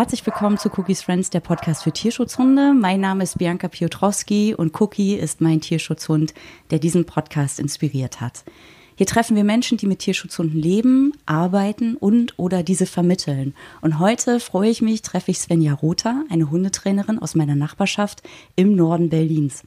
Herzlich 0.00 0.24
willkommen 0.24 0.56
zu 0.56 0.70
Cookies 0.78 1.02
Friends, 1.02 1.28
der 1.28 1.40
Podcast 1.40 1.82
für 1.82 1.92
Tierschutzhunde. 1.92 2.72
Mein 2.72 3.02
Name 3.02 3.22
ist 3.22 3.36
Bianca 3.36 3.68
Piotrowski 3.68 4.54
und 4.54 4.80
Cookie 4.80 5.16
ist 5.16 5.42
mein 5.42 5.60
Tierschutzhund, 5.60 6.32
der 6.70 6.78
diesen 6.78 7.04
Podcast 7.04 7.60
inspiriert 7.60 8.18
hat. 8.18 8.44
Hier 8.96 9.06
treffen 9.06 9.36
wir 9.36 9.44
Menschen, 9.44 9.76
die 9.76 9.86
mit 9.86 9.98
Tierschutzhunden 9.98 10.58
leben, 10.58 11.12
arbeiten 11.26 11.96
und 11.96 12.38
oder 12.38 12.62
diese 12.62 12.86
vermitteln. 12.86 13.54
Und 13.82 13.98
heute 13.98 14.40
freue 14.40 14.70
ich 14.70 14.80
mich, 14.80 15.02
treffe 15.02 15.32
ich 15.32 15.38
Svenja 15.38 15.74
Rother, 15.74 16.24
eine 16.30 16.50
Hundetrainerin 16.50 17.18
aus 17.18 17.34
meiner 17.34 17.54
Nachbarschaft 17.54 18.22
im 18.56 18.74
Norden 18.74 19.10
Berlins. 19.10 19.64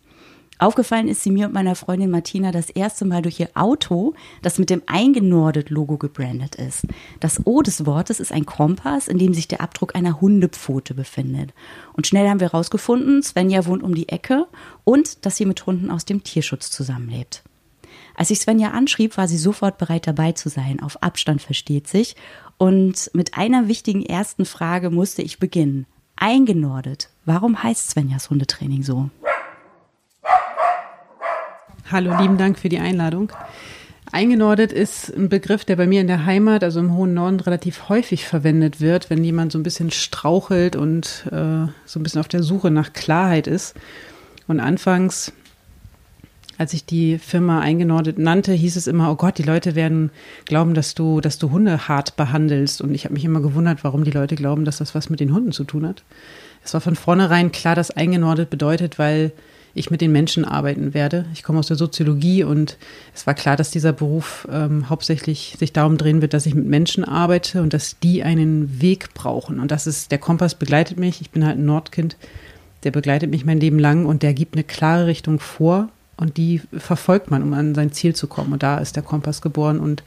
Aufgefallen 0.63 1.09
ist 1.09 1.22
sie 1.22 1.30
mir 1.30 1.48
und 1.48 1.53
meiner 1.53 1.76
Freundin 1.76 2.09
Martina 2.09 2.53
das 2.53 2.70
erste 2.70 3.04
Mal 3.04 3.21
durch 3.21 3.38
ihr 3.38 3.49
Auto, 3.54 4.13
das 4.41 4.59
mit 4.59 4.70
dem 4.70 4.81
Eingenordet-Logo 4.85 5.98
gebrandet 5.98 6.55
ist. 6.55 6.88
Das 7.20 7.45
O 7.45 7.62
des 7.62 7.85
Wortes 7.85 8.21
ist 8.21 8.31
ein 8.31 8.45
Kompass, 8.45 9.09
in 9.09 9.18
dem 9.18 9.34
sich 9.34 9.49
der 9.49 9.59
Abdruck 9.59 9.94
einer 9.94 10.21
Hundepfote 10.21 10.94
befindet. 10.94 11.54
Und 11.91 12.07
schnell 12.07 12.30
haben 12.30 12.40
wir 12.40 12.48
herausgefunden, 12.48 13.21
Svenja 13.23 13.66
wohnt 13.66 13.84
um 13.84 13.94
die 13.94 14.07
Ecke 14.07 14.48
und 14.85 15.26
dass 15.26 15.35
sie 15.35 15.45
mit 15.45 15.66
Hunden 15.66 15.91
aus 15.91 16.05
dem 16.05 16.23
Tierschutz 16.23 16.71
zusammenlebt. 16.71 17.43
Als 18.15 18.30
ich 18.30 18.40
Svenja 18.40 18.71
anschrieb, 18.71 19.18
war 19.18 19.27
sie 19.27 19.37
sofort 19.37 19.77
bereit 19.77 20.07
dabei 20.07 20.32
zu 20.32 20.48
sein. 20.48 20.80
Auf 20.82 21.04
Abstand 21.04 21.41
versteht 21.41 21.90
sich. 21.90 22.15
Und 22.57 23.12
mit 23.13 23.37
einer 23.37 23.68
wichtigen 23.68 24.05
ersten 24.05 24.46
Frage 24.46 24.91
musste 24.91 25.24
ich 25.24 25.40
beginnen. 25.40 25.87
Eingenordet. 26.15 27.09
Warum 27.26 27.62
heißt 27.62 27.90
Svenjas 27.90 28.30
Hundetraining 28.30 28.84
so? 28.84 29.09
Hallo, 31.91 32.15
lieben 32.20 32.37
Dank 32.37 32.57
für 32.57 32.70
die 32.70 32.79
Einladung. 32.79 33.31
Eingenordet 34.12 34.71
ist 34.71 35.13
ein 35.15 35.27
Begriff, 35.27 35.65
der 35.65 35.76
bei 35.76 35.85
mir 35.85 36.01
in 36.01 36.07
der 36.07 36.25
Heimat, 36.25 36.63
also 36.63 36.79
im 36.79 36.95
hohen 36.95 37.13
Norden, 37.13 37.40
relativ 37.40 37.90
häufig 37.90 38.25
verwendet 38.25 38.79
wird, 38.79 39.09
wenn 39.09 39.23
jemand 39.23 39.51
so 39.51 39.59
ein 39.59 39.63
bisschen 39.63 39.91
strauchelt 39.91 40.75
und 40.75 41.25
äh, 41.31 41.67
so 41.85 41.99
ein 41.99 42.03
bisschen 42.03 42.21
auf 42.21 42.27
der 42.27 42.41
Suche 42.41 42.71
nach 42.71 42.93
Klarheit 42.93 43.48
ist. 43.48 43.75
Und 44.48 44.59
anfangs 44.59 45.34
als 46.57 46.73
ich 46.73 46.85
die 46.85 47.17
Firma 47.17 47.59
eingenordet 47.59 48.20
nannte, 48.20 48.53
hieß 48.53 48.75
es 48.75 48.87
immer, 48.87 49.12
oh 49.12 49.15
Gott, 49.15 49.37
die 49.37 49.43
Leute 49.43 49.75
werden 49.75 50.12
glauben, 50.45 50.75
dass 50.75 50.93
du, 50.93 51.20
dass 51.20 51.40
du 51.40 51.51
Hunde 51.51 51.87
hart 51.87 52.15
behandelst. 52.15 52.81
Und 52.81 52.93
ich 52.93 53.05
habe 53.05 53.15
mich 53.15 53.25
immer 53.25 53.41
gewundert, 53.41 53.84
warum 53.84 54.03
die 54.03 54.12
Leute 54.12 54.35
glauben, 54.35 54.63
dass 54.63 54.77
das 54.77 54.93
was 54.93 55.09
mit 55.09 55.20
den 55.20 55.34
Hunden 55.34 55.51
zu 55.51 55.63
tun 55.63 55.87
hat. 55.87 56.03
Es 56.63 56.73
war 56.73 56.81
von 56.81 56.95
vornherein 56.95 57.51
klar, 57.51 57.75
dass 57.75 57.91
eingenordet 57.91 58.49
bedeutet, 58.49 58.99
weil 58.99 59.31
ich 59.76 59.90
mit 59.90 60.02
den 60.02 60.12
Menschen 60.12 60.46
arbeiten 60.46 60.93
werde. 60.93 61.26
Ich 61.34 61.43
komme 61.43 61.60
aus 61.60 61.68
der 61.68 61.77
Soziologie 61.77 62.43
und 62.43 62.77
es 63.16 63.26
war 63.26 63.34
klar, 63.34 63.55
dass 63.55 63.71
dieser 63.71 63.91
Beruf 63.91 64.47
ähm, 64.52 64.90
hauptsächlich 64.90 65.56
sich 65.57 65.74
darum 65.74 65.97
drehen 65.97 66.22
wird, 66.22 66.34
dass 66.34 66.46
ich 66.46 66.53
mit 66.53 66.68
Menschen 66.68 67.03
arbeite 67.03 67.62
und 67.62 67.74
dass 67.74 67.97
die 68.00 68.24
einen 68.24 68.81
Weg 68.81 69.13
brauchen. 69.13 69.59
Und 69.59 69.72
das 69.72 69.88
ist, 69.88 70.12
der 70.12 70.19
Kompass 70.19 70.56
begleitet 70.56 71.00
mich. 71.00 71.22
Ich 71.22 71.31
bin 71.31 71.46
halt 71.46 71.57
ein 71.57 71.66
Nordkind. 71.66 72.18
Der 72.84 72.91
begleitet 72.91 73.31
mich 73.31 73.46
mein 73.46 73.59
Leben 73.59 73.80
lang 73.80 74.06
und 74.06 74.24
der 74.24 74.34
gibt 74.34 74.56
eine 74.56 74.63
klare 74.63 75.07
Richtung 75.07 75.40
vor 75.40 75.90
und 76.18 76.38
die 76.38 76.62
verfolgt 76.78 77.31
man, 77.31 77.41
um 77.41 77.53
an 77.53 77.74
sein 77.74 77.91
Ziel 77.91 78.13
zu 78.13 78.28
kommen. 78.28 78.53
Und 78.53 78.62
da 78.62 78.78
ist 78.78 78.96
der 78.96 79.03
Kompass 79.03 79.41
geboren 79.41 79.80
und 79.80 80.03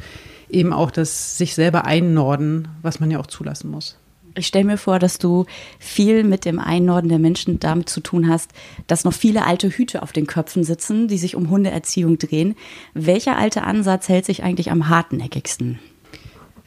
eben 0.49 0.73
auch 0.73 0.91
das 0.91 1.39
sich 1.39 1.55
selber 1.55 1.87
einnorden, 1.87 2.69
was 2.83 3.01
man 3.01 3.11
ja 3.11 3.19
auch 3.19 3.27
zulassen 3.27 3.71
muss. 3.71 3.97
Ich 4.37 4.47
stelle 4.47 4.67
mir 4.67 4.77
vor, 4.77 4.99
dass 4.99 5.19
du 5.19 5.47
viel 5.79 6.23
mit 6.23 6.45
dem 6.45 6.59
Einnorden 6.59 7.09
der 7.09 7.19
Menschen 7.19 7.59
damit 7.59 7.89
zu 7.89 8.01
tun 8.01 8.29
hast, 8.29 8.53
dass 8.87 9.05
noch 9.05 9.15
viele 9.15 9.47
alte 9.47 9.71
Hüte 9.71 10.03
auf 10.03 10.13
den 10.13 10.27
Köpfen 10.27 10.63
sitzen, 10.63 11.09
die 11.09 11.17
sich 11.17 11.37
um 11.37 11.49
Hundeerziehung 11.49 12.19
drehen. 12.19 12.55
Welcher 12.93 13.39
alte 13.39 13.63
Ansatz 13.63 14.09
hält 14.09 14.27
sich 14.27 14.43
eigentlich 14.43 14.71
am 14.71 14.89
hartnäckigsten? 14.91 15.79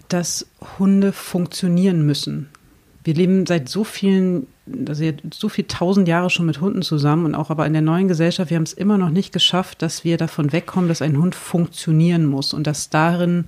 Dass 0.07 0.47
Hunde 0.79 1.11
funktionieren 1.11 2.05
müssen. 2.05 2.49
Wir 3.03 3.13
leben 3.13 3.45
seit 3.45 3.69
so 3.69 3.83
vielen 3.83 4.47
also 4.87 5.03
so 5.33 5.49
viel 5.49 5.65
tausend 5.65 6.07
Jahre 6.07 6.29
schon 6.29 6.45
mit 6.45 6.61
Hunden 6.61 6.81
zusammen 6.81 7.25
und 7.25 7.35
auch 7.35 7.49
aber 7.49 7.65
in 7.65 7.73
der 7.73 7.81
neuen 7.81 8.07
Gesellschaft, 8.07 8.49
wir 8.49 8.57
haben 8.57 8.63
es 8.63 8.73
immer 8.73 8.97
noch 8.97 9.09
nicht 9.09 9.33
geschafft, 9.33 9.81
dass 9.81 10.03
wir 10.03 10.17
davon 10.17 10.51
wegkommen, 10.51 10.87
dass 10.87 11.01
ein 11.01 11.17
Hund 11.17 11.35
funktionieren 11.35 12.25
muss 12.25 12.53
und 12.53 12.67
dass 12.67 12.89
darin 12.89 13.45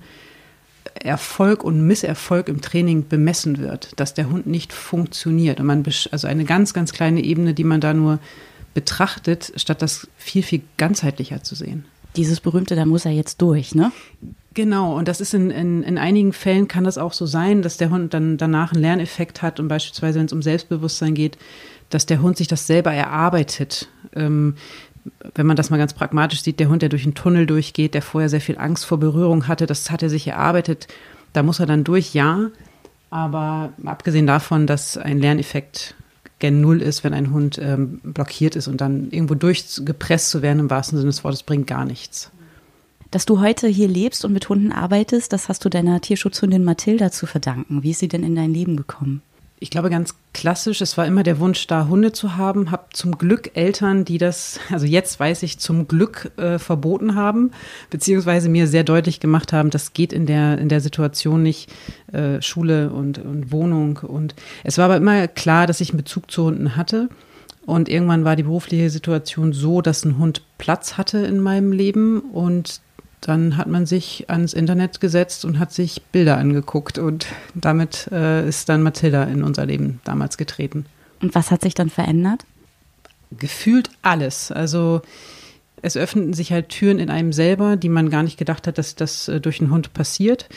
Erfolg 0.94 1.64
und 1.64 1.86
Misserfolg 1.86 2.48
im 2.48 2.60
Training 2.60 3.08
bemessen 3.08 3.58
wird, 3.58 3.90
dass 3.96 4.14
der 4.14 4.30
Hund 4.30 4.46
nicht 4.46 4.72
funktioniert. 4.72 5.60
Und 5.60 5.66
man, 5.66 5.84
also 6.10 6.26
eine 6.26 6.44
ganz, 6.44 6.74
ganz 6.74 6.92
kleine 6.92 7.22
Ebene, 7.22 7.54
die 7.54 7.64
man 7.64 7.80
da 7.80 7.94
nur 7.94 8.18
betrachtet, 8.74 9.52
statt 9.56 9.82
das 9.82 10.08
viel, 10.16 10.42
viel 10.42 10.62
ganzheitlicher 10.76 11.42
zu 11.42 11.54
sehen. 11.54 11.84
Dieses 12.16 12.40
berühmte, 12.40 12.76
da 12.76 12.84
muss 12.84 13.04
er 13.04 13.12
jetzt 13.12 13.40
durch, 13.40 13.74
ne? 13.74 13.90
Genau, 14.54 14.96
und 14.96 15.08
das 15.08 15.22
ist 15.22 15.32
in, 15.32 15.50
in, 15.50 15.82
in 15.82 15.96
einigen 15.96 16.34
Fällen 16.34 16.68
kann 16.68 16.84
das 16.84 16.98
auch 16.98 17.14
so 17.14 17.24
sein, 17.24 17.62
dass 17.62 17.78
der 17.78 17.88
Hund 17.88 18.12
dann 18.12 18.36
danach 18.36 18.72
einen 18.72 18.82
Lerneffekt 18.82 19.40
hat 19.40 19.58
und 19.60 19.68
beispielsweise, 19.68 20.18
wenn 20.18 20.26
es 20.26 20.32
um 20.32 20.42
Selbstbewusstsein 20.42 21.14
geht, 21.14 21.38
dass 21.88 22.04
der 22.04 22.20
Hund 22.20 22.36
sich 22.36 22.48
das 22.48 22.66
selber 22.66 22.92
erarbeitet. 22.92 23.88
Ähm, 24.14 24.56
wenn 25.34 25.46
man 25.46 25.56
das 25.56 25.70
mal 25.70 25.78
ganz 25.78 25.94
pragmatisch 25.94 26.42
sieht, 26.42 26.60
der 26.60 26.68
Hund, 26.68 26.82
der 26.82 26.88
durch 26.88 27.04
einen 27.04 27.14
Tunnel 27.14 27.46
durchgeht, 27.46 27.94
der 27.94 28.02
vorher 28.02 28.28
sehr 28.28 28.40
viel 28.40 28.58
Angst 28.58 28.84
vor 28.84 28.98
Berührung 28.98 29.48
hatte, 29.48 29.66
das 29.66 29.90
hat 29.90 30.02
er 30.02 30.10
sich 30.10 30.28
erarbeitet. 30.28 30.88
Da 31.32 31.42
muss 31.42 31.60
er 31.60 31.66
dann 31.66 31.84
durch, 31.84 32.14
ja. 32.14 32.50
Aber 33.10 33.72
abgesehen 33.84 34.26
davon, 34.26 34.66
dass 34.66 34.96
ein 34.96 35.18
Lerneffekt 35.18 35.94
gen 36.38 36.60
Null 36.60 36.82
ist, 36.82 37.04
wenn 37.04 37.14
ein 37.14 37.32
Hund 37.32 37.58
ähm, 37.62 38.00
blockiert 38.02 38.56
ist 38.56 38.68
und 38.68 38.80
dann 38.80 39.10
irgendwo 39.10 39.34
durchgepresst 39.34 40.30
zu 40.30 40.42
werden, 40.42 40.58
im 40.58 40.70
wahrsten 40.70 40.98
Sinne 40.98 41.10
des 41.10 41.22
Wortes, 41.22 41.42
bringt 41.42 41.66
gar 41.66 41.84
nichts. 41.84 42.30
Dass 43.10 43.26
du 43.26 43.40
heute 43.40 43.68
hier 43.68 43.88
lebst 43.88 44.24
und 44.24 44.32
mit 44.32 44.48
Hunden 44.48 44.72
arbeitest, 44.72 45.32
das 45.32 45.48
hast 45.48 45.64
du 45.64 45.68
deiner 45.68 46.00
Tierschutzhündin 46.00 46.64
Mathilda 46.64 47.12
zu 47.12 47.26
verdanken. 47.26 47.82
Wie 47.82 47.90
ist 47.90 48.00
sie 48.00 48.08
denn 48.08 48.24
in 48.24 48.34
dein 48.34 48.54
Leben 48.54 48.76
gekommen? 48.76 49.22
Ich 49.62 49.70
glaube 49.70 49.90
ganz 49.90 50.16
klassisch, 50.34 50.80
es 50.80 50.98
war 50.98 51.06
immer 51.06 51.22
der 51.22 51.38
Wunsch 51.38 51.68
da, 51.68 51.86
Hunde 51.86 52.10
zu 52.10 52.36
haben. 52.36 52.72
Hab 52.72 52.96
zum 52.96 53.16
Glück 53.16 53.52
Eltern, 53.54 54.04
die 54.04 54.18
das, 54.18 54.58
also 54.72 54.86
jetzt 54.86 55.20
weiß 55.20 55.44
ich, 55.44 55.60
zum 55.60 55.86
Glück 55.86 56.32
äh, 56.36 56.58
verboten 56.58 57.14
haben, 57.14 57.52
beziehungsweise 57.88 58.48
mir 58.48 58.66
sehr 58.66 58.82
deutlich 58.82 59.20
gemacht 59.20 59.52
haben, 59.52 59.70
das 59.70 59.92
geht 59.92 60.12
in 60.12 60.26
der, 60.26 60.58
in 60.58 60.68
der 60.68 60.80
Situation 60.80 61.44
nicht, 61.44 61.70
äh, 62.12 62.42
Schule 62.42 62.90
und, 62.90 63.18
und 63.18 63.52
Wohnung. 63.52 63.98
Und 63.98 64.34
es 64.64 64.78
war 64.78 64.86
aber 64.86 64.96
immer 64.96 65.28
klar, 65.28 65.68
dass 65.68 65.80
ich 65.80 65.90
einen 65.90 65.98
Bezug 65.98 66.28
zu 66.28 66.42
Hunden 66.42 66.74
hatte. 66.74 67.08
Und 67.64 67.88
irgendwann 67.88 68.24
war 68.24 68.34
die 68.34 68.42
berufliche 68.42 68.90
Situation 68.90 69.52
so, 69.52 69.80
dass 69.80 70.04
ein 70.04 70.18
Hund 70.18 70.42
Platz 70.58 70.98
hatte 70.98 71.18
in 71.18 71.40
meinem 71.40 71.70
Leben 71.70 72.18
und 72.18 72.81
dann 73.22 73.56
hat 73.56 73.68
man 73.68 73.86
sich 73.86 74.28
ans 74.28 74.52
Internet 74.52 75.00
gesetzt 75.00 75.44
und 75.44 75.58
hat 75.58 75.72
sich 75.72 76.02
Bilder 76.12 76.36
angeguckt 76.38 76.98
und 76.98 77.26
damit 77.54 78.08
äh, 78.12 78.46
ist 78.46 78.68
dann 78.68 78.82
Mathilda 78.82 79.24
in 79.24 79.42
unser 79.44 79.64
Leben 79.64 80.00
damals 80.04 80.36
getreten. 80.36 80.86
Und 81.20 81.34
was 81.34 81.50
hat 81.50 81.62
sich 81.62 81.74
dann 81.74 81.88
verändert? 81.88 82.44
Gefühlt 83.30 83.90
alles. 84.02 84.50
Also 84.50 85.02
es 85.82 85.96
öffneten 85.96 86.32
sich 86.32 86.52
halt 86.52 86.68
Türen 86.68 86.98
in 86.98 87.10
einem 87.10 87.32
selber, 87.32 87.76
die 87.76 87.88
man 87.88 88.10
gar 88.10 88.24
nicht 88.24 88.38
gedacht 88.38 88.66
hat, 88.66 88.76
dass 88.76 88.96
das 88.96 89.28
äh, 89.28 89.40
durch 89.40 89.60
einen 89.60 89.70
Hund 89.70 89.94
passiert. 89.94 90.48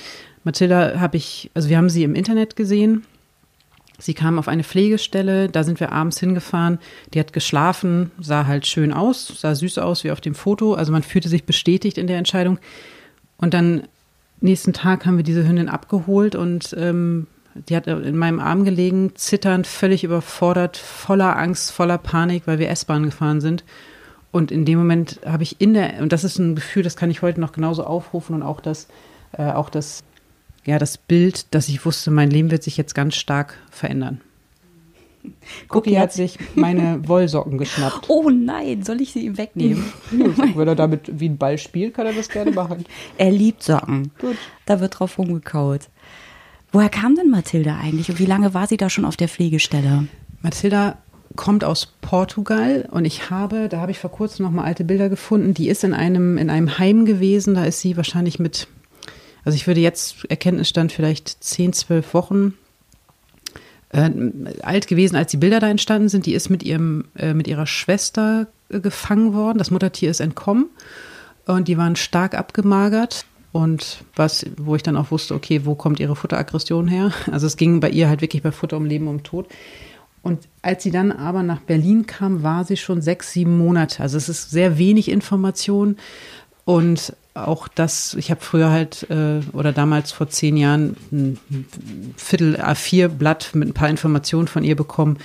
Mathilda 0.43 0.99
habe 0.99 1.17
ich, 1.17 1.51
also 1.53 1.69
wir 1.69 1.77
haben 1.77 1.89
sie 1.89 2.03
im 2.03 2.15
Internet 2.15 2.55
gesehen 2.55 3.05
Sie 3.97 4.13
kam 4.13 4.39
auf 4.39 4.47
eine 4.47 4.63
Pflegestelle, 4.63 5.49
da 5.49 5.63
sind 5.63 5.79
wir 5.79 5.91
abends 5.91 6.19
hingefahren. 6.19 6.79
Die 7.13 7.19
hat 7.19 7.33
geschlafen, 7.33 8.11
sah 8.19 8.45
halt 8.45 8.67
schön 8.67 8.91
aus, 8.91 9.27
sah 9.39 9.55
süß 9.55 9.77
aus 9.77 10.03
wie 10.03 10.11
auf 10.11 10.21
dem 10.21 10.35
Foto. 10.35 10.73
Also 10.73 10.91
man 10.91 11.03
fühlte 11.03 11.29
sich 11.29 11.45
bestätigt 11.45 11.97
in 11.97 12.07
der 12.07 12.17
Entscheidung. 12.17 12.59
Und 13.37 13.53
dann 13.53 13.83
nächsten 14.41 14.73
Tag 14.73 15.05
haben 15.05 15.17
wir 15.17 15.23
diese 15.23 15.47
Hündin 15.47 15.69
abgeholt 15.69 16.35
und 16.35 16.75
ähm, 16.77 17.27
die 17.69 17.75
hat 17.75 17.87
in 17.87 18.17
meinem 18.17 18.41
Arm 18.41 18.65
gelegen, 18.65 19.13
zitternd, 19.15 19.65
völlig 19.65 20.03
überfordert, 20.03 20.75
voller 20.75 21.37
Angst, 21.37 21.71
voller 21.71 21.97
Panik, 21.97 22.43
weil 22.47 22.59
wir 22.59 22.69
S-Bahn 22.69 23.03
gefahren 23.03 23.39
sind. 23.39 23.63
Und 24.31 24.51
in 24.51 24.65
dem 24.65 24.77
Moment 24.77 25.21
habe 25.25 25.43
ich 25.43 25.61
in 25.61 25.73
der, 25.73 26.01
und 26.01 26.11
das 26.11 26.25
ist 26.25 26.37
ein 26.37 26.55
Gefühl, 26.55 26.83
das 26.83 26.97
kann 26.97 27.09
ich 27.09 27.21
heute 27.21 27.39
noch 27.39 27.53
genauso 27.53 27.85
aufrufen 27.85 28.35
und 28.35 28.43
auch 28.43 28.59
das, 28.59 28.89
äh, 29.31 29.51
auch 29.51 29.69
das 29.69 30.03
ja, 30.65 30.79
das 30.79 30.97
Bild, 30.97 31.53
dass 31.53 31.69
ich 31.69 31.85
wusste, 31.85 32.11
mein 32.11 32.31
Leben 32.31 32.51
wird 32.51 32.63
sich 32.63 32.77
jetzt 32.77 32.95
ganz 32.95 33.15
stark 33.15 33.57
verändern. 33.69 34.21
Cookie 35.69 35.97
hat 35.97 36.13
sich 36.13 36.37
meine 36.53 37.07
Wollsocken 37.07 37.57
geschnappt. 37.57 38.05
Oh 38.09 38.29
nein, 38.29 38.83
soll 38.83 39.01
ich 39.01 39.11
sie 39.11 39.25
ihm 39.25 39.37
wegnehmen? 39.37 39.83
Wenn 40.11 40.67
er 40.67 40.75
damit 40.75 41.19
wie 41.19 41.29
ein 41.29 41.37
Ball 41.37 41.57
spielt, 41.57 41.93
kann 41.93 42.05
er 42.05 42.13
das 42.13 42.29
gerne 42.29 42.51
machen. 42.51 42.85
Er 43.17 43.31
liebt 43.31 43.63
Socken. 43.63 44.11
Gut. 44.19 44.37
Da 44.65 44.79
wird 44.79 44.99
drauf 44.99 45.17
rumgekaut. 45.17 45.81
Woher 46.71 46.89
kam 46.89 47.15
denn 47.15 47.29
Mathilda 47.29 47.77
eigentlich 47.77 48.09
und 48.09 48.19
wie 48.19 48.25
lange 48.25 48.53
war 48.53 48.67
sie 48.67 48.77
da 48.77 48.89
schon 48.89 49.05
auf 49.05 49.15
der 49.15 49.27
Pflegestelle? 49.27 50.07
Mathilda 50.41 50.97
kommt 51.35 51.63
aus 51.63 51.93
Portugal 52.01 52.87
und 52.91 53.05
ich 53.05 53.29
habe, 53.29 53.69
da 53.69 53.79
habe 53.79 53.91
ich 53.91 53.99
vor 53.99 54.11
kurzem 54.11 54.45
noch 54.45 54.51
mal 54.51 54.63
alte 54.63 54.83
Bilder 54.83 55.09
gefunden, 55.09 55.53
die 55.53 55.69
ist 55.69 55.83
in 55.83 55.93
einem, 55.93 56.37
in 56.37 56.49
einem 56.49 56.77
Heim 56.77 57.05
gewesen, 57.05 57.55
da 57.55 57.65
ist 57.65 57.79
sie 57.79 57.97
wahrscheinlich 57.97 58.39
mit 58.39 58.67
also 59.45 59.55
ich 59.55 59.67
würde 59.67 59.79
jetzt, 59.79 60.25
Erkenntnisstand 60.25 60.91
vielleicht 60.91 61.43
10, 61.43 61.73
12 61.73 62.13
Wochen 62.15 62.55
äh, 63.89 64.09
alt 64.63 64.87
gewesen, 64.87 65.15
als 65.15 65.31
die 65.31 65.37
Bilder 65.37 65.59
da 65.59 65.69
entstanden 65.69 66.09
sind. 66.09 66.25
Die 66.25 66.33
ist 66.33 66.49
mit 66.49 66.63
ihrem, 66.63 67.05
äh, 67.15 67.33
mit 67.33 67.47
ihrer 67.47 67.67
Schwester 67.67 68.47
äh, 68.69 68.79
gefangen 68.79 69.33
worden. 69.33 69.59
Das 69.59 69.71
Muttertier 69.71 70.09
ist 70.09 70.19
entkommen 70.19 70.65
und 71.45 71.67
die 71.67 71.77
waren 71.77 71.95
stark 71.95 72.35
abgemagert. 72.35 73.25
und 73.51 73.99
was, 74.15 74.45
wo 74.57 74.75
ich 74.75 74.83
dann 74.83 74.97
auch 74.97 75.11
wusste, 75.11 75.35
okay, 75.35 75.61
wo 75.63 75.75
kommt 75.75 75.99
ihre 75.99 76.15
Futteraggression 76.15 76.87
her? 76.87 77.11
Also 77.31 77.47
es 77.47 77.55
ging 77.55 77.79
bei 77.79 77.89
ihr 77.89 78.09
halt 78.09 78.21
wirklich 78.21 78.41
bei 78.41 78.51
Futter 78.51 78.77
um 78.77 78.85
Leben, 78.85 79.07
um 79.07 79.23
Tod. 79.23 79.47
Und 80.23 80.39
als 80.63 80.81
sie 80.81 80.89
dann 80.89 81.11
aber 81.11 81.43
nach 81.43 81.61
Berlin 81.61 82.07
kam, 82.07 82.41
war 82.41 82.65
sie 82.65 82.77
schon 82.77 82.99
sechs, 82.99 83.31
sieben 83.31 83.59
Monate. 83.59 84.01
Also 84.01 84.17
es 84.17 84.27
ist 84.27 84.49
sehr 84.49 84.79
wenig 84.79 85.09
Information. 85.09 85.97
Und 86.65 87.13
auch 87.35 87.67
das, 87.67 88.13
ich 88.15 88.31
habe 88.31 88.41
früher 88.41 88.71
halt 88.71 89.07
äh, 89.09 89.41
oder 89.51 89.73
damals 89.73 90.11
vor 90.11 90.29
zehn 90.29 90.55
Jahren 90.57 90.95
ein 91.11 91.37
Viertel 92.15 92.55
A4-Blatt 92.55 93.51
mit 93.53 93.69
ein 93.69 93.73
paar 93.73 93.89
Informationen 93.89 94.47
von 94.47 94.63
ihr 94.63 94.75
bekommen, 94.75 95.17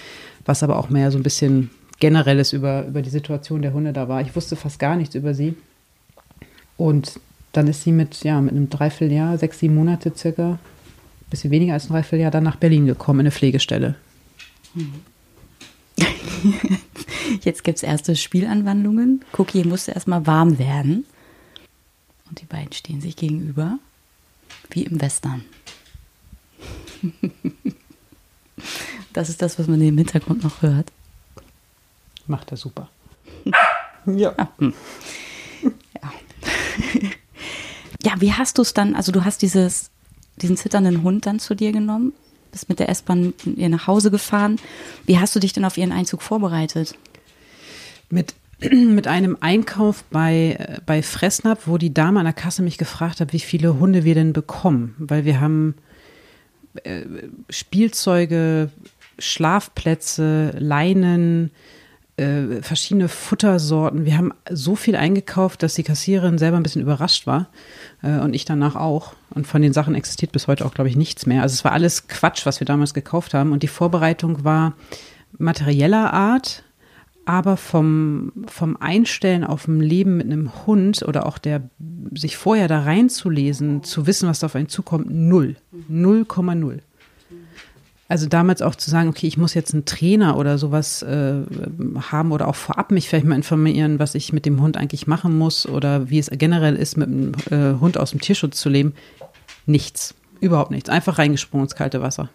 was 0.44 0.62
aber 0.62 0.78
auch 0.78 0.90
mehr 0.90 1.10
so 1.10 1.18
ein 1.18 1.22
bisschen 1.22 1.70
generelles 2.00 2.52
über, 2.52 2.84
über 2.86 3.02
die 3.02 3.10
Situation 3.10 3.62
der 3.62 3.72
Hunde 3.72 3.92
da 3.92 4.08
war. 4.08 4.20
Ich 4.22 4.34
wusste 4.34 4.56
fast 4.56 4.80
gar 4.80 4.96
nichts 4.96 5.14
über 5.14 5.34
sie. 5.34 5.54
Und 6.76 7.20
dann 7.52 7.68
ist 7.68 7.84
sie 7.84 7.92
mit, 7.92 8.24
ja, 8.24 8.40
mit 8.40 8.52
einem 8.52 8.70
Dreivierteljahr, 8.70 9.38
sechs, 9.38 9.60
sieben 9.60 9.74
Monate 9.76 10.12
circa, 10.16 10.58
bisschen 11.28 11.50
weniger 11.52 11.74
als 11.74 11.84
ein 11.84 11.92
Dreivierteljahr, 11.92 12.32
dann 12.32 12.42
nach 12.44 12.56
Berlin 12.56 12.86
gekommen, 12.86 13.20
in 13.20 13.26
eine 13.26 13.30
Pflegestelle. 13.32 13.94
Jetzt 17.42 17.62
gibt 17.62 17.76
es 17.76 17.82
erste 17.82 18.16
Spielanwandlungen. 18.16 19.24
Cookie 19.36 19.62
musste 19.64 19.92
erstmal 19.92 20.26
warm 20.26 20.58
werden. 20.58 21.04
Und 22.30 22.40
die 22.40 22.46
beiden 22.46 22.72
stehen 22.72 23.00
sich 23.00 23.16
gegenüber, 23.16 23.78
wie 24.70 24.84
im 24.84 25.00
Western. 25.00 25.44
Das 29.12 29.28
ist 29.28 29.42
das, 29.42 29.58
was 29.58 29.66
man 29.66 29.80
im 29.80 29.98
Hintergrund 29.98 30.44
noch 30.44 30.62
hört. 30.62 30.92
Macht 32.28 32.52
er 32.52 32.56
super. 32.56 32.88
ja. 34.06 34.34
ja. 34.36 34.48
Ja, 38.02 38.20
wie 38.20 38.32
hast 38.32 38.56
du 38.56 38.62
es 38.62 38.72
dann, 38.72 38.94
also 38.94 39.12
du 39.12 39.24
hast 39.24 39.42
dieses, 39.42 39.90
diesen 40.36 40.56
zitternden 40.56 41.02
Hund 41.02 41.26
dann 41.26 41.40
zu 41.40 41.54
dir 41.54 41.72
genommen? 41.72 42.12
bist 42.50 42.68
mit 42.68 42.78
der 42.78 42.88
S-Bahn 42.88 43.34
ihr 43.44 43.68
nach 43.68 43.86
Hause 43.86 44.10
gefahren. 44.10 44.58
Wie 45.06 45.18
hast 45.18 45.34
du 45.34 45.40
dich 45.40 45.52
denn 45.52 45.64
auf 45.64 45.76
ihren 45.76 45.92
Einzug 45.92 46.22
vorbereitet? 46.22 46.94
Mit, 48.08 48.34
mit 48.70 49.06
einem 49.06 49.36
Einkauf 49.40 50.04
bei, 50.04 50.56
äh, 50.58 50.80
bei 50.84 51.02
Fressnapf, 51.02 51.66
wo 51.66 51.78
die 51.78 51.94
Dame 51.94 52.20
an 52.20 52.26
der 52.26 52.34
Kasse 52.34 52.62
mich 52.62 52.78
gefragt 52.78 53.20
hat, 53.20 53.32
wie 53.32 53.40
viele 53.40 53.78
Hunde 53.78 54.04
wir 54.04 54.14
denn 54.14 54.32
bekommen. 54.32 54.94
Weil 54.98 55.24
wir 55.24 55.40
haben 55.40 55.74
äh, 56.84 57.02
Spielzeuge, 57.48 58.70
Schlafplätze, 59.18 60.54
Leinen, 60.58 61.50
äh, 62.16 62.60
verschiedene 62.60 63.08
Futtersorten. 63.08 64.04
Wir 64.04 64.18
haben 64.18 64.32
so 64.50 64.76
viel 64.76 64.96
eingekauft, 64.96 65.62
dass 65.62 65.74
die 65.74 65.82
Kassiererin 65.82 66.38
selber 66.38 66.58
ein 66.58 66.62
bisschen 66.62 66.82
überrascht 66.82 67.26
war 67.26 67.48
äh, 68.02 68.18
und 68.18 68.34
ich 68.34 68.44
danach 68.44 68.76
auch. 68.76 69.14
Und 69.30 69.46
von 69.46 69.62
den 69.62 69.72
Sachen 69.72 69.94
existiert 69.94 70.32
bis 70.32 70.46
heute 70.46 70.66
auch, 70.66 70.74
glaube 70.74 70.90
ich, 70.90 70.96
nichts 70.96 71.24
mehr. 71.24 71.42
Also 71.42 71.54
es 71.54 71.64
war 71.64 71.72
alles 71.72 72.08
Quatsch, 72.08 72.44
was 72.44 72.60
wir 72.60 72.66
damals 72.66 72.92
gekauft 72.92 73.32
haben. 73.32 73.52
Und 73.52 73.62
die 73.62 73.68
Vorbereitung 73.68 74.44
war 74.44 74.74
materieller 75.38 76.12
Art, 76.12 76.64
aber 77.30 77.56
vom, 77.56 78.32
vom 78.48 78.76
Einstellen 78.78 79.44
auf 79.44 79.66
dem 79.66 79.80
Leben 79.80 80.16
mit 80.16 80.26
einem 80.26 80.66
Hund 80.66 81.04
oder 81.06 81.26
auch 81.26 81.38
der 81.38 81.62
sich 82.12 82.36
vorher 82.36 82.66
da 82.66 82.80
reinzulesen, 82.80 83.84
zu 83.84 84.08
wissen, 84.08 84.28
was 84.28 84.40
da 84.40 84.46
auf 84.46 84.56
einen 84.56 84.68
zukommt, 84.68 85.08
null. 85.08 85.54
0,0. 85.88 86.80
Also 88.08 88.26
damals 88.26 88.62
auch 88.62 88.74
zu 88.74 88.90
sagen, 88.90 89.08
okay, 89.08 89.28
ich 89.28 89.36
muss 89.36 89.54
jetzt 89.54 89.72
einen 89.72 89.84
Trainer 89.84 90.38
oder 90.38 90.58
sowas 90.58 91.02
äh, 91.02 91.34
haben 92.10 92.32
oder 92.32 92.48
auch 92.48 92.56
vorab 92.56 92.90
mich 92.90 93.08
vielleicht 93.08 93.26
mal 93.26 93.36
informieren, 93.36 94.00
was 94.00 94.16
ich 94.16 94.32
mit 94.32 94.44
dem 94.44 94.60
Hund 94.60 94.76
eigentlich 94.76 95.06
machen 95.06 95.38
muss 95.38 95.68
oder 95.68 96.10
wie 96.10 96.18
es 96.18 96.30
generell 96.32 96.74
ist, 96.74 96.96
mit 96.96 97.06
einem 97.06 97.32
äh, 97.52 97.78
Hund 97.78 97.96
aus 97.96 98.10
dem 98.10 98.20
Tierschutz 98.20 98.58
zu 98.60 98.68
leben. 98.68 98.94
Nichts. 99.66 100.16
Überhaupt 100.40 100.72
nichts. 100.72 100.90
Einfach 100.90 101.18
reingesprungen 101.18 101.66
ins 101.66 101.76
kalte 101.76 102.02
Wasser. 102.02 102.28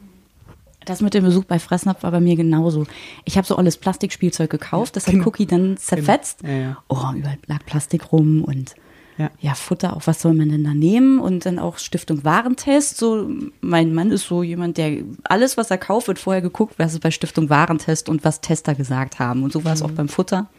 Das 0.85 1.01
mit 1.01 1.13
dem 1.13 1.23
Besuch 1.23 1.45
bei 1.45 1.59
Fressnapf 1.59 2.03
war 2.03 2.11
bei 2.11 2.19
mir 2.19 2.35
genauso. 2.35 2.85
Ich 3.25 3.37
habe 3.37 3.47
so 3.47 3.55
alles 3.55 3.77
Plastikspielzeug 3.77 4.49
gekauft, 4.49 4.95
das 4.95 5.07
hat 5.07 5.13
genau. 5.13 5.27
Cookie 5.27 5.45
dann 5.45 5.77
zerfetzt. 5.77 6.39
Genau. 6.39 6.53
Ja, 6.53 6.59
ja. 6.59 6.77
Oh, 6.89 7.17
überall 7.17 7.37
lag 7.47 7.65
Plastik 7.65 8.11
rum 8.11 8.43
und 8.43 8.75
ja. 9.17 9.31
ja, 9.39 9.53
Futter, 9.53 9.95
auch 9.95 10.01
was 10.05 10.21
soll 10.21 10.33
man 10.33 10.49
denn 10.49 10.63
da 10.63 10.73
nehmen? 10.73 11.19
Und 11.19 11.45
dann 11.45 11.57
auch 11.57 11.77
Stiftung 11.77 12.23
Warentest. 12.25 12.97
So, 12.97 13.29
mein 13.61 13.93
Mann 13.93 14.11
ist 14.11 14.27
so 14.27 14.43
jemand, 14.43 14.77
der 14.77 15.03
alles, 15.23 15.55
was 15.55 15.71
er 15.71 15.77
kauft, 15.77 16.07
wird 16.07 16.19
vorher 16.19 16.41
geguckt, 16.41 16.75
was 16.77 16.93
ist 16.93 16.99
bei 16.99 17.11
Stiftung 17.11 17.49
Warentest 17.49 18.09
und 18.09 18.25
was 18.25 18.41
Tester 18.41 18.75
gesagt 18.75 19.19
haben. 19.19 19.43
Und 19.43 19.53
so 19.53 19.63
war 19.63 19.73
es 19.73 19.79
mhm. 19.81 19.85
auch 19.85 19.91
beim 19.91 20.09
Futter. 20.09 20.49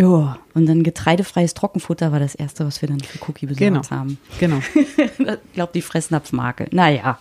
Ja, 0.00 0.38
und 0.54 0.66
dann 0.66 0.84
getreidefreies 0.84 1.54
Trockenfutter 1.54 2.12
war 2.12 2.20
das 2.20 2.36
erste, 2.36 2.64
was 2.64 2.80
wir 2.82 2.88
dann 2.88 3.00
für 3.00 3.18
Cookie 3.28 3.46
besorgt 3.46 3.88
genau. 3.88 3.90
haben. 3.90 4.18
Genau. 4.38 4.60
ich 4.74 5.52
glaube, 5.54 5.72
die 5.74 5.82
Fressnapfmarke. 5.82 6.68
Naja, 6.70 7.18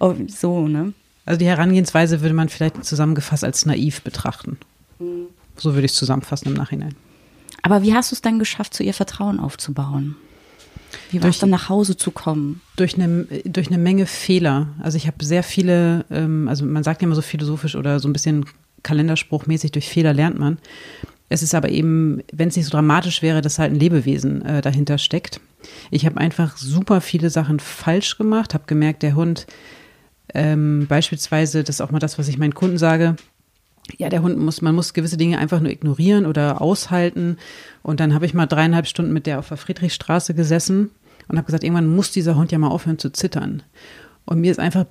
oh, 0.00 0.14
so, 0.26 0.68
ne? 0.68 0.92
Also 1.30 1.38
die 1.38 1.46
Herangehensweise 1.46 2.22
würde 2.22 2.34
man 2.34 2.48
vielleicht 2.48 2.84
zusammengefasst 2.84 3.44
als 3.44 3.64
naiv 3.64 4.02
betrachten. 4.02 4.58
Mhm. 4.98 5.26
So 5.56 5.74
würde 5.74 5.84
ich 5.84 5.92
es 5.92 5.96
zusammenfassen 5.96 6.48
im 6.48 6.54
Nachhinein. 6.54 6.96
Aber 7.62 7.84
wie 7.84 7.94
hast 7.94 8.10
du 8.10 8.16
es 8.16 8.20
dann 8.20 8.40
geschafft, 8.40 8.74
zu 8.74 8.82
ihr 8.82 8.94
Vertrauen 8.94 9.38
aufzubauen? 9.38 10.16
Wie 11.12 11.22
war 11.22 11.30
es 11.30 11.38
dann 11.38 11.50
nach 11.50 11.68
Hause 11.68 11.96
zu 11.96 12.10
kommen? 12.10 12.62
Durch 12.74 12.96
eine, 12.96 13.28
durch 13.44 13.68
eine 13.68 13.78
Menge 13.78 14.06
Fehler. 14.06 14.70
Also 14.80 14.96
ich 14.96 15.06
habe 15.06 15.24
sehr 15.24 15.44
viele, 15.44 16.04
ähm, 16.10 16.48
also 16.48 16.64
man 16.64 16.82
sagt 16.82 17.00
ja 17.00 17.06
immer 17.06 17.14
so 17.14 17.22
philosophisch 17.22 17.76
oder 17.76 18.00
so 18.00 18.08
ein 18.08 18.12
bisschen 18.12 18.46
kalenderspruchmäßig, 18.82 19.70
durch 19.70 19.88
Fehler 19.88 20.12
lernt 20.12 20.36
man. 20.36 20.58
Es 21.28 21.44
ist 21.44 21.54
aber 21.54 21.68
eben, 21.68 22.24
wenn 22.32 22.48
es 22.48 22.56
nicht 22.56 22.64
so 22.64 22.72
dramatisch 22.72 23.22
wäre, 23.22 23.40
dass 23.40 23.60
halt 23.60 23.72
ein 23.72 23.78
Lebewesen 23.78 24.44
äh, 24.44 24.62
dahinter 24.62 24.98
steckt. 24.98 25.40
Ich 25.92 26.06
habe 26.06 26.16
einfach 26.16 26.56
super 26.56 27.00
viele 27.00 27.30
Sachen 27.30 27.60
falsch 27.60 28.18
gemacht, 28.18 28.52
habe 28.52 28.64
gemerkt, 28.66 29.04
der 29.04 29.14
Hund 29.14 29.46
ähm, 30.34 30.86
beispielsweise, 30.88 31.64
das 31.64 31.76
ist 31.76 31.80
auch 31.80 31.90
mal 31.90 31.98
das, 31.98 32.18
was 32.18 32.28
ich 32.28 32.38
meinen 32.38 32.54
Kunden 32.54 32.78
sage, 32.78 33.16
ja, 33.98 34.08
der 34.08 34.22
Hund 34.22 34.38
muss, 34.38 34.62
man 34.62 34.74
muss 34.74 34.94
gewisse 34.94 35.16
Dinge 35.16 35.38
einfach 35.38 35.60
nur 35.60 35.70
ignorieren 35.70 36.26
oder 36.26 36.60
aushalten. 36.60 37.38
Und 37.82 38.00
dann 38.00 38.14
habe 38.14 38.26
ich 38.26 38.34
mal 38.34 38.46
dreieinhalb 38.46 38.86
Stunden 38.86 39.12
mit 39.12 39.26
der 39.26 39.38
auf 39.38 39.48
der 39.48 39.56
Friedrichstraße 39.56 40.34
gesessen 40.34 40.90
und 41.28 41.36
habe 41.36 41.46
gesagt, 41.46 41.64
irgendwann 41.64 41.94
muss 41.94 42.12
dieser 42.12 42.36
Hund 42.36 42.52
ja 42.52 42.58
mal 42.58 42.68
aufhören 42.68 42.98
zu 42.98 43.10
zittern. 43.10 43.62
Und 44.24 44.40
mir 44.40 44.50
ist 44.50 44.60
einfach, 44.60 44.86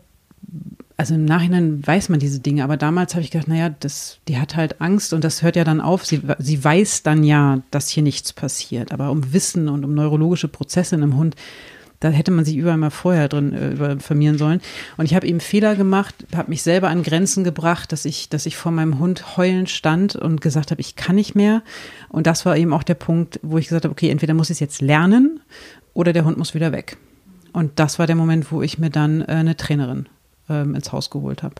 also 0.97 1.15
im 1.15 1.25
Nachhinein 1.25 1.85
weiß 1.85 2.09
man 2.09 2.19
diese 2.19 2.39
Dinge, 2.39 2.63
aber 2.63 2.75
damals 2.75 3.13
habe 3.13 3.23
ich 3.23 3.31
gedacht, 3.31 3.47
naja, 3.47 3.69
das, 3.69 4.19
die 4.27 4.37
hat 4.37 4.55
halt 4.55 4.81
Angst 4.81 5.13
und 5.13 5.23
das 5.23 5.41
hört 5.43 5.55
ja 5.55 5.63
dann 5.63 5.81
auf. 5.81 6.05
Sie, 6.05 6.21
sie 6.39 6.63
weiß 6.63 7.03
dann 7.03 7.23
ja, 7.23 7.61
dass 7.71 7.89
hier 7.89 8.03
nichts 8.03 8.33
passiert. 8.33 8.91
Aber 8.91 9.11
um 9.11 9.33
Wissen 9.33 9.69
und 9.69 9.85
um 9.85 9.93
neurologische 9.93 10.47
Prozesse 10.47 10.95
in 10.95 11.03
einem 11.03 11.15
Hund, 11.15 11.35
da 11.99 12.09
hätte 12.09 12.31
man 12.31 12.45
sich 12.45 12.55
überall 12.55 12.77
mal 12.77 12.91
vorher 12.91 13.27
drin 13.27 13.53
äh, 13.53 13.91
informieren 13.91 14.37
sollen. 14.37 14.61
Und 14.97 15.05
ich 15.05 15.15
habe 15.15 15.27
eben 15.27 15.39
Fehler 15.39 15.75
gemacht, 15.75 16.15
habe 16.35 16.49
mich 16.49 16.63
selber 16.63 16.89
an 16.89 17.03
Grenzen 17.03 17.43
gebracht, 17.43 17.91
dass 17.91 18.05
ich, 18.05 18.29
dass 18.29 18.45
ich 18.45 18.55
vor 18.55 18.71
meinem 18.71 18.99
Hund 18.99 19.37
heulend 19.37 19.69
stand 19.69 20.15
und 20.15 20.41
gesagt 20.41 20.71
habe, 20.71 20.81
ich 20.81 20.95
kann 20.95 21.15
nicht 21.15 21.35
mehr. 21.35 21.61
Und 22.07 22.27
das 22.27 22.45
war 22.45 22.55
eben 22.55 22.73
auch 22.73 22.83
der 22.83 22.95
Punkt, 22.95 23.39
wo 23.43 23.57
ich 23.57 23.67
gesagt 23.67 23.85
habe, 23.85 23.91
okay, 23.91 24.09
entweder 24.09 24.33
muss 24.33 24.49
ich 24.49 24.55
es 24.55 24.59
jetzt 24.59 24.81
lernen 24.81 25.41
oder 25.93 26.13
der 26.13 26.25
Hund 26.25 26.37
muss 26.37 26.53
wieder 26.53 26.71
weg. 26.71 26.97
Und 27.51 27.79
das 27.79 27.99
war 27.99 28.07
der 28.07 28.15
Moment, 28.15 28.51
wo 28.51 28.61
ich 28.61 28.77
mir 28.77 28.89
dann 28.89 29.21
äh, 29.21 29.25
eine 29.25 29.57
Trainerin 29.57 30.07
ähm, 30.49 30.75
ins 30.75 30.91
Haus 30.91 31.09
geholt 31.09 31.43
habe. 31.43 31.55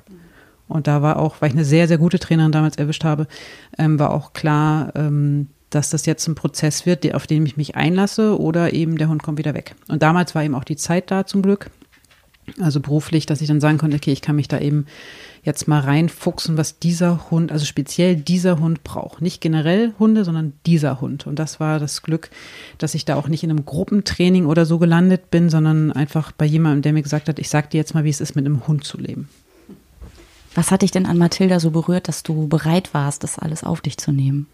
Und 0.68 0.88
da 0.88 1.02
war 1.02 1.18
auch, 1.18 1.38
weil 1.40 1.50
ich 1.50 1.56
eine 1.56 1.66
sehr, 1.66 1.88
sehr 1.88 1.98
gute 1.98 2.20
Trainerin 2.20 2.52
damals 2.52 2.78
erwischt 2.78 3.04
habe, 3.04 3.28
ähm, 3.78 4.00
war 4.00 4.12
auch 4.12 4.34
klar, 4.34 4.94
ähm, 4.96 5.48
dass 5.70 5.90
das 5.90 6.06
jetzt 6.06 6.28
ein 6.28 6.36
Prozess 6.36 6.86
wird, 6.86 7.14
auf 7.14 7.28
den 7.28 7.46
ich 7.46 7.58
mich 7.58 7.76
einlasse 7.76 8.40
oder 8.40 8.74
eben 8.74 8.98
der 8.98 9.10
Hund 9.10 9.24
kommt 9.24 9.38
wieder 9.38 9.54
weg. 9.54 9.76
Und 9.88 10.02
damals 10.02 10.36
war 10.36 10.44
eben 10.44 10.56
auch 10.56 10.64
die 10.64 10.78
Zeit 10.78 11.12
da 11.12 11.26
zum 11.26 11.42
Glück. 11.42 11.70
Also 12.60 12.80
beruflich, 12.80 13.28
dass 13.28 13.42
ich 13.42 13.48
dann 13.48 13.62
sagen 13.62 13.78
konnte, 13.78 13.98
okay, 13.98 14.12
ich 14.12 14.22
kann 14.22 14.36
mich 14.36 14.48
da 14.48 14.60
eben 14.60 14.88
jetzt 15.44 15.68
mal 15.68 15.80
reinfuchsen, 15.80 16.58
was 16.58 16.80
dieser 16.80 17.30
Hund, 17.30 17.52
also 17.52 17.66
speziell 17.66 18.16
dieser 18.16 18.60
Hund 18.60 18.84
braucht. 18.84 19.22
Nicht 19.22 19.40
generell 19.40 19.94
Hunde, 20.00 20.26
sondern 20.26 20.54
dieser 20.66 21.00
Hund. 21.00 21.28
Und 21.28 21.38
das 21.38 21.60
war 21.60 21.80
das 21.80 22.02
Glück, 22.02 22.30
dass 22.78 22.96
ich 22.96 23.06
da 23.06 23.16
auch 23.16 23.28
nicht 23.28 23.44
in 23.44 23.52
einem 23.52 23.66
Gruppentraining 23.66 24.46
oder 24.48 24.66
so 24.66 24.80
gelandet 24.80 25.32
bin, 25.32 25.50
sondern 25.50 25.92
einfach 25.92 26.32
bei 26.32 26.46
jemandem, 26.46 26.82
der 26.82 26.94
mir 26.94 27.04
gesagt 27.04 27.30
hat, 27.30 27.40
ich 27.40 27.50
sag 27.50 27.70
dir 27.70 27.78
jetzt 27.78 27.94
mal, 27.94 28.04
wie 28.04 28.10
es 28.10 28.22
ist, 28.22 28.36
mit 28.36 28.46
einem 28.46 28.68
Hund 28.68 28.84
zu 28.84 28.98
leben. 28.98 29.30
Was 30.56 30.72
hat 30.72 30.82
dich 30.82 30.92
denn 30.92 31.06
an 31.06 31.18
Mathilda 31.18 31.60
so 31.60 31.72
berührt, 31.72 32.08
dass 32.08 32.24
du 32.24 32.48
bereit 32.48 32.94
warst, 32.94 33.24
das 33.24 33.40
alles 33.40 33.64
auf 33.64 33.82
dich 33.82 33.98
zu 33.98 34.12
nehmen? 34.12 34.48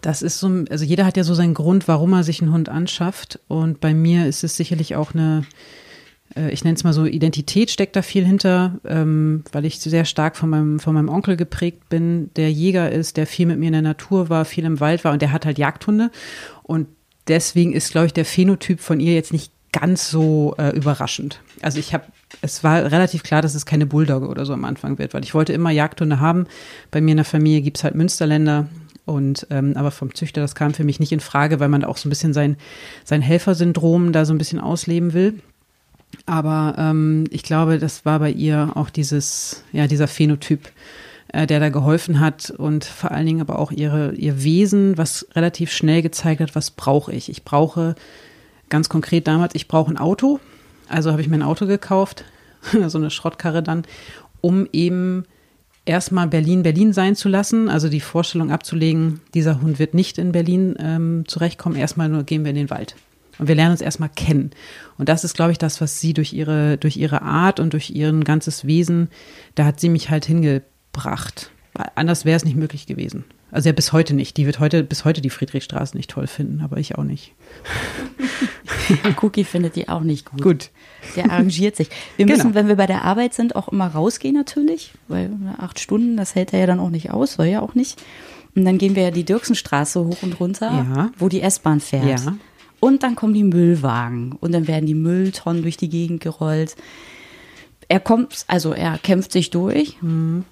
Das 0.00 0.22
ist 0.22 0.38
so, 0.38 0.64
also 0.70 0.84
jeder 0.84 1.06
hat 1.06 1.16
ja 1.16 1.24
so 1.24 1.34
seinen 1.34 1.54
Grund, 1.54 1.88
warum 1.88 2.12
er 2.12 2.24
sich 2.24 2.42
einen 2.42 2.52
Hund 2.52 2.68
anschafft. 2.68 3.40
Und 3.48 3.80
bei 3.80 3.94
mir 3.94 4.26
ist 4.26 4.44
es 4.44 4.56
sicherlich 4.56 4.96
auch 4.96 5.14
eine, 5.14 5.44
äh, 6.36 6.50
ich 6.50 6.64
nenne 6.64 6.76
es 6.76 6.84
mal 6.84 6.92
so, 6.92 7.04
Identität 7.04 7.70
steckt 7.70 7.96
da 7.96 8.02
viel 8.02 8.24
hinter, 8.24 8.78
ähm, 8.84 9.44
weil 9.52 9.64
ich 9.64 9.80
sehr 9.80 10.04
stark 10.04 10.36
von 10.36 10.50
meinem, 10.50 10.80
von 10.80 10.94
meinem 10.94 11.08
Onkel 11.08 11.36
geprägt 11.36 11.88
bin, 11.88 12.30
der 12.36 12.52
Jäger 12.52 12.90
ist, 12.90 13.16
der 13.16 13.26
viel 13.26 13.46
mit 13.46 13.58
mir 13.58 13.66
in 13.66 13.72
der 13.72 13.82
Natur 13.82 14.28
war, 14.28 14.44
viel 14.44 14.64
im 14.64 14.80
Wald 14.80 15.04
war 15.04 15.12
und 15.12 15.22
der 15.22 15.32
hat 15.32 15.46
halt 15.46 15.58
Jagdhunde. 15.58 16.10
Und 16.62 16.88
deswegen 17.28 17.72
ist, 17.72 17.90
glaube 17.90 18.06
ich, 18.06 18.12
der 18.12 18.24
Phänotyp 18.24 18.80
von 18.80 19.00
ihr 19.00 19.14
jetzt 19.14 19.32
nicht 19.32 19.52
ganz 19.72 20.10
so 20.10 20.54
äh, 20.58 20.74
überraschend. 20.74 21.40
Also 21.60 21.78
ich 21.78 21.92
habe, 21.92 22.04
es 22.40 22.64
war 22.64 22.90
relativ 22.90 23.22
klar, 23.22 23.42
dass 23.42 23.54
es 23.54 23.66
keine 23.66 23.84
Bulldogge 23.84 24.28
oder 24.28 24.46
so 24.46 24.54
am 24.54 24.64
Anfang 24.64 24.98
wird, 24.98 25.12
weil 25.12 25.22
ich 25.22 25.34
wollte 25.34 25.52
immer 25.52 25.70
Jagdhunde 25.70 26.18
haben. 26.18 26.46
Bei 26.90 27.00
mir 27.00 27.10
in 27.10 27.18
der 27.18 27.26
Familie 27.26 27.60
gibt 27.60 27.76
es 27.76 27.84
halt 27.84 27.94
Münsterländer 27.94 28.68
Und 29.06 29.46
ähm, 29.50 29.74
aber 29.76 29.92
vom 29.92 30.14
Züchter, 30.14 30.40
das 30.40 30.56
kam 30.56 30.74
für 30.74 30.84
mich 30.84 31.00
nicht 31.00 31.12
in 31.12 31.20
Frage, 31.20 31.60
weil 31.60 31.68
man 31.68 31.84
auch 31.84 31.96
so 31.96 32.08
ein 32.08 32.10
bisschen 32.10 32.34
sein, 32.34 32.56
sein 33.04 33.22
Helfersyndrom 33.22 34.12
da 34.12 34.24
so 34.24 34.34
ein 34.34 34.38
bisschen 34.38 34.60
ausleben 34.60 35.14
will. 35.14 35.40
Aber 36.26 36.74
ähm, 36.76 37.24
ich 37.30 37.44
glaube, 37.44 37.78
das 37.78 38.04
war 38.04 38.18
bei 38.18 38.30
ihr 38.30 38.72
auch 38.74 38.90
dieses, 38.90 39.64
ja, 39.72 39.86
dieser 39.86 40.08
Phänotyp, 40.08 40.72
äh, 41.28 41.46
der 41.46 41.60
da 41.60 41.68
geholfen 41.68 42.18
hat 42.18 42.50
und 42.50 42.84
vor 42.84 43.12
allen 43.12 43.26
Dingen 43.26 43.40
aber 43.40 43.60
auch 43.60 43.70
ihre, 43.70 44.12
ihr 44.14 44.42
Wesen, 44.42 44.98
was 44.98 45.26
relativ 45.34 45.70
schnell 45.70 46.02
gezeigt 46.02 46.40
hat, 46.40 46.56
was 46.56 46.72
brauche 46.72 47.12
ich. 47.12 47.28
Ich 47.28 47.44
brauche 47.44 47.94
ganz 48.68 48.88
konkret 48.88 49.28
damals, 49.28 49.54
ich 49.54 49.68
brauche 49.68 49.92
ein 49.92 49.98
Auto. 49.98 50.40
Also 50.88 51.12
habe 51.12 51.22
ich 51.22 51.28
mir 51.28 51.36
ein 51.36 51.42
Auto 51.42 51.66
gekauft, 51.66 52.24
so 52.88 52.98
eine 52.98 53.10
Schrottkarre 53.10 53.62
dann, 53.62 53.84
um 54.40 54.68
eben 54.72 55.26
erstmal 55.86 56.28
Berlin 56.28 56.62
Berlin 56.62 56.92
sein 56.92 57.16
zu 57.16 57.28
lassen, 57.28 57.68
also 57.68 57.88
die 57.88 58.00
Vorstellung 58.00 58.50
abzulegen, 58.50 59.20
dieser 59.34 59.62
Hund 59.62 59.78
wird 59.78 59.94
nicht 59.94 60.18
in 60.18 60.32
Berlin 60.32 60.74
ähm, 60.78 61.24
zurechtkommen, 61.26 61.76
erstmal 61.76 62.08
nur 62.08 62.24
gehen 62.24 62.44
wir 62.44 62.50
in 62.50 62.56
den 62.56 62.70
Wald. 62.70 62.96
Und 63.38 63.48
wir 63.48 63.54
lernen 63.54 63.72
uns 63.72 63.80
erstmal 63.80 64.08
kennen. 64.08 64.50
Und 64.98 65.08
das 65.08 65.24
ist, 65.24 65.34
glaube 65.34 65.52
ich, 65.52 65.58
das, 65.58 65.80
was 65.80 66.00
sie 66.00 66.14
durch 66.14 66.32
ihre, 66.32 66.78
durch 66.78 66.96
ihre 66.96 67.22
Art 67.22 67.60
und 67.60 67.72
durch 67.72 67.90
ihren 67.90 68.24
ganzes 68.24 68.66
Wesen, 68.66 69.08
da 69.54 69.66
hat 69.66 69.78
sie 69.78 69.90
mich 69.90 70.10
halt 70.10 70.24
hingebracht. 70.24 71.50
Anders 71.94 72.24
wäre 72.24 72.36
es 72.36 72.44
nicht 72.44 72.56
möglich 72.56 72.86
gewesen. 72.86 73.24
Also 73.50 73.68
ja, 73.68 73.72
bis 73.72 73.92
heute 73.92 74.14
nicht. 74.14 74.36
Die 74.36 74.46
wird 74.46 74.58
heute, 74.58 74.82
bis 74.82 75.04
heute 75.04 75.20
die 75.20 75.30
Friedrichstraße 75.30 75.96
nicht 75.96 76.10
toll 76.10 76.26
finden, 76.26 76.60
aber 76.62 76.78
ich 76.78 76.96
auch 76.96 77.04
nicht. 77.04 77.32
Cookie 79.22 79.44
findet 79.44 79.76
die 79.76 79.88
auch 79.88 80.02
nicht 80.02 80.26
gut. 80.26 80.42
Gut. 80.42 80.70
Der 81.14 81.30
arrangiert 81.30 81.76
sich. 81.76 81.88
Wir 82.16 82.26
müssen, 82.26 82.42
genau. 82.42 82.54
wenn 82.54 82.68
wir 82.68 82.76
bei 82.76 82.86
der 82.86 83.04
Arbeit 83.04 83.34
sind, 83.34 83.54
auch 83.54 83.68
immer 83.68 83.86
rausgehen 83.86 84.34
natürlich, 84.34 84.92
weil 85.08 85.30
acht 85.58 85.78
Stunden, 85.78 86.16
das 86.16 86.34
hält 86.34 86.52
er 86.52 86.60
ja 86.60 86.66
dann 86.66 86.80
auch 86.80 86.90
nicht 86.90 87.10
aus, 87.10 87.34
soll 87.34 87.46
ja 87.46 87.60
auch 87.60 87.74
nicht. 87.74 88.02
Und 88.56 88.64
dann 88.64 88.78
gehen 88.78 88.96
wir 88.96 89.04
ja 89.04 89.10
die 89.10 89.24
Dirksenstraße 89.24 90.04
hoch 90.04 90.22
und 90.22 90.40
runter, 90.40 90.70
ja. 90.70 91.10
wo 91.18 91.28
die 91.28 91.42
S-Bahn 91.42 91.80
fährt. 91.80 92.20
Ja. 92.20 92.36
Und 92.80 93.02
dann 93.02 93.14
kommen 93.14 93.34
die 93.34 93.44
Müllwagen 93.44 94.32
und 94.40 94.52
dann 94.52 94.66
werden 94.66 94.86
die 94.86 94.94
Mülltonnen 94.94 95.62
durch 95.62 95.76
die 95.76 95.88
Gegend 95.88 96.20
gerollt. 96.20 96.76
Er 97.88 98.00
kommt, 98.00 98.44
also 98.48 98.72
er 98.72 98.98
kämpft 98.98 99.32
sich 99.32 99.50
durch, 99.50 100.00
mhm. 100.02 100.44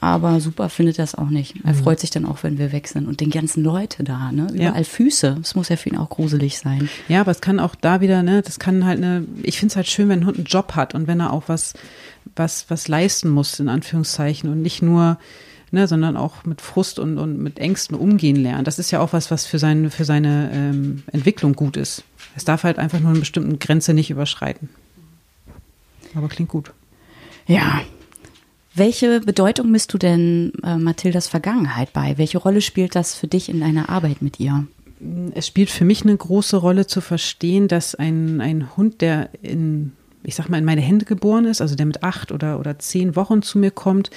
Aber 0.00 0.40
super 0.40 0.68
findet 0.68 0.98
er 0.98 1.04
es 1.04 1.14
auch 1.14 1.30
nicht. 1.30 1.54
Er 1.64 1.72
mhm. 1.72 1.78
freut 1.78 2.00
sich 2.00 2.10
dann 2.10 2.26
auch, 2.26 2.42
wenn 2.42 2.58
wir 2.58 2.72
weg 2.72 2.88
sind 2.88 3.06
und 3.06 3.20
den 3.20 3.30
ganzen 3.30 3.64
Leute 3.64 4.04
da, 4.04 4.30
ne? 4.30 4.48
Überall 4.52 4.76
ja. 4.76 4.84
Füße. 4.84 5.36
Das 5.38 5.54
muss 5.54 5.68
ja 5.68 5.76
für 5.76 5.88
ihn 5.90 5.96
auch 5.96 6.10
gruselig 6.10 6.58
sein. 6.58 6.88
Ja, 7.08 7.20
aber 7.20 7.30
es 7.30 7.40
kann 7.40 7.60
auch 7.60 7.74
da 7.74 8.00
wieder, 8.00 8.22
ne, 8.22 8.42
das 8.42 8.58
kann 8.58 8.84
halt 8.84 8.98
eine, 8.98 9.24
ich 9.42 9.58
finde 9.58 9.72
es 9.72 9.76
halt 9.76 9.86
schön, 9.86 10.08
wenn 10.08 10.20
ein 10.20 10.26
Hund 10.26 10.36
einen 10.36 10.46
Job 10.46 10.74
hat 10.74 10.94
und 10.94 11.06
wenn 11.06 11.20
er 11.20 11.32
auch 11.32 11.44
was, 11.46 11.74
was, 12.34 12.66
was 12.68 12.88
leisten 12.88 13.30
muss, 13.30 13.58
in 13.58 13.68
Anführungszeichen, 13.68 14.50
und 14.50 14.62
nicht 14.62 14.82
nur 14.82 15.18
ne, 15.70 15.88
sondern 15.88 16.16
auch 16.16 16.44
mit 16.44 16.60
Frust 16.60 16.98
und, 16.98 17.18
und 17.18 17.38
mit 17.38 17.58
Ängsten 17.58 17.96
umgehen 17.96 18.36
lernen. 18.36 18.64
Das 18.64 18.78
ist 18.78 18.90
ja 18.90 19.00
auch 19.00 19.12
was, 19.12 19.30
was 19.30 19.46
für, 19.46 19.58
sein, 19.58 19.90
für 19.90 20.04
seine 20.04 20.50
ähm, 20.52 21.02
Entwicklung 21.12 21.54
gut 21.54 21.76
ist. 21.76 22.04
Es 22.36 22.44
darf 22.44 22.64
halt 22.64 22.78
einfach 22.78 23.00
nur 23.00 23.10
eine 23.10 23.20
bestimmte 23.20 23.56
Grenze 23.58 23.94
nicht 23.94 24.10
überschreiten. 24.10 24.68
Aber 26.14 26.28
klingt 26.28 26.50
gut. 26.50 26.72
Ja. 27.46 27.82
Welche 28.76 29.20
Bedeutung 29.20 29.70
misst 29.70 29.94
du 29.94 29.98
denn 29.98 30.52
äh, 30.62 30.76
Mathildas 30.76 31.28
Vergangenheit 31.28 31.94
bei? 31.94 32.18
Welche 32.18 32.36
Rolle 32.36 32.60
spielt 32.60 32.94
das 32.94 33.14
für 33.14 33.26
dich 33.26 33.48
in 33.48 33.60
deiner 33.60 33.88
Arbeit 33.88 34.20
mit 34.20 34.38
ihr? 34.38 34.66
Es 35.34 35.46
spielt 35.46 35.70
für 35.70 35.86
mich 35.86 36.02
eine 36.02 36.16
große 36.16 36.58
Rolle 36.58 36.86
zu 36.86 37.00
verstehen, 37.00 37.68
dass 37.68 37.94
ein, 37.94 38.42
ein 38.42 38.76
Hund, 38.76 39.00
der 39.00 39.30
in, 39.40 39.92
ich 40.24 40.34
sag 40.34 40.50
mal, 40.50 40.58
in 40.58 40.64
meine 40.66 40.82
Hände 40.82 41.06
geboren 41.06 41.46
ist, 41.46 41.62
also 41.62 41.74
der 41.74 41.86
mit 41.86 42.02
acht 42.02 42.32
oder, 42.32 42.60
oder 42.60 42.78
zehn 42.78 43.16
Wochen 43.16 43.40
zu 43.40 43.58
mir 43.58 43.70
kommt, 43.70 44.10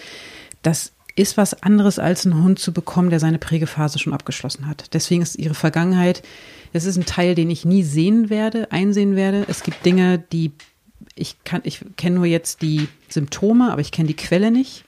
dass 0.62 0.92
ist 1.16 1.36
was 1.36 1.64
anderes 1.64 2.00
als 2.00 2.26
ein 2.26 2.44
Hund 2.44 2.60
zu 2.60 2.72
bekommen, 2.72 3.10
der 3.10 3.20
seine 3.20 3.40
Prägephase 3.40 4.00
schon 4.00 4.14
abgeschlossen 4.14 4.68
hat. 4.68 4.94
Deswegen 4.94 5.22
ist 5.22 5.38
ihre 5.38 5.54
Vergangenheit, 5.54 6.24
es 6.72 6.86
ist 6.86 6.96
ein 6.98 7.06
Teil, 7.06 7.36
den 7.36 7.50
ich 7.50 7.66
nie 7.66 7.84
sehen 7.84 8.30
werde, 8.30 8.72
einsehen 8.72 9.18
werde. 9.18 9.44
Es 9.50 9.64
gibt 9.64 9.86
Dinge, 9.86 10.24
die 10.32 10.52
ich 11.16 11.44
kann, 11.44 11.62
ich 11.64 11.86
kenne 11.98 12.16
nur 12.16 12.26
jetzt 12.26 12.62
die 12.62 12.88
Symptome, 13.10 13.72
aber 13.72 13.82
ich 13.82 13.92
kenne 13.92 14.08
die 14.08 14.16
Quelle 14.16 14.52
nicht. 14.52 14.86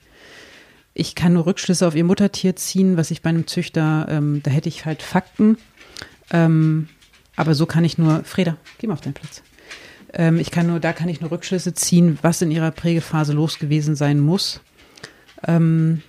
Ich 0.94 1.14
kann 1.14 1.32
nur 1.32 1.46
Rückschlüsse 1.46 1.86
auf 1.86 1.94
ihr 1.94 2.04
Muttertier 2.04 2.54
ziehen, 2.56 2.96
was 2.96 3.10
ich 3.10 3.22
bei 3.22 3.30
einem 3.30 3.46
Züchter, 3.46 4.06
ähm, 4.10 4.40
da 4.42 4.50
hätte 4.50 4.68
ich 4.68 4.84
halt 4.84 5.02
Fakten. 5.02 5.56
Ähm, 6.30 6.88
aber 7.36 7.54
so 7.54 7.66
kann 7.66 7.84
ich 7.84 7.96
nur, 7.96 8.24
Freda, 8.24 8.56
geh 8.78 8.86
mal 8.86 8.94
auf 8.94 9.00
deinen 9.00 9.14
Platz. 9.14 9.42
Ähm, 10.12 10.38
ich 10.38 10.50
kann 10.50 10.66
nur, 10.66 10.80
da 10.80 10.92
kann 10.92 11.08
ich 11.08 11.20
nur 11.20 11.30
Rückschlüsse 11.30 11.72
ziehen, 11.72 12.18
was 12.20 12.42
in 12.42 12.50
ihrer 12.50 12.70
Prägephase 12.70 13.32
los 13.32 13.58
gewesen 13.58 13.96
sein 13.96 14.20
muss. 14.20 14.60
Ähm, 15.46 16.02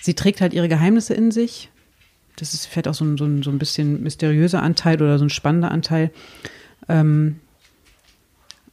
sie 0.00 0.14
trägt 0.14 0.40
halt 0.40 0.52
ihre 0.52 0.68
Geheimnisse 0.68 1.14
in 1.14 1.30
sich. 1.30 1.70
Das 2.36 2.52
ist 2.52 2.66
vielleicht 2.66 2.88
auch 2.88 2.94
so 2.94 3.04
ein, 3.04 3.16
so 3.16 3.24
ein, 3.24 3.42
so 3.42 3.50
ein 3.50 3.58
bisschen 3.58 4.02
mysteriöser 4.02 4.62
Anteil 4.62 5.00
oder 5.00 5.18
so 5.18 5.24
ein 5.24 5.30
spannender 5.30 5.70
Anteil. 5.70 6.10
Ähm, 6.88 7.40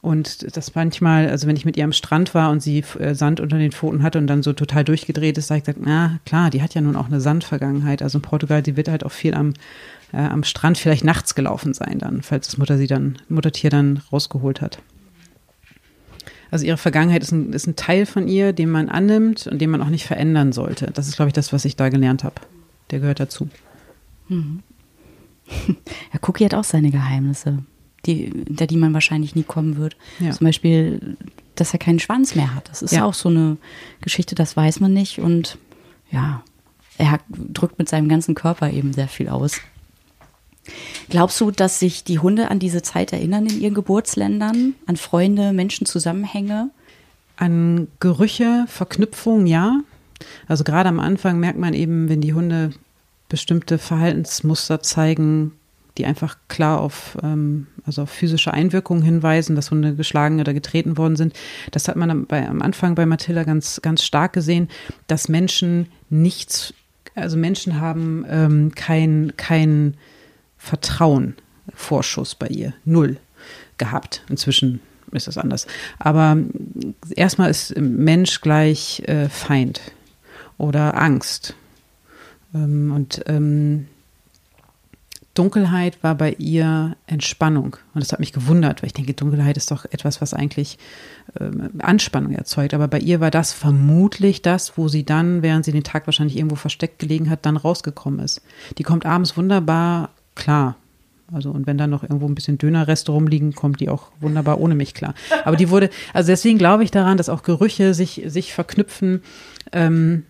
und 0.04 0.54
das 0.54 0.74
manchmal, 0.74 1.30
also 1.30 1.46
wenn 1.46 1.56
ich 1.56 1.64
mit 1.64 1.78
ihr 1.78 1.84
am 1.84 1.92
Strand 1.92 2.34
war 2.34 2.50
und 2.50 2.62
sie 2.62 2.84
äh, 2.98 3.14
Sand 3.14 3.40
unter 3.40 3.56
den 3.56 3.72
Pfoten 3.72 4.02
hatte 4.02 4.18
und 4.18 4.26
dann 4.26 4.42
so 4.42 4.52
total 4.52 4.84
durchgedreht 4.84 5.38
ist, 5.38 5.46
sage 5.46 5.62
ich, 5.66 5.76
na 5.80 6.20
klar, 6.26 6.50
die 6.50 6.60
hat 6.60 6.74
ja 6.74 6.82
nun 6.82 6.94
auch 6.94 7.06
eine 7.06 7.22
Sandvergangenheit. 7.22 8.02
Also 8.02 8.18
in 8.18 8.22
Portugal, 8.22 8.62
die 8.62 8.76
wird 8.76 8.88
halt 8.88 9.04
auch 9.04 9.12
viel 9.12 9.32
am, 9.32 9.54
äh, 10.12 10.18
am 10.18 10.44
Strand 10.44 10.76
vielleicht 10.76 11.04
nachts 11.04 11.34
gelaufen 11.34 11.72
sein 11.72 11.98
dann, 11.98 12.20
falls 12.20 12.48
das 12.48 12.58
Mutter 12.58 12.76
sie 12.76 12.86
dann, 12.86 13.16
Muttertier 13.30 13.70
dann 13.70 14.02
rausgeholt 14.12 14.60
hat. 14.60 14.78
Also 16.50 16.66
ihre 16.66 16.76
Vergangenheit 16.76 17.22
ist 17.22 17.32
ein, 17.32 17.54
ist 17.54 17.66
ein 17.66 17.76
Teil 17.76 18.04
von 18.04 18.28
ihr, 18.28 18.52
den 18.52 18.68
man 18.68 18.90
annimmt 18.90 19.46
und 19.46 19.58
den 19.58 19.70
man 19.70 19.80
auch 19.80 19.88
nicht 19.88 20.04
verändern 20.04 20.52
sollte. 20.52 20.90
Das 20.92 21.08
ist, 21.08 21.16
glaube 21.16 21.30
ich, 21.30 21.32
das, 21.32 21.54
was 21.54 21.64
ich 21.64 21.76
da 21.76 21.88
gelernt 21.88 22.24
habe. 22.24 22.36
Der 22.90 23.00
gehört 23.00 23.20
dazu. 23.20 23.48
Mhm. 24.28 24.62
Ja, 26.12 26.20
Cookie 26.26 26.44
hat 26.44 26.54
auch 26.54 26.64
seine 26.64 26.90
Geheimnisse, 26.90 27.64
die, 28.06 28.30
hinter 28.46 28.66
die 28.66 28.76
man 28.76 28.94
wahrscheinlich 28.94 29.34
nie 29.34 29.42
kommen 29.42 29.76
wird. 29.76 29.96
Ja. 30.20 30.30
Zum 30.30 30.46
Beispiel, 30.46 31.16
dass 31.54 31.72
er 31.72 31.78
keinen 31.78 32.00
Schwanz 32.00 32.34
mehr 32.34 32.54
hat. 32.54 32.68
Das 32.68 32.82
ist 32.82 32.92
ja. 32.92 33.04
auch 33.04 33.14
so 33.14 33.28
eine 33.28 33.56
Geschichte, 34.00 34.34
das 34.34 34.56
weiß 34.56 34.80
man 34.80 34.92
nicht. 34.92 35.18
Und 35.18 35.58
ja, 36.10 36.42
er 36.98 37.20
drückt 37.28 37.78
mit 37.78 37.88
seinem 37.88 38.08
ganzen 38.08 38.34
Körper 38.34 38.70
eben 38.70 38.92
sehr 38.92 39.08
viel 39.08 39.28
aus. 39.28 39.60
Glaubst 41.10 41.40
du, 41.40 41.50
dass 41.50 41.78
sich 41.78 42.04
die 42.04 42.18
Hunde 42.18 42.50
an 42.50 42.58
diese 42.58 42.82
Zeit 42.82 43.12
erinnern 43.12 43.46
in 43.46 43.60
ihren 43.60 43.74
Geburtsländern, 43.74 44.74
an 44.86 44.96
Freunde, 44.96 45.52
Menschen, 45.52 45.86
Zusammenhänge? 45.86 46.70
An 47.36 47.88
Gerüche, 48.00 48.64
Verknüpfungen, 48.68 49.46
ja. 49.46 49.80
Also 50.48 50.64
gerade 50.64 50.88
am 50.88 51.00
Anfang 51.00 51.38
merkt 51.38 51.58
man 51.58 51.74
eben, 51.74 52.08
wenn 52.08 52.20
die 52.20 52.32
Hunde 52.32 52.70
bestimmte 53.28 53.78
Verhaltensmuster 53.78 54.80
zeigen, 54.80 55.52
die 55.98 56.06
einfach 56.06 56.36
klar 56.48 56.80
auf, 56.80 57.16
ähm, 57.22 57.66
also 57.86 58.02
auf 58.02 58.10
physische 58.10 58.52
Einwirkungen 58.52 59.02
hinweisen, 59.02 59.56
dass 59.56 59.70
Hunde 59.70 59.94
geschlagen 59.94 60.40
oder 60.40 60.52
getreten 60.52 60.96
worden 60.96 61.16
sind. 61.16 61.34
Das 61.70 61.88
hat 61.88 61.96
man 61.96 62.26
bei, 62.26 62.48
am 62.48 62.62
Anfang 62.62 62.94
bei 62.94 63.06
Matilda 63.06 63.44
ganz, 63.44 63.80
ganz 63.82 64.02
stark 64.02 64.32
gesehen, 64.32 64.68
dass 65.06 65.28
Menschen 65.28 65.86
nichts, 66.10 66.74
also 67.14 67.36
Menschen 67.36 67.80
haben 67.80 68.24
ähm, 68.28 68.72
kein, 68.74 69.32
kein 69.36 69.96
Vertrauen, 70.58 71.36
Vorschuss 71.74 72.34
bei 72.34 72.48
ihr. 72.48 72.74
Null 72.84 73.18
gehabt. 73.78 74.22
Inzwischen 74.28 74.80
ist 75.12 75.28
das 75.28 75.38
anders. 75.38 75.66
Aber 75.98 76.36
erstmal 77.14 77.50
ist 77.50 77.78
Mensch 77.78 78.40
gleich 78.40 79.02
äh, 79.06 79.28
Feind 79.28 79.80
oder 80.58 81.00
Angst. 81.00 81.54
Ähm, 82.54 82.92
und 82.94 83.22
ähm, 83.26 83.86
Dunkelheit 85.34 86.02
war 86.02 86.14
bei 86.14 86.32
ihr 86.38 86.96
Entspannung. 87.06 87.76
Und 87.92 88.02
das 88.02 88.12
hat 88.12 88.20
mich 88.20 88.32
gewundert, 88.32 88.82
weil 88.82 88.86
ich 88.86 88.94
denke, 88.94 89.14
Dunkelheit 89.14 89.56
ist 89.56 89.70
doch 89.70 89.84
etwas, 89.84 90.20
was 90.20 90.32
eigentlich 90.32 90.78
ähm, 91.40 91.70
Anspannung 91.78 92.32
erzeugt. 92.32 92.72
Aber 92.72 92.86
bei 92.86 93.00
ihr 93.00 93.20
war 93.20 93.30
das 93.30 93.52
vermutlich 93.52 94.42
das, 94.42 94.78
wo 94.78 94.88
sie 94.88 95.04
dann, 95.04 95.42
während 95.42 95.64
sie 95.64 95.72
den 95.72 95.82
Tag 95.82 96.06
wahrscheinlich 96.06 96.36
irgendwo 96.36 96.56
versteckt 96.56 97.00
gelegen 97.00 97.30
hat, 97.30 97.44
dann 97.46 97.56
rausgekommen 97.56 98.20
ist. 98.20 98.42
Die 98.78 98.84
kommt 98.84 99.06
abends 99.06 99.36
wunderbar 99.36 100.10
klar. 100.36 100.76
Also 101.32 101.50
und 101.50 101.66
wenn 101.66 101.78
da 101.78 101.86
noch 101.86 102.02
irgendwo 102.02 102.26
ein 102.26 102.34
bisschen 102.34 102.58
Dönerreste 102.58 103.10
rumliegen, 103.10 103.54
kommt 103.54 103.80
die 103.80 103.88
auch 103.88 104.10
wunderbar 104.20 104.60
ohne 104.60 104.74
mich 104.74 104.94
klar. 104.94 105.14
Aber 105.44 105.56
die 105.56 105.70
wurde, 105.70 105.90
also 106.12 106.28
deswegen 106.28 106.58
glaube 106.58 106.84
ich 106.84 106.90
daran, 106.90 107.16
dass 107.16 107.28
auch 107.28 107.42
Gerüche 107.42 107.94
sich, 107.94 108.22
sich 108.26 108.54
verknüpfen. 108.54 109.22
Ähm, 109.72 110.24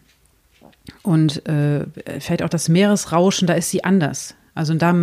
und 1.03 1.47
äh, 1.47 1.87
vielleicht 2.21 2.43
auch 2.43 2.49
das 2.49 2.69
Meeresrauschen, 2.69 3.47
da 3.47 3.55
ist 3.55 3.71
sie 3.71 3.85
anders. 3.85 4.35
Also 4.55 4.75
da, 4.75 4.95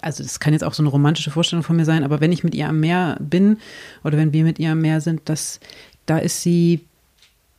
also 0.00 0.22
das 0.22 0.38
kann 0.38 0.52
jetzt 0.52 0.62
auch 0.62 0.74
so 0.74 0.82
eine 0.82 0.90
romantische 0.90 1.30
Vorstellung 1.30 1.64
von 1.64 1.76
mir 1.76 1.84
sein, 1.84 2.04
aber 2.04 2.20
wenn 2.20 2.32
ich 2.32 2.44
mit 2.44 2.54
ihr 2.54 2.68
am 2.68 2.80
Meer 2.80 3.16
bin 3.20 3.58
oder 4.04 4.16
wenn 4.16 4.32
wir 4.32 4.44
mit 4.44 4.58
ihr 4.58 4.72
am 4.72 4.80
Meer 4.80 5.00
sind, 5.00 5.22
das, 5.24 5.58
da 6.06 6.18
ist 6.18 6.42
sie 6.42 6.80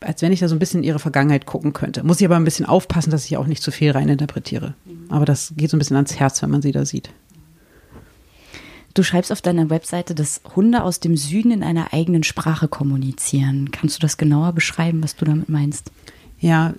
als 0.03 0.21
wenn 0.21 0.31
ich 0.31 0.39
da 0.39 0.47
so 0.47 0.55
ein 0.55 0.59
bisschen 0.59 0.81
in 0.81 0.87
ihre 0.87 0.99
Vergangenheit 0.99 1.45
gucken 1.45 1.73
könnte. 1.73 2.03
Muss 2.03 2.19
ich 2.19 2.25
aber 2.25 2.35
ein 2.35 2.43
bisschen 2.43 2.65
aufpassen, 2.65 3.11
dass 3.11 3.25
ich 3.25 3.37
auch 3.37 3.47
nicht 3.47 3.63
zu 3.63 3.71
viel 3.71 3.91
reininterpretiere. 3.91 4.73
Aber 5.09 5.25
das 5.25 5.53
geht 5.55 5.69
so 5.69 5.77
ein 5.77 5.79
bisschen 5.79 5.95
ans 5.95 6.19
Herz, 6.19 6.41
wenn 6.41 6.49
man 6.49 6.61
sie 6.61 6.71
da 6.71 6.85
sieht. 6.85 7.09
Du 8.93 9.01
schreibst 9.01 9.31
auf 9.31 9.41
deiner 9.41 9.69
Webseite, 9.69 10.13
dass 10.13 10.41
Hunde 10.55 10.83
aus 10.83 10.99
dem 10.99 11.17
Süden 11.17 11.51
in 11.51 11.63
einer 11.63 11.93
eigenen 11.93 12.23
Sprache 12.23 12.67
kommunizieren. 12.67 13.71
Kannst 13.71 13.97
du 13.97 14.01
das 14.01 14.17
genauer 14.17 14.53
beschreiben, 14.53 15.01
was 15.03 15.15
du 15.15 15.25
damit 15.25 15.49
meinst? 15.49 15.91
Ja, 16.39 16.73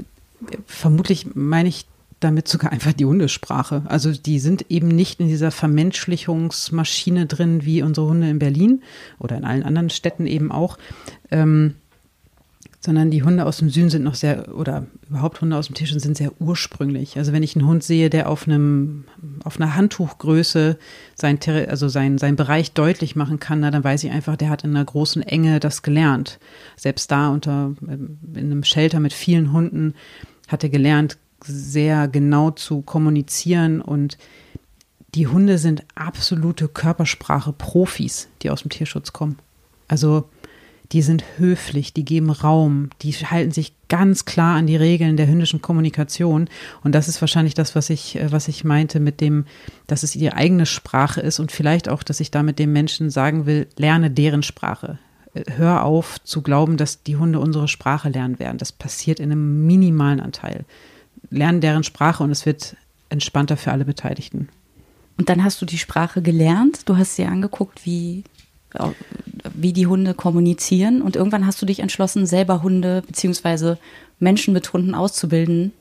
vermutlich 0.67 1.35
meine 1.35 1.69
ich 1.69 1.87
damit 2.25 2.49
sogar 2.49 2.73
einfach 2.73 2.93
die 2.93 3.05
Hundesprache. 3.05 3.83
Also 3.87 4.13
die 4.13 4.39
sind 4.39 4.71
eben 4.71 4.89
nicht 4.89 5.21
in 5.21 5.29
dieser 5.29 5.51
Vermenschlichungsmaschine 5.51 7.27
drin 7.27 7.65
wie 7.65 7.83
unsere 7.83 8.09
Hunde 8.09 8.29
in 8.29 8.39
Berlin 8.39 8.83
oder 9.19 9.37
in 9.37 9.45
allen 9.45 9.63
anderen 9.63 9.91
Städten 9.91 10.27
eben 10.27 10.51
auch. 10.51 10.79
Ähm, 11.31 11.75
sondern 12.85 13.11
die 13.11 13.23
Hunde 13.23 13.47
aus 13.47 13.57
dem 13.57 13.71
Süden 13.71 13.89
sind 13.89 14.05
noch 14.05 14.15
sehr, 14.15 14.55
oder 14.55 14.87
überhaupt 15.09 15.41
Hunde 15.41 15.57
aus 15.57 15.67
dem 15.67 15.75
Tierschutz 15.75 16.03
sind 16.03 16.19
sehr 16.19 16.33
ursprünglich. 16.39 17.17
Also 17.17 17.33
wenn 17.33 17.43
ich 17.43 17.57
einen 17.57 17.67
Hund 17.67 17.83
sehe, 17.83 18.11
der 18.11 18.29
auf 18.29 18.47
einem, 18.47 19.05
auf 19.43 19.59
einer 19.59 19.75
Handtuchgröße 19.75 20.77
sein, 21.15 21.39
also 21.67 21.89
sein, 21.89 22.19
sein 22.19 22.37
Bereich 22.37 22.73
deutlich 22.73 23.17
machen 23.17 23.41
kann, 23.41 23.61
na, 23.61 23.71
dann 23.71 23.85
weiß 23.85 24.05
ich 24.05 24.11
einfach, 24.11 24.37
der 24.37 24.51
hat 24.51 24.65
in 24.65 24.71
einer 24.71 24.85
großen 24.85 25.23
Enge 25.23 25.61
das 25.61 25.81
gelernt. 25.81 26.39
Selbst 26.77 27.11
da 27.11 27.31
unter, 27.31 27.75
ähm, 27.89 28.19
in 28.35 28.53
einem 28.53 28.65
Shelter 28.65 29.01
mit 29.01 29.15
vielen 29.15 29.53
Hunden 29.53 29.95
hat 30.49 30.63
er 30.63 30.69
gelernt, 30.69 31.17
sehr 31.45 32.09
genau 32.09 32.51
zu 32.51 32.83
kommunizieren 32.83 33.81
und 33.81 34.19
die 35.15 35.29
Hunde 35.29 35.59
sind 35.59 35.85
absolute 35.95 36.67
Körpersprache-Profis, 36.67 38.29
die 38.43 38.51
aus 38.51 38.63
dem 38.63 38.71
Tierschutz 38.71 39.13
kommen. 39.13 39.39
Also 39.87 40.29
die 40.93 41.03
sind 41.03 41.25
höflich, 41.39 41.93
die 41.93 42.05
geben 42.05 42.31
Raum, 42.31 42.91
die 43.03 43.13
halten 43.13 43.53
sich 43.53 43.75
ganz 43.89 44.25
klar 44.25 44.57
an 44.57 44.67
die 44.67 44.77
Regeln 44.77 45.17
der 45.17 45.27
hündischen 45.27 45.63
Kommunikation. 45.63 46.49
Und 46.83 46.95
das 46.95 47.09
ist 47.09 47.21
wahrscheinlich 47.21 47.55
das, 47.55 47.75
was 47.75 47.91
ich, 47.91 48.17
äh, 48.17 48.31
was 48.33 48.49
ich 48.49 48.65
meinte 48.65 49.01
mit 49.01 49.21
dem, 49.21 49.47
dass 49.87 50.03
es 50.03 50.17
ihre 50.17 50.35
eigene 50.35 50.67
Sprache 50.67 51.21
ist 51.21 51.39
und 51.39 51.53
vielleicht 51.53 51.89
auch, 51.89 52.03
dass 52.03 52.21
ich 52.21 52.31
damit 52.31 52.59
dem 52.59 52.73
Menschen 52.73 53.11
sagen 53.11 53.47
will, 53.47 53.67
lerne 53.77 54.11
deren 54.11 54.43
Sprache. 54.43 54.99
Äh, 55.33 55.45
hör 55.57 55.85
auf 55.85 56.23
zu 56.23 56.43
glauben, 56.43 56.77
dass 56.77 57.03
die 57.03 57.17
Hunde 57.17 57.41
unsere 57.41 57.69
Sprache 57.69 58.09
lernen 58.09 58.39
werden. 58.39 58.59
Das 58.59 58.73
passiert 58.73 59.21
in 59.21 59.33
einem 59.33 59.67
minimalen 59.67 60.21
Anteil. 60.21 60.65
Lerne 61.37 61.61
deren 61.61 61.85
Sprache 61.85 62.23
und 62.23 62.31
es 62.31 62.47
wird 62.47 62.77
entspannter 63.09 63.57
für 63.57 63.73
alle 63.73 63.85
Beteiligten. 63.85 64.49
Und 65.17 65.29
dann 65.29 65.45
hast 65.45 65.61
du 65.63 65.67
die 65.67 65.79
Sprache 65.79 66.23
gelernt, 66.23 66.89
du 66.89 66.97
hast 66.97 67.17
sie 67.17 67.25
angeguckt, 67.25 67.85
wie 67.87 68.25
wie 69.55 69.73
die 69.73 69.87
Hunde 69.87 70.15
kommunizieren. 70.15 71.03
Und 71.03 71.17
irgendwann 71.17 71.47
hast 71.47 71.61
du 71.63 71.67
dich 71.67 71.81
entschlossen, 71.81 72.27
selber 72.27 72.63
Hunde 72.63 73.03
beziehungsweise 73.07 73.79
Menschen 74.19 74.53
mit 74.53 74.73
Hunden 74.73 74.95
auszubilden, 74.95 75.73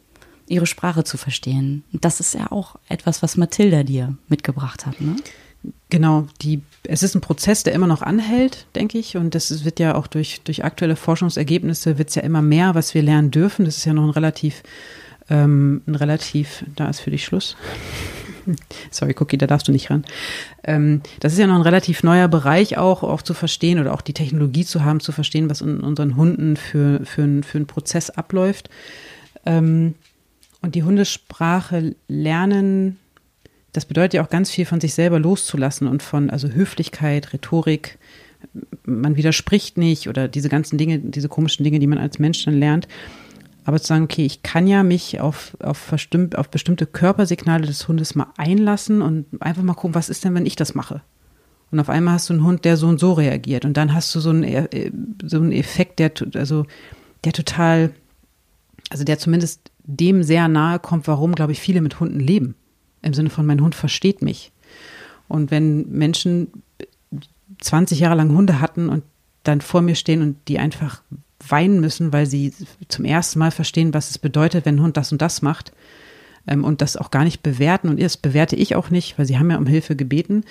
ihre 0.47 0.67
Sprache 0.67 1.03
zu 1.03 1.17
verstehen. 1.17 1.83
Und 1.93 2.05
das 2.05 2.19
ist 2.19 2.33
ja 2.33 2.51
auch 2.51 2.75
etwas, 2.89 3.23
was 3.23 3.37
Mathilda 3.37 3.83
dir 3.83 4.15
mitgebracht 4.27 4.85
hat. 4.85 4.99
Ne? 4.99 5.15
Genau, 5.89 6.27
die, 6.41 6.61
es 6.83 7.03
ist 7.03 7.15
ein 7.15 7.21
Prozess, 7.21 7.63
der 7.63 7.73
immer 7.73 7.87
noch 7.87 8.01
anhält, 8.01 8.67
denke 8.75 8.97
ich. 8.97 9.15
Und 9.15 9.33
das 9.33 9.63
wird 9.63 9.79
ja 9.79 9.95
auch 9.95 10.07
durch, 10.07 10.41
durch 10.43 10.63
aktuelle 10.63 10.97
Forschungsergebnisse 10.97 11.97
wird 11.97 12.09
es 12.09 12.15
ja 12.15 12.21
immer 12.23 12.41
mehr, 12.41 12.75
was 12.75 12.93
wir 12.93 13.01
lernen 13.01 13.31
dürfen. 13.31 13.65
Das 13.65 13.77
ist 13.77 13.85
ja 13.85 13.93
noch 13.93 14.03
ein 14.03 14.09
relativ, 14.09 14.63
ähm, 15.29 15.81
ein 15.87 15.95
relativ, 15.95 16.65
da 16.75 16.89
ist 16.89 16.99
für 16.99 17.11
dich 17.11 17.25
Schluss. 17.25 17.55
Sorry, 18.91 19.15
Cookie, 19.19 19.37
da 19.37 19.47
darfst 19.47 19.67
du 19.67 19.71
nicht 19.71 19.89
ran. 19.89 20.03
Ähm, 20.63 21.01
das 21.19 21.33
ist 21.33 21.39
ja 21.39 21.47
noch 21.47 21.55
ein 21.55 21.61
relativ 21.61 22.03
neuer 22.03 22.27
Bereich 22.27 22.77
auch, 22.77 23.03
auch 23.03 23.21
zu 23.21 23.33
verstehen 23.33 23.79
oder 23.79 23.93
auch 23.93 24.01
die 24.01 24.13
Technologie 24.13 24.65
zu 24.65 24.83
haben, 24.83 24.99
zu 24.99 25.11
verstehen, 25.11 25.49
was 25.49 25.61
in 25.61 25.79
unseren 25.79 26.15
Hunden 26.15 26.57
für, 26.57 27.05
für, 27.05 27.43
für 27.43 27.57
einen 27.57 27.67
Prozess 27.67 28.09
abläuft. 28.09 28.69
Ähm, 29.45 29.95
und 30.61 30.75
die 30.75 30.83
Hundesprache 30.83 31.95
lernen, 32.07 32.97
das 33.73 33.85
bedeutet 33.85 34.13
ja 34.13 34.23
auch 34.23 34.29
ganz 34.29 34.49
viel 34.49 34.65
von 34.65 34.79
sich 34.79 34.93
selber 34.93 35.19
loszulassen 35.19 35.87
und 35.87 36.03
von, 36.03 36.29
also 36.29 36.47
Höflichkeit, 36.47 37.33
Rhetorik, 37.33 37.97
man 38.85 39.15
widerspricht 39.15 39.77
nicht 39.77 40.07
oder 40.07 40.27
diese 40.27 40.49
ganzen 40.49 40.77
Dinge, 40.77 40.99
diese 40.99 41.29
komischen 41.29 41.63
Dinge, 41.63 41.79
die 41.79 41.87
man 41.87 41.97
als 41.97 42.19
Mensch 42.19 42.43
dann 42.45 42.59
lernt. 42.59 42.87
Aber 43.65 43.79
zu 43.79 43.87
sagen, 43.87 44.03
okay, 44.03 44.25
ich 44.25 44.43
kann 44.43 44.67
ja 44.67 44.83
mich 44.83 45.21
auf, 45.21 45.55
auf, 45.61 45.91
auf 45.91 46.49
bestimmte 46.49 46.85
Körpersignale 46.85 47.65
des 47.65 47.87
Hundes 47.87 48.15
mal 48.15 48.27
einlassen 48.37 49.01
und 49.01 49.25
einfach 49.41 49.63
mal 49.63 49.73
gucken, 49.73 49.95
was 49.95 50.09
ist 50.09 50.25
denn, 50.25 50.35
wenn 50.35 50.45
ich 50.45 50.55
das 50.55 50.75
mache? 50.75 51.01
Und 51.71 51.79
auf 51.79 51.89
einmal 51.89 52.15
hast 52.15 52.29
du 52.29 52.33
einen 52.33 52.43
Hund, 52.43 52.65
der 52.65 52.77
so 52.77 52.87
und 52.87 52.99
so 52.99 53.13
reagiert. 53.13 53.65
Und 53.65 53.77
dann 53.77 53.93
hast 53.93 54.13
du 54.13 54.19
so 54.19 54.29
einen, 54.29 54.43
äh, 54.43 54.91
so 55.23 55.37
einen 55.37 55.51
Effekt, 55.51 55.99
der, 55.99 56.11
also, 56.35 56.65
der 57.23 57.33
total, 57.33 57.91
also 58.89 59.03
der 59.03 59.17
zumindest 59.17 59.71
dem 59.85 60.23
sehr 60.23 60.47
nahe 60.47 60.79
kommt, 60.79 61.07
warum, 61.07 61.33
glaube 61.33 61.51
ich, 61.51 61.59
viele 61.59 61.81
mit 61.81 61.99
Hunden 61.99 62.19
leben. 62.19 62.55
Im 63.01 63.13
Sinne 63.13 63.29
von, 63.29 63.45
mein 63.45 63.61
Hund 63.61 63.75
versteht 63.75 64.21
mich. 64.21 64.51
Und 65.27 65.51
wenn 65.51 65.89
Menschen 65.89 66.47
20 67.59 67.99
Jahre 67.99 68.15
lang 68.15 68.31
Hunde 68.31 68.59
hatten 68.59 68.89
und 68.89 69.03
dann 69.43 69.61
vor 69.61 69.81
mir 69.81 69.95
stehen 69.95 70.21
und 70.21 70.37
die 70.47 70.59
einfach 70.59 71.01
weinen 71.49 71.79
müssen, 71.79 72.13
weil 72.13 72.25
sie 72.25 72.53
zum 72.87 73.05
ersten 73.05 73.39
Mal 73.39 73.51
verstehen, 73.51 73.93
was 73.93 74.09
es 74.09 74.17
bedeutet, 74.17 74.65
wenn 74.65 74.75
ein 74.75 74.81
Hund 74.81 74.97
das 74.97 75.11
und 75.11 75.21
das 75.21 75.41
macht 75.41 75.71
ähm, 76.47 76.63
und 76.63 76.81
das 76.81 76.97
auch 76.97 77.11
gar 77.11 77.23
nicht 77.23 77.43
bewerten. 77.43 77.89
Und 77.89 78.01
das 78.01 78.17
bewerte 78.17 78.55
ich 78.55 78.75
auch 78.75 78.89
nicht, 78.89 79.17
weil 79.17 79.25
sie 79.25 79.37
haben 79.37 79.51
ja 79.51 79.57
um 79.57 79.65
Hilfe 79.65 79.95
gebeten. 79.95 80.43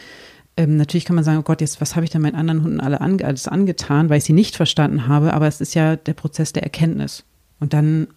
Ähm, 0.56 0.76
natürlich 0.76 1.04
kann 1.04 1.16
man 1.16 1.24
sagen, 1.24 1.38
oh 1.38 1.42
Gott, 1.42 1.60
jetzt 1.60 1.80
was 1.80 1.96
habe 1.96 2.04
ich 2.04 2.10
denn 2.10 2.22
meinen 2.22 2.34
anderen 2.34 2.62
Hunden 2.62 2.80
alle 2.80 3.00
ange 3.00 3.24
alles 3.24 3.48
angetan, 3.48 4.10
weil 4.10 4.18
ich 4.18 4.24
sie 4.24 4.32
nicht 4.32 4.56
verstanden 4.56 5.06
habe. 5.08 5.32
Aber 5.32 5.46
es 5.46 5.60
ist 5.60 5.74
ja 5.74 5.96
der 5.96 6.14
Prozess 6.14 6.52
der 6.52 6.62
Erkenntnis. 6.62 7.24
Und 7.58 7.72
dann 7.72 8.08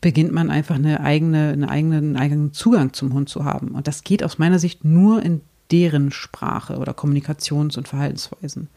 beginnt 0.00 0.32
man 0.32 0.50
einfach 0.50 0.74
eine 0.74 1.00
eigene, 1.00 1.50
eine 1.50 1.68
eigene, 1.68 1.96
einen 1.96 2.16
eigenen 2.16 2.52
Zugang 2.52 2.92
zum 2.92 3.12
Hund 3.12 3.28
zu 3.28 3.44
haben. 3.44 3.68
Und 3.68 3.88
das 3.88 4.04
geht 4.04 4.22
aus 4.22 4.38
meiner 4.38 4.58
Sicht 4.58 4.84
nur 4.84 5.22
in 5.22 5.40
deren 5.70 6.12
Sprache 6.12 6.76
oder 6.76 6.92
Kommunikations- 6.92 7.76
und 7.78 7.88
Verhaltensweisen. 7.88 8.68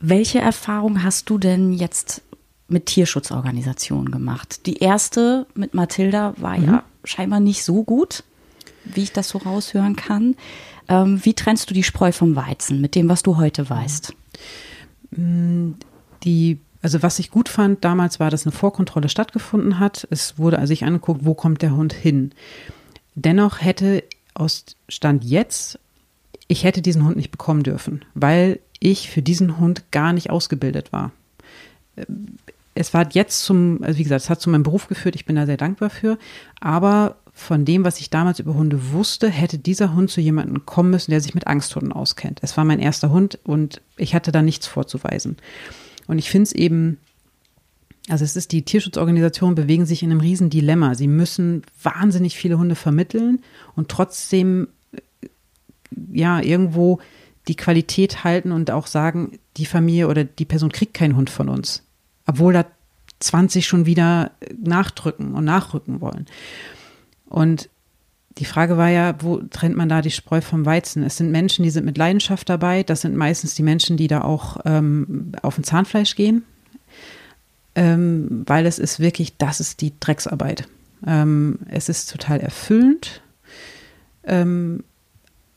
Welche 0.00 0.38
Erfahrung 0.38 1.02
hast 1.02 1.30
du 1.30 1.38
denn 1.38 1.72
jetzt 1.72 2.22
mit 2.68 2.86
Tierschutzorganisationen 2.86 4.10
gemacht? 4.10 4.66
Die 4.66 4.78
erste 4.78 5.46
mit 5.54 5.74
Mathilda 5.74 6.34
war 6.38 6.58
mhm. 6.58 6.64
ja 6.64 6.84
scheinbar 7.04 7.40
nicht 7.40 7.64
so 7.64 7.84
gut, 7.84 8.24
wie 8.84 9.02
ich 9.02 9.12
das 9.12 9.28
so 9.28 9.38
raushören 9.38 9.96
kann. 9.96 10.36
Ähm, 10.88 11.24
wie 11.24 11.34
trennst 11.34 11.70
du 11.70 11.74
die 11.74 11.82
Spreu 11.82 12.12
vom 12.12 12.36
Weizen 12.36 12.80
mit 12.80 12.94
dem, 12.94 13.08
was 13.08 13.22
du 13.22 13.36
heute 13.36 13.68
weißt? 13.68 14.14
Mm, 15.12 15.72
die 16.22 16.58
also 16.84 17.02
was 17.02 17.18
ich 17.18 17.30
gut 17.30 17.48
fand 17.48 17.82
damals 17.82 18.20
war, 18.20 18.30
dass 18.30 18.44
eine 18.44 18.52
Vorkontrolle 18.52 19.08
stattgefunden 19.08 19.78
hat. 19.78 20.06
Es 20.10 20.38
wurde 20.38 20.58
also 20.58 20.68
sich 20.68 20.84
angeguckt, 20.84 21.24
wo 21.24 21.32
kommt 21.32 21.62
der 21.62 21.74
Hund 21.74 21.94
hin. 21.94 22.32
Dennoch 23.14 23.62
hätte 23.62 24.04
aus 24.34 24.66
Stand 24.90 25.24
jetzt, 25.24 25.78
ich 26.46 26.62
hätte 26.62 26.82
diesen 26.82 27.02
Hund 27.06 27.16
nicht 27.16 27.30
bekommen 27.30 27.62
dürfen, 27.62 28.04
weil 28.12 28.60
ich 28.80 29.10
für 29.10 29.22
diesen 29.22 29.58
Hund 29.58 29.90
gar 29.90 30.12
nicht 30.12 30.30
ausgebildet 30.30 30.92
war. 30.92 31.12
Es 32.74 32.92
war 32.92 33.08
jetzt 33.12 33.44
zum, 33.44 33.82
also 33.82 33.98
wie 33.98 34.02
gesagt, 34.02 34.22
es 34.22 34.30
hat 34.30 34.40
zu 34.40 34.50
meinem 34.50 34.64
Beruf 34.64 34.88
geführt, 34.88 35.14
ich 35.14 35.26
bin 35.26 35.36
da 35.36 35.46
sehr 35.46 35.56
dankbar 35.56 35.90
für, 35.90 36.18
aber 36.60 37.16
von 37.32 37.64
dem, 37.64 37.84
was 37.84 37.98
ich 37.98 38.10
damals 38.10 38.38
über 38.38 38.54
Hunde 38.54 38.92
wusste, 38.92 39.28
hätte 39.28 39.58
dieser 39.58 39.94
Hund 39.94 40.10
zu 40.10 40.20
jemandem 40.20 40.66
kommen 40.66 40.90
müssen, 40.90 41.10
der 41.10 41.20
sich 41.20 41.34
mit 41.34 41.48
Angsthunden 41.48 41.92
auskennt. 41.92 42.38
Es 42.42 42.56
war 42.56 42.64
mein 42.64 42.78
erster 42.78 43.10
Hund 43.10 43.38
und 43.42 43.80
ich 43.96 44.14
hatte 44.14 44.30
da 44.30 44.40
nichts 44.40 44.68
vorzuweisen. 44.68 45.36
Und 46.06 46.18
ich 46.18 46.30
finde 46.30 46.44
es 46.44 46.52
eben, 46.52 46.98
also 48.08 48.24
es 48.24 48.36
ist, 48.36 48.52
die 48.52 48.62
Tierschutzorganisationen 48.62 49.56
bewegen 49.56 49.84
sich 49.84 50.02
in 50.02 50.10
einem 50.10 50.20
riesen 50.20 50.48
Dilemma. 50.48 50.94
Sie 50.94 51.08
müssen 51.08 51.62
wahnsinnig 51.82 52.36
viele 52.36 52.58
Hunde 52.58 52.76
vermitteln 52.76 53.42
und 53.74 53.88
trotzdem, 53.88 54.68
ja, 56.12 56.40
irgendwo 56.40 57.00
die 57.48 57.56
Qualität 57.56 58.24
halten 58.24 58.52
und 58.52 58.70
auch 58.70 58.86
sagen, 58.86 59.38
die 59.56 59.66
Familie 59.66 60.08
oder 60.08 60.24
die 60.24 60.44
Person 60.44 60.72
kriegt 60.72 60.94
keinen 60.94 61.16
Hund 61.16 61.30
von 61.30 61.48
uns. 61.48 61.82
Obwohl 62.26 62.52
da 62.52 62.64
20 63.20 63.66
schon 63.66 63.86
wieder 63.86 64.32
nachdrücken 64.62 65.34
und 65.34 65.44
nachrücken 65.44 66.00
wollen. 66.00 66.26
Und 67.26 67.68
die 68.38 68.44
Frage 68.44 68.76
war 68.76 68.88
ja, 68.88 69.14
wo 69.20 69.38
trennt 69.38 69.76
man 69.76 69.88
da 69.88 70.02
die 70.02 70.10
Spreu 70.10 70.40
vom 70.40 70.66
Weizen? 70.66 71.02
Es 71.02 71.16
sind 71.16 71.30
Menschen, 71.30 71.62
die 71.62 71.70
sind 71.70 71.84
mit 71.84 71.98
Leidenschaft 71.98 72.48
dabei. 72.48 72.82
Das 72.82 73.02
sind 73.02 73.16
meistens 73.16 73.54
die 73.54 73.62
Menschen, 73.62 73.96
die 73.96 74.08
da 74.08 74.22
auch 74.22 74.58
ähm, 74.64 75.32
auf 75.42 75.56
ein 75.56 75.64
Zahnfleisch 75.64 76.16
gehen. 76.16 76.44
Ähm, 77.76 78.44
weil 78.46 78.66
es 78.66 78.78
ist 78.78 79.00
wirklich, 79.00 79.36
das 79.36 79.60
ist 79.60 79.80
die 79.80 79.92
Drecksarbeit. 79.98 80.68
Ähm, 81.06 81.60
es 81.68 81.88
ist 81.88 82.10
total 82.10 82.40
erfüllend. 82.40 83.22
Ähm, 84.24 84.84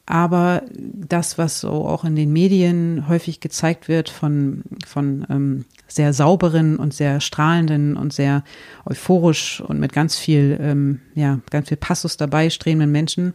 aber 0.07 0.63
das, 0.73 1.37
was 1.37 1.59
so 1.59 1.69
auch 1.69 2.05
in 2.05 2.15
den 2.15 2.31
Medien 2.31 3.07
häufig 3.09 3.41
gezeigt 3.41 3.89
wird 3.89 4.09
von, 4.09 4.63
von 4.85 5.27
ähm, 5.29 5.65
sehr 5.87 6.13
sauberen 6.13 6.77
und 6.77 6.93
sehr 6.93 7.19
strahlenden 7.19 7.97
und 7.97 8.13
sehr 8.13 8.43
euphorisch 8.85 9.59
und 9.59 9.79
mit 9.79 9.91
ganz 9.91 10.17
viel, 10.17 10.57
ähm, 10.61 11.01
ja, 11.13 11.39
ganz 11.49 11.67
viel 11.67 11.77
Passus 11.77 12.15
dabei 12.15 12.49
strebenden 12.49 12.91
Menschen, 12.91 13.33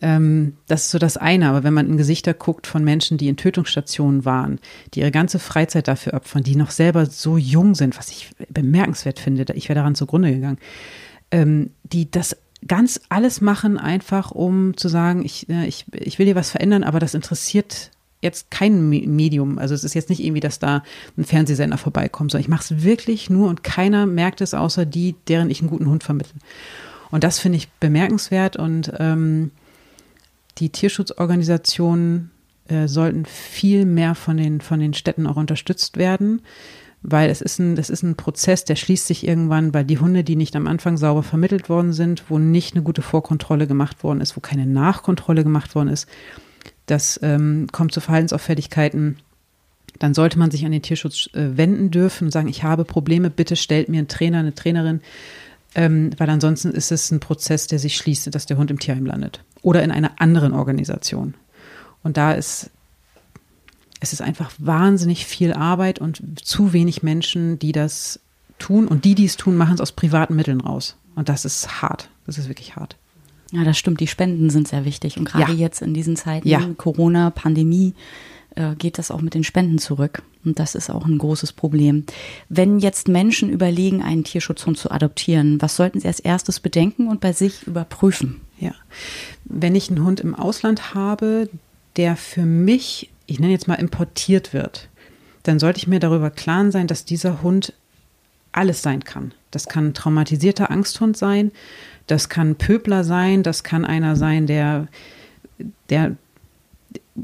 ähm, 0.00 0.54
das 0.68 0.84
ist 0.84 0.90
so 0.90 0.98
das 0.98 1.18
eine. 1.18 1.50
Aber 1.50 1.64
wenn 1.64 1.74
man 1.74 1.88
in 1.88 1.98
Gesichter 1.98 2.32
guckt 2.32 2.66
von 2.66 2.82
Menschen, 2.82 3.18
die 3.18 3.28
in 3.28 3.36
Tötungsstationen 3.36 4.24
waren, 4.24 4.58
die 4.94 5.00
ihre 5.00 5.10
ganze 5.10 5.38
Freizeit 5.38 5.86
dafür 5.86 6.14
opfern, 6.14 6.44
die 6.44 6.56
noch 6.56 6.70
selber 6.70 7.04
so 7.04 7.36
jung 7.36 7.74
sind, 7.74 7.98
was 7.98 8.08
ich 8.08 8.30
bemerkenswert 8.48 9.18
finde, 9.18 9.52
ich 9.54 9.68
wäre 9.68 9.78
daran 9.78 9.94
zugrunde 9.94 10.32
gegangen, 10.32 10.58
ähm, 11.30 11.70
die 11.84 12.10
das 12.10 12.36
ganz 12.66 13.00
alles 13.08 13.40
machen, 13.40 13.78
einfach 13.78 14.30
um 14.30 14.76
zu 14.76 14.88
sagen, 14.88 15.24
ich, 15.24 15.48
äh, 15.48 15.66
ich, 15.66 15.86
ich 15.92 16.18
will 16.18 16.26
hier 16.26 16.36
was 16.36 16.50
verändern, 16.50 16.84
aber 16.84 17.00
das 17.00 17.14
interessiert 17.14 17.90
jetzt 18.22 18.50
kein 18.50 18.88
Medium. 18.88 19.58
Also 19.58 19.74
es 19.74 19.84
ist 19.84 19.94
jetzt 19.94 20.08
nicht 20.08 20.24
irgendwie, 20.24 20.40
dass 20.40 20.58
da 20.58 20.82
ein 21.16 21.24
Fernsehsender 21.24 21.78
vorbeikommt, 21.78 22.30
sondern 22.30 22.44
ich 22.44 22.48
mache 22.48 22.74
es 22.74 22.82
wirklich 22.82 23.30
nur 23.30 23.48
und 23.48 23.62
keiner 23.62 24.06
merkt 24.06 24.40
es 24.40 24.54
außer 24.54 24.86
die, 24.86 25.14
deren 25.28 25.50
ich 25.50 25.60
einen 25.60 25.70
guten 25.70 25.88
Hund 25.88 26.02
vermittle. 26.02 26.34
Und 27.10 27.24
das 27.24 27.38
finde 27.38 27.58
ich 27.58 27.68
bemerkenswert 27.72 28.56
und 28.56 28.92
ähm, 28.98 29.52
die 30.58 30.70
Tierschutzorganisationen 30.70 32.30
äh, 32.68 32.88
sollten 32.88 33.26
viel 33.26 33.84
mehr 33.84 34.14
von 34.14 34.36
den, 34.36 34.60
von 34.60 34.80
den 34.80 34.94
Städten 34.94 35.26
auch 35.26 35.36
unterstützt 35.36 35.98
werden, 35.98 36.42
weil 37.08 37.30
es 37.30 37.40
ist 37.40 37.60
ein, 37.60 37.76
das 37.76 37.88
ist 37.88 38.02
ein 38.02 38.16
Prozess, 38.16 38.64
der 38.64 38.74
schließt 38.74 39.06
sich 39.06 39.26
irgendwann, 39.26 39.72
weil 39.72 39.84
die 39.84 39.98
Hunde, 39.98 40.24
die 40.24 40.34
nicht 40.34 40.56
am 40.56 40.66
Anfang 40.66 40.96
sauber 40.96 41.22
vermittelt 41.22 41.68
worden 41.68 41.92
sind, 41.92 42.24
wo 42.28 42.38
nicht 42.38 42.74
eine 42.74 42.82
gute 42.82 43.00
Vorkontrolle 43.00 43.68
gemacht 43.68 44.02
worden 44.02 44.20
ist, 44.20 44.36
wo 44.36 44.40
keine 44.40 44.66
Nachkontrolle 44.66 45.44
gemacht 45.44 45.76
worden 45.76 45.88
ist, 45.88 46.08
das 46.86 47.20
ähm, 47.22 47.68
kommt 47.70 47.92
zu 47.92 48.00
Verhaltensauffälligkeiten. 48.00 49.18
Dann 50.00 50.14
sollte 50.14 50.38
man 50.38 50.50
sich 50.50 50.64
an 50.64 50.72
den 50.72 50.82
Tierschutz 50.82 51.28
äh, 51.32 51.56
wenden 51.56 51.92
dürfen 51.92 52.24
und 52.24 52.30
sagen, 52.32 52.48
ich 52.48 52.64
habe 52.64 52.84
Probleme, 52.84 53.30
bitte 53.30 53.54
stellt 53.54 53.88
mir 53.88 53.98
einen 53.98 54.08
Trainer, 54.08 54.40
eine 54.40 54.54
Trainerin, 54.54 55.00
ähm, 55.76 56.10
weil 56.18 56.28
ansonsten 56.28 56.72
ist 56.72 56.90
es 56.90 57.12
ein 57.12 57.20
Prozess, 57.20 57.68
der 57.68 57.78
sich 57.78 57.96
schließt, 57.96 58.34
dass 58.34 58.46
der 58.46 58.56
Hund 58.56 58.72
im 58.72 58.80
Tierheim 58.80 59.06
landet 59.06 59.44
oder 59.62 59.82
in 59.84 59.92
einer 59.92 60.20
anderen 60.20 60.52
Organisation. 60.52 61.34
Und 62.02 62.16
da 62.16 62.32
ist 62.32 62.70
es 64.00 64.12
ist 64.12 64.20
einfach 64.20 64.52
wahnsinnig 64.58 65.26
viel 65.26 65.52
Arbeit 65.52 65.98
und 65.98 66.22
zu 66.44 66.72
wenig 66.72 67.02
Menschen, 67.02 67.58
die 67.58 67.72
das 67.72 68.20
tun. 68.58 68.88
Und 68.88 69.04
die, 69.04 69.14
die 69.14 69.24
es 69.24 69.36
tun, 69.36 69.56
machen 69.56 69.74
es 69.74 69.80
aus 69.80 69.92
privaten 69.92 70.36
Mitteln 70.36 70.60
raus. 70.60 70.96
Und 71.14 71.28
das 71.28 71.44
ist 71.44 71.82
hart. 71.82 72.08
Das 72.26 72.38
ist 72.38 72.48
wirklich 72.48 72.76
hart. 72.76 72.96
Ja, 73.52 73.64
das 73.64 73.78
stimmt. 73.78 74.00
Die 74.00 74.06
Spenden 74.06 74.50
sind 74.50 74.68
sehr 74.68 74.84
wichtig. 74.84 75.16
Und 75.18 75.24
gerade 75.24 75.52
ja. 75.52 75.58
jetzt 75.58 75.82
in 75.82 75.94
diesen 75.94 76.16
Zeiten, 76.16 76.48
ja. 76.48 76.60
Corona, 76.76 77.30
Pandemie, 77.30 77.94
äh, 78.56 78.74
geht 78.74 78.98
das 78.98 79.10
auch 79.10 79.20
mit 79.20 79.34
den 79.34 79.44
Spenden 79.44 79.78
zurück. 79.78 80.22
Und 80.44 80.58
das 80.58 80.74
ist 80.74 80.90
auch 80.90 81.06
ein 81.06 81.18
großes 81.18 81.52
Problem. 81.52 82.04
Wenn 82.48 82.78
jetzt 82.78 83.08
Menschen 83.08 83.50
überlegen, 83.50 84.02
einen 84.02 84.24
Tierschutzhund 84.24 84.78
zu 84.78 84.90
adoptieren, 84.90 85.60
was 85.60 85.76
sollten 85.76 86.00
sie 86.00 86.08
als 86.08 86.20
erstes 86.20 86.60
bedenken 86.60 87.08
und 87.08 87.20
bei 87.20 87.32
sich 87.32 87.66
überprüfen? 87.66 88.40
Ja, 88.58 88.72
wenn 89.44 89.74
ich 89.74 89.90
einen 89.90 90.04
Hund 90.04 90.20
im 90.20 90.34
Ausland 90.34 90.94
habe, 90.94 91.50
der 91.96 92.16
für 92.16 92.46
mich, 92.46 93.10
ich 93.26 93.40
nenne 93.40 93.52
jetzt 93.52 93.68
mal 93.68 93.74
importiert 93.74 94.52
wird, 94.52 94.88
dann 95.42 95.58
sollte 95.58 95.78
ich 95.78 95.86
mir 95.86 96.00
darüber 96.00 96.30
klar 96.30 96.70
sein, 96.70 96.86
dass 96.86 97.04
dieser 97.04 97.42
Hund 97.42 97.72
alles 98.52 98.82
sein 98.82 99.04
kann. 99.04 99.32
Das 99.50 99.66
kann 99.66 99.88
ein 99.88 99.94
traumatisierter 99.94 100.70
Angsthund 100.70 101.16
sein, 101.16 101.52
das 102.06 102.28
kann 102.28 102.56
Pöbler 102.56 103.04
sein, 103.04 103.42
das 103.42 103.62
kann 103.62 103.84
einer 103.84 104.16
sein, 104.16 104.46
der, 104.46 104.88
der, 105.90 106.16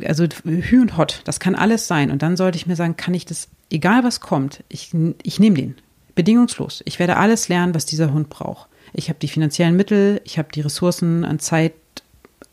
also 0.04 0.26
Hü 0.44 0.80
und 0.80 0.96
Hot, 0.96 1.22
das 1.24 1.40
kann 1.40 1.54
alles 1.54 1.86
sein. 1.86 2.10
Und 2.10 2.22
dann 2.22 2.36
sollte 2.36 2.56
ich 2.56 2.66
mir 2.66 2.76
sagen, 2.76 2.96
kann 2.96 3.14
ich 3.14 3.24
das, 3.24 3.48
egal 3.70 4.04
was 4.04 4.20
kommt, 4.20 4.62
ich, 4.68 4.92
ich 5.22 5.40
nehme 5.40 5.56
den. 5.56 5.74
Bedingungslos. 6.14 6.82
Ich 6.84 6.98
werde 6.98 7.16
alles 7.16 7.48
lernen, 7.48 7.74
was 7.74 7.86
dieser 7.86 8.12
Hund 8.12 8.28
braucht. 8.28 8.68
Ich 8.92 9.08
habe 9.08 9.18
die 9.18 9.28
finanziellen 9.28 9.76
Mittel, 9.76 10.20
ich 10.24 10.38
habe 10.38 10.50
die 10.54 10.60
Ressourcen 10.60 11.24
an 11.24 11.38
Zeit, 11.38 11.72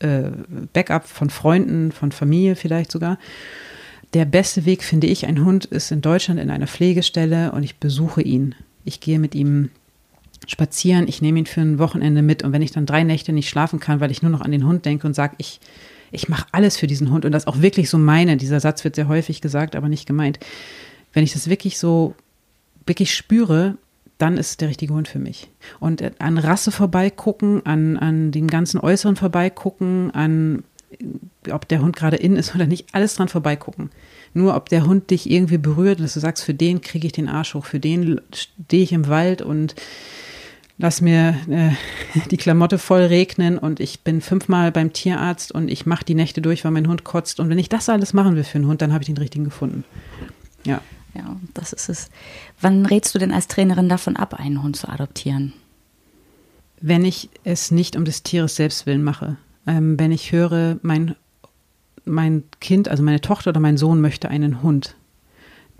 äh, 0.00 0.30
Backup 0.72 1.06
von 1.06 1.30
Freunden, 1.30 1.92
von 1.92 2.12
Familie 2.12 2.56
vielleicht 2.56 2.92
sogar. 2.92 3.18
Der 4.12 4.24
beste 4.24 4.64
Weg, 4.64 4.82
finde 4.82 5.06
ich, 5.06 5.26
ein 5.26 5.44
Hund 5.44 5.66
ist 5.66 5.92
in 5.92 6.00
Deutschland 6.00 6.40
in 6.40 6.50
einer 6.50 6.66
Pflegestelle 6.66 7.52
und 7.52 7.62
ich 7.62 7.76
besuche 7.76 8.22
ihn. 8.22 8.54
Ich 8.84 9.00
gehe 9.00 9.18
mit 9.18 9.34
ihm 9.34 9.70
spazieren, 10.48 11.06
ich 11.06 11.22
nehme 11.22 11.38
ihn 11.38 11.46
für 11.46 11.60
ein 11.60 11.78
Wochenende 11.78 12.22
mit 12.22 12.42
und 12.42 12.52
wenn 12.52 12.62
ich 12.62 12.72
dann 12.72 12.86
drei 12.86 13.04
Nächte 13.04 13.32
nicht 13.32 13.48
schlafen 13.48 13.78
kann, 13.78 14.00
weil 14.00 14.10
ich 14.10 14.22
nur 14.22 14.32
noch 14.32 14.40
an 14.40 14.50
den 14.50 14.66
Hund 14.66 14.84
denke 14.84 15.06
und 15.06 15.14
sage, 15.14 15.34
ich, 15.38 15.60
ich 16.10 16.28
mache 16.28 16.46
alles 16.50 16.76
für 16.76 16.86
diesen 16.86 17.10
Hund 17.10 17.24
und 17.24 17.32
das 17.32 17.46
auch 17.46 17.60
wirklich 17.60 17.88
so 17.88 17.98
meine, 17.98 18.36
dieser 18.36 18.58
Satz 18.58 18.82
wird 18.82 18.96
sehr 18.96 19.06
häufig 19.06 19.40
gesagt, 19.40 19.76
aber 19.76 19.88
nicht 19.88 20.06
gemeint. 20.06 20.40
Wenn 21.12 21.24
ich 21.24 21.32
das 21.32 21.48
wirklich 21.48 21.78
so, 21.78 22.14
wirklich 22.86 23.14
spüre, 23.14 23.76
dann 24.20 24.36
ist 24.36 24.50
es 24.50 24.56
der 24.56 24.68
richtige 24.68 24.94
Hund 24.94 25.08
für 25.08 25.18
mich. 25.18 25.48
Und 25.78 26.02
an 26.20 26.38
Rasse 26.38 26.70
vorbeigucken, 26.70 27.64
an, 27.64 27.96
an 27.96 28.32
den 28.32 28.48
ganzen 28.48 28.78
Äußeren 28.78 29.16
vorbeigucken, 29.16 30.10
an 30.12 30.64
ob 31.50 31.68
der 31.68 31.80
Hund 31.80 31.96
gerade 31.96 32.16
in 32.16 32.36
ist 32.36 32.54
oder 32.54 32.66
nicht, 32.66 32.88
alles 32.92 33.14
dran 33.14 33.28
vorbeigucken. 33.28 33.90
Nur 34.34 34.54
ob 34.54 34.68
der 34.68 34.86
Hund 34.86 35.10
dich 35.10 35.30
irgendwie 35.30 35.58
berührt, 35.58 36.00
dass 36.00 36.14
du 36.14 36.20
sagst, 36.20 36.44
für 36.44 36.54
den 36.54 36.80
kriege 36.80 37.06
ich 37.06 37.12
den 37.12 37.28
Arsch 37.28 37.54
hoch, 37.54 37.64
für 37.64 37.80
den 37.80 38.20
stehe 38.32 38.82
ich 38.82 38.92
im 38.92 39.08
Wald 39.08 39.42
und 39.42 39.74
lass 40.78 41.00
mir 41.00 41.36
äh, 41.48 41.70
die 42.30 42.36
Klamotte 42.36 42.78
voll 42.78 43.02
regnen 43.02 43.58
und 43.58 43.80
ich 43.80 44.00
bin 44.00 44.20
fünfmal 44.20 44.72
beim 44.72 44.92
Tierarzt 44.92 45.52
und 45.52 45.70
ich 45.70 45.86
mache 45.86 46.04
die 46.04 46.14
Nächte 46.14 46.42
durch, 46.42 46.64
weil 46.64 46.72
mein 46.72 46.88
Hund 46.88 47.04
kotzt. 47.04 47.40
Und 47.40 47.48
wenn 47.48 47.58
ich 47.58 47.68
das 47.68 47.88
alles 47.88 48.12
machen 48.12 48.36
will 48.36 48.44
für 48.44 48.56
einen 48.56 48.66
Hund, 48.66 48.82
dann 48.82 48.92
habe 48.92 49.02
ich 49.02 49.06
den 49.06 49.18
richtigen 49.18 49.44
gefunden. 49.44 49.84
Ja. 50.64 50.80
Ja, 51.14 51.36
das 51.54 51.72
ist 51.72 51.88
es. 51.88 52.10
Wann 52.60 52.86
rätst 52.86 53.14
du 53.14 53.18
denn 53.18 53.32
als 53.32 53.48
Trainerin 53.48 53.88
davon 53.88 54.16
ab, 54.16 54.34
einen 54.34 54.62
Hund 54.62 54.76
zu 54.76 54.88
adoptieren? 54.88 55.52
Wenn 56.80 57.04
ich 57.04 57.28
es 57.44 57.70
nicht 57.70 57.96
um 57.96 58.04
des 58.04 58.22
Tieres 58.22 58.56
selbst 58.56 58.86
willen 58.86 59.02
mache. 59.02 59.36
Ähm, 59.66 59.98
wenn 59.98 60.12
ich 60.12 60.32
höre, 60.32 60.78
mein, 60.82 61.14
mein 62.04 62.44
Kind, 62.60 62.88
also 62.88 63.02
meine 63.02 63.20
Tochter 63.20 63.50
oder 63.50 63.60
mein 63.60 63.76
Sohn 63.76 64.00
möchte 64.00 64.28
einen 64.28 64.62
Hund. 64.62 64.96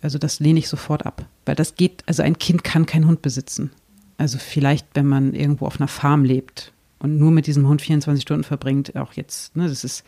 Also 0.02 0.18
das 0.18 0.40
lehne 0.40 0.58
ich 0.58 0.68
sofort 0.68 1.06
ab. 1.06 1.26
Weil 1.46 1.54
das 1.54 1.74
geht, 1.74 2.02
also 2.06 2.22
ein 2.22 2.38
Kind 2.38 2.64
kann 2.64 2.86
keinen 2.86 3.06
Hund 3.06 3.22
besitzen. 3.22 3.70
Also 4.18 4.38
vielleicht, 4.38 4.86
wenn 4.94 5.06
man 5.06 5.34
irgendwo 5.34 5.66
auf 5.66 5.80
einer 5.80 5.88
Farm 5.88 6.24
lebt 6.24 6.72
und 6.98 7.18
nur 7.18 7.30
mit 7.30 7.46
diesem 7.46 7.66
Hund 7.66 7.80
24 7.80 8.22
Stunden 8.22 8.44
verbringt, 8.44 8.94
auch 8.96 9.14
jetzt, 9.14 9.56
ne, 9.56 9.68
das 9.68 9.84
ist. 9.84 10.04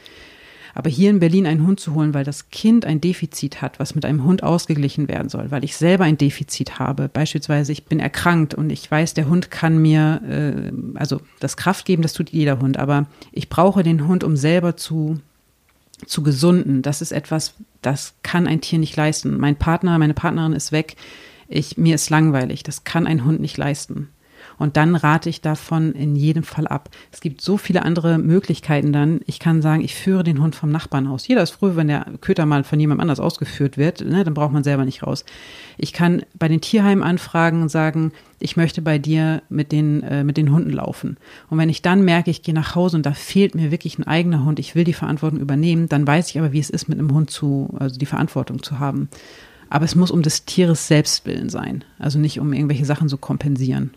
Aber 0.74 0.88
hier 0.88 1.10
in 1.10 1.18
Berlin 1.20 1.46
einen 1.46 1.66
Hund 1.66 1.80
zu 1.80 1.94
holen, 1.94 2.14
weil 2.14 2.24
das 2.24 2.50
Kind 2.50 2.84
ein 2.84 3.00
Defizit 3.00 3.60
hat, 3.60 3.78
was 3.78 3.94
mit 3.94 4.04
einem 4.04 4.24
Hund 4.24 4.42
ausgeglichen 4.42 5.08
werden 5.08 5.28
soll, 5.28 5.50
weil 5.50 5.64
ich 5.64 5.76
selber 5.76 6.04
ein 6.04 6.18
Defizit 6.18 6.78
habe. 6.78 7.08
Beispielsweise, 7.08 7.72
ich 7.72 7.84
bin 7.84 8.00
erkrankt 8.00 8.54
und 8.54 8.70
ich 8.70 8.90
weiß, 8.90 9.14
der 9.14 9.28
Hund 9.28 9.50
kann 9.50 9.80
mir, 9.80 10.22
äh, 10.28 10.72
also 10.94 11.20
das 11.40 11.56
Kraft 11.56 11.84
geben, 11.84 12.02
das 12.02 12.14
tut 12.14 12.30
jeder 12.30 12.58
Hund, 12.60 12.78
aber 12.78 13.06
ich 13.32 13.48
brauche 13.48 13.82
den 13.82 14.06
Hund, 14.06 14.24
um 14.24 14.36
selber 14.36 14.76
zu, 14.76 15.20
zu 16.06 16.22
gesunden. 16.22 16.82
Das 16.82 17.02
ist 17.02 17.12
etwas, 17.12 17.54
das 17.82 18.14
kann 18.22 18.46
ein 18.46 18.60
Tier 18.60 18.78
nicht 18.78 18.96
leisten. 18.96 19.38
Mein 19.38 19.56
Partner, 19.56 19.98
meine 19.98 20.14
Partnerin 20.14 20.52
ist 20.52 20.72
weg 20.72 20.96
ich, 21.52 21.76
mir 21.76 21.94
ist 21.94 22.10
langweilig, 22.10 22.62
das 22.62 22.84
kann 22.84 23.06
ein 23.06 23.24
Hund 23.24 23.40
nicht 23.40 23.56
leisten. 23.56 24.08
Und 24.62 24.76
dann 24.76 24.94
rate 24.94 25.28
ich 25.28 25.40
davon 25.40 25.90
in 25.90 26.14
jedem 26.14 26.44
Fall 26.44 26.68
ab. 26.68 26.88
Es 27.10 27.20
gibt 27.20 27.40
so 27.40 27.56
viele 27.56 27.82
andere 27.82 28.18
Möglichkeiten 28.18 28.92
dann. 28.92 29.18
Ich 29.26 29.40
kann 29.40 29.60
sagen, 29.60 29.82
ich 29.82 29.96
führe 29.96 30.22
den 30.22 30.40
Hund 30.40 30.54
vom 30.54 30.70
Nachbarn 30.70 31.08
aus. 31.08 31.26
Jeder 31.26 31.42
ist 31.42 31.50
froh, 31.50 31.72
wenn 31.74 31.88
der 31.88 32.06
Köter 32.20 32.46
mal 32.46 32.62
von 32.62 32.78
jemandem 32.78 33.00
anders 33.00 33.18
ausgeführt 33.18 33.76
wird. 33.76 34.02
Ne, 34.02 34.22
dann 34.22 34.34
braucht 34.34 34.52
man 34.52 34.62
selber 34.62 34.84
nicht 34.84 35.02
raus. 35.02 35.24
Ich 35.78 35.92
kann 35.92 36.22
bei 36.38 36.46
den 36.46 36.60
Tierheimen 36.60 37.02
anfragen 37.02 37.60
und 37.60 37.70
sagen, 37.70 38.12
ich 38.38 38.56
möchte 38.56 38.82
bei 38.82 38.98
dir 38.98 39.42
mit 39.48 39.72
den, 39.72 40.04
äh, 40.04 40.22
mit 40.22 40.36
den 40.36 40.52
Hunden 40.52 40.70
laufen. 40.70 41.16
Und 41.50 41.58
wenn 41.58 41.68
ich 41.68 41.82
dann 41.82 42.04
merke, 42.04 42.30
ich 42.30 42.44
gehe 42.44 42.54
nach 42.54 42.76
Hause 42.76 42.98
und 42.98 43.04
da 43.04 43.14
fehlt 43.14 43.56
mir 43.56 43.72
wirklich 43.72 43.98
ein 43.98 44.06
eigener 44.06 44.44
Hund, 44.44 44.60
ich 44.60 44.76
will 44.76 44.84
die 44.84 44.92
Verantwortung 44.92 45.40
übernehmen, 45.40 45.88
dann 45.88 46.06
weiß 46.06 46.30
ich 46.30 46.38
aber, 46.38 46.52
wie 46.52 46.60
es 46.60 46.70
ist, 46.70 46.88
mit 46.88 47.00
einem 47.00 47.12
Hund 47.12 47.30
zu, 47.30 47.74
also 47.80 47.98
die 47.98 48.06
Verantwortung 48.06 48.62
zu 48.62 48.78
haben. 48.78 49.08
Aber 49.70 49.86
es 49.86 49.96
muss 49.96 50.12
um 50.12 50.22
des 50.22 50.44
Tieres 50.44 50.86
selbst 50.86 51.26
willen 51.26 51.48
sein. 51.48 51.82
Also 51.98 52.20
nicht 52.20 52.38
um 52.38 52.52
irgendwelche 52.52 52.84
Sachen 52.84 53.08
zu 53.08 53.16
kompensieren. 53.16 53.90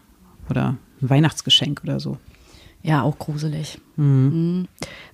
Oder 0.50 0.78
ein 1.02 1.10
Weihnachtsgeschenk 1.10 1.82
oder 1.84 2.00
so. 2.00 2.18
Ja, 2.84 3.02
auch 3.02 3.18
gruselig. 3.18 3.80
Mhm. 3.96 4.06
mhm. 4.06 4.68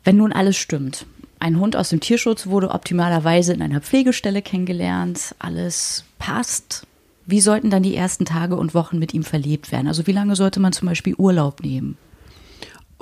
Wenn 0.04 0.18
nun 0.18 0.34
alles 0.34 0.58
stimmt. 0.58 1.06
Ein 1.40 1.60
Hund 1.60 1.76
aus 1.76 1.90
dem 1.90 2.02
Tierschutz 2.02 2.48
wurde 2.48 2.70
optimalerweise 2.70 3.54
in 3.54 3.62
einer 3.62 3.82
Pflegestelle 3.82 4.42
kennengelernt. 4.42 5.36
Alles 5.40 6.06
passt. 6.20 6.86
Wie 7.26 7.42
sollten 7.42 7.70
dann 7.70 7.82
die 7.82 7.96
ersten 7.96 8.26
Tage 8.26 8.56
und 8.56 8.74
Wochen 8.74 9.00
mit 9.00 9.14
ihm 9.14 9.24
verlebt 9.24 9.72
werden? 9.72 9.88
Also 9.88 10.06
wie 10.06 10.12
lange 10.12 10.36
sollte 10.36 10.60
man 10.60 10.74
zum 10.74 10.88
Beispiel 10.88 11.16
Urlaub 11.16 11.62
nehmen? 11.64 11.98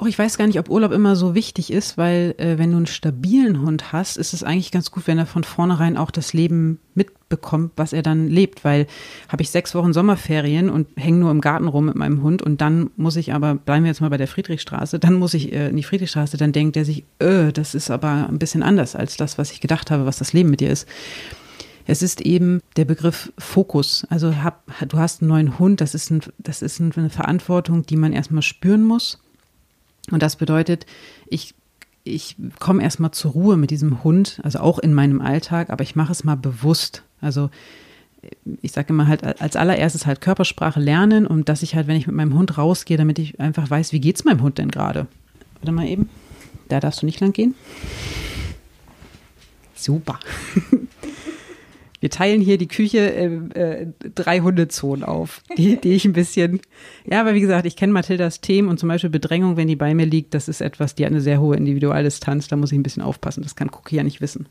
Oh, 0.01 0.05
ich 0.05 0.17
weiß 0.17 0.37
gar 0.37 0.47
nicht, 0.47 0.59
ob 0.59 0.69
Urlaub 0.69 0.93
immer 0.93 1.17
so 1.17 1.35
wichtig 1.35 1.73
ist, 1.73 1.97
weil 1.97 2.33
äh, 2.37 2.57
wenn 2.57 2.71
du 2.71 2.77
einen 2.77 2.85
stabilen 2.85 3.61
Hund 3.61 3.91
hast, 3.91 4.15
ist 4.15 4.33
es 4.33 4.43
eigentlich 4.43 4.71
ganz 4.71 4.91
gut, 4.91 5.07
wenn 5.07 5.17
er 5.17 5.25
von 5.25 5.43
vornherein 5.43 5.97
auch 5.97 6.09
das 6.09 6.31
Leben 6.31 6.79
mitbekommt, 6.95 7.73
was 7.75 7.91
er 7.91 8.01
dann 8.01 8.29
lebt. 8.29 8.63
Weil 8.63 8.87
habe 9.27 9.41
ich 9.43 9.49
sechs 9.49 9.75
Wochen 9.75 9.91
Sommerferien 9.91 10.69
und 10.69 10.87
hänge 10.95 11.17
nur 11.17 11.31
im 11.31 11.41
Garten 11.41 11.67
rum 11.67 11.87
mit 11.87 11.95
meinem 11.95 12.23
Hund 12.23 12.41
und 12.41 12.61
dann 12.61 12.91
muss 12.95 13.17
ich 13.17 13.33
aber, 13.33 13.55
bleiben 13.55 13.83
wir 13.83 13.89
jetzt 13.89 13.99
mal 13.99 14.09
bei 14.09 14.15
der 14.15 14.29
Friedrichstraße, 14.29 14.99
dann 14.99 15.15
muss 15.15 15.33
ich 15.33 15.51
äh, 15.51 15.67
in 15.67 15.75
die 15.75 15.83
Friedrichstraße, 15.83 16.37
dann 16.37 16.53
denkt 16.53 16.77
er 16.77 16.85
sich, 16.85 17.03
öh, 17.21 17.51
das 17.51 17.75
ist 17.75 17.91
aber 17.91 18.29
ein 18.29 18.39
bisschen 18.39 18.63
anders 18.63 18.95
als 18.95 19.17
das, 19.17 19.37
was 19.37 19.51
ich 19.51 19.59
gedacht 19.59 19.91
habe, 19.91 20.05
was 20.05 20.19
das 20.19 20.31
Leben 20.31 20.49
mit 20.49 20.61
dir 20.61 20.69
ist. 20.69 20.87
Es 21.87 22.01
ist 22.01 22.21
eben 22.21 22.61
der 22.77 22.85
Begriff 22.85 23.33
Fokus. 23.37 24.07
Also 24.09 24.43
hab, 24.43 24.63
du 24.87 24.97
hast 24.97 25.21
einen 25.21 25.29
neuen 25.29 25.59
Hund, 25.59 25.81
das 25.81 25.93
ist, 25.93 26.09
ein, 26.09 26.21
das 26.37 26.61
ist 26.61 26.79
eine 26.79 27.09
Verantwortung, 27.09 27.85
die 27.85 27.97
man 27.97 28.13
erstmal 28.13 28.43
spüren 28.43 28.83
muss 28.83 29.19
und 30.11 30.23
das 30.23 30.35
bedeutet, 30.35 30.85
ich, 31.27 31.53
ich 32.03 32.35
komme 32.59 32.83
erstmal 32.83 33.11
zur 33.11 33.31
Ruhe 33.31 33.57
mit 33.57 33.71
diesem 33.71 34.03
Hund, 34.03 34.39
also 34.43 34.59
auch 34.59 34.79
in 34.79 34.93
meinem 34.93 35.21
Alltag, 35.21 35.69
aber 35.69 35.83
ich 35.83 35.95
mache 35.95 36.11
es 36.11 36.23
mal 36.23 36.35
bewusst. 36.35 37.03
Also 37.21 37.49
ich 38.61 38.71
sage 38.71 38.89
immer 38.89 39.07
halt 39.07 39.41
als 39.41 39.55
allererstes 39.55 40.05
halt 40.05 40.21
Körpersprache 40.21 40.79
lernen 40.79 41.25
und 41.25 41.49
dass 41.49 41.63
ich 41.63 41.75
halt, 41.75 41.87
wenn 41.87 41.95
ich 41.95 42.07
mit 42.07 42.15
meinem 42.15 42.33
Hund 42.33 42.57
rausgehe, 42.57 42.97
damit 42.97 43.19
ich 43.19 43.39
einfach 43.39 43.69
weiß, 43.69 43.93
wie 43.93 44.01
geht's 44.01 44.25
meinem 44.25 44.41
Hund 44.41 44.57
denn 44.57 44.71
gerade. 44.71 45.07
Warte 45.55 45.71
mal 45.71 45.87
eben. 45.87 46.09
Da 46.67 46.79
darfst 46.79 47.01
du 47.01 47.05
nicht 47.05 47.19
lang 47.19 47.33
gehen. 47.33 47.55
Super. 49.75 50.19
Wir 51.99 52.09
teilen 52.09 52.41
hier 52.41 52.57
die 52.57 52.67
Küche 52.67 52.99
in 52.99 53.51
äh, 53.51 53.87
drei 54.15 54.39
Hundezonen 54.39 55.03
auf, 55.03 55.41
die, 55.57 55.75
die 55.75 55.93
ich 55.93 56.05
ein 56.05 56.13
bisschen, 56.13 56.61
ja, 57.05 57.19
aber 57.19 57.33
wie 57.33 57.41
gesagt, 57.41 57.65
ich 57.65 57.75
kenne 57.75 57.93
Mathildas 57.93 58.41
Themen 58.41 58.69
und 58.69 58.79
zum 58.79 58.89
Beispiel 58.89 59.09
Bedrängung, 59.09 59.57
wenn 59.57 59.67
die 59.67 59.75
bei 59.75 59.93
mir 59.93 60.05
liegt, 60.05 60.33
das 60.33 60.47
ist 60.47 60.61
etwas, 60.61 60.95
die 60.95 61.05
hat 61.05 61.11
eine 61.11 61.21
sehr 61.21 61.41
hohe 61.41 61.57
Individualdistanz, 61.57 62.47
da 62.47 62.55
muss 62.55 62.71
ich 62.71 62.79
ein 62.79 62.83
bisschen 62.83 63.03
aufpassen, 63.03 63.43
das 63.43 63.55
kann 63.55 63.69
Cookie 63.69 63.97
ja 63.97 64.03
nicht 64.03 64.21
wissen. 64.21 64.47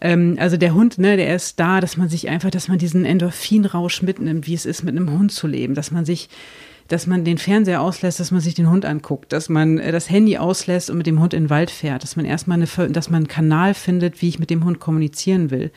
Ähm, 0.00 0.36
also 0.38 0.56
der 0.56 0.74
Hund, 0.74 0.98
ne, 0.98 1.16
der 1.16 1.34
ist 1.34 1.58
da, 1.58 1.80
dass 1.80 1.96
man 1.96 2.08
sich 2.08 2.28
einfach, 2.28 2.50
dass 2.50 2.68
man 2.68 2.78
diesen 2.78 3.04
Endorphinrausch 3.04 4.02
mitnimmt, 4.02 4.46
wie 4.46 4.54
es 4.54 4.66
ist, 4.66 4.82
mit 4.82 4.96
einem 4.96 5.10
Hund 5.10 5.32
zu 5.32 5.46
leben, 5.46 5.74
dass 5.74 5.90
man 5.90 6.04
sich 6.04 6.28
dass 6.88 7.06
man 7.06 7.24
den 7.24 7.38
Fernseher 7.38 7.80
auslässt, 7.80 8.20
dass 8.20 8.30
man 8.30 8.40
sich 8.40 8.54
den 8.54 8.70
Hund 8.70 8.84
anguckt, 8.84 9.32
dass 9.32 9.48
man 9.48 9.78
äh, 9.78 9.92
das 9.92 10.10
Handy 10.10 10.38
auslässt 10.38 10.90
und 10.90 10.98
mit 10.98 11.06
dem 11.06 11.20
Hund 11.20 11.34
in 11.34 11.44
den 11.44 11.50
Wald 11.50 11.70
fährt, 11.70 12.02
dass 12.02 12.16
man 12.16 12.24
erstmal 12.24 12.58
eine, 12.58 12.90
dass 12.90 13.10
man 13.10 13.18
einen 13.18 13.28
Kanal 13.28 13.74
findet, 13.74 14.22
wie 14.22 14.28
ich 14.28 14.38
mit 14.38 14.50
dem 14.50 14.64
Hund 14.64 14.80
kommunizieren 14.80 15.50
will. 15.50 15.70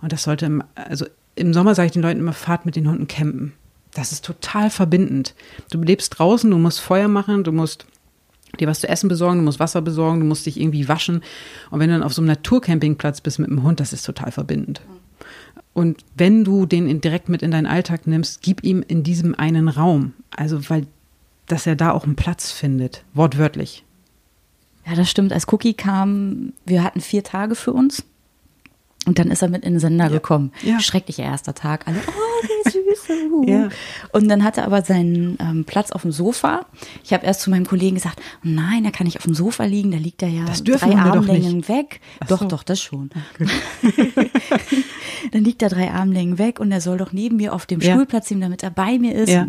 Und 0.00 0.12
das 0.12 0.22
sollte, 0.22 0.60
also 0.74 1.06
im 1.34 1.52
Sommer 1.52 1.74
sage 1.74 1.86
ich 1.86 1.92
den 1.92 2.02
Leuten 2.02 2.20
immer, 2.20 2.32
fahrt 2.32 2.66
mit 2.66 2.76
den 2.76 2.88
Hunden 2.88 3.08
campen. 3.08 3.52
Das 3.92 4.12
ist 4.12 4.24
total 4.24 4.70
verbindend. 4.70 5.34
Du 5.70 5.80
lebst 5.80 6.18
draußen, 6.18 6.50
du 6.50 6.58
musst 6.58 6.80
Feuer 6.80 7.08
machen, 7.08 7.44
du 7.44 7.52
musst 7.52 7.86
dir 8.58 8.68
was 8.68 8.80
zu 8.80 8.88
essen 8.88 9.08
besorgen, 9.08 9.38
du 9.38 9.44
musst 9.44 9.60
Wasser 9.60 9.82
besorgen, 9.82 10.20
du 10.20 10.26
musst 10.26 10.46
dich 10.46 10.60
irgendwie 10.60 10.88
waschen. 10.88 11.22
Und 11.70 11.80
wenn 11.80 11.88
du 11.88 11.94
dann 11.94 12.02
auf 12.02 12.14
so 12.14 12.22
einem 12.22 12.28
Naturcampingplatz 12.28 13.20
bist 13.20 13.38
mit 13.38 13.50
dem 13.50 13.62
Hund, 13.62 13.80
das 13.80 13.92
ist 13.92 14.04
total 14.04 14.32
verbindend. 14.32 14.80
Und 15.74 16.04
wenn 16.16 16.44
du 16.44 16.66
den 16.66 17.00
direkt 17.00 17.28
mit 17.28 17.42
in 17.42 17.50
deinen 17.50 17.66
Alltag 17.66 18.06
nimmst, 18.06 18.42
gib 18.42 18.62
ihm 18.62 18.82
in 18.86 19.02
diesem 19.02 19.34
einen 19.34 19.68
Raum. 19.68 20.14
Also, 20.30 20.70
weil, 20.70 20.86
dass 21.46 21.66
er 21.66 21.74
da 21.74 21.90
auch 21.90 22.04
einen 22.04 22.16
Platz 22.16 22.52
findet, 22.52 23.04
wortwörtlich. 23.12 23.84
Ja, 24.86 24.94
das 24.94 25.10
stimmt. 25.10 25.32
Als 25.32 25.52
Cookie 25.52 25.74
kam, 25.74 26.52
wir 26.64 26.84
hatten 26.84 27.00
vier 27.00 27.24
Tage 27.24 27.56
für 27.56 27.72
uns. 27.72 28.04
Und 29.06 29.18
dann 29.18 29.30
ist 29.30 29.42
er 29.42 29.48
mit 29.48 29.64
in 29.64 29.74
den 29.74 29.80
Sender 29.80 30.04
ja. 30.06 30.10
gekommen. 30.10 30.52
Ja. 30.62 30.80
Schrecklicher 30.80 31.24
erster 31.24 31.54
Tag. 31.54 31.86
Alle, 31.86 31.98
oh, 32.06 32.46
der 32.64 32.72
Süße. 32.72 33.12
ja. 33.46 33.68
Und 34.12 34.28
dann 34.28 34.44
hatte 34.44 34.62
er 34.62 34.66
aber 34.66 34.82
seinen 34.82 35.36
ähm, 35.40 35.64
Platz 35.64 35.90
auf 35.90 36.02
dem 36.02 36.12
Sofa. 36.12 36.64
Ich 37.02 37.12
habe 37.12 37.26
erst 37.26 37.42
zu 37.42 37.50
meinem 37.50 37.66
Kollegen 37.66 37.96
gesagt, 37.96 38.20
nein, 38.42 38.84
er 38.84 38.92
kann 38.92 39.06
nicht 39.06 39.18
auf 39.18 39.24
dem 39.24 39.34
Sofa 39.34 39.64
liegen, 39.64 39.90
da 39.90 39.98
liegt 39.98 40.22
er 40.22 40.28
ja 40.28 40.44
das 40.44 40.64
drei 40.64 40.96
Armlängen 40.96 41.68
weg. 41.68 42.00
Ach 42.20 42.28
doch, 42.28 42.40
so. 42.40 42.46
doch, 42.46 42.62
das 42.62 42.80
schon. 42.80 43.10
dann 45.32 45.44
liegt 45.44 45.62
er 45.62 45.68
drei 45.68 45.90
Armlängen 45.90 46.38
weg 46.38 46.60
und 46.60 46.72
er 46.72 46.80
soll 46.80 46.98
doch 46.98 47.12
neben 47.12 47.36
mir 47.36 47.52
auf 47.52 47.66
dem 47.66 47.80
ja. 47.80 47.92
Stuhl 47.92 48.06
platzieren, 48.06 48.40
damit 48.40 48.62
er 48.62 48.70
bei 48.70 48.98
mir 48.98 49.14
ist. 49.14 49.30
Ja. 49.30 49.46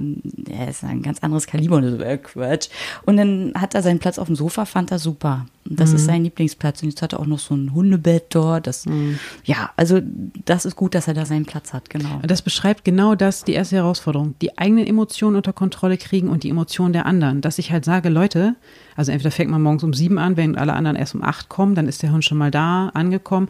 Er 0.50 0.70
ist 0.70 0.84
ein 0.84 1.02
ganz 1.02 1.20
anderes 1.20 1.48
Kaliber 1.48 1.78
und 1.78 1.98
so, 1.98 2.04
äh, 2.04 2.18
Quatsch. 2.18 2.70
Und 3.06 3.18
dann 3.18 3.54
hat 3.56 3.76
er 3.76 3.82
seinen 3.82 4.00
Platz 4.00 4.20
auf 4.20 4.28
dem 4.28 4.36
Sofa, 4.36 4.66
fand 4.66 4.92
er 4.92 5.00
super. 5.00 5.46
Das 5.68 5.90
mhm. 5.90 5.96
ist 5.96 6.06
sein 6.06 6.24
Lieblingsplatz. 6.24 6.84
Und 6.84 6.90
jetzt 6.90 7.02
hat 7.02 7.14
er 7.14 7.20
auch 7.20 7.26
noch 7.26 7.40
so 7.40 7.56
ein 7.56 7.74
Hundebett 7.74 8.26
dort. 8.30 8.68
Das, 8.68 8.86
mhm. 8.86 9.20
Ja, 9.44 9.72
also 9.76 10.00
das 10.46 10.66
ist 10.66 10.76
gut, 10.76 10.94
dass 10.94 11.08
er 11.08 11.16
da 11.16 11.26
seinen 11.26 11.46
Platz 11.46 11.74
hat, 11.74 11.90
genau. 11.90 12.20
Das 12.26 12.42
beschreibt 12.42 12.86
genau 12.86 13.16
das, 13.16 13.44
die 13.44 13.54
erste 13.54 13.78
Herausforderung. 13.78 14.36
Die 14.42 14.58
eigenen 14.58 14.86
Emotionen 14.86 15.36
unter 15.36 15.54
Kontrolle 15.54 15.98
kriegen 15.98 16.30
und 16.30 16.44
die 16.44 16.50
Emotionen 16.50 16.94
der 16.94 17.06
anderen. 17.06 17.42
Dass 17.42 17.58
ich 17.58 17.72
halt 17.72 17.84
sage, 17.84 18.10
Leute, 18.10 18.56
also 18.96 19.12
entweder 19.12 19.32
fängt 19.32 19.50
man 19.50 19.62
morgens 19.62 19.84
um 19.84 19.94
sieben 19.94 20.20
an, 20.20 20.38
wenn 20.38 20.56
alle 20.56 20.74
anderen 20.74 20.96
erst 20.96 21.16
um 21.16 21.24
acht 21.24 21.50
kommen, 21.50 21.74
dann 21.74 21.88
ist 21.88 22.04
der 22.04 22.12
Hund 22.12 22.24
schon 22.24 22.38
mal 22.38 22.52
da, 22.52 22.90
angekommen. 22.90 23.50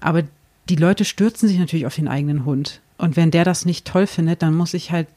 Aber 0.00 0.22
die 0.70 0.76
Leute 0.76 1.04
stürzen 1.04 1.48
sich 1.48 1.58
natürlich 1.58 1.86
auf 1.86 1.96
den 1.96 2.06
eigenen 2.06 2.44
Hund. 2.44 2.80
Und 2.96 3.16
wenn 3.16 3.32
der 3.32 3.44
das 3.44 3.64
nicht 3.64 3.86
toll 3.86 4.06
findet, 4.06 4.42
dann 4.42 4.54
muss 4.54 4.72
ich 4.72 4.92
halt 4.92 5.08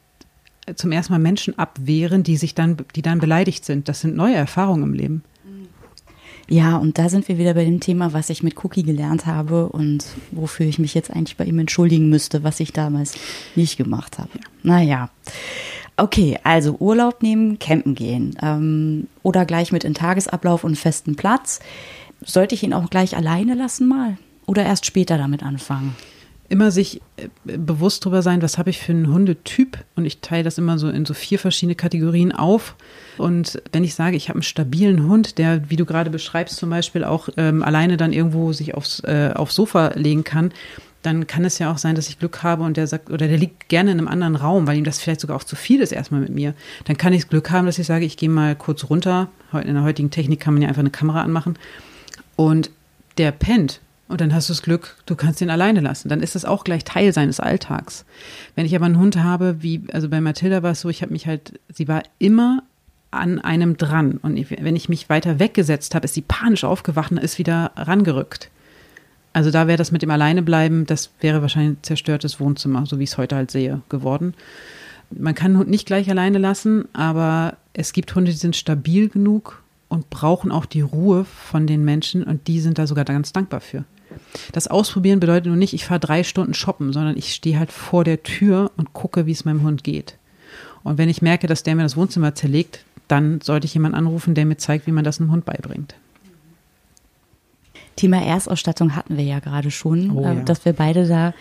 zum 0.74 0.90
ersten 0.90 1.12
Mal 1.12 1.20
Menschen 1.20 1.58
abwehren, 1.58 2.24
die 2.24 2.36
sich 2.36 2.54
dann, 2.54 2.76
die 2.96 3.02
dann 3.02 3.20
beleidigt 3.20 3.64
sind. 3.64 3.88
Das 3.88 4.00
sind 4.00 4.16
neue 4.16 4.34
Erfahrungen 4.34 4.82
im 4.82 4.94
Leben. 4.94 5.22
Ja, 6.48 6.76
und 6.76 6.98
da 6.98 7.08
sind 7.08 7.28
wir 7.28 7.38
wieder 7.38 7.54
bei 7.54 7.64
dem 7.64 7.80
Thema, 7.80 8.12
was 8.12 8.30
ich 8.30 8.42
mit 8.42 8.62
Cookie 8.64 8.82
gelernt 8.82 9.26
habe 9.26 9.68
und 9.68 10.04
wofür 10.30 10.66
ich 10.66 10.78
mich 10.78 10.92
jetzt 10.92 11.10
eigentlich 11.10 11.36
bei 11.36 11.44
ihm 11.44 11.58
entschuldigen 11.58 12.10
müsste, 12.10 12.42
was 12.42 12.60
ich 12.60 12.72
damals 12.72 13.14
nicht 13.54 13.76
gemacht 13.76 14.18
habe. 14.18 14.30
Naja. 14.62 15.08
Okay, 15.96 16.38
also 16.42 16.76
Urlaub 16.80 17.22
nehmen, 17.22 17.60
campen 17.60 17.94
gehen 17.94 18.36
ähm, 18.42 19.06
oder 19.22 19.46
gleich 19.46 19.70
mit 19.70 19.84
in 19.84 19.94
Tagesablauf 19.94 20.64
und 20.64 20.76
festen 20.76 21.14
Platz. 21.14 21.60
Sollte 22.24 22.56
ich 22.56 22.64
ihn 22.64 22.74
auch 22.74 22.90
gleich 22.90 23.16
alleine 23.16 23.54
lassen 23.54 23.86
mal 23.86 24.18
oder 24.46 24.64
erst 24.64 24.86
später 24.86 25.18
damit 25.18 25.42
anfangen? 25.42 25.94
immer 26.48 26.70
sich 26.70 27.00
äh, 27.16 27.28
bewusst 27.44 28.04
darüber 28.04 28.22
sein, 28.22 28.42
was 28.42 28.58
habe 28.58 28.70
ich 28.70 28.78
für 28.78 28.92
einen 28.92 29.12
Hundetyp 29.12 29.78
und 29.96 30.04
ich 30.04 30.20
teile 30.20 30.44
das 30.44 30.58
immer 30.58 30.78
so 30.78 30.88
in 30.88 31.06
so 31.06 31.14
vier 31.14 31.38
verschiedene 31.38 31.74
Kategorien 31.74 32.32
auf. 32.32 32.76
Und 33.18 33.62
wenn 33.72 33.84
ich 33.84 33.94
sage, 33.94 34.16
ich 34.16 34.28
habe 34.28 34.36
einen 34.36 34.42
stabilen 34.42 35.08
Hund, 35.08 35.38
der, 35.38 35.70
wie 35.70 35.76
du 35.76 35.84
gerade 35.84 36.10
beschreibst, 36.10 36.56
zum 36.56 36.70
Beispiel 36.70 37.04
auch 37.04 37.28
ähm, 37.36 37.62
alleine 37.62 37.96
dann 37.96 38.12
irgendwo 38.12 38.52
sich 38.52 38.74
aufs, 38.74 39.00
äh, 39.00 39.32
aufs 39.34 39.54
Sofa 39.54 39.92
legen 39.94 40.24
kann, 40.24 40.52
dann 41.02 41.26
kann 41.26 41.44
es 41.44 41.58
ja 41.58 41.70
auch 41.70 41.76
sein, 41.76 41.96
dass 41.96 42.08
ich 42.08 42.18
Glück 42.18 42.42
habe 42.42 42.62
und 42.62 42.76
der 42.78 42.86
sagt, 42.86 43.10
oder 43.10 43.28
der 43.28 43.36
liegt 43.36 43.68
gerne 43.68 43.90
in 43.90 43.98
einem 43.98 44.08
anderen 44.08 44.36
Raum, 44.36 44.66
weil 44.66 44.78
ihm 44.78 44.84
das 44.84 45.00
vielleicht 45.00 45.20
sogar 45.20 45.36
auch 45.36 45.44
zu 45.44 45.54
viel 45.54 45.80
ist 45.80 45.92
erstmal 45.92 46.20
mit 46.20 46.30
mir. 46.30 46.54
Dann 46.84 46.96
kann 46.96 47.12
ich 47.12 47.28
Glück 47.28 47.50
haben, 47.50 47.66
dass 47.66 47.78
ich 47.78 47.86
sage, 47.86 48.06
ich 48.06 48.16
gehe 48.16 48.30
mal 48.30 48.56
kurz 48.56 48.88
runter. 48.88 49.28
In 49.52 49.74
der 49.74 49.82
heutigen 49.82 50.10
Technik 50.10 50.40
kann 50.40 50.54
man 50.54 50.62
ja 50.62 50.68
einfach 50.68 50.80
eine 50.80 50.90
Kamera 50.90 51.22
anmachen. 51.22 51.58
Und 52.36 52.70
der 53.18 53.32
pennt 53.32 53.80
und 54.06 54.20
dann 54.20 54.34
hast 54.34 54.48
du 54.48 54.52
das 54.52 54.62
Glück, 54.62 54.96
du 55.06 55.16
kannst 55.16 55.40
ihn 55.40 55.50
alleine 55.50 55.80
lassen. 55.80 56.08
Dann 56.08 56.20
ist 56.20 56.34
das 56.34 56.44
auch 56.44 56.64
gleich 56.64 56.84
Teil 56.84 57.12
seines 57.12 57.40
Alltags. 57.40 58.04
Wenn 58.54 58.66
ich 58.66 58.76
aber 58.76 58.84
einen 58.84 58.98
Hund 58.98 59.16
habe, 59.16 59.62
wie, 59.62 59.82
also 59.92 60.08
bei 60.08 60.20
Mathilda 60.20 60.62
war 60.62 60.72
es 60.72 60.82
so, 60.82 60.90
ich 60.90 61.02
habe 61.02 61.12
mich 61.12 61.26
halt, 61.26 61.58
sie 61.72 61.88
war 61.88 62.02
immer 62.18 62.62
an 63.10 63.40
einem 63.40 63.76
dran. 63.76 64.18
Und 64.20 64.50
wenn 64.50 64.76
ich 64.76 64.88
mich 64.88 65.08
weiter 65.08 65.38
weggesetzt 65.38 65.94
habe, 65.94 66.04
ist 66.04 66.14
sie 66.14 66.22
panisch 66.22 66.64
aufgewacht 66.64 67.12
und 67.12 67.18
ist 67.18 67.38
wieder 67.38 67.72
rangerückt. 67.76 68.50
Also 69.32 69.50
da 69.50 69.66
wäre 69.66 69.78
das 69.78 69.90
mit 69.90 70.02
dem 70.02 70.10
Alleinebleiben, 70.10 70.86
das 70.86 71.10
wäre 71.20 71.42
wahrscheinlich 71.42 71.78
ein 71.78 71.82
zerstörtes 71.82 72.38
Wohnzimmer, 72.38 72.86
so 72.86 72.98
wie 72.98 73.04
ich 73.04 73.10
es 73.10 73.18
heute 73.18 73.36
halt 73.36 73.50
sehe, 73.50 73.80
geworden. 73.88 74.34
Man 75.10 75.34
kann 75.34 75.52
einen 75.52 75.58
Hund 75.58 75.70
nicht 75.70 75.86
gleich 75.86 76.10
alleine 76.10 76.38
lassen, 76.38 76.86
aber 76.92 77.56
es 77.72 77.92
gibt 77.92 78.14
Hunde, 78.14 78.30
die 78.30 78.36
sind 78.36 78.54
stabil 78.54 79.08
genug 79.08 79.63
und 79.94 80.10
brauchen 80.10 80.50
auch 80.50 80.66
die 80.66 80.80
Ruhe 80.80 81.24
von 81.24 81.66
den 81.66 81.84
Menschen 81.84 82.22
und 82.24 82.48
die 82.48 82.60
sind 82.60 82.78
da 82.78 82.86
sogar 82.86 83.04
ganz 83.04 83.32
dankbar 83.32 83.60
für. 83.60 83.84
Das 84.52 84.68
Ausprobieren 84.68 85.20
bedeutet 85.20 85.46
nur 85.46 85.56
nicht, 85.56 85.72
ich 85.72 85.86
fahre 85.86 86.00
drei 86.00 86.24
Stunden 86.24 86.54
shoppen, 86.54 86.92
sondern 86.92 87.16
ich 87.16 87.34
stehe 87.34 87.58
halt 87.58 87.72
vor 87.72 88.04
der 88.04 88.22
Tür 88.22 88.70
und 88.76 88.92
gucke, 88.92 89.26
wie 89.26 89.32
es 89.32 89.44
meinem 89.44 89.62
Hund 89.62 89.84
geht. 89.84 90.18
Und 90.82 90.98
wenn 90.98 91.08
ich 91.08 91.22
merke, 91.22 91.46
dass 91.46 91.62
der 91.62 91.74
mir 91.74 91.82
das 91.82 91.96
Wohnzimmer 91.96 92.34
zerlegt, 92.34 92.84
dann 93.08 93.40
sollte 93.40 93.66
ich 93.66 93.74
jemanden 93.74 93.96
anrufen, 93.96 94.34
der 94.34 94.46
mir 94.46 94.56
zeigt, 94.56 94.86
wie 94.86 94.92
man 94.92 95.04
das 95.04 95.20
einem 95.20 95.30
Hund 95.30 95.44
beibringt. 95.44 95.94
Thema 97.96 98.22
Erstausstattung 98.22 98.96
hatten 98.96 99.16
wir 99.16 99.24
ja 99.24 99.38
gerade 99.38 99.70
schon, 99.70 100.10
oh, 100.10 100.24
äh, 100.24 100.34
ja. 100.34 100.42
dass 100.42 100.64
wir 100.64 100.72
beide 100.72 101.06
da 101.06 101.32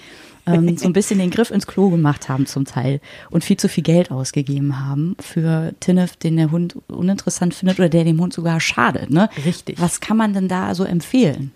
ähm, 0.46 0.78
so 0.78 0.88
ein 0.88 0.94
bisschen 0.94 1.20
den 1.20 1.32
Griff 1.32 1.52
ins 1.52 1.68
Klo 1.68 1.90
gemacht 1.90 2.30
haben 2.30 2.46
zum 2.46 2.66
Teil 2.66 3.00
und 3.30 3.44
viel 3.44 3.58
zu 3.58 3.70
viel 3.70 3.84
Geld 3.84 4.12
ausgegeben 4.12 4.80
haben 4.80 5.16
für 5.20 5.74
Tinnef, 5.80 6.16
den 6.18 6.38
der 6.38 6.52
Hund 6.52 6.76
uninteressant 6.88 7.54
findet 7.54 7.80
oder 7.80 7.90
der 7.90 8.04
dem 8.04 8.20
Hund 8.20 8.34
sogar 8.34 8.60
schadet. 8.60 9.10
Ne? 9.10 9.30
Richtig. 9.46 9.80
Was 9.80 10.02
kann 10.02 10.18
man 10.18 10.34
denn 10.34 10.48
da 10.48 10.76
so 10.76 10.84
empfehlen? 10.84 11.52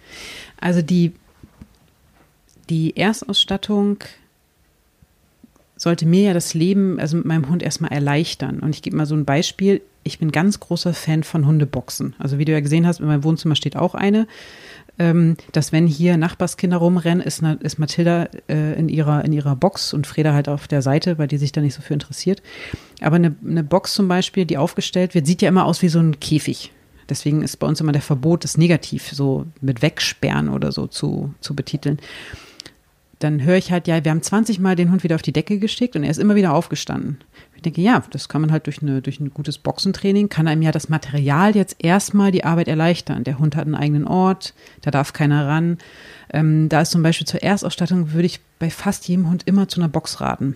Also 0.59 0.81
die, 0.81 1.13
die 2.69 2.95
Erstausstattung 2.95 3.97
sollte 5.75 6.05
mir 6.05 6.23
ja 6.23 6.33
das 6.33 6.53
Leben, 6.53 6.99
also 6.99 7.17
mit 7.17 7.25
meinem 7.25 7.49
Hund 7.49 7.61
erstmal 7.61 7.91
erleichtern. 7.91 8.59
Und 8.59 8.71
ich 8.71 8.81
gebe 8.81 8.95
mal 8.95 9.05
so 9.05 9.15
ein 9.15 9.25
Beispiel. 9.25 9.81
Ich 10.03 10.19
bin 10.19 10.31
ganz 10.31 10.59
großer 10.59 10.93
Fan 10.93 11.23
von 11.23 11.45
Hundeboxen. 11.45 12.15
Also 12.17 12.39
wie 12.39 12.45
du 12.45 12.51
ja 12.51 12.61
gesehen 12.61 12.87
hast, 12.87 12.99
in 12.99 13.05
meinem 13.05 13.23
Wohnzimmer 13.23 13.55
steht 13.55 13.75
auch 13.75 13.93
eine. 13.93 14.27
Ähm, 14.99 15.37
dass 15.51 15.71
wenn 15.71 15.85
hier 15.85 16.17
Nachbarskinder 16.17 16.77
rumrennen, 16.77 17.25
ist, 17.25 17.43
ist 17.59 17.77
Mathilda 17.77 18.29
äh, 18.49 18.73
in, 18.79 18.89
ihrer, 18.89 19.23
in 19.25 19.33
ihrer 19.33 19.55
Box 19.55 19.93
und 19.93 20.07
Freda 20.07 20.33
halt 20.33 20.49
auf 20.49 20.67
der 20.67 20.81
Seite, 20.81 21.17
weil 21.17 21.27
die 21.27 21.37
sich 21.37 21.51
da 21.51 21.61
nicht 21.61 21.75
so 21.75 21.81
für 21.81 21.93
interessiert. 21.93 22.41
Aber 23.01 23.17
eine, 23.17 23.35
eine 23.45 23.63
Box 23.63 23.93
zum 23.93 24.07
Beispiel, 24.07 24.45
die 24.45 24.57
aufgestellt 24.57 25.13
wird, 25.13 25.27
sieht 25.27 25.41
ja 25.41 25.49
immer 25.49 25.65
aus 25.65 25.81
wie 25.81 25.89
so 25.89 25.99
ein 25.99 26.19
Käfig. 26.19 26.71
Deswegen 27.09 27.41
ist 27.41 27.57
bei 27.57 27.67
uns 27.67 27.79
immer 27.79 27.91
der 27.91 28.01
Verbot, 28.01 28.43
das 28.43 28.57
negativ 28.57 29.09
so 29.11 29.45
mit 29.61 29.81
Wegsperren 29.81 30.49
oder 30.49 30.71
so 30.71 30.87
zu, 30.87 31.33
zu 31.39 31.55
betiteln. 31.55 31.99
Dann 33.19 33.43
höre 33.43 33.57
ich 33.57 33.71
halt, 33.71 33.87
ja, 33.87 34.03
wir 34.03 34.11
haben 34.11 34.21
20 34.21 34.59
Mal 34.59 34.75
den 34.75 34.91
Hund 34.91 35.03
wieder 35.03 35.15
auf 35.15 35.21
die 35.21 35.33
Decke 35.33 35.57
geschickt 35.57 35.95
und 35.95 36.03
er 36.03 36.11
ist 36.11 36.19
immer 36.19 36.35
wieder 36.35 36.53
aufgestanden. 36.53 37.17
Ich 37.55 37.63
denke, 37.63 37.81
ja, 37.81 38.03
das 38.11 38.29
kann 38.29 38.41
man 38.41 38.51
halt 38.51 38.67
durch, 38.67 38.81
eine, 38.81 39.01
durch 39.01 39.19
ein 39.19 39.33
gutes 39.33 39.57
Boxentraining, 39.57 40.29
kann 40.29 40.47
einem 40.47 40.61
ja 40.61 40.71
das 40.71 40.89
Material 40.89 41.55
jetzt 41.55 41.77
erstmal 41.79 42.31
die 42.31 42.43
Arbeit 42.43 42.67
erleichtern. 42.67 43.23
Der 43.23 43.39
Hund 43.39 43.55
hat 43.55 43.65
einen 43.65 43.75
eigenen 43.75 44.05
Ort, 44.05 44.53
da 44.81 44.91
darf 44.91 45.13
keiner 45.13 45.47
ran. 45.47 45.79
Ähm, 46.31 46.69
da 46.69 46.81
ist 46.81 46.91
zum 46.91 47.01
Beispiel 47.01 47.25
zur 47.25 47.41
Erstausstattung, 47.41 48.13
würde 48.13 48.27
ich 48.27 48.39
bei 48.59 48.69
fast 48.69 49.07
jedem 49.07 49.29
Hund 49.29 49.43
immer 49.47 49.67
zu 49.67 49.79
einer 49.79 49.89
Box 49.89 50.21
raten 50.21 50.55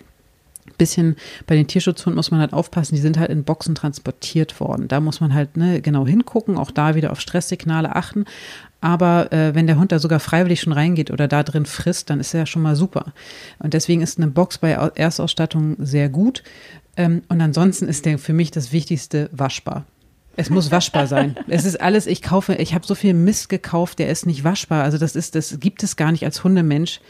bisschen 0.77 1.15
bei 1.47 1.55
den 1.55 1.67
Tierschutzhunden 1.67 2.15
muss 2.15 2.31
man 2.31 2.39
halt 2.39 2.53
aufpassen, 2.53 2.95
die 2.95 3.01
sind 3.01 3.19
halt 3.19 3.29
in 3.29 3.43
Boxen 3.43 3.75
transportiert 3.75 4.59
worden. 4.59 4.87
Da 4.87 4.99
muss 4.99 5.21
man 5.21 5.33
halt 5.33 5.57
ne, 5.57 5.81
genau 5.81 6.05
hingucken, 6.07 6.57
auch 6.57 6.71
da 6.71 6.95
wieder 6.95 7.11
auf 7.11 7.21
Stresssignale 7.21 7.95
achten. 7.95 8.25
Aber 8.81 9.31
äh, 9.31 9.53
wenn 9.53 9.67
der 9.67 9.77
Hund 9.77 9.91
da 9.91 9.99
sogar 9.99 10.19
freiwillig 10.19 10.61
schon 10.61 10.73
reingeht 10.73 11.11
oder 11.11 11.27
da 11.27 11.43
drin 11.43 11.67
frisst, 11.67 12.09
dann 12.09 12.19
ist 12.19 12.33
er 12.33 12.41
ja 12.41 12.45
schon 12.47 12.63
mal 12.63 12.75
super. 12.75 13.13
Und 13.59 13.75
deswegen 13.75 14.01
ist 14.01 14.17
eine 14.17 14.27
Box 14.27 14.57
bei 14.57 14.71
Erstausstattung 14.71 15.75
sehr 15.79 16.09
gut. 16.09 16.43
Ähm, 16.97 17.21
und 17.29 17.39
ansonsten 17.41 17.87
ist 17.87 18.05
der 18.05 18.17
für 18.17 18.33
mich 18.33 18.49
das 18.49 18.71
Wichtigste 18.71 19.29
waschbar. 19.31 19.85
Es 20.35 20.49
muss 20.49 20.71
waschbar 20.71 21.07
sein. 21.07 21.35
Es 21.47 21.65
ist 21.65 21.79
alles, 21.79 22.07
ich 22.07 22.21
kaufe, 22.21 22.55
ich 22.55 22.73
habe 22.73 22.85
so 22.85 22.95
viel 22.95 23.13
Mist 23.13 23.49
gekauft, 23.49 23.99
der 23.99 24.09
ist 24.09 24.25
nicht 24.25 24.43
waschbar. 24.43 24.83
Also 24.83 24.97
das 24.97 25.15
ist, 25.15 25.35
das 25.35 25.59
gibt 25.59 25.83
es 25.83 25.95
gar 25.95 26.11
nicht 26.11 26.25
als 26.25 26.43
Hundemensch 26.43 27.01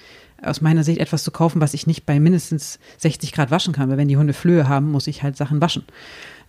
aus 0.44 0.62
meiner 0.62 0.84
Sicht 0.84 1.00
etwas 1.00 1.24
zu 1.24 1.32
kaufen, 1.32 1.62
was 1.62 1.74
ich 1.74 1.88
nicht 1.88 2.06
bei 2.06 2.20
mindestens 2.20 2.80
60 2.98 3.32
Grad 3.32 3.52
waschen 3.52 3.74
kann. 3.74 3.90
Weil 3.90 3.98
wenn 3.98 4.08
die 4.08 4.18
Hunde 4.18 4.34
Flöhe 4.34 4.68
haben, 4.68 4.92
muss 4.92 5.08
ich 5.08 5.24
halt 5.24 5.38
Sachen 5.38 5.62
waschen. 5.62 5.84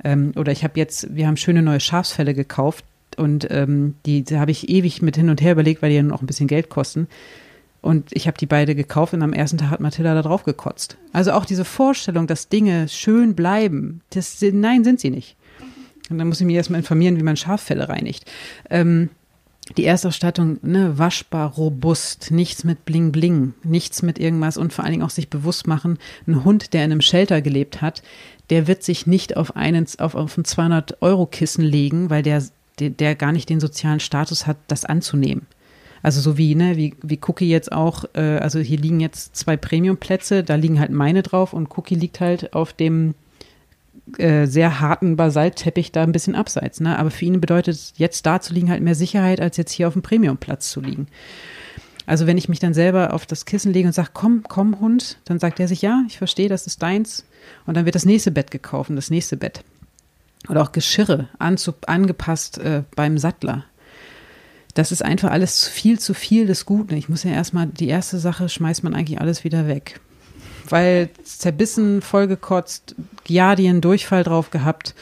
Ähm, 0.04 0.32
oder 0.36 0.52
ich 0.52 0.64
habe 0.64 0.78
jetzt, 0.78 1.14
wir 1.14 1.26
haben 1.26 1.36
schöne 1.36 1.62
neue 1.62 1.80
Schafsfälle 1.80 2.34
gekauft 2.34 2.84
und 3.16 3.46
ähm, 3.50 3.94
die, 4.06 4.22
die 4.22 4.38
habe 4.38 4.50
ich 4.50 4.68
ewig 4.68 5.02
mit 5.02 5.16
hin 5.16 5.30
und 5.30 5.40
her 5.40 5.52
überlegt, 5.52 5.82
weil 5.82 5.90
die 5.90 5.96
ja 5.96 6.14
auch 6.14 6.22
ein 6.22 6.26
bisschen 6.26 6.48
Geld 6.48 6.68
kosten. 6.70 7.08
Und 7.80 8.10
ich 8.12 8.28
habe 8.28 8.38
die 8.38 8.46
beide 8.46 8.74
gekauft 8.74 9.12
und 9.12 9.22
am 9.22 9.32
ersten 9.32 9.58
Tag 9.58 9.70
hat 9.70 9.80
Mathilda 9.80 10.14
da 10.14 10.22
drauf 10.22 10.44
gekotzt. 10.44 10.96
Also 11.12 11.32
auch 11.32 11.44
diese 11.44 11.64
Vorstellung, 11.64 12.28
dass 12.28 12.48
Dinge 12.48 12.88
schön 12.88 13.34
bleiben, 13.34 14.02
das, 14.10 14.40
nein, 14.40 14.84
sind 14.84 15.00
sie 15.00 15.10
nicht. 15.10 15.36
Und 16.08 16.18
dann 16.18 16.28
muss 16.28 16.40
ich 16.40 16.46
mich 16.46 16.54
erstmal 16.54 16.80
informieren, 16.80 17.16
wie 17.18 17.24
man 17.24 17.36
Schaffelle 17.36 17.88
reinigt. 17.88 18.30
Ähm, 18.70 19.10
die 19.76 19.84
Erstausstattung, 19.84 20.58
ne, 20.62 20.98
waschbar, 20.98 21.52
robust, 21.52 22.30
nichts 22.30 22.64
mit 22.64 22.84
Bling 22.84 23.12
Bling, 23.12 23.54
nichts 23.62 24.02
mit 24.02 24.18
irgendwas 24.18 24.56
und 24.56 24.72
vor 24.72 24.84
allen 24.84 24.92
Dingen 24.92 25.04
auch 25.04 25.10
sich 25.10 25.30
bewusst 25.30 25.66
machen, 25.66 25.98
ein 26.26 26.44
Hund, 26.44 26.72
der 26.72 26.84
in 26.84 26.92
einem 26.92 27.00
Shelter 27.00 27.40
gelebt 27.42 27.80
hat, 27.80 28.02
der 28.50 28.66
wird 28.66 28.82
sich 28.82 29.06
nicht 29.06 29.36
auf 29.36 29.56
einen, 29.56 29.86
auf, 29.98 30.14
auf 30.14 30.36
ein 30.36 30.44
200-Euro-Kissen 30.44 31.64
legen, 31.64 32.10
weil 32.10 32.22
der, 32.22 32.42
der, 32.78 32.90
der 32.90 33.14
gar 33.14 33.32
nicht 33.32 33.48
den 33.48 33.60
sozialen 33.60 34.00
Status 34.00 34.46
hat, 34.46 34.58
das 34.68 34.84
anzunehmen. 34.84 35.46
Also 36.02 36.20
so 36.20 36.36
wie, 36.36 36.54
ne, 36.54 36.76
wie, 36.76 36.94
wie 37.02 37.20
Cookie 37.26 37.48
jetzt 37.48 37.70
auch, 37.70 38.04
äh, 38.14 38.38
also 38.38 38.58
hier 38.58 38.78
liegen 38.78 39.00
jetzt 39.00 39.36
zwei 39.36 39.56
Premium-Plätze, 39.56 40.42
da 40.42 40.56
liegen 40.56 40.80
halt 40.80 40.90
meine 40.90 41.22
drauf 41.22 41.52
und 41.52 41.76
Cookie 41.78 41.94
liegt 41.94 42.20
halt 42.20 42.54
auf 42.54 42.72
dem 42.72 43.14
äh, 44.18 44.46
sehr 44.46 44.80
harten 44.80 45.16
Basaltteppich 45.16 45.92
da 45.92 46.02
ein 46.02 46.12
bisschen 46.12 46.34
abseits. 46.34 46.80
Ne? 46.80 46.98
Aber 46.98 47.10
für 47.10 47.24
ihn 47.24 47.40
bedeutet 47.40 47.94
jetzt 47.96 48.26
da 48.26 48.40
zu 48.40 48.52
liegen 48.52 48.70
halt 48.70 48.82
mehr 48.82 48.94
Sicherheit, 48.94 49.40
als 49.40 49.56
jetzt 49.56 49.72
hier 49.72 49.88
auf 49.88 49.94
dem 49.94 50.02
Premium-Platz 50.02 50.70
zu 50.70 50.80
liegen. 50.80 51.06
Also 52.04 52.26
wenn 52.26 52.38
ich 52.38 52.48
mich 52.48 52.58
dann 52.58 52.74
selber 52.74 53.14
auf 53.14 53.26
das 53.26 53.44
Kissen 53.44 53.72
lege 53.72 53.86
und 53.86 53.94
sage, 53.94 54.10
komm, 54.12 54.42
komm, 54.48 54.80
Hund, 54.80 55.18
dann 55.24 55.38
sagt 55.38 55.60
er 55.60 55.68
sich, 55.68 55.82
ja, 55.82 56.02
ich 56.08 56.18
verstehe, 56.18 56.48
das 56.48 56.66
ist 56.66 56.82
deins. 56.82 57.24
Und 57.64 57.76
dann 57.76 57.84
wird 57.84 57.94
das 57.94 58.04
nächste 58.04 58.32
Bett 58.32 58.50
gekauft, 58.50 58.90
das 58.94 59.10
nächste 59.10 59.36
Bett. 59.36 59.62
Oder 60.48 60.62
auch 60.62 60.72
Geschirre 60.72 61.28
anzu, 61.38 61.72
angepasst 61.86 62.58
äh, 62.58 62.82
beim 62.96 63.18
Sattler 63.18 63.64
das 64.74 64.92
ist 64.92 65.04
einfach 65.04 65.30
alles 65.30 65.68
viel 65.68 65.98
zu 65.98 66.14
viel 66.14 66.46
des 66.46 66.64
Guten. 66.64 66.96
Ich 66.96 67.08
muss 67.08 67.24
ja 67.24 67.30
erstmal, 67.30 67.66
die 67.66 67.88
erste 67.88 68.18
Sache 68.18 68.48
schmeißt 68.48 68.82
man 68.84 68.94
eigentlich 68.94 69.20
alles 69.20 69.44
wieder 69.44 69.66
weg. 69.66 70.00
Weil 70.68 71.10
zerbissen, 71.24 72.02
vollgekotzt, 72.02 72.94
Giardien, 73.24 73.80
Durchfall 73.80 74.24
drauf 74.24 74.50
gehabt. 74.50 74.94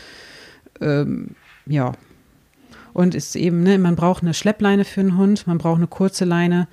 Ähm, 0.81 1.35
ja. 1.67 1.93
Und 2.93 3.15
ist 3.15 3.37
eben, 3.37 3.63
ne, 3.63 3.79
man 3.79 3.97
braucht 3.97 4.23
eine 4.23 4.35
Schleppleine 4.35 4.85
für 4.85 5.01
einen 5.01 5.17
Hund, 5.17 5.47
man 5.47 5.59
braucht 5.59 5.77
eine 5.77 5.87
kurze 5.87 6.25
Leine, 6.25 6.67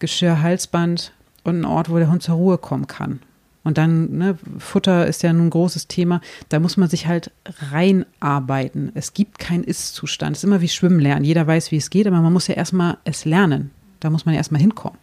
Geschirr, 0.00 0.42
Halsband 0.42 1.12
und 1.44 1.54
einen 1.54 1.64
Ort, 1.64 1.88
wo 1.88 1.98
der 1.98 2.10
Hund 2.10 2.22
zur 2.22 2.34
Ruhe 2.34 2.58
kommen 2.58 2.86
kann. 2.86 3.20
Und 3.64 3.78
dann, 3.78 4.18
ne, 4.18 4.38
Futter 4.58 5.06
ist 5.06 5.22
ja 5.22 5.32
nun 5.32 5.46
ein 5.46 5.50
großes 5.50 5.86
Thema. 5.86 6.20
Da 6.48 6.58
muss 6.58 6.76
man 6.76 6.88
sich 6.88 7.06
halt 7.06 7.30
reinarbeiten. 7.70 8.90
Es 8.94 9.14
gibt 9.14 9.38
keinen 9.38 9.62
Ist-Zustand. 9.62 10.36
Es 10.36 10.40
ist 10.40 10.44
immer 10.44 10.60
wie 10.60 10.68
Schwimmen 10.68 10.98
lernen. 10.98 11.24
Jeder 11.24 11.46
weiß, 11.46 11.70
wie 11.70 11.76
es 11.76 11.90
geht, 11.90 12.06
aber 12.06 12.20
man 12.20 12.32
muss 12.32 12.48
ja 12.48 12.56
erstmal 12.56 12.98
es 13.04 13.24
lernen. 13.24 13.70
Da 14.00 14.10
muss 14.10 14.26
man 14.26 14.34
ja 14.34 14.40
erstmal 14.40 14.60
hinkommen. 14.60 14.98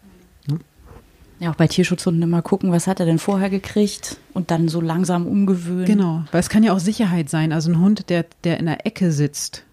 Ja, 1.40 1.52
auch 1.52 1.56
bei 1.56 1.68
Tierschutzhunden 1.68 2.22
immer 2.22 2.42
gucken, 2.42 2.72
was 2.72 2.86
hat 2.86 3.00
er 3.00 3.06
denn 3.06 3.20
vorher 3.20 3.50
gekriegt 3.50 4.18
und 4.34 4.52
dann 4.52 4.68
so 4.68 4.82
langsam 4.82 5.26
umgewöhnen. 5.26 5.86
Genau, 5.86 6.24
weil 6.32 6.42
es 6.42 6.50
kann 6.50 6.64
ja 6.64 6.74
auch 6.74 6.80
Sicherheit 6.80 7.30
sein. 7.30 7.54
Also 7.54 7.72
ein 7.72 7.80
Hund, 7.80 8.10
der, 8.10 8.26
der 8.44 8.60
in 8.60 8.66
der 8.66 8.86
Ecke 8.86 9.12
sitzt, 9.12 9.64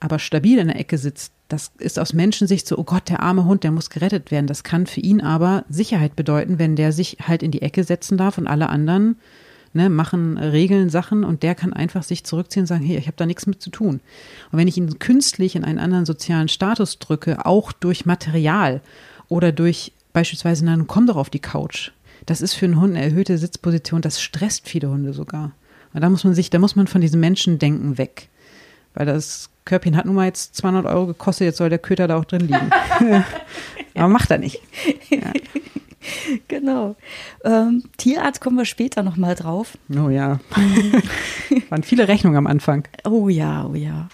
aber 0.00 0.18
stabil 0.18 0.58
in 0.58 0.68
der 0.68 0.78
Ecke 0.78 0.96
sitzt, 0.96 1.32
das 1.48 1.72
ist 1.78 1.98
aus 1.98 2.14
Menschensicht 2.14 2.66
so, 2.66 2.78
oh 2.78 2.84
Gott, 2.84 3.08
der 3.08 3.20
arme 3.20 3.44
Hund, 3.44 3.64
der 3.64 3.70
muss 3.70 3.90
gerettet 3.90 4.30
werden. 4.30 4.46
Das 4.46 4.62
kann 4.64 4.86
für 4.86 5.00
ihn 5.00 5.20
aber 5.20 5.64
Sicherheit 5.68 6.16
bedeuten, 6.16 6.58
wenn 6.58 6.76
der 6.76 6.92
sich 6.92 7.18
halt 7.26 7.42
in 7.42 7.50
die 7.50 7.62
Ecke 7.62 7.84
setzen 7.84 8.16
darf 8.16 8.38
und 8.38 8.46
alle 8.46 8.70
anderen 8.70 9.16
ne, 9.72 9.90
machen 9.90 10.38
Regeln, 10.38 10.90
Sachen 10.90 11.24
und 11.24 11.42
der 11.42 11.54
kann 11.54 11.72
einfach 11.72 12.02
sich 12.02 12.24
zurückziehen 12.24 12.62
und 12.62 12.66
sagen, 12.66 12.84
hey, 12.84 12.96
ich 12.96 13.06
habe 13.06 13.16
da 13.16 13.26
nichts 13.26 13.46
mit 13.46 13.60
zu 13.60 13.70
tun. 13.70 14.00
Und 14.52 14.58
wenn 14.58 14.68
ich 14.68 14.76
ihn 14.76 14.98
künstlich 14.98 15.56
in 15.56 15.64
einen 15.64 15.78
anderen 15.78 16.06
sozialen 16.06 16.48
Status 16.48 16.98
drücke, 16.98 17.44
auch 17.44 17.72
durch 17.72 18.06
Material 18.06 18.80
oder 19.28 19.52
durch 19.52 19.92
beispielsweise, 20.12 20.64
dann 20.64 20.86
komm 20.86 21.06
doch 21.06 21.16
auf 21.16 21.30
die 21.30 21.40
Couch. 21.40 21.90
Das 22.26 22.40
ist 22.40 22.54
für 22.54 22.66
einen 22.66 22.80
Hund 22.80 22.96
eine 22.96 23.04
erhöhte 23.04 23.38
Sitzposition, 23.38 24.02
das 24.02 24.20
stresst 24.20 24.68
viele 24.68 24.90
Hunde 24.90 25.12
sogar. 25.12 25.52
Und 25.92 26.02
da 26.02 26.10
muss 26.10 26.24
man 26.24 26.34
sich, 26.34 26.50
da 26.50 26.58
muss 26.58 26.76
man 26.76 26.86
von 26.86 27.00
diesem 27.00 27.20
Menschendenken 27.20 27.98
weg. 27.98 28.28
Weil 28.94 29.06
das 29.06 29.50
Körbchen 29.64 29.96
hat 29.96 30.04
nun 30.06 30.16
mal 30.16 30.26
jetzt 30.26 30.56
200 30.56 30.86
Euro 30.86 31.06
gekostet, 31.06 31.46
jetzt 31.46 31.58
soll 31.58 31.70
der 31.70 31.78
Köter 31.78 32.08
da 32.08 32.16
auch 32.16 32.24
drin 32.24 32.42
liegen. 32.42 32.70
Aber 33.94 34.08
macht 34.08 34.30
er 34.30 34.38
nicht. 34.38 34.60
Ja. 35.10 35.32
Genau. 36.48 36.96
Ähm, 37.44 37.84
Tierarzt 37.98 38.40
kommen 38.40 38.56
wir 38.56 38.64
später 38.64 39.02
nochmal 39.02 39.34
drauf. 39.34 39.76
Oh 39.90 40.08
ja. 40.08 40.40
Waren 41.68 41.82
viele 41.82 42.08
Rechnungen 42.08 42.38
am 42.38 42.46
Anfang. 42.46 42.88
Oh 43.04 43.28
ja, 43.28 43.66
oh 43.66 43.74
ja. 43.74 44.08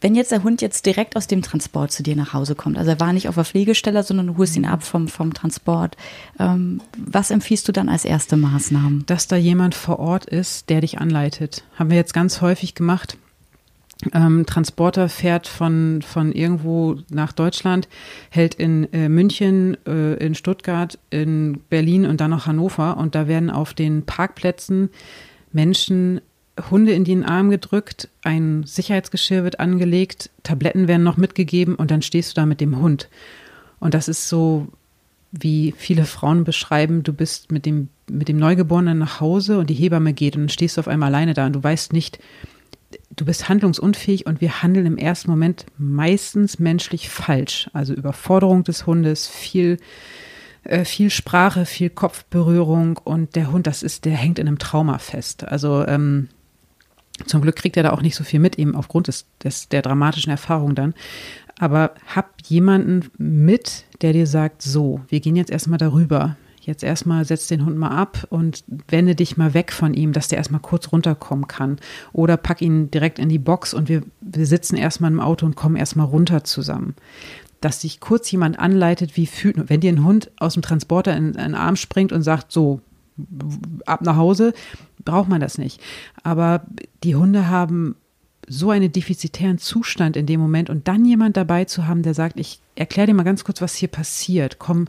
Wenn 0.00 0.14
jetzt 0.14 0.32
der 0.32 0.42
Hund 0.42 0.62
jetzt 0.62 0.86
direkt 0.86 1.16
aus 1.16 1.26
dem 1.26 1.42
Transport 1.42 1.92
zu 1.92 2.02
dir 2.02 2.16
nach 2.16 2.32
Hause 2.32 2.54
kommt, 2.54 2.78
also 2.78 2.90
er 2.90 3.00
war 3.00 3.12
nicht 3.12 3.28
auf 3.28 3.34
der 3.34 3.44
Pflegestelle, 3.44 4.02
sondern 4.02 4.28
du 4.28 4.36
holst 4.38 4.56
ihn 4.56 4.64
ab 4.64 4.82
vom, 4.82 5.08
vom 5.08 5.34
Transport, 5.34 5.96
ähm, 6.38 6.80
was 6.96 7.30
empfiehlst 7.30 7.68
du 7.68 7.72
dann 7.72 7.88
als 7.88 8.04
erste 8.04 8.36
Maßnahmen? 8.36 9.04
Dass 9.06 9.28
da 9.28 9.36
jemand 9.36 9.74
vor 9.74 9.98
Ort 9.98 10.24
ist, 10.24 10.70
der 10.70 10.80
dich 10.80 10.98
anleitet. 10.98 11.64
Haben 11.78 11.90
wir 11.90 11.96
jetzt 11.96 12.14
ganz 12.14 12.40
häufig 12.40 12.74
gemacht 12.74 13.16
ähm, 14.14 14.46
Transporter 14.46 15.08
fährt 15.08 15.46
von, 15.46 16.02
von 16.02 16.32
irgendwo 16.32 16.96
nach 17.10 17.32
Deutschland, 17.32 17.88
hält 18.30 18.54
in 18.54 18.90
äh, 18.92 19.08
München, 19.08 19.76
äh, 19.86 20.14
in 20.14 20.34
Stuttgart, 20.34 20.98
in 21.10 21.60
Berlin 21.68 22.06
und 22.06 22.20
dann 22.20 22.30
noch 22.30 22.46
Hannover. 22.46 22.96
Und 22.96 23.14
da 23.14 23.28
werden 23.28 23.50
auf 23.50 23.74
den 23.74 24.06
Parkplätzen 24.06 24.90
Menschen 25.52 26.20
Hunde 26.70 26.92
in 26.92 27.04
den 27.04 27.24
Arm 27.24 27.50
gedrückt, 27.50 28.08
ein 28.22 28.64
Sicherheitsgeschirr 28.64 29.44
wird 29.44 29.60
angelegt, 29.60 30.30
Tabletten 30.42 30.88
werden 30.88 31.02
noch 31.02 31.16
mitgegeben 31.16 31.74
und 31.76 31.90
dann 31.90 32.02
stehst 32.02 32.30
du 32.30 32.40
da 32.40 32.46
mit 32.46 32.60
dem 32.60 32.78
Hund. 32.80 33.08
Und 33.78 33.94
das 33.94 34.08
ist 34.08 34.28
so, 34.28 34.68
wie 35.32 35.74
viele 35.76 36.04
Frauen 36.04 36.44
beschreiben, 36.44 37.02
du 37.02 37.12
bist 37.12 37.52
mit 37.52 37.66
dem, 37.66 37.88
mit 38.08 38.28
dem 38.28 38.38
Neugeborenen 38.38 38.98
nach 38.98 39.20
Hause 39.20 39.58
und 39.58 39.70
die 39.70 39.74
Hebamme 39.74 40.12
geht 40.12 40.36
und 40.36 40.42
dann 40.42 40.48
stehst 40.48 40.76
du 40.76 40.80
auf 40.80 40.88
einmal 40.88 41.14
alleine 41.14 41.34
da 41.34 41.46
und 41.46 41.54
du 41.54 41.62
weißt 41.62 41.92
nicht, 41.92 42.18
du 43.14 43.24
bist 43.24 43.48
handlungsunfähig 43.48 44.26
und 44.26 44.40
wir 44.40 44.62
handeln 44.62 44.86
im 44.86 44.98
ersten 44.98 45.30
Moment 45.30 45.66
meistens 45.78 46.58
menschlich 46.58 47.08
falsch. 47.08 47.70
Also 47.72 47.94
Überforderung 47.94 48.64
des 48.64 48.86
Hundes, 48.86 49.28
viel, 49.28 49.78
äh, 50.64 50.84
viel 50.84 51.10
Sprache, 51.10 51.66
viel 51.66 51.90
Kopfberührung 51.90 52.96
und 52.96 53.36
der 53.36 53.52
Hund, 53.52 53.66
das 53.66 53.82
ist, 53.82 54.04
der 54.04 54.16
hängt 54.16 54.38
in 54.38 54.48
einem 54.48 54.58
Trauma 54.58 54.98
fest. 54.98 55.46
Also 55.46 55.86
ähm, 55.86 56.28
zum 57.26 57.42
Glück 57.42 57.56
kriegt 57.56 57.76
er 57.76 57.82
da 57.82 57.90
auch 57.92 58.02
nicht 58.02 58.16
so 58.16 58.24
viel 58.24 58.40
mit, 58.40 58.58
eben 58.58 58.74
aufgrund 58.74 59.08
des, 59.08 59.26
des, 59.42 59.68
der 59.68 59.82
dramatischen 59.82 60.30
Erfahrung 60.30 60.74
dann. 60.74 60.94
Aber 61.58 61.92
hab 62.14 62.34
jemanden 62.46 63.10
mit, 63.18 63.84
der 64.00 64.12
dir 64.12 64.26
sagt, 64.26 64.62
so, 64.62 65.00
wir 65.08 65.20
gehen 65.20 65.36
jetzt 65.36 65.50
erstmal 65.50 65.78
darüber 65.78 66.36
jetzt 66.70 66.82
erstmal 66.82 67.24
setz 67.24 67.46
den 67.46 67.64
Hund 67.64 67.76
mal 67.76 67.90
ab 67.90 68.26
und 68.30 68.64
wende 68.88 69.14
dich 69.14 69.36
mal 69.36 69.54
weg 69.54 69.72
von 69.72 69.94
ihm, 69.94 70.12
dass 70.12 70.28
der 70.28 70.38
erstmal 70.38 70.60
kurz 70.60 70.92
runterkommen 70.92 71.46
kann. 71.46 71.78
Oder 72.12 72.36
pack 72.36 72.62
ihn 72.62 72.90
direkt 72.90 73.18
in 73.18 73.28
die 73.28 73.38
Box 73.38 73.74
und 73.74 73.88
wir, 73.88 74.02
wir 74.20 74.46
sitzen 74.46 74.76
erstmal 74.76 75.10
im 75.10 75.20
Auto 75.20 75.46
und 75.46 75.56
kommen 75.56 75.76
erstmal 75.76 76.06
runter 76.06 76.44
zusammen. 76.44 76.94
Dass 77.60 77.82
sich 77.82 78.00
kurz 78.00 78.30
jemand 78.30 78.58
anleitet, 78.58 79.16
wie 79.16 79.26
fühlt, 79.26 79.68
wenn 79.68 79.80
dir 79.80 79.92
ein 79.92 80.04
Hund 80.04 80.30
aus 80.38 80.54
dem 80.54 80.62
Transporter 80.62 81.16
in, 81.16 81.28
in 81.28 81.34
den 81.34 81.54
Arm 81.54 81.76
springt 81.76 82.12
und 82.12 82.22
sagt, 82.22 82.52
so, 82.52 82.80
ab 83.84 84.02
nach 84.02 84.16
Hause, 84.16 84.54
braucht 85.10 85.28
man 85.28 85.40
das 85.40 85.58
nicht. 85.58 85.80
Aber 86.22 86.62
die 87.02 87.16
Hunde 87.16 87.48
haben 87.48 87.96
so 88.46 88.70
einen 88.70 88.90
defizitären 88.92 89.58
Zustand 89.58 90.16
in 90.16 90.26
dem 90.26 90.40
Moment 90.40 90.70
und 90.70 90.88
dann 90.88 91.04
jemand 91.04 91.36
dabei 91.36 91.64
zu 91.64 91.86
haben, 91.86 92.02
der 92.02 92.14
sagt, 92.14 92.38
ich 92.38 92.60
erkläre 92.74 93.08
dir 93.08 93.14
mal 93.14 93.22
ganz 93.22 93.44
kurz, 93.44 93.60
was 93.60 93.74
hier 93.74 93.88
passiert. 93.88 94.58
Komm 94.58 94.86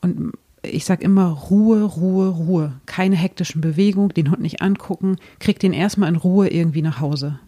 und 0.00 0.32
ich 0.62 0.84
sage 0.84 1.04
immer 1.04 1.28
Ruhe, 1.28 1.82
Ruhe, 1.84 2.28
Ruhe. 2.28 2.72
Keine 2.86 3.16
hektischen 3.16 3.60
Bewegungen, 3.60 4.10
den 4.10 4.30
Hund 4.30 4.40
nicht 4.40 4.60
angucken, 4.60 5.16
krieg 5.38 5.58
den 5.58 5.72
erstmal 5.72 6.08
in 6.08 6.16
Ruhe 6.16 6.48
irgendwie 6.48 6.82
nach 6.82 7.00
Hause. 7.00 7.38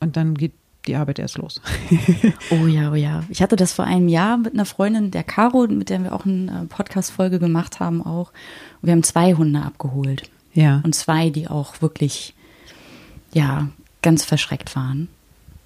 Und 0.00 0.16
dann 0.16 0.34
geht 0.34 0.52
die 0.86 0.96
Arbeit 0.96 1.18
erst 1.18 1.38
los. 1.38 1.62
oh 2.50 2.66
ja, 2.66 2.92
oh 2.92 2.94
ja. 2.94 3.24
Ich 3.30 3.40
hatte 3.40 3.56
das 3.56 3.72
vor 3.72 3.86
einem 3.86 4.08
Jahr 4.08 4.36
mit 4.36 4.52
einer 4.52 4.66
Freundin, 4.66 5.10
der 5.10 5.24
Caro, 5.24 5.66
mit 5.66 5.88
der 5.88 6.02
wir 6.02 6.12
auch 6.12 6.26
eine 6.26 6.66
Podcast-Folge 6.68 7.38
gemacht 7.38 7.80
haben 7.80 8.04
auch. 8.04 8.32
Wir 8.82 8.92
haben 8.92 9.02
zwei 9.02 9.34
Hunde 9.34 9.62
abgeholt. 9.62 10.30
Ja. 10.54 10.80
Und 10.84 10.94
zwei, 10.94 11.30
die 11.30 11.48
auch 11.48 11.82
wirklich, 11.82 12.34
ja, 13.32 13.68
ganz 14.02 14.24
verschreckt 14.24 14.74
waren. 14.76 15.08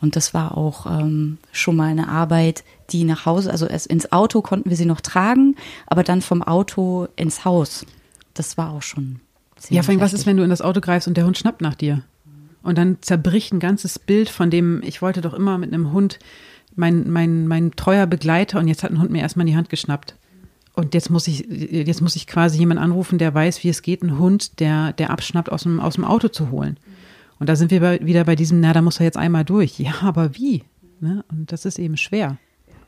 Und 0.00 0.16
das 0.16 0.32
war 0.32 0.56
auch 0.56 0.86
ähm, 0.86 1.38
schon 1.52 1.76
mal 1.76 1.88
eine 1.88 2.08
Arbeit, 2.08 2.64
die 2.90 3.04
nach 3.04 3.26
Hause, 3.26 3.50
also 3.50 3.66
erst 3.66 3.86
ins 3.88 4.12
Auto 4.12 4.42
konnten 4.42 4.70
wir 4.70 4.76
sie 4.76 4.86
noch 4.86 5.00
tragen, 5.00 5.56
aber 5.86 6.04
dann 6.04 6.22
vom 6.22 6.42
Auto 6.42 7.08
ins 7.16 7.44
Haus. 7.44 7.84
Das 8.34 8.56
war 8.56 8.70
auch 8.70 8.82
schon. 8.82 9.20
Ja, 9.70 9.82
vor 9.82 9.90
allem, 9.90 10.00
was 10.00 10.12
ist, 10.12 10.24
wenn 10.24 10.36
du 10.36 10.44
in 10.44 10.50
das 10.50 10.62
Auto 10.62 10.80
greifst 10.80 11.08
und 11.08 11.16
der 11.16 11.26
Hund 11.26 11.36
schnappt 11.36 11.60
nach 11.60 11.74
dir? 11.74 12.02
Und 12.62 12.78
dann 12.78 12.98
zerbricht 13.00 13.52
ein 13.52 13.60
ganzes 13.60 13.98
Bild 13.98 14.28
von 14.28 14.50
dem, 14.50 14.82
ich 14.84 15.02
wollte 15.02 15.20
doch 15.20 15.34
immer 15.34 15.58
mit 15.58 15.72
einem 15.72 15.92
Hund 15.92 16.20
mein, 16.76 17.10
mein, 17.10 17.48
mein 17.48 17.72
treuer 17.72 18.06
Begleiter 18.06 18.60
und 18.60 18.68
jetzt 18.68 18.84
hat 18.84 18.92
ein 18.92 19.00
Hund 19.00 19.10
mir 19.10 19.20
erstmal 19.20 19.46
in 19.46 19.52
die 19.52 19.56
Hand 19.56 19.68
geschnappt. 19.68 20.14
Und 20.78 20.94
jetzt 20.94 21.10
muss 21.10 21.26
ich, 21.26 21.40
jetzt 21.48 22.00
muss 22.02 22.14
ich 22.14 22.28
quasi 22.28 22.56
jemanden 22.56 22.84
anrufen, 22.84 23.18
der 23.18 23.34
weiß, 23.34 23.64
wie 23.64 23.68
es 23.68 23.82
geht, 23.82 24.00
einen 24.00 24.16
Hund, 24.16 24.60
der, 24.60 24.92
der 24.92 25.10
abschnappt, 25.10 25.50
aus 25.50 25.64
dem, 25.64 25.80
aus 25.80 25.94
dem 25.94 26.04
Auto 26.04 26.28
zu 26.28 26.52
holen. 26.52 26.78
Und 27.40 27.48
da 27.48 27.56
sind 27.56 27.72
wir 27.72 27.80
bei, 27.80 27.98
wieder 28.00 28.22
bei 28.22 28.36
diesem, 28.36 28.60
na, 28.60 28.72
da 28.72 28.80
muss 28.80 29.00
er 29.00 29.06
jetzt 29.06 29.16
einmal 29.16 29.44
durch. 29.44 29.80
Ja, 29.80 29.94
aber 30.02 30.36
wie? 30.36 30.62
Ne? 31.00 31.24
Und 31.32 31.50
das 31.50 31.64
ist 31.64 31.80
eben 31.80 31.96
schwer. 31.96 32.36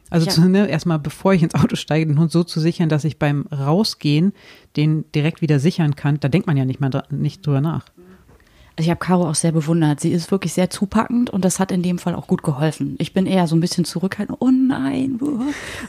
Also 0.09 0.30
ja. 0.30 0.47
ne, 0.47 0.68
erstmal, 0.68 1.01
bevor 1.01 1.34
ich 1.34 1.43
ins 1.43 1.57
Auto 1.57 1.74
steige, 1.74 2.07
den 2.07 2.20
Hund 2.20 2.30
so 2.30 2.45
zu 2.45 2.61
sichern, 2.61 2.88
dass 2.88 3.03
ich 3.03 3.18
beim 3.18 3.49
Rausgehen 3.49 4.34
den 4.76 5.05
direkt 5.12 5.43
wieder 5.43 5.59
sichern 5.59 5.97
kann, 5.97 6.20
da 6.20 6.28
denkt 6.28 6.47
man 6.47 6.57
ja 6.57 6.64
nicht 6.64 6.78
mal 6.78 6.93
nicht 7.11 7.45
drüber 7.45 7.61
nach. 7.61 7.86
Also 8.81 8.87
ich 8.87 8.91
habe 8.93 9.01
Caro 9.01 9.28
auch 9.28 9.35
sehr 9.35 9.53
bewundert. 9.53 10.01
Sie 10.01 10.11
ist 10.11 10.31
wirklich 10.31 10.55
sehr 10.55 10.70
zupackend 10.70 11.28
und 11.28 11.45
das 11.45 11.59
hat 11.59 11.70
in 11.70 11.83
dem 11.83 11.99
Fall 11.99 12.14
auch 12.14 12.26
gut 12.26 12.43
geholfen. 12.43 12.95
Ich 12.97 13.12
bin 13.12 13.26
eher 13.26 13.47
so 13.47 13.55
ein 13.55 13.61
bisschen 13.61 13.85
zurückhaltend. 13.85 14.39
Oh 14.41 14.49
nein. 14.51 15.20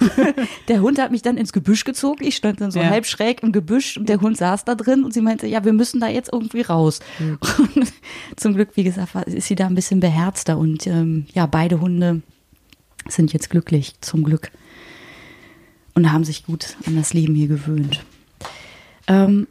der 0.68 0.82
Hund 0.82 1.00
hat 1.00 1.10
mich 1.10 1.22
dann 1.22 1.38
ins 1.38 1.54
Gebüsch 1.54 1.86
gezogen. 1.86 2.22
Ich 2.26 2.36
stand 2.36 2.60
dann 2.60 2.70
so 2.70 2.82
ja. 2.82 2.90
halb 2.90 3.06
schräg 3.06 3.44
im 3.44 3.54
Gebüsch 3.54 3.96
und 3.96 4.10
der 4.10 4.20
Hund 4.20 4.36
saß 4.36 4.66
da 4.66 4.76
drin 4.76 5.06
und 5.06 5.14
sie 5.14 5.22
meinte, 5.22 5.48
ja, 5.48 5.64
wir 5.64 5.72
müssen 5.72 6.02
da 6.02 6.10
jetzt 6.10 6.34
irgendwie 6.34 6.64
raus. 6.64 7.00
Mhm. 7.20 7.38
zum 8.36 8.56
Glück, 8.56 8.72
wie 8.76 8.84
gesagt, 8.84 9.16
ist 9.28 9.48
sie 9.48 9.56
da 9.56 9.68
ein 9.68 9.76
bisschen 9.76 10.02
beherzter 10.02 10.58
und 10.58 10.86
ähm, 10.86 11.28
ja, 11.34 11.46
beide 11.46 11.80
Hunde 11.80 12.22
sind 13.08 13.32
jetzt 13.32 13.50
glücklich, 13.50 13.94
zum 14.02 14.26
Glück. 14.26 14.52
Und 15.94 16.12
haben 16.12 16.26
sich 16.26 16.46
gut 16.46 16.76
an 16.86 16.98
das 16.98 17.14
Leben 17.14 17.36
hier 17.36 17.48
gewöhnt. 17.48 18.04
Ähm, 19.08 19.48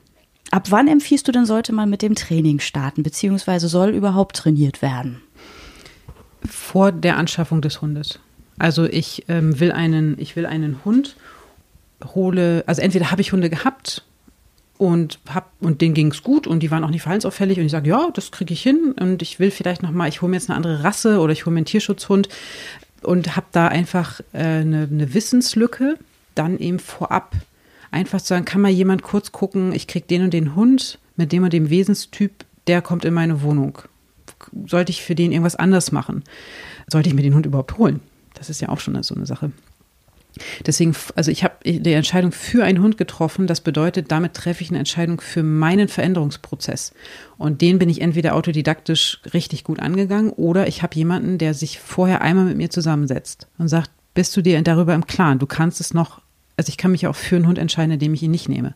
Ab 0.50 0.70
wann 0.70 0.88
empfiehlst 0.88 1.28
du 1.28 1.32
denn, 1.32 1.46
sollte 1.46 1.72
man 1.72 1.88
mit 1.88 2.02
dem 2.02 2.14
Training 2.14 2.58
starten, 2.58 3.02
beziehungsweise 3.02 3.68
soll 3.68 3.90
überhaupt 3.90 4.36
trainiert 4.36 4.82
werden? 4.82 5.22
Vor 6.48 6.90
der 6.90 7.16
Anschaffung 7.16 7.62
des 7.62 7.80
Hundes. 7.80 8.18
Also 8.58 8.84
ich 8.84 9.24
ähm, 9.28 9.60
will 9.60 9.72
einen, 9.72 10.18
ich 10.18 10.36
will 10.36 10.46
einen 10.46 10.84
Hund, 10.84 11.16
hole, 12.14 12.64
also 12.66 12.82
entweder 12.82 13.10
habe 13.10 13.20
ich 13.20 13.32
Hunde 13.32 13.48
gehabt 13.48 14.04
und 14.76 15.18
hab 15.32 15.52
und 15.60 15.80
denen 15.82 15.94
ging 15.94 16.10
es 16.10 16.22
gut 16.22 16.46
und 16.46 16.62
die 16.62 16.70
waren 16.70 16.84
auch 16.84 16.90
nicht 16.90 17.02
verhaltensauffällig 17.02 17.58
und 17.58 17.66
ich 17.66 17.72
sage, 17.72 17.88
ja, 17.88 18.10
das 18.12 18.30
kriege 18.30 18.52
ich 18.52 18.62
hin 18.62 18.94
und 18.98 19.22
ich 19.22 19.38
will 19.38 19.50
vielleicht 19.50 19.82
noch 19.82 19.92
mal, 19.92 20.08
ich 20.08 20.20
hole 20.20 20.30
mir 20.30 20.36
jetzt 20.36 20.50
eine 20.50 20.56
andere 20.56 20.82
Rasse 20.82 21.20
oder 21.20 21.32
ich 21.32 21.46
hole 21.46 21.54
mir 21.54 21.58
einen 21.58 21.66
Tierschutzhund 21.66 22.28
und 23.02 23.36
habe 23.36 23.46
da 23.52 23.68
einfach 23.68 24.20
äh, 24.32 24.38
eine, 24.38 24.88
eine 24.90 25.14
Wissenslücke, 25.14 25.96
dann 26.34 26.58
eben 26.58 26.78
vorab 26.78 27.34
einfach 27.90 28.20
zu 28.20 28.28
sagen, 28.28 28.44
kann 28.44 28.60
mal 28.60 28.70
jemand 28.70 29.02
kurz 29.02 29.32
gucken, 29.32 29.72
ich 29.72 29.86
kriege 29.86 30.06
den 30.06 30.22
und 30.22 30.34
den 30.34 30.54
Hund 30.54 30.98
mit 31.16 31.32
dem 31.32 31.44
und 31.44 31.52
dem 31.52 31.70
Wesenstyp, 31.70 32.44
der 32.66 32.82
kommt 32.82 33.04
in 33.04 33.14
meine 33.14 33.42
Wohnung. 33.42 33.78
Sollte 34.66 34.90
ich 34.90 35.02
für 35.02 35.14
den 35.14 35.32
irgendwas 35.32 35.56
anders 35.56 35.92
machen? 35.92 36.24
Sollte 36.86 37.08
ich 37.08 37.14
mir 37.14 37.22
den 37.22 37.34
Hund 37.34 37.46
überhaupt 37.46 37.78
holen? 37.78 38.00
Das 38.34 38.48
ist 38.48 38.60
ja 38.60 38.68
auch 38.68 38.80
schon 38.80 39.00
so 39.02 39.14
eine 39.14 39.26
Sache. 39.26 39.52
Deswegen, 40.64 40.94
also 41.16 41.30
ich 41.30 41.44
habe 41.44 41.54
die 41.64 41.92
Entscheidung 41.92 42.32
für 42.32 42.64
einen 42.64 42.82
Hund 42.82 42.96
getroffen. 42.96 43.46
Das 43.46 43.60
bedeutet, 43.60 44.10
damit 44.12 44.34
treffe 44.34 44.62
ich 44.62 44.70
eine 44.70 44.78
Entscheidung 44.78 45.20
für 45.20 45.42
meinen 45.42 45.88
Veränderungsprozess. 45.88 46.92
Und 47.36 47.60
den 47.60 47.78
bin 47.78 47.88
ich 47.88 48.00
entweder 48.00 48.34
autodidaktisch 48.34 49.20
richtig 49.34 49.64
gut 49.64 49.80
angegangen 49.80 50.30
oder 50.30 50.68
ich 50.68 50.82
habe 50.82 50.94
jemanden, 50.94 51.38
der 51.38 51.54
sich 51.54 51.80
vorher 51.80 52.22
einmal 52.22 52.44
mit 52.44 52.56
mir 52.56 52.70
zusammensetzt 52.70 53.48
und 53.58 53.68
sagt, 53.68 53.90
bist 54.14 54.36
du 54.36 54.42
dir 54.42 54.60
darüber 54.62 54.94
im 54.94 55.06
Klaren? 55.06 55.38
Du 55.38 55.46
kannst 55.46 55.80
es 55.80 55.94
noch 55.94 56.20
also 56.60 56.68
ich 56.68 56.76
kann 56.76 56.90
mich 56.90 57.06
auch 57.06 57.16
für 57.16 57.36
einen 57.36 57.46
Hund 57.46 57.56
entscheiden, 57.56 57.92
indem 57.92 58.12
ich 58.12 58.22
ihn 58.22 58.30
nicht 58.30 58.50
nehme. 58.50 58.74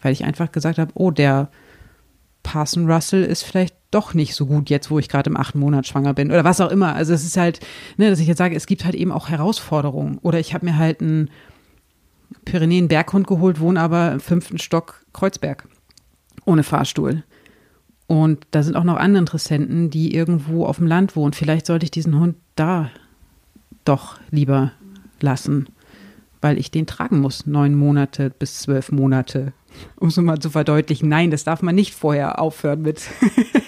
Weil 0.00 0.12
ich 0.12 0.24
einfach 0.24 0.52
gesagt 0.52 0.78
habe, 0.78 0.92
oh, 0.94 1.10
der 1.10 1.50
Parson 2.44 2.88
Russell 2.88 3.24
ist 3.24 3.42
vielleicht 3.42 3.74
doch 3.90 4.14
nicht 4.14 4.36
so 4.36 4.46
gut 4.46 4.70
jetzt, 4.70 4.88
wo 4.88 5.00
ich 5.00 5.08
gerade 5.08 5.28
im 5.28 5.36
achten 5.36 5.58
Monat 5.58 5.84
schwanger 5.84 6.14
bin 6.14 6.30
oder 6.30 6.44
was 6.44 6.60
auch 6.60 6.70
immer. 6.70 6.94
Also 6.94 7.12
es 7.12 7.24
ist 7.24 7.36
halt, 7.36 7.58
ne, 7.96 8.08
dass 8.08 8.20
ich 8.20 8.28
jetzt 8.28 8.38
sage, 8.38 8.54
es 8.54 8.66
gibt 8.66 8.84
halt 8.84 8.94
eben 8.94 9.10
auch 9.10 9.28
Herausforderungen. 9.28 10.18
Oder 10.18 10.38
ich 10.38 10.54
habe 10.54 10.64
mir 10.64 10.76
halt 10.76 11.00
einen 11.00 11.28
Pyrenäen 12.44 12.86
Berghund 12.86 13.26
geholt, 13.26 13.58
wohne 13.58 13.80
aber 13.80 14.12
im 14.12 14.20
fünften 14.20 14.58
Stock 14.58 15.04
Kreuzberg 15.12 15.66
ohne 16.44 16.62
Fahrstuhl. 16.62 17.24
Und 18.06 18.46
da 18.52 18.62
sind 18.62 18.76
auch 18.76 18.84
noch 18.84 18.96
andere 18.96 19.22
Interessenten, 19.22 19.90
die 19.90 20.14
irgendwo 20.14 20.66
auf 20.66 20.76
dem 20.76 20.86
Land 20.86 21.16
wohnen. 21.16 21.32
Vielleicht 21.32 21.66
sollte 21.66 21.82
ich 21.82 21.90
diesen 21.90 22.20
Hund 22.20 22.36
da 22.54 22.90
doch 23.84 24.20
lieber 24.30 24.70
lassen 25.20 25.66
weil 26.42 26.58
ich 26.58 26.70
den 26.70 26.86
tragen 26.86 27.20
muss, 27.20 27.46
neun 27.46 27.74
Monate 27.74 28.30
bis 28.30 28.60
zwölf 28.60 28.92
Monate. 28.92 29.54
Um 29.96 30.08
es 30.08 30.16
mal 30.18 30.38
zu 30.38 30.50
verdeutlichen, 30.50 31.08
nein, 31.08 31.30
das 31.30 31.44
darf 31.44 31.62
man 31.62 31.74
nicht 31.74 31.94
vorher 31.94 32.38
aufhören 32.40 32.82
mit. 32.82 33.00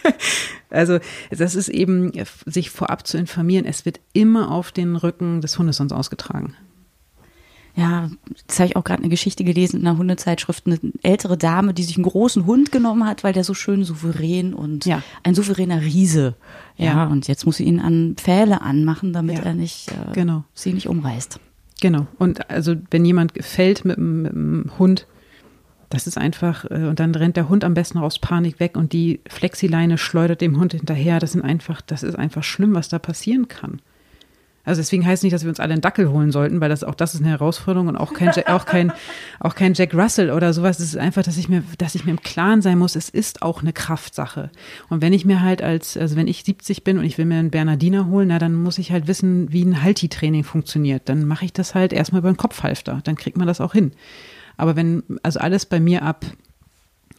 also 0.70 0.98
das 1.30 1.54
ist 1.54 1.68
eben, 1.68 2.12
sich 2.44 2.70
vorab 2.70 3.06
zu 3.06 3.16
informieren. 3.16 3.64
Es 3.64 3.86
wird 3.86 4.00
immer 4.12 4.50
auf 4.50 4.70
den 4.70 4.96
Rücken 4.96 5.40
des 5.40 5.58
Hundes 5.58 5.78
sonst 5.78 5.92
ausgetragen. 5.92 6.54
Ja, 7.76 8.08
jetzt 8.28 8.60
habe 8.60 8.68
ich 8.68 8.76
auch 8.76 8.84
gerade 8.84 9.02
eine 9.02 9.08
Geschichte 9.08 9.42
gelesen 9.42 9.80
in 9.80 9.86
einer 9.86 9.98
Hundezeitschrift, 9.98 10.66
eine 10.66 10.78
ältere 11.02 11.36
Dame, 11.36 11.74
die 11.74 11.82
sich 11.82 11.96
einen 11.96 12.04
großen 12.04 12.46
Hund 12.46 12.70
genommen 12.70 13.04
hat, 13.04 13.24
weil 13.24 13.32
der 13.32 13.42
so 13.42 13.52
schön 13.52 13.82
souverän 13.82 14.54
und 14.54 14.86
ja. 14.86 15.02
ein 15.24 15.34
souveräner 15.34 15.80
Riese. 15.80 16.36
Ja, 16.76 16.84
ja, 16.84 17.06
und 17.06 17.26
jetzt 17.26 17.46
muss 17.46 17.56
sie 17.56 17.64
ihn 17.64 17.80
an 17.80 18.14
Pfähle 18.16 18.60
anmachen, 18.62 19.12
damit 19.12 19.38
ja. 19.38 19.44
er 19.44 19.54
nicht 19.54 19.88
äh, 19.90 20.12
genau. 20.12 20.44
sie 20.54 20.72
nicht 20.72 20.88
umreißt. 20.88 21.40
Genau. 21.80 22.06
Und 22.18 22.50
also 22.50 22.76
wenn 22.90 23.04
jemand 23.04 23.32
fällt 23.40 23.84
mit, 23.84 23.98
mit 23.98 24.32
dem 24.32 24.70
Hund, 24.78 25.06
das 25.90 26.06
ist 26.06 26.18
einfach, 26.18 26.64
äh, 26.70 26.86
und 26.86 27.00
dann 27.00 27.14
rennt 27.14 27.36
der 27.36 27.48
Hund 27.48 27.64
am 27.64 27.74
besten 27.74 27.98
aus 27.98 28.18
Panik 28.18 28.60
weg 28.60 28.76
und 28.76 28.92
die 28.92 29.20
Flexileine 29.28 29.98
schleudert 29.98 30.40
dem 30.40 30.58
Hund 30.58 30.72
hinterher. 30.72 31.20
Das 31.20 31.32
sind 31.32 31.42
einfach, 31.42 31.80
das 31.80 32.02
ist 32.02 32.16
einfach 32.16 32.42
schlimm, 32.42 32.74
was 32.74 32.88
da 32.88 32.98
passieren 32.98 33.48
kann. 33.48 33.80
Also 34.64 34.80
deswegen 34.80 35.04
heißt 35.04 35.20
es 35.20 35.22
nicht, 35.22 35.34
dass 35.34 35.42
wir 35.42 35.50
uns 35.50 35.60
alle 35.60 35.72
einen 35.72 35.82
Dackel 35.82 36.08
holen 36.10 36.32
sollten, 36.32 36.60
weil 36.60 36.70
das 36.70 36.84
auch 36.84 36.94
das 36.94 37.14
ist 37.14 37.20
eine 37.20 37.30
Herausforderung 37.30 37.88
und 37.88 37.96
auch 37.96 38.14
kein 38.14 38.30
auch 38.46 38.64
kein 38.64 38.92
auch 39.40 39.54
kein 39.54 39.74
Jack 39.74 39.94
Russell 39.94 40.30
oder 40.30 40.52
sowas. 40.52 40.78
Es 40.78 40.86
ist 40.86 40.96
einfach, 40.96 41.22
dass 41.22 41.36
ich 41.36 41.48
mir 41.48 41.62
dass 41.78 41.94
ich 41.94 42.04
mir 42.04 42.12
im 42.12 42.22
Klaren 42.22 42.62
sein 42.62 42.78
muss, 42.78 42.96
es 42.96 43.10
ist 43.10 43.42
auch 43.42 43.60
eine 43.60 43.72
Kraftsache. 43.72 44.50
Und 44.88 45.02
wenn 45.02 45.12
ich 45.12 45.24
mir 45.24 45.42
halt 45.42 45.62
als 45.62 45.96
also 45.96 46.16
wenn 46.16 46.28
ich 46.28 46.44
70 46.44 46.82
bin 46.82 46.98
und 46.98 47.04
ich 47.04 47.18
will 47.18 47.26
mir 47.26 47.38
einen 47.38 47.50
Bernardiner 47.50 48.06
holen, 48.06 48.28
na 48.28 48.38
dann 48.38 48.54
muss 48.54 48.78
ich 48.78 48.90
halt 48.90 49.06
wissen, 49.06 49.52
wie 49.52 49.64
ein 49.64 49.82
Halti-Training 49.82 50.44
funktioniert. 50.44 51.08
Dann 51.08 51.26
mache 51.26 51.44
ich 51.44 51.52
das 51.52 51.74
halt 51.74 51.92
erstmal 51.92 52.20
über 52.20 52.32
den 52.32 52.38
Kopfhalfter, 52.38 53.00
dann 53.04 53.16
kriegt 53.16 53.36
man 53.36 53.46
das 53.46 53.60
auch 53.60 53.72
hin. 53.72 53.92
Aber 54.56 54.76
wenn 54.76 55.02
also 55.22 55.40
alles 55.40 55.66
bei 55.66 55.80
mir 55.80 56.02
ab 56.02 56.24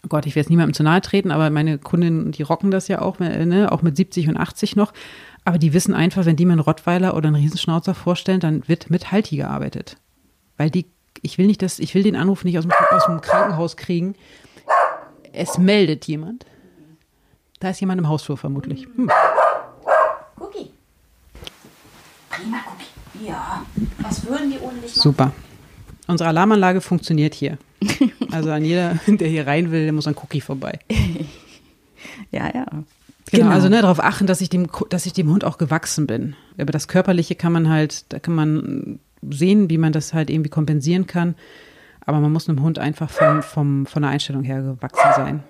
Oh 0.04 0.08
Gott, 0.08 0.28
ich 0.28 0.36
will 0.36 0.42
jetzt 0.42 0.52
niemandem 0.52 0.76
zu 0.76 0.84
nahe 0.84 1.02
treten, 1.02 1.32
aber 1.32 1.50
meine 1.50 1.80
Kundinnen, 1.80 2.32
die 2.32 2.44
rocken 2.44 2.70
das 2.70 2.88
ja 2.88 3.02
auch, 3.02 3.18
ne, 3.18 3.72
auch 3.72 3.82
mit 3.82 3.98
70 3.98 4.30
und 4.30 4.38
80 4.38 4.76
noch. 4.76 4.94
Aber 5.46 5.60
die 5.60 5.74
wissen 5.74 5.94
einfach, 5.94 6.26
wenn 6.26 6.36
die 6.36 6.46
mir 6.46 6.54
einen 6.54 6.62
Rottweiler 6.62 7.16
oder 7.16 7.28
einen 7.28 7.36
Riesenschnauzer 7.36 7.94
vorstellen, 7.94 8.40
dann 8.40 8.68
wird 8.68 8.90
mit 8.90 9.12
Halti 9.12 9.38
gearbeitet. 9.38 9.98
Weil 10.58 10.72
die, 10.72 10.88
ich 11.22 11.38
will 11.38 11.46
nicht, 11.46 11.62
dass, 11.62 11.78
ich 11.78 11.94
will 11.94 12.02
den 12.02 12.16
Anruf 12.16 12.44
nicht 12.44 12.58
aus 12.58 12.66
dem, 12.66 12.74
aus 12.90 13.06
dem 13.06 13.22
Krankenhaus 13.22 13.78
kriegen. 13.78 14.16
Es 15.34 15.60
meldet 15.60 16.06
jemand. 16.08 16.46
Da 17.60 17.70
ist 17.70 17.80
jemand 17.80 18.00
im 18.00 18.08
Hausflur 18.10 18.38
vermutlich. 18.38 18.88
Hm. 18.96 19.10
Cookie. 20.40 20.72
Prima 22.30 22.58
Cookie. 22.68 23.26
Ja. 23.26 23.64
Was 24.00 24.26
würden 24.26 24.50
die 24.50 24.58
ohne 24.58 24.80
dich 24.80 24.96
machen? 24.96 25.02
Super. 25.02 25.32
Unsere 26.08 26.30
Alarmanlage 26.30 26.82
funktioniert 26.82 27.34
hier. 27.36 27.58
Also 28.32 28.52
an 28.52 28.66
jeder, 28.66 29.00
der 29.08 29.28
hier 29.28 29.46
rein 29.46 29.72
will, 29.72 29.84
der 29.84 29.94
muss 29.94 30.08
an 30.08 30.16
Cookie 30.22 30.42
vorbei. 30.42 30.80
ja, 32.32 32.52
ja. 32.54 32.66
Genau, 33.32 33.46
genau, 33.46 33.56
also 33.56 33.70
ne, 33.70 33.82
darauf 33.82 34.00
achten, 34.00 34.28
dass 34.28 34.42
ich 34.42 34.50
dem, 34.50 34.68
dass 34.90 35.06
ich 35.06 35.14
dem 35.14 35.30
Hund 35.30 35.44
auch 35.44 35.58
gewachsen 35.58 36.06
bin. 36.06 36.36
Aber 36.60 36.72
das 36.72 36.88
Körperliche 36.88 37.36
kann 37.36 37.52
man 37.52 37.70
halt, 37.70 38.12
da 38.14 38.20
kann 38.20 38.36
man 38.36 39.00
sehen, 39.28 39.70
wie 39.70 39.78
man 39.78 39.94
das 39.94 40.14
halt 40.14 40.30
irgendwie 40.30 40.50
kompensieren 40.50 41.08
kann. 41.08 41.36
Aber 42.06 42.20
man 42.20 42.32
muss 42.32 42.48
einem 42.48 42.62
Hund 42.62 42.78
einfach 42.78 43.10
vom, 43.10 43.42
vom, 43.42 43.86
von 43.88 44.04
der 44.04 44.12
Einstellung 44.12 44.44
her 44.44 44.62
gewachsen 44.62 45.10
sein. 45.16 45.44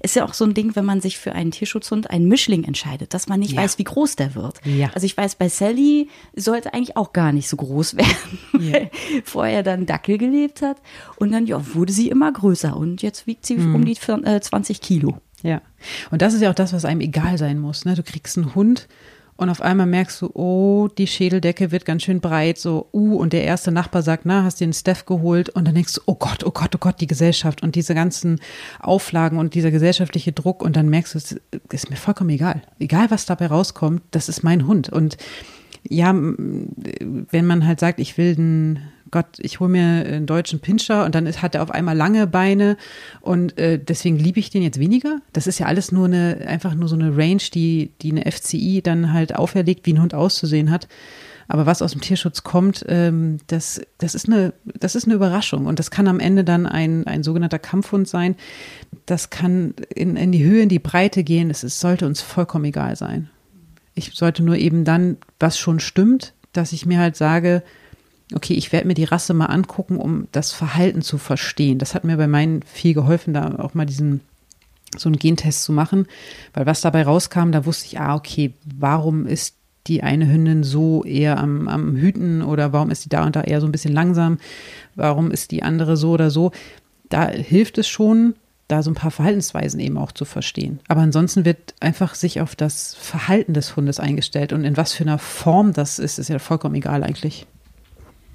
Ist 0.00 0.14
ja 0.14 0.24
auch 0.24 0.34
so 0.34 0.44
ein 0.44 0.54
Ding, 0.54 0.76
wenn 0.76 0.84
man 0.84 1.00
sich 1.00 1.18
für 1.18 1.32
einen 1.32 1.50
Tierschutzhund, 1.50 2.10
einen 2.10 2.28
Mischling 2.28 2.62
entscheidet, 2.62 3.12
dass 3.12 3.28
man 3.28 3.40
nicht 3.40 3.54
ja. 3.54 3.62
weiß, 3.62 3.78
wie 3.78 3.84
groß 3.84 4.14
der 4.14 4.36
wird. 4.36 4.60
Ja. 4.64 4.90
Also 4.94 5.04
ich 5.04 5.16
weiß, 5.16 5.34
bei 5.34 5.48
Sally 5.48 6.08
sollte 6.34 6.72
eigentlich 6.72 6.96
auch 6.96 7.12
gar 7.12 7.32
nicht 7.32 7.48
so 7.48 7.56
groß 7.56 7.96
werden, 7.96 8.38
ja. 8.52 8.72
weil 8.72 8.90
vorher 9.24 9.62
dann 9.64 9.84
Dackel 9.84 10.16
gelebt 10.16 10.62
hat. 10.62 10.76
Und 11.16 11.32
dann 11.32 11.46
ja, 11.46 11.74
wurde 11.74 11.92
sie 11.92 12.08
immer 12.08 12.32
größer 12.32 12.76
und 12.76 13.02
jetzt 13.02 13.26
wiegt 13.26 13.44
sie 13.44 13.56
mhm. 13.56 13.74
um 13.74 13.84
die 13.84 13.96
20 13.96 14.80
Kilo. 14.80 15.18
Ja. 15.44 15.60
Und 16.10 16.22
das 16.22 16.32
ist 16.32 16.40
ja 16.40 16.50
auch 16.50 16.54
das, 16.54 16.72
was 16.72 16.86
einem 16.86 17.02
egal 17.02 17.36
sein 17.36 17.60
muss. 17.60 17.84
Ne? 17.84 17.94
Du 17.94 18.02
kriegst 18.02 18.38
einen 18.38 18.54
Hund 18.54 18.88
und 19.36 19.50
auf 19.50 19.60
einmal 19.60 19.86
merkst 19.86 20.22
du, 20.22 20.30
oh, 20.32 20.88
die 20.88 21.06
Schädeldecke 21.06 21.70
wird 21.70 21.84
ganz 21.84 22.02
schön 22.04 22.20
breit, 22.20 22.56
so, 22.56 22.88
uh, 22.94 23.16
und 23.16 23.32
der 23.32 23.44
erste 23.44 23.72
Nachbar 23.72 24.02
sagt, 24.02 24.24
na, 24.24 24.42
hast 24.42 24.60
den 24.60 24.72
Steph 24.72 25.04
geholt? 25.04 25.50
Und 25.50 25.66
dann 25.66 25.74
denkst 25.74 25.94
du, 25.94 26.00
oh 26.06 26.14
Gott, 26.14 26.44
oh 26.44 26.50
Gott, 26.50 26.74
oh 26.74 26.78
Gott, 26.78 27.00
die 27.00 27.06
Gesellschaft 27.06 27.62
und 27.62 27.74
diese 27.74 27.94
ganzen 27.94 28.40
Auflagen 28.80 29.38
und 29.38 29.54
dieser 29.54 29.70
gesellschaftliche 29.70 30.32
Druck 30.32 30.62
und 30.62 30.76
dann 30.76 30.88
merkst 30.88 31.14
du, 31.14 31.18
es 31.18 31.40
ist 31.70 31.90
mir 31.90 31.96
vollkommen 31.96 32.30
egal. 32.30 32.62
Egal, 32.78 33.10
was 33.10 33.26
dabei 33.26 33.48
rauskommt, 33.48 34.02
das 34.12 34.30
ist 34.30 34.44
mein 34.44 34.66
Hund. 34.66 34.88
Und 34.88 35.18
ja, 35.88 36.14
wenn 36.14 37.46
man 37.46 37.66
halt 37.66 37.80
sagt, 37.80 38.00
ich 38.00 38.16
will 38.16 38.34
einen 38.36 38.78
Gott, 39.14 39.38
ich 39.38 39.60
hole 39.60 39.70
mir 39.70 39.84
einen 39.84 40.26
deutschen 40.26 40.58
Pinscher 40.58 41.04
und 41.04 41.14
dann 41.14 41.26
ist, 41.26 41.40
hat 41.40 41.54
er 41.54 41.62
auf 41.62 41.70
einmal 41.70 41.96
lange 41.96 42.26
Beine 42.26 42.76
und 43.20 43.56
äh, 43.58 43.78
deswegen 43.78 44.18
liebe 44.18 44.40
ich 44.40 44.50
den 44.50 44.64
jetzt 44.64 44.80
weniger. 44.80 45.20
Das 45.32 45.46
ist 45.46 45.60
ja 45.60 45.66
alles 45.66 45.92
nur 45.92 46.06
eine, 46.06 46.44
einfach 46.48 46.74
nur 46.74 46.88
so 46.88 46.96
eine 46.96 47.16
Range, 47.16 47.42
die, 47.54 47.92
die 48.02 48.10
eine 48.10 48.28
FCI 48.28 48.82
dann 48.82 49.12
halt 49.12 49.36
auferlegt, 49.36 49.86
wie 49.86 49.92
ein 49.92 50.02
Hund 50.02 50.14
auszusehen 50.14 50.72
hat. 50.72 50.88
Aber 51.46 51.64
was 51.64 51.80
aus 51.80 51.92
dem 51.92 52.00
Tierschutz 52.00 52.42
kommt, 52.42 52.84
ähm, 52.88 53.38
das, 53.46 53.80
das, 53.98 54.16
ist 54.16 54.26
eine, 54.26 54.52
das 54.64 54.96
ist 54.96 55.04
eine 55.04 55.14
Überraschung. 55.14 55.66
Und 55.66 55.78
das 55.78 55.92
kann 55.92 56.08
am 56.08 56.18
Ende 56.18 56.42
dann 56.42 56.66
ein, 56.66 57.06
ein 57.06 57.22
sogenannter 57.22 57.60
Kampfhund 57.60 58.08
sein. 58.08 58.34
Das 59.06 59.30
kann 59.30 59.74
in, 59.94 60.16
in 60.16 60.32
die 60.32 60.42
Höhe, 60.42 60.62
in 60.62 60.68
die 60.68 60.80
Breite 60.80 61.22
gehen. 61.22 61.50
Es 61.50 61.60
sollte 61.60 62.06
uns 62.06 62.20
vollkommen 62.20 62.64
egal 62.64 62.96
sein. 62.96 63.30
Ich 63.94 64.12
sollte 64.14 64.42
nur 64.42 64.56
eben 64.56 64.84
dann, 64.84 65.16
was 65.38 65.58
schon 65.58 65.80
stimmt, 65.80 66.32
dass 66.52 66.72
ich 66.72 66.86
mir 66.86 66.98
halt 66.98 67.16
sage, 67.16 67.62
okay, 68.34 68.54
ich 68.54 68.72
werde 68.72 68.86
mir 68.86 68.94
die 68.94 69.04
Rasse 69.04 69.34
mal 69.34 69.46
angucken, 69.46 69.98
um 69.98 70.28
das 70.32 70.52
Verhalten 70.52 71.02
zu 71.02 71.18
verstehen. 71.18 71.78
Das 71.78 71.94
hat 71.94 72.04
mir 72.04 72.16
bei 72.16 72.26
meinen 72.26 72.62
viel 72.62 72.94
geholfen, 72.94 73.34
da 73.34 73.56
auch 73.58 73.74
mal 73.74 73.86
diesen 73.86 74.20
so 74.96 75.08
einen 75.08 75.18
Gentest 75.18 75.64
zu 75.64 75.72
machen, 75.72 76.06
weil 76.52 76.66
was 76.66 76.80
dabei 76.80 77.02
rauskam, 77.02 77.50
da 77.50 77.66
wusste 77.66 77.86
ich, 77.86 78.00
ah, 78.00 78.14
okay, 78.14 78.52
warum 78.64 79.26
ist 79.26 79.56
die 79.86 80.02
eine 80.02 80.30
Hündin 80.30 80.62
so 80.62 81.04
eher 81.04 81.38
am, 81.38 81.68
am 81.68 81.96
Hüten 81.96 82.42
oder 82.42 82.72
warum 82.72 82.90
ist 82.90 83.04
die 83.04 83.08
da 83.08 83.24
und 83.24 83.36
da 83.36 83.42
eher 83.42 83.60
so 83.60 83.66
ein 83.66 83.72
bisschen 83.72 83.92
langsam? 83.92 84.38
Warum 84.94 85.30
ist 85.30 85.50
die 85.50 85.62
andere 85.62 85.96
so 85.96 86.12
oder 86.12 86.30
so? 86.30 86.52
Da 87.08 87.28
hilft 87.28 87.78
es 87.78 87.88
schon, 87.88 88.34
da 88.68 88.82
so 88.82 88.90
ein 88.90 88.94
paar 88.94 89.10
Verhaltensweisen 89.10 89.78
eben 89.80 89.98
auch 89.98 90.12
zu 90.12 90.24
verstehen. 90.24 90.80
Aber 90.88 91.02
ansonsten 91.02 91.44
wird 91.44 91.74
einfach 91.80 92.14
sich 92.14 92.40
auf 92.40 92.56
das 92.56 92.94
Verhalten 92.94 93.52
des 93.52 93.76
Hundes 93.76 94.00
eingestellt 94.00 94.52
und 94.52 94.64
in 94.64 94.76
was 94.76 94.94
für 94.94 95.04
einer 95.04 95.18
Form 95.18 95.72
das 95.72 95.98
ist, 95.98 96.18
ist 96.18 96.28
ja 96.28 96.38
vollkommen 96.38 96.74
egal 96.74 97.02
eigentlich. 97.02 97.46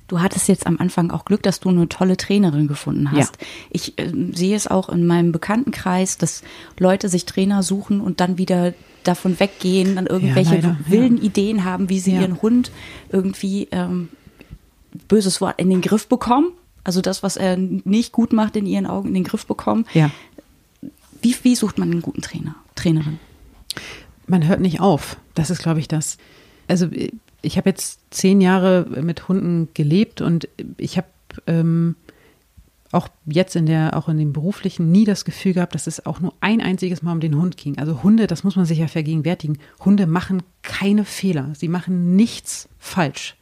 Du 0.07 0.21
hattest 0.21 0.47
jetzt 0.47 0.65
am 0.65 0.79
Anfang 0.79 1.11
auch 1.11 1.23
Glück, 1.23 1.43
dass 1.43 1.59
du 1.59 1.69
eine 1.69 1.87
tolle 1.87 2.17
Trainerin 2.17 2.67
gefunden 2.67 3.11
hast. 3.11 3.37
Ja. 3.39 3.47
Ich 3.69 3.99
äh, 3.99 4.11
sehe 4.33 4.55
es 4.55 4.65
auch 4.65 4.89
in 4.89 5.05
meinem 5.05 5.31
Bekanntenkreis, 5.31 6.17
dass 6.17 6.41
Leute 6.79 7.09
sich 7.09 7.25
Trainer 7.25 7.61
suchen 7.61 8.01
und 8.01 8.19
dann 8.19 8.39
wieder 8.39 8.73
davon 9.03 9.39
weggehen, 9.39 9.95
dann 9.95 10.07
irgendwelche 10.07 10.55
ja, 10.55 10.61
leider, 10.61 10.77
wilden 10.87 11.17
ja. 11.17 11.23
Ideen 11.23 11.63
haben, 11.63 11.89
wie 11.89 11.99
sie 11.99 12.13
ihren 12.13 12.41
Hund 12.41 12.71
irgendwie 13.11 13.67
ähm, 13.71 14.09
böses 15.07 15.41
Wort 15.41 15.59
in 15.59 15.69
den 15.69 15.81
Griff 15.81 16.07
bekommen. 16.07 16.53
Also 16.83 17.01
das, 17.01 17.23
was 17.23 17.37
er 17.37 17.57
nicht 17.57 18.11
gut 18.11 18.33
macht, 18.33 18.55
in 18.55 18.65
ihren 18.65 18.85
Augen 18.85 19.09
in 19.09 19.13
den 19.13 19.23
Griff 19.23 19.45
bekommen. 19.45 19.85
Ja. 19.93 20.11
Wie, 21.21 21.35
wie 21.43 21.55
sucht 21.55 21.77
man 21.77 21.91
einen 21.91 22.01
guten 22.01 22.21
Trainer, 22.21 22.55
Trainerin? 22.75 23.19
Man 24.27 24.47
hört 24.47 24.61
nicht 24.61 24.79
auf. 24.79 25.17
Das 25.33 25.49
ist, 25.49 25.61
glaube 25.61 25.79
ich, 25.79 25.87
das. 25.87 26.17
Also 26.67 26.87
ich 27.41 27.57
habe 27.57 27.69
jetzt 27.69 27.99
zehn 28.11 28.41
Jahre 28.41 28.85
mit 29.01 29.27
Hunden 29.27 29.69
gelebt 29.73 30.21
und 30.21 30.47
ich 30.77 30.97
habe 30.97 31.07
ähm, 31.47 31.95
auch 32.91 33.07
jetzt 33.25 33.55
in 33.55 33.65
der, 33.65 33.95
auch 33.95 34.09
in 34.09 34.17
dem 34.17 34.33
beruflichen 34.33 34.91
nie 34.91 35.05
das 35.05 35.25
Gefühl 35.25 35.53
gehabt, 35.53 35.75
dass 35.75 35.87
es 35.87 36.05
auch 36.05 36.19
nur 36.19 36.33
ein 36.41 36.61
einziges 36.61 37.01
Mal 37.01 37.13
um 37.13 37.19
den 37.19 37.35
Hund 37.35 37.57
ging. 37.57 37.77
Also 37.77 38.03
Hunde, 38.03 38.27
das 38.27 38.43
muss 38.43 38.55
man 38.55 38.65
sich 38.65 38.79
ja 38.79 38.87
vergegenwärtigen. 38.87 39.59
Hunde 39.83 40.07
machen 40.07 40.41
keine 40.61 41.05
Fehler. 41.05 41.49
Sie 41.55 41.67
machen 41.67 42.15
nichts 42.15 42.67
falsch. 42.79 43.35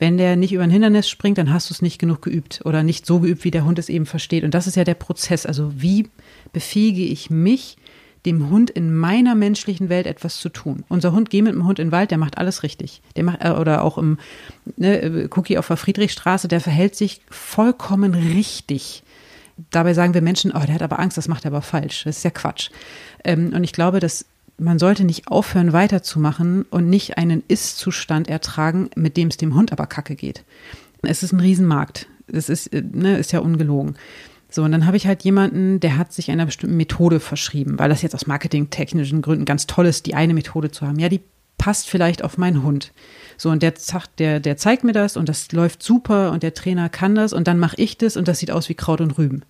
Wenn 0.00 0.16
der 0.16 0.34
nicht 0.34 0.52
über 0.54 0.62
ein 0.62 0.70
Hindernis 0.70 1.10
springt, 1.10 1.36
dann 1.36 1.52
hast 1.52 1.68
du 1.68 1.74
es 1.74 1.82
nicht 1.82 1.98
genug 1.98 2.22
geübt 2.22 2.62
oder 2.64 2.82
nicht 2.82 3.04
so 3.04 3.20
geübt, 3.20 3.44
wie 3.44 3.50
der 3.50 3.66
Hund 3.66 3.78
es 3.78 3.90
eben 3.90 4.06
versteht. 4.06 4.44
Und 4.44 4.54
das 4.54 4.66
ist 4.66 4.74
ja 4.74 4.84
der 4.84 4.94
Prozess. 4.94 5.44
Also 5.44 5.72
wie 5.76 6.08
befähige 6.54 7.02
ich 7.02 7.28
mich, 7.28 7.76
dem 8.24 8.48
Hund 8.48 8.70
in 8.70 8.94
meiner 8.94 9.34
menschlichen 9.34 9.90
Welt 9.90 10.06
etwas 10.06 10.40
zu 10.40 10.48
tun. 10.48 10.84
Unser 10.88 11.12
Hund, 11.12 11.28
geh 11.28 11.42
mit 11.42 11.52
dem 11.52 11.66
Hund 11.66 11.78
in 11.78 11.88
den 11.88 11.92
Wald, 11.92 12.10
der 12.10 12.18
macht 12.18 12.38
alles 12.38 12.62
richtig. 12.62 13.02
Der 13.14 13.24
macht, 13.24 13.44
äh, 13.44 13.50
oder 13.50 13.84
auch 13.84 13.98
im 13.98 14.18
ne, 14.76 15.28
Cookie 15.34 15.58
auf 15.58 15.68
der 15.68 15.76
Friedrichstraße, 15.76 16.48
der 16.48 16.62
verhält 16.62 16.96
sich 16.96 17.20
vollkommen 17.28 18.14
richtig. 18.14 19.02
Dabei 19.70 19.92
sagen 19.92 20.14
wir 20.14 20.22
Menschen, 20.22 20.52
oh, 20.52 20.60
der 20.66 20.76
hat 20.76 20.82
aber 20.82 20.98
Angst, 20.98 21.18
das 21.18 21.28
macht 21.28 21.44
er 21.44 21.50
aber 21.50 21.62
falsch. 21.62 22.04
Das 22.04 22.18
ist 22.18 22.24
ja 22.24 22.30
Quatsch. 22.30 22.70
Ähm, 23.22 23.52
und 23.54 23.64
ich 23.64 23.72
glaube, 23.72 24.00
dass 24.00 24.24
man 24.60 24.78
sollte 24.78 25.04
nicht 25.04 25.28
aufhören, 25.28 25.72
weiterzumachen 25.72 26.66
und 26.70 26.88
nicht 26.88 27.18
einen 27.18 27.42
Ist-Zustand 27.48 28.28
ertragen, 28.28 28.90
mit 28.94 29.16
dem 29.16 29.28
es 29.28 29.36
dem 29.36 29.54
Hund 29.54 29.72
aber 29.72 29.86
kacke 29.86 30.14
geht. 30.14 30.44
Es 31.02 31.22
ist 31.22 31.32
ein 31.32 31.40
Riesenmarkt. 31.40 32.06
Das 32.26 32.48
ist, 32.48 32.68
äh, 32.68 32.82
ne, 32.92 33.18
ist 33.18 33.32
ja 33.32 33.40
ungelogen. 33.40 33.96
So, 34.50 34.62
und 34.62 34.72
dann 34.72 34.86
habe 34.86 34.96
ich 34.96 35.06
halt 35.06 35.22
jemanden, 35.22 35.80
der 35.80 35.96
hat 35.96 36.12
sich 36.12 36.30
einer 36.30 36.46
bestimmten 36.46 36.76
Methode 36.76 37.20
verschrieben, 37.20 37.78
weil 37.78 37.88
das 37.88 38.02
jetzt 38.02 38.14
aus 38.14 38.26
marketingtechnischen 38.26 39.22
Gründen 39.22 39.44
ganz 39.44 39.66
toll 39.66 39.86
ist, 39.86 40.06
die 40.06 40.14
eine 40.14 40.34
Methode 40.34 40.70
zu 40.70 40.86
haben. 40.86 40.98
Ja, 40.98 41.08
die 41.08 41.20
passt 41.56 41.88
vielleicht 41.88 42.24
auf 42.24 42.36
meinen 42.36 42.62
Hund. 42.62 42.92
So, 43.36 43.50
und 43.50 43.62
der, 43.62 43.74
der, 44.18 44.40
der 44.40 44.56
zeigt 44.56 44.82
mir 44.82 44.92
das 44.92 45.16
und 45.16 45.28
das 45.28 45.52
läuft 45.52 45.82
super 45.82 46.32
und 46.32 46.42
der 46.42 46.54
Trainer 46.54 46.88
kann 46.88 47.14
das 47.14 47.32
und 47.32 47.46
dann 47.46 47.58
mache 47.58 47.76
ich 47.78 47.96
das 47.96 48.16
und 48.16 48.28
das 48.28 48.38
sieht 48.38 48.50
aus 48.50 48.68
wie 48.68 48.74
Kraut 48.74 49.00
und 49.00 49.18
Rüben. 49.18 49.42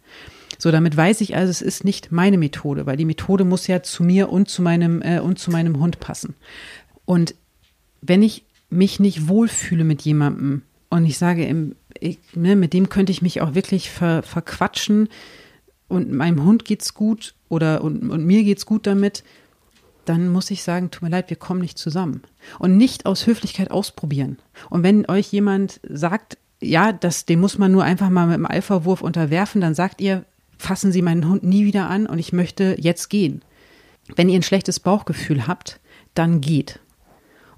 So, 0.60 0.70
damit 0.70 0.94
weiß 0.94 1.22
ich 1.22 1.34
also, 1.34 1.50
es 1.50 1.62
ist 1.62 1.84
nicht 1.84 2.12
meine 2.12 2.36
Methode, 2.36 2.84
weil 2.84 2.98
die 2.98 3.06
Methode 3.06 3.44
muss 3.44 3.66
ja 3.66 3.82
zu 3.82 4.04
mir 4.04 4.28
und 4.28 4.50
zu 4.50 4.60
meinem, 4.60 5.00
äh, 5.00 5.18
und 5.18 5.38
zu 5.38 5.50
meinem 5.50 5.80
Hund 5.80 6.00
passen. 6.00 6.34
Und 7.06 7.34
wenn 8.02 8.22
ich 8.22 8.44
mich 8.68 9.00
nicht 9.00 9.26
wohlfühle 9.26 9.84
mit 9.84 10.02
jemandem 10.02 10.60
und 10.90 11.06
ich 11.06 11.16
sage, 11.16 11.72
ich, 11.98 12.18
ne, 12.34 12.56
mit 12.56 12.74
dem 12.74 12.90
könnte 12.90 13.10
ich 13.10 13.22
mich 13.22 13.40
auch 13.40 13.54
wirklich 13.54 13.90
ver, 13.90 14.22
verquatschen 14.22 15.08
und 15.88 16.12
meinem 16.12 16.44
Hund 16.44 16.66
geht's 16.66 16.92
gut 16.92 17.34
oder 17.48 17.82
und, 17.82 18.10
und 18.10 18.26
mir 18.26 18.44
geht's 18.44 18.66
gut 18.66 18.86
damit, 18.86 19.24
dann 20.04 20.28
muss 20.28 20.50
ich 20.50 20.62
sagen, 20.62 20.90
tut 20.90 21.02
mir 21.02 21.08
leid, 21.08 21.30
wir 21.30 21.38
kommen 21.38 21.62
nicht 21.62 21.78
zusammen. 21.78 22.22
Und 22.58 22.76
nicht 22.76 23.06
aus 23.06 23.26
Höflichkeit 23.26 23.70
ausprobieren. 23.70 24.38
Und 24.68 24.82
wenn 24.82 25.08
euch 25.08 25.32
jemand 25.32 25.80
sagt, 25.88 26.36
ja, 26.60 26.92
das, 26.92 27.24
den 27.24 27.40
muss 27.40 27.56
man 27.56 27.72
nur 27.72 27.84
einfach 27.84 28.10
mal 28.10 28.26
mit 28.26 28.36
dem 28.36 28.46
Alpha-Wurf 28.46 29.00
unterwerfen, 29.00 29.62
dann 29.62 29.74
sagt 29.74 30.02
ihr, 30.02 30.26
fassen 30.60 30.92
Sie 30.92 31.02
meinen 31.02 31.28
Hund 31.28 31.42
nie 31.42 31.64
wieder 31.64 31.88
an 31.88 32.06
und 32.06 32.18
ich 32.18 32.32
möchte 32.32 32.76
jetzt 32.78 33.08
gehen. 33.08 33.42
Wenn 34.16 34.28
ihr 34.28 34.38
ein 34.38 34.42
schlechtes 34.42 34.80
Bauchgefühl 34.80 35.46
habt, 35.46 35.80
dann 36.14 36.40
geht 36.40 36.80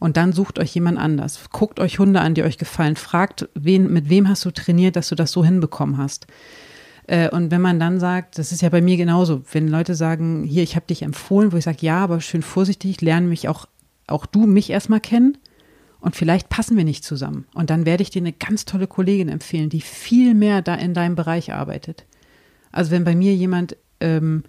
und 0.02 0.16
dann 0.16 0.32
sucht 0.32 0.58
euch 0.58 0.74
jemand 0.74 0.98
anders. 0.98 1.40
Guckt 1.52 1.78
euch 1.78 2.00
Hunde 2.00 2.20
an, 2.20 2.34
die 2.34 2.42
euch 2.42 2.58
gefallen. 2.58 2.96
Fragt, 2.96 3.48
wen, 3.54 3.92
mit 3.92 4.08
wem 4.08 4.28
hast 4.28 4.44
du 4.44 4.50
trainiert, 4.50 4.96
dass 4.96 5.08
du 5.08 5.14
das 5.14 5.30
so 5.30 5.44
hinbekommen 5.44 5.96
hast. 5.96 6.26
Äh, 7.06 7.30
und 7.30 7.52
wenn 7.52 7.60
man 7.60 7.78
dann 7.78 8.00
sagt, 8.00 8.36
das 8.36 8.50
ist 8.50 8.62
ja 8.62 8.68
bei 8.68 8.80
mir 8.80 8.96
genauso, 8.96 9.42
wenn 9.52 9.68
Leute 9.68 9.94
sagen, 9.94 10.42
hier, 10.42 10.64
ich 10.64 10.74
habe 10.74 10.86
dich 10.86 11.02
empfohlen, 11.02 11.52
wo 11.52 11.56
ich 11.56 11.64
sage, 11.64 11.78
ja, 11.82 11.98
aber 11.98 12.20
schön 12.20 12.42
vorsichtig, 12.42 13.00
lerne 13.00 13.28
mich 13.28 13.48
auch, 13.48 13.66
auch 14.08 14.26
du 14.26 14.46
mich 14.46 14.70
erstmal 14.70 15.00
kennen 15.00 15.38
und 16.00 16.16
vielleicht 16.16 16.48
passen 16.48 16.76
wir 16.76 16.84
nicht 16.84 17.04
zusammen. 17.04 17.46
Und 17.54 17.70
dann 17.70 17.86
werde 17.86 18.02
ich 18.02 18.10
dir 18.10 18.22
eine 18.22 18.32
ganz 18.32 18.64
tolle 18.64 18.88
Kollegin 18.88 19.28
empfehlen, 19.28 19.70
die 19.70 19.80
viel 19.80 20.34
mehr 20.34 20.62
da 20.62 20.74
in 20.74 20.94
deinem 20.94 21.14
Bereich 21.14 21.52
arbeitet. 21.52 22.06
Also 22.72 22.90
wenn 22.90 23.04
bei 23.04 23.14
mir 23.14 23.34
jemand 23.34 23.76
ähm, 24.00 24.44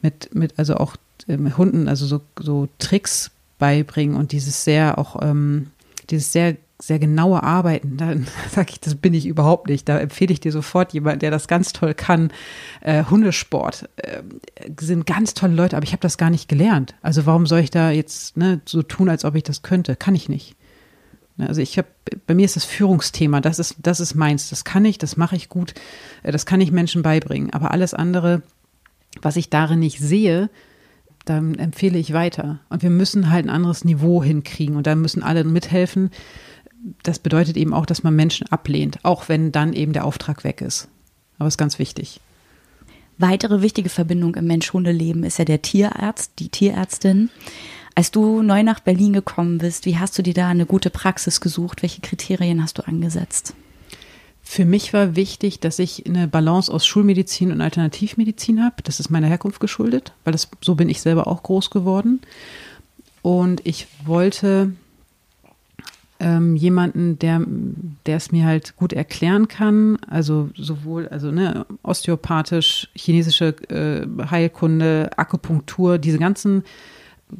mit, 0.00 0.34
mit, 0.34 0.58
also 0.58 0.76
auch 0.76 0.96
äh, 1.28 1.36
mit 1.36 1.58
Hunden, 1.58 1.88
also 1.88 2.06
so, 2.06 2.20
so 2.38 2.68
Tricks 2.78 3.30
beibringen 3.58 4.16
und 4.16 4.32
dieses 4.32 4.64
sehr 4.64 4.98
auch, 4.98 5.22
ähm, 5.22 5.70
dieses 6.10 6.32
sehr 6.32 6.56
sehr 6.80 6.98
genaue 6.98 7.42
Arbeiten, 7.42 7.96
dann 7.96 8.26
sage 8.50 8.70
ich, 8.72 8.80
das 8.80 8.94
bin 8.94 9.14
ich 9.14 9.26
überhaupt 9.26 9.68
nicht. 9.68 9.88
Da 9.88 9.98
empfehle 9.98 10.32
ich 10.32 10.40
dir 10.40 10.52
sofort 10.52 10.92
jemand, 10.92 11.22
der 11.22 11.30
das 11.30 11.48
ganz 11.48 11.72
toll 11.72 11.94
kann. 11.94 12.32
Äh, 12.80 13.04
Hundesport 13.04 13.88
äh, 13.96 14.22
sind 14.78 15.06
ganz 15.06 15.34
tolle 15.34 15.54
Leute, 15.54 15.76
aber 15.76 15.84
ich 15.84 15.92
habe 15.92 16.02
das 16.02 16.18
gar 16.18 16.30
nicht 16.30 16.48
gelernt. 16.48 16.94
Also 17.02 17.26
warum 17.26 17.46
soll 17.46 17.60
ich 17.60 17.70
da 17.70 17.90
jetzt 17.90 18.36
ne, 18.36 18.60
so 18.66 18.82
tun, 18.82 19.08
als 19.08 19.24
ob 19.24 19.34
ich 19.34 19.42
das 19.42 19.62
könnte? 19.62 19.96
Kann 19.96 20.14
ich 20.14 20.28
nicht. 20.28 20.56
Ne, 21.36 21.48
also 21.48 21.60
ich 21.60 21.78
habe, 21.78 21.88
bei 22.26 22.34
mir 22.34 22.44
ist 22.44 22.56
das 22.56 22.64
Führungsthema, 22.64 23.40
das 23.40 23.58
ist, 23.58 23.76
das 23.82 24.00
ist 24.00 24.14
meins. 24.14 24.50
Das 24.50 24.64
kann 24.64 24.84
ich, 24.84 24.98
das 24.98 25.16
mache 25.16 25.36
ich 25.36 25.48
gut, 25.48 25.74
äh, 26.22 26.32
das 26.32 26.46
kann 26.46 26.60
ich 26.60 26.72
Menschen 26.72 27.02
beibringen. 27.02 27.52
Aber 27.52 27.70
alles 27.70 27.94
andere, 27.94 28.42
was 29.22 29.36
ich 29.36 29.50
darin 29.50 29.80
nicht 29.80 29.98
sehe, 29.98 30.50
dann 31.24 31.54
empfehle 31.54 31.98
ich 31.98 32.12
weiter. 32.12 32.60
Und 32.68 32.82
wir 32.82 32.90
müssen 32.90 33.30
halt 33.30 33.46
ein 33.46 33.50
anderes 33.50 33.84
Niveau 33.84 34.22
hinkriegen 34.22 34.76
und 34.76 34.86
da 34.86 34.94
müssen 34.94 35.22
alle 35.22 35.44
mithelfen. 35.44 36.10
Das 37.02 37.18
bedeutet 37.18 37.56
eben 37.56 37.72
auch, 37.72 37.86
dass 37.86 38.02
man 38.02 38.14
Menschen 38.14 38.46
ablehnt, 38.48 38.98
auch 39.04 39.28
wenn 39.28 39.50
dann 39.50 39.72
eben 39.72 39.94
der 39.94 40.04
Auftrag 40.04 40.44
weg 40.44 40.60
ist. 40.60 40.88
Aber 41.38 41.48
ist 41.48 41.56
ganz 41.56 41.78
wichtig. 41.78 42.20
Weitere 43.16 43.62
wichtige 43.62 43.88
Verbindung 43.88 44.34
im 44.34 44.46
Mensch-Hunde-Leben 44.46 45.24
ist 45.24 45.38
ja 45.38 45.44
der 45.44 45.62
Tierarzt, 45.62 46.32
die 46.38 46.48
Tierärztin. 46.48 47.30
Als 47.94 48.10
du 48.10 48.42
neu 48.42 48.62
nach 48.62 48.80
Berlin 48.80 49.12
gekommen 49.12 49.58
bist, 49.58 49.86
wie 49.86 49.98
hast 49.98 50.18
du 50.18 50.22
dir 50.22 50.34
da 50.34 50.48
eine 50.48 50.66
gute 50.66 50.90
Praxis 50.90 51.40
gesucht? 51.40 51.82
Welche 51.82 52.00
Kriterien 52.00 52.62
hast 52.62 52.78
du 52.78 52.86
angesetzt? 52.86 53.54
Für 54.42 54.64
mich 54.64 54.92
war 54.92 55.16
wichtig, 55.16 55.60
dass 55.60 55.78
ich 55.78 56.04
eine 56.06 56.28
Balance 56.28 56.72
aus 56.72 56.86
Schulmedizin 56.86 57.50
und 57.50 57.60
Alternativmedizin 57.60 58.62
habe. 58.62 58.76
Das 58.82 59.00
ist 59.00 59.10
meiner 59.10 59.28
Herkunft 59.28 59.60
geschuldet, 59.60 60.12
weil 60.24 60.32
das, 60.32 60.48
so 60.60 60.74
bin 60.74 60.88
ich 60.88 61.00
selber 61.00 61.26
auch 61.28 61.42
groß 61.42 61.70
geworden. 61.70 62.20
Und 63.22 63.62
ich 63.64 63.86
wollte 64.04 64.72
ähm, 66.20 66.56
jemanden, 66.56 67.18
der, 67.18 67.42
der 68.06 68.16
es 68.16 68.32
mir 68.32 68.44
halt 68.44 68.76
gut 68.76 68.92
erklären 68.92 69.48
kann, 69.48 69.98
also 70.08 70.50
sowohl 70.56 71.08
also 71.08 71.30
ne, 71.30 71.64
osteopathisch, 71.82 72.90
chinesische 72.94 73.56
äh, 73.70 74.06
Heilkunde, 74.30 75.10
Akupunktur, 75.16 75.98
diese 75.98 76.18
ganzen 76.18 76.64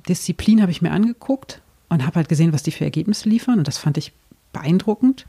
Disziplinen 0.09 0.63
habe 0.63 0.73
ich 0.73 0.83
mir 0.83 0.91
angeguckt 0.91 1.61
und 1.89 2.05
habe 2.05 2.17
halt 2.17 2.29
gesehen, 2.29 2.53
was 2.53 2.63
die 2.63 2.73
für 2.73 2.85
Ergebnisse 2.85 3.29
liefern. 3.29 3.59
Und 3.59 3.69
das 3.69 3.79
fand 3.79 3.99
ich 3.99 4.13
beeindruckend. 4.53 5.27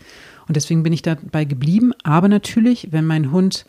Und 0.47 0.55
deswegen 0.55 0.83
bin 0.83 0.93
ich 0.93 1.01
dabei 1.01 1.45
geblieben. 1.45 1.93
Aber 2.03 2.27
natürlich, 2.27 2.89
wenn 2.91 3.05
mein 3.05 3.31
Hund 3.31 3.65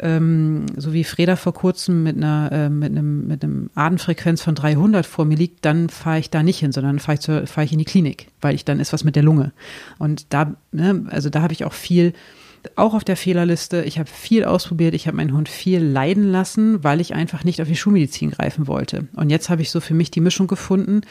ähm, 0.00 0.66
so 0.76 0.92
wie 0.92 1.04
Freda 1.04 1.36
vor 1.36 1.54
kurzem 1.54 2.02
mit 2.02 2.16
einer 2.16 2.50
äh, 2.52 2.68
mit 2.68 2.90
einem 2.90 3.26
mit 3.26 3.42
einem 3.42 3.70
Atemfrequenz 3.74 4.42
von 4.42 4.54
300 4.54 5.06
vor 5.06 5.24
mir 5.24 5.36
liegt, 5.36 5.64
dann 5.64 5.88
fahre 5.88 6.18
ich 6.18 6.30
da 6.30 6.42
nicht 6.42 6.58
hin, 6.58 6.72
sondern 6.72 6.98
fahre 6.98 7.18
ich, 7.18 7.50
fahr 7.50 7.64
ich 7.64 7.72
in 7.72 7.78
die 7.78 7.84
Klinik, 7.84 8.28
weil 8.40 8.54
ich 8.54 8.64
dann 8.64 8.80
ist 8.80 8.92
was 8.92 9.04
mit 9.04 9.16
der 9.16 9.22
Lunge. 9.22 9.52
Und 9.98 10.26
da, 10.34 10.54
ne, 10.72 11.06
also 11.08 11.30
da 11.30 11.40
habe 11.42 11.54
ich 11.54 11.64
auch 11.64 11.72
viel 11.72 12.12
auch 12.76 12.94
auf 12.94 13.04
der 13.04 13.16
Fehlerliste. 13.16 13.82
Ich 13.84 13.98
habe 13.98 14.08
viel 14.08 14.44
ausprobiert. 14.44 14.94
Ich 14.94 15.06
habe 15.06 15.16
meinen 15.16 15.32
Hund 15.32 15.48
viel 15.48 15.80
leiden 15.80 16.24
lassen, 16.24 16.82
weil 16.82 17.00
ich 17.00 17.14
einfach 17.14 17.44
nicht 17.44 17.62
auf 17.62 17.68
die 17.68 17.76
Schulmedizin 17.76 18.30
greifen 18.30 18.66
wollte. 18.66 19.08
Und 19.14 19.30
jetzt 19.30 19.48
habe 19.48 19.62
ich 19.62 19.70
so 19.70 19.80
für 19.80 19.94
mich 19.94 20.10
die 20.10 20.20
Mischung 20.20 20.46
gefunden. 20.46 21.02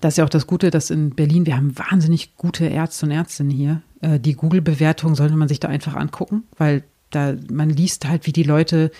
Das 0.00 0.14
ist 0.14 0.18
ja 0.18 0.24
auch 0.24 0.30
das 0.30 0.46
Gute, 0.46 0.70
dass 0.70 0.90
in 0.90 1.10
Berlin, 1.10 1.46
wir 1.46 1.56
haben 1.56 1.76
wahnsinnig 1.78 2.36
gute 2.36 2.66
Ärzte 2.66 3.06
und 3.06 3.12
Ärztinnen 3.12 3.50
hier. 3.50 3.82
Äh, 4.00 4.20
die 4.20 4.34
Google-Bewertung 4.34 5.14
sollte 5.14 5.36
man 5.36 5.48
sich 5.48 5.60
da 5.60 5.68
einfach 5.68 5.94
angucken, 5.94 6.44
weil 6.56 6.84
da 7.10 7.34
man 7.50 7.70
liest 7.70 8.08
halt, 8.08 8.26
wie 8.26 8.32
die 8.32 8.44
Leute 8.44 8.90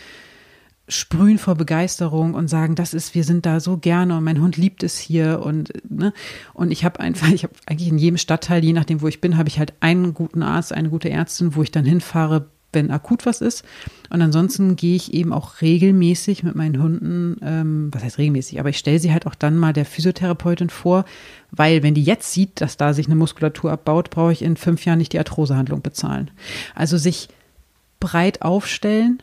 sprühen 0.90 1.38
vor 1.38 1.54
Begeisterung 1.54 2.34
und 2.34 2.48
sagen, 2.48 2.74
das 2.74 2.92
ist, 2.92 3.14
wir 3.14 3.24
sind 3.24 3.46
da 3.46 3.60
so 3.60 3.78
gerne 3.78 4.16
und 4.16 4.24
mein 4.24 4.40
Hund 4.40 4.56
liebt 4.56 4.82
es 4.82 4.98
hier 4.98 5.40
und 5.42 5.72
ne 5.88 6.12
und 6.52 6.70
ich 6.70 6.84
habe 6.84 7.00
einfach, 7.00 7.28
ich 7.30 7.44
habe 7.44 7.54
eigentlich 7.66 7.88
in 7.88 7.98
jedem 7.98 8.18
Stadtteil, 8.18 8.64
je 8.64 8.72
nachdem 8.72 9.00
wo 9.00 9.08
ich 9.08 9.20
bin, 9.20 9.38
habe 9.38 9.48
ich 9.48 9.58
halt 9.58 9.72
einen 9.80 10.12
guten 10.14 10.42
Arzt, 10.42 10.72
eine 10.72 10.90
gute 10.90 11.08
Ärztin, 11.08 11.54
wo 11.54 11.62
ich 11.62 11.70
dann 11.70 11.84
hinfahre, 11.84 12.46
wenn 12.72 12.90
akut 12.90 13.26
was 13.26 13.40
ist. 13.40 13.64
Und 14.10 14.22
ansonsten 14.22 14.76
gehe 14.76 14.94
ich 14.94 15.12
eben 15.14 15.32
auch 15.32 15.60
regelmäßig 15.60 16.42
mit 16.42 16.54
meinen 16.54 16.80
Hunden, 16.80 17.36
ähm, 17.42 17.88
was 17.92 18.04
heißt 18.04 18.18
regelmäßig, 18.18 18.60
aber 18.60 18.68
ich 18.68 18.78
stelle 18.78 18.98
sie 18.98 19.12
halt 19.12 19.26
auch 19.26 19.34
dann 19.34 19.56
mal 19.56 19.72
der 19.72 19.84
Physiotherapeutin 19.84 20.70
vor, 20.70 21.04
weil 21.50 21.82
wenn 21.82 21.94
die 21.94 22.04
jetzt 22.04 22.32
sieht, 22.32 22.60
dass 22.60 22.76
da 22.76 22.92
sich 22.92 23.06
eine 23.06 23.16
Muskulatur 23.16 23.72
abbaut, 23.72 24.10
brauche 24.10 24.32
ich 24.32 24.42
in 24.42 24.56
fünf 24.56 24.84
Jahren 24.84 24.98
nicht 24.98 25.12
die 25.12 25.18
Arthrosehandlung 25.18 25.82
bezahlen. 25.82 26.30
Also 26.74 26.96
sich 26.96 27.28
breit 28.00 28.42
aufstellen. 28.42 29.22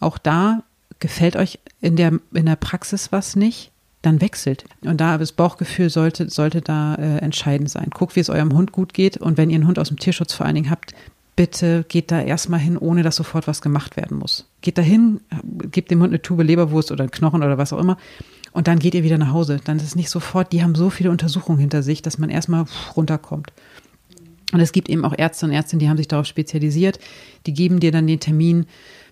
Auch 0.00 0.18
da 0.18 0.64
gefällt 1.00 1.36
euch 1.36 1.58
in 1.80 1.96
der, 1.96 2.20
in 2.32 2.46
der 2.46 2.56
Praxis 2.56 3.10
was 3.10 3.36
nicht, 3.36 3.72
dann 4.02 4.20
wechselt. 4.20 4.64
Und 4.82 5.00
da 5.00 5.18
das 5.18 5.32
Bauchgefühl 5.32 5.90
sollte, 5.90 6.30
sollte 6.30 6.62
da 6.62 6.94
äh, 6.94 7.18
entscheidend 7.18 7.70
sein. 7.70 7.90
Guckt, 7.92 8.16
wie 8.16 8.20
es 8.20 8.30
eurem 8.30 8.52
Hund 8.52 8.72
gut 8.72 8.94
geht. 8.94 9.16
Und 9.16 9.36
wenn 9.36 9.50
ihr 9.50 9.56
einen 9.56 9.66
Hund 9.66 9.78
aus 9.78 9.88
dem 9.88 9.98
Tierschutz 9.98 10.32
vor 10.32 10.46
allen 10.46 10.54
Dingen 10.54 10.70
habt, 10.70 10.94
bitte 11.36 11.84
geht 11.88 12.10
da 12.10 12.20
erstmal 12.20 12.60
hin, 12.60 12.78
ohne 12.78 13.02
dass 13.02 13.16
sofort 13.16 13.46
was 13.46 13.62
gemacht 13.62 13.96
werden 13.96 14.18
muss. 14.18 14.46
Geht 14.62 14.78
da 14.78 14.82
hin, 14.82 15.20
gebt 15.70 15.90
dem 15.90 16.00
Hund 16.00 16.10
eine 16.10 16.22
Tube 16.22 16.42
Leberwurst 16.42 16.92
oder 16.92 17.04
einen 17.04 17.10
Knochen 17.10 17.42
oder 17.42 17.58
was 17.58 17.72
auch 17.72 17.78
immer. 17.78 17.98
Und 18.52 18.68
dann 18.68 18.78
geht 18.78 18.94
ihr 18.94 19.04
wieder 19.04 19.18
nach 19.18 19.32
Hause. 19.32 19.60
Dann 19.62 19.76
ist 19.76 19.84
es 19.84 19.96
nicht 19.96 20.10
sofort, 20.10 20.52
die 20.52 20.62
haben 20.62 20.74
so 20.74 20.90
viele 20.90 21.10
Untersuchungen 21.10 21.58
hinter 21.58 21.82
sich, 21.82 22.02
dass 22.02 22.18
man 22.18 22.30
erstmal 22.30 22.64
runterkommt. 22.96 23.52
Und 24.52 24.60
es 24.60 24.72
gibt 24.72 24.88
eben 24.88 25.04
auch 25.04 25.14
Ärzte 25.16 25.46
und 25.46 25.52
Ärztinnen, 25.52 25.80
die 25.80 25.88
haben 25.88 25.96
sich 25.96 26.08
darauf 26.08 26.26
spezialisiert. 26.26 26.98
Die 27.46 27.54
geben 27.54 27.80
dir 27.80 27.92
dann 27.92 28.06
den 28.06 28.18
Termin, 28.18 28.66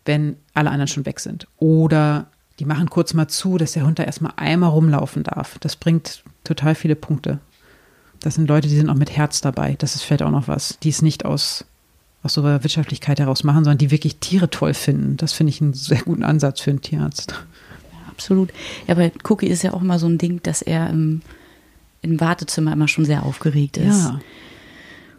wenn 0.09 0.37
alle 0.55 0.71
anderen 0.71 0.89
schon 0.89 1.07
weg 1.07 1.21
sind. 1.21 1.47
Oder 1.59 2.27
die 2.59 2.65
machen 2.65 2.91
kurz 2.91 3.15
mal 3.15 3.29
zu, 3.29 3.59
dass 3.59 3.73
der 3.73 3.87
Hund 3.87 4.01
da 4.01 4.03
erstmal 4.03 4.33
einmal 4.35 4.71
rumlaufen 4.71 5.23
darf. 5.23 5.59
Das 5.61 5.77
bringt 5.77 6.25
total 6.43 6.75
viele 6.75 6.97
Punkte. 6.97 7.39
Das 8.21 8.35
sind 8.35 8.49
Leute, 8.49 8.67
die 8.67 8.75
sind 8.75 8.91
auch 8.91 8.97
mit 8.97 9.17
Herz 9.17 9.41
dabei. 9.41 9.77
Das 9.79 9.95
ist 9.95 10.03
vielleicht 10.03 10.23
auch 10.23 10.33
noch 10.33 10.49
was, 10.49 10.79
die 10.83 10.89
es 10.89 11.03
nicht 11.03 11.25
aus, 11.25 11.65
aus 12.25 12.33
so 12.35 12.41
einer 12.41 12.65
Wirtschaftlichkeit 12.65 13.21
heraus 13.21 13.45
machen, 13.45 13.63
sondern 13.63 13.79
die 13.79 13.93
wirklich 13.93 14.17
Tiere 14.17 14.51
toll 14.51 14.75
finden. 14.75 15.17
Das 15.19 15.33
finde 15.33 15.51
ich 15.51 15.61
einen 15.61 15.75
sehr 15.75 16.03
guten 16.03 16.25
Ansatz 16.25 16.61
für 16.61 16.71
einen 16.71 16.81
Tierarzt. 16.81 17.33
Ja, 17.93 18.09
absolut. 18.11 18.51
Ja, 18.89 18.97
aber 18.97 19.11
Cookie 19.29 19.47
ist 19.47 19.63
ja 19.63 19.73
auch 19.73 19.83
immer 19.83 20.01
so 20.01 20.09
ein 20.09 20.19
Ding, 20.19 20.43
dass 20.43 20.63
er 20.63 20.91
im, 20.91 21.21
im 22.03 22.19
Wartezimmer 22.19 22.73
immer 22.73 22.89
schon 22.89 23.05
sehr 23.05 23.23
aufgeregt 23.23 23.77
ist. 23.77 24.07
Ja. 24.07 24.21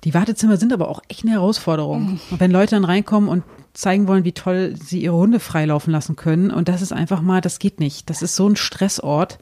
Die 0.04 0.14
Wartezimmer 0.14 0.58
sind 0.58 0.74
aber 0.74 0.90
auch 0.90 1.02
echt 1.08 1.24
eine 1.24 1.34
Herausforderung. 1.34 2.20
Und 2.32 2.40
wenn 2.40 2.52
Leute 2.52 2.76
dann 2.76 2.86
reinkommen 2.86 3.30
und 3.30 3.44
zeigen 3.80 4.08
wollen, 4.08 4.24
wie 4.24 4.34
toll 4.34 4.76
sie 4.82 5.02
ihre 5.02 5.16
Hunde 5.16 5.40
freilaufen 5.40 5.92
lassen 5.92 6.16
können, 6.16 6.52
und 6.52 6.68
das 6.68 6.82
ist 6.82 6.94
einfach 6.94 7.22
mal, 7.22 7.42
das 7.42 7.60
geht 7.60 7.80
nicht. 7.80 8.10
Das 8.10 8.22
ist 8.22 8.36
so 8.36 8.48
ein 8.48 8.56
Stressort. 8.56 9.40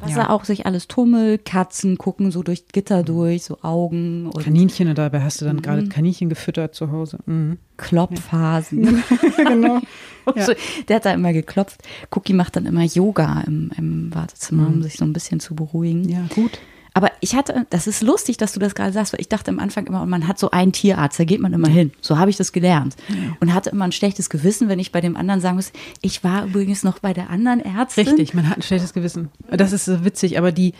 Was 0.00 0.12
ja. 0.12 0.18
er 0.18 0.30
auch 0.30 0.44
sich 0.44 0.64
alles 0.64 0.86
tummelt, 0.86 1.44
Katzen 1.44 1.98
gucken 1.98 2.30
so 2.30 2.44
durch 2.44 2.68
Gitter 2.68 3.02
durch, 3.02 3.42
so 3.42 3.58
Augen. 3.62 4.26
Und 4.26 4.44
Kaninchen, 4.44 4.88
und 4.88 4.96
dabei 4.96 5.22
hast 5.22 5.40
du 5.40 5.44
dann 5.44 5.56
mhm. 5.56 5.62
gerade 5.62 5.88
Kaninchen 5.88 6.28
gefüttert 6.28 6.74
zu 6.74 6.92
Hause. 6.92 7.18
Mhm. 7.26 7.58
Klopfphasen. 7.76 8.84
Ja. 8.84 9.02
genau. 9.44 9.80
ja. 10.36 10.44
so, 10.44 10.52
der 10.86 10.96
hat 10.96 11.04
da 11.04 11.12
immer 11.12 11.32
geklopft. 11.32 11.82
Cookie 12.14 12.32
macht 12.32 12.54
dann 12.54 12.66
immer 12.66 12.84
Yoga 12.84 13.42
im, 13.46 13.72
im 13.76 14.14
Wartezimmer, 14.14 14.68
mhm. 14.68 14.74
um 14.74 14.82
sich 14.84 14.94
so 14.94 15.04
ein 15.04 15.12
bisschen 15.12 15.40
zu 15.40 15.56
beruhigen. 15.56 16.08
Ja, 16.08 16.26
gut. 16.32 16.60
Aber 16.98 17.12
ich 17.20 17.36
hatte, 17.36 17.64
das 17.70 17.86
ist 17.86 18.02
lustig, 18.02 18.38
dass 18.38 18.54
du 18.54 18.58
das 18.58 18.74
gerade 18.74 18.90
sagst, 18.90 19.12
weil 19.12 19.20
ich 19.20 19.28
dachte 19.28 19.52
am 19.52 19.60
Anfang 19.60 19.86
immer, 19.86 20.04
man 20.04 20.26
hat 20.26 20.36
so 20.36 20.50
einen 20.50 20.72
Tierarzt, 20.72 21.20
da 21.20 21.22
geht 21.22 21.38
man 21.38 21.52
immer 21.52 21.68
hin. 21.68 21.92
So 22.00 22.18
habe 22.18 22.28
ich 22.28 22.36
das 22.36 22.50
gelernt. 22.50 22.96
Und 23.38 23.54
hatte 23.54 23.70
immer 23.70 23.84
ein 23.84 23.92
schlechtes 23.92 24.30
Gewissen, 24.30 24.68
wenn 24.68 24.80
ich 24.80 24.90
bei 24.90 25.00
dem 25.00 25.16
anderen 25.16 25.40
sagen 25.40 25.54
muss, 25.54 25.70
ich 26.02 26.24
war 26.24 26.46
übrigens 26.46 26.82
noch 26.82 26.98
bei 26.98 27.12
der 27.12 27.30
anderen 27.30 27.60
Ärztin. 27.60 28.08
Richtig, 28.08 28.34
man 28.34 28.48
hat 28.48 28.56
ein 28.56 28.62
schlechtes 28.62 28.94
Gewissen. 28.94 29.28
Das 29.48 29.72
ist 29.72 29.84
so 29.84 30.04
witzig, 30.04 30.38
aber 30.38 30.50
die, 30.50 30.74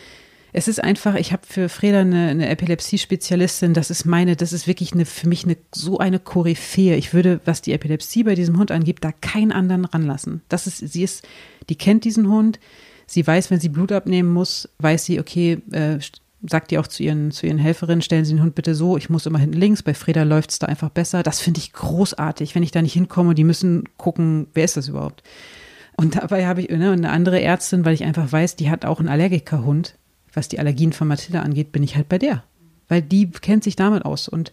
es 0.52 0.66
ist 0.66 0.82
einfach, 0.82 1.14
ich 1.14 1.32
habe 1.32 1.42
für 1.46 1.68
Freda 1.68 2.00
eine, 2.00 2.30
eine 2.30 2.48
Epilepsie-Spezialistin, 2.48 3.72
das 3.72 3.88
ist 3.88 4.04
meine, 4.04 4.34
das 4.34 4.52
ist 4.52 4.66
wirklich 4.66 4.94
eine, 4.94 5.06
für 5.06 5.28
mich 5.28 5.44
eine, 5.44 5.56
so 5.72 5.98
eine 5.98 6.18
Koryphäe. 6.18 6.96
Ich 6.96 7.14
würde, 7.14 7.40
was 7.44 7.62
die 7.62 7.72
Epilepsie 7.72 8.24
bei 8.24 8.34
diesem 8.34 8.58
Hund 8.58 8.72
angibt, 8.72 9.04
da 9.04 9.12
keinen 9.12 9.52
anderen 9.52 9.84
ranlassen. 9.84 10.42
Das 10.48 10.66
ist, 10.66 10.78
sie 10.78 11.04
ist, 11.04 11.24
die 11.68 11.76
kennt 11.76 12.02
diesen 12.02 12.28
Hund, 12.28 12.58
Sie 13.08 13.26
weiß, 13.26 13.50
wenn 13.50 13.58
sie 13.58 13.70
Blut 13.70 13.90
abnehmen 13.90 14.30
muss, 14.30 14.68
weiß 14.78 15.06
sie, 15.06 15.18
okay, 15.18 15.62
äh, 15.72 15.98
sagt 16.46 16.70
die 16.70 16.78
auch 16.78 16.86
zu 16.86 17.02
ihren, 17.02 17.30
zu 17.30 17.46
ihren 17.46 17.58
Helferinnen, 17.58 18.02
stellen 18.02 18.24
Sie 18.24 18.34
den 18.34 18.42
Hund 18.42 18.54
bitte 18.54 18.74
so, 18.74 18.96
ich 18.96 19.10
muss 19.10 19.26
immer 19.26 19.38
hinten 19.38 19.58
links, 19.58 19.82
bei 19.82 19.94
Freda 19.94 20.22
läuft 20.22 20.50
es 20.50 20.58
da 20.58 20.66
einfach 20.66 20.90
besser. 20.90 21.22
Das 21.22 21.40
finde 21.40 21.58
ich 21.58 21.72
großartig, 21.72 22.54
wenn 22.54 22.62
ich 22.62 22.70
da 22.70 22.82
nicht 22.82 22.92
hinkomme, 22.92 23.34
die 23.34 23.44
müssen 23.44 23.84
gucken, 23.96 24.46
wer 24.54 24.64
ist 24.64 24.76
das 24.76 24.88
überhaupt? 24.88 25.22
Und 25.96 26.16
dabei 26.16 26.46
habe 26.46 26.60
ich 26.60 26.68
ne, 26.68 26.92
eine 26.92 27.10
andere 27.10 27.40
Ärztin, 27.40 27.84
weil 27.84 27.94
ich 27.94 28.04
einfach 28.04 28.30
weiß, 28.30 28.54
die 28.56 28.70
hat 28.70 28.84
auch 28.84 29.00
einen 29.00 29.08
Allergikerhund. 29.08 29.96
Was 30.32 30.46
die 30.46 30.60
Allergien 30.60 30.92
von 30.92 31.08
Mathilda 31.08 31.40
angeht, 31.40 31.72
bin 31.72 31.82
ich 31.82 31.96
halt 31.96 32.08
bei 32.08 32.18
der. 32.18 32.44
Weil 32.86 33.02
die 33.02 33.30
kennt 33.30 33.64
sich 33.64 33.74
damit 33.74 34.04
aus. 34.04 34.28
Und 34.28 34.52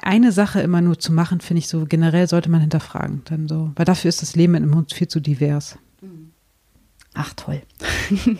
eine 0.00 0.32
Sache 0.32 0.60
immer 0.62 0.80
nur 0.80 0.98
zu 0.98 1.12
machen, 1.12 1.40
finde 1.40 1.58
ich 1.58 1.68
so, 1.68 1.84
generell 1.84 2.28
sollte 2.28 2.48
man 2.48 2.60
hinterfragen. 2.60 3.22
Dann 3.26 3.48
so, 3.48 3.72
weil 3.74 3.84
dafür 3.84 4.08
ist 4.08 4.22
das 4.22 4.36
Leben 4.36 4.52
mit 4.52 4.62
einem 4.62 4.74
Hund 4.74 4.94
viel 4.94 5.08
zu 5.08 5.20
divers. 5.20 5.76
Ach 7.22 7.34
toll. 7.34 7.60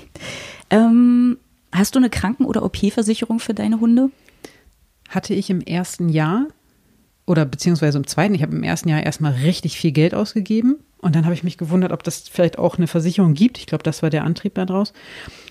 ähm, 0.70 1.36
hast 1.70 1.94
du 1.94 1.98
eine 1.98 2.08
Kranken- 2.08 2.46
oder 2.46 2.62
OP-Versicherung 2.62 3.38
für 3.38 3.52
deine 3.52 3.78
Hunde? 3.78 4.10
Hatte 5.10 5.34
ich 5.34 5.50
im 5.50 5.60
ersten 5.60 6.08
Jahr 6.08 6.46
oder 7.26 7.44
beziehungsweise 7.44 7.98
im 7.98 8.06
zweiten. 8.06 8.34
Ich 8.34 8.40
habe 8.42 8.56
im 8.56 8.62
ersten 8.62 8.88
Jahr 8.88 9.02
erstmal 9.02 9.32
richtig 9.32 9.76
viel 9.76 9.92
Geld 9.92 10.14
ausgegeben 10.14 10.76
und 10.96 11.14
dann 11.14 11.24
habe 11.24 11.34
ich 11.34 11.44
mich 11.44 11.58
gewundert, 11.58 11.92
ob 11.92 12.02
das 12.04 12.26
vielleicht 12.26 12.58
auch 12.58 12.78
eine 12.78 12.86
Versicherung 12.86 13.34
gibt. 13.34 13.58
Ich 13.58 13.66
glaube, 13.66 13.84
das 13.84 14.02
war 14.02 14.08
der 14.08 14.24
Antrieb 14.24 14.54
daraus. 14.54 14.94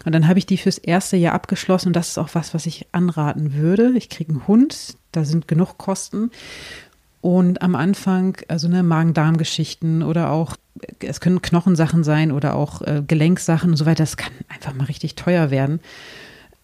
Und 0.06 0.14
dann 0.14 0.28
habe 0.28 0.40
ich 0.40 0.48
die 0.48 0.58
fürs 0.58 0.80
erste 0.80 1.16
Jahr 1.16 1.36
abgeschlossen 1.36 1.90
und 1.90 1.96
das 1.96 2.10
ist 2.10 2.18
auch 2.18 2.30
was, 2.34 2.56
was 2.56 2.66
ich 2.66 2.88
anraten 2.94 3.54
würde. 3.54 3.94
Ich 3.96 4.10
kriege 4.10 4.32
einen 4.32 4.48
Hund, 4.48 4.98
da 5.12 5.24
sind 5.24 5.48
genug 5.48 5.78
Kosten. 5.78 6.32
Und 7.22 7.62
am 7.62 7.76
Anfang, 7.76 8.38
also 8.48 8.68
ne, 8.68 8.82
Magen-Darm-Geschichten 8.84 10.04
oder 10.04 10.32
auch, 10.32 10.56
es 11.00 11.20
können 11.20 11.42
Knochensachen 11.42 12.04
sein 12.04 12.32
oder 12.32 12.56
auch 12.56 12.82
äh, 12.82 13.04
Gelenksachen 13.06 13.72
und 13.72 13.78
so 13.78 13.86
weiter, 13.86 14.04
das 14.04 14.16
kann 14.16 14.32
einfach 14.48 14.74
mal 14.74 14.86
richtig 14.86 15.16
teuer 15.16 15.52
werden. 15.52 15.82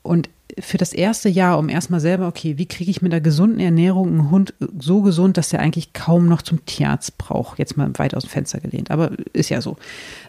Und 0.01 0.30
für 0.60 0.78
das 0.78 0.93
erste 0.93 1.28
Jahr, 1.28 1.58
um 1.58 1.68
erstmal 1.68 1.99
selber, 1.99 2.28
okay, 2.28 2.58
wie 2.58 2.68
kriege 2.68 2.89
ich 2.89 3.01
mit 3.01 3.12
der 3.12 3.20
gesunden 3.20 3.60
Ernährung 3.60 4.08
einen 4.08 4.32
Hund 4.32 4.53
so 4.80 5.01
gesund, 5.01 5.38
dass 5.38 5.51
er 5.51 5.60
eigentlich 5.60 5.91
kaum 5.91 6.28
noch 6.28 6.41
zum 6.41 6.66
Tierarzt 6.66 7.18
braucht? 7.18 7.60
Jetzt 7.60 7.76
mal 7.76 7.91
weit 7.97 8.16
aus 8.16 8.24
dem 8.24 8.30
Fenster 8.30 8.60
gelehnt, 8.60 8.91
aber 8.91 9.12
ist 9.34 9.49
ja 9.49 9.62
so. 9.62 9.78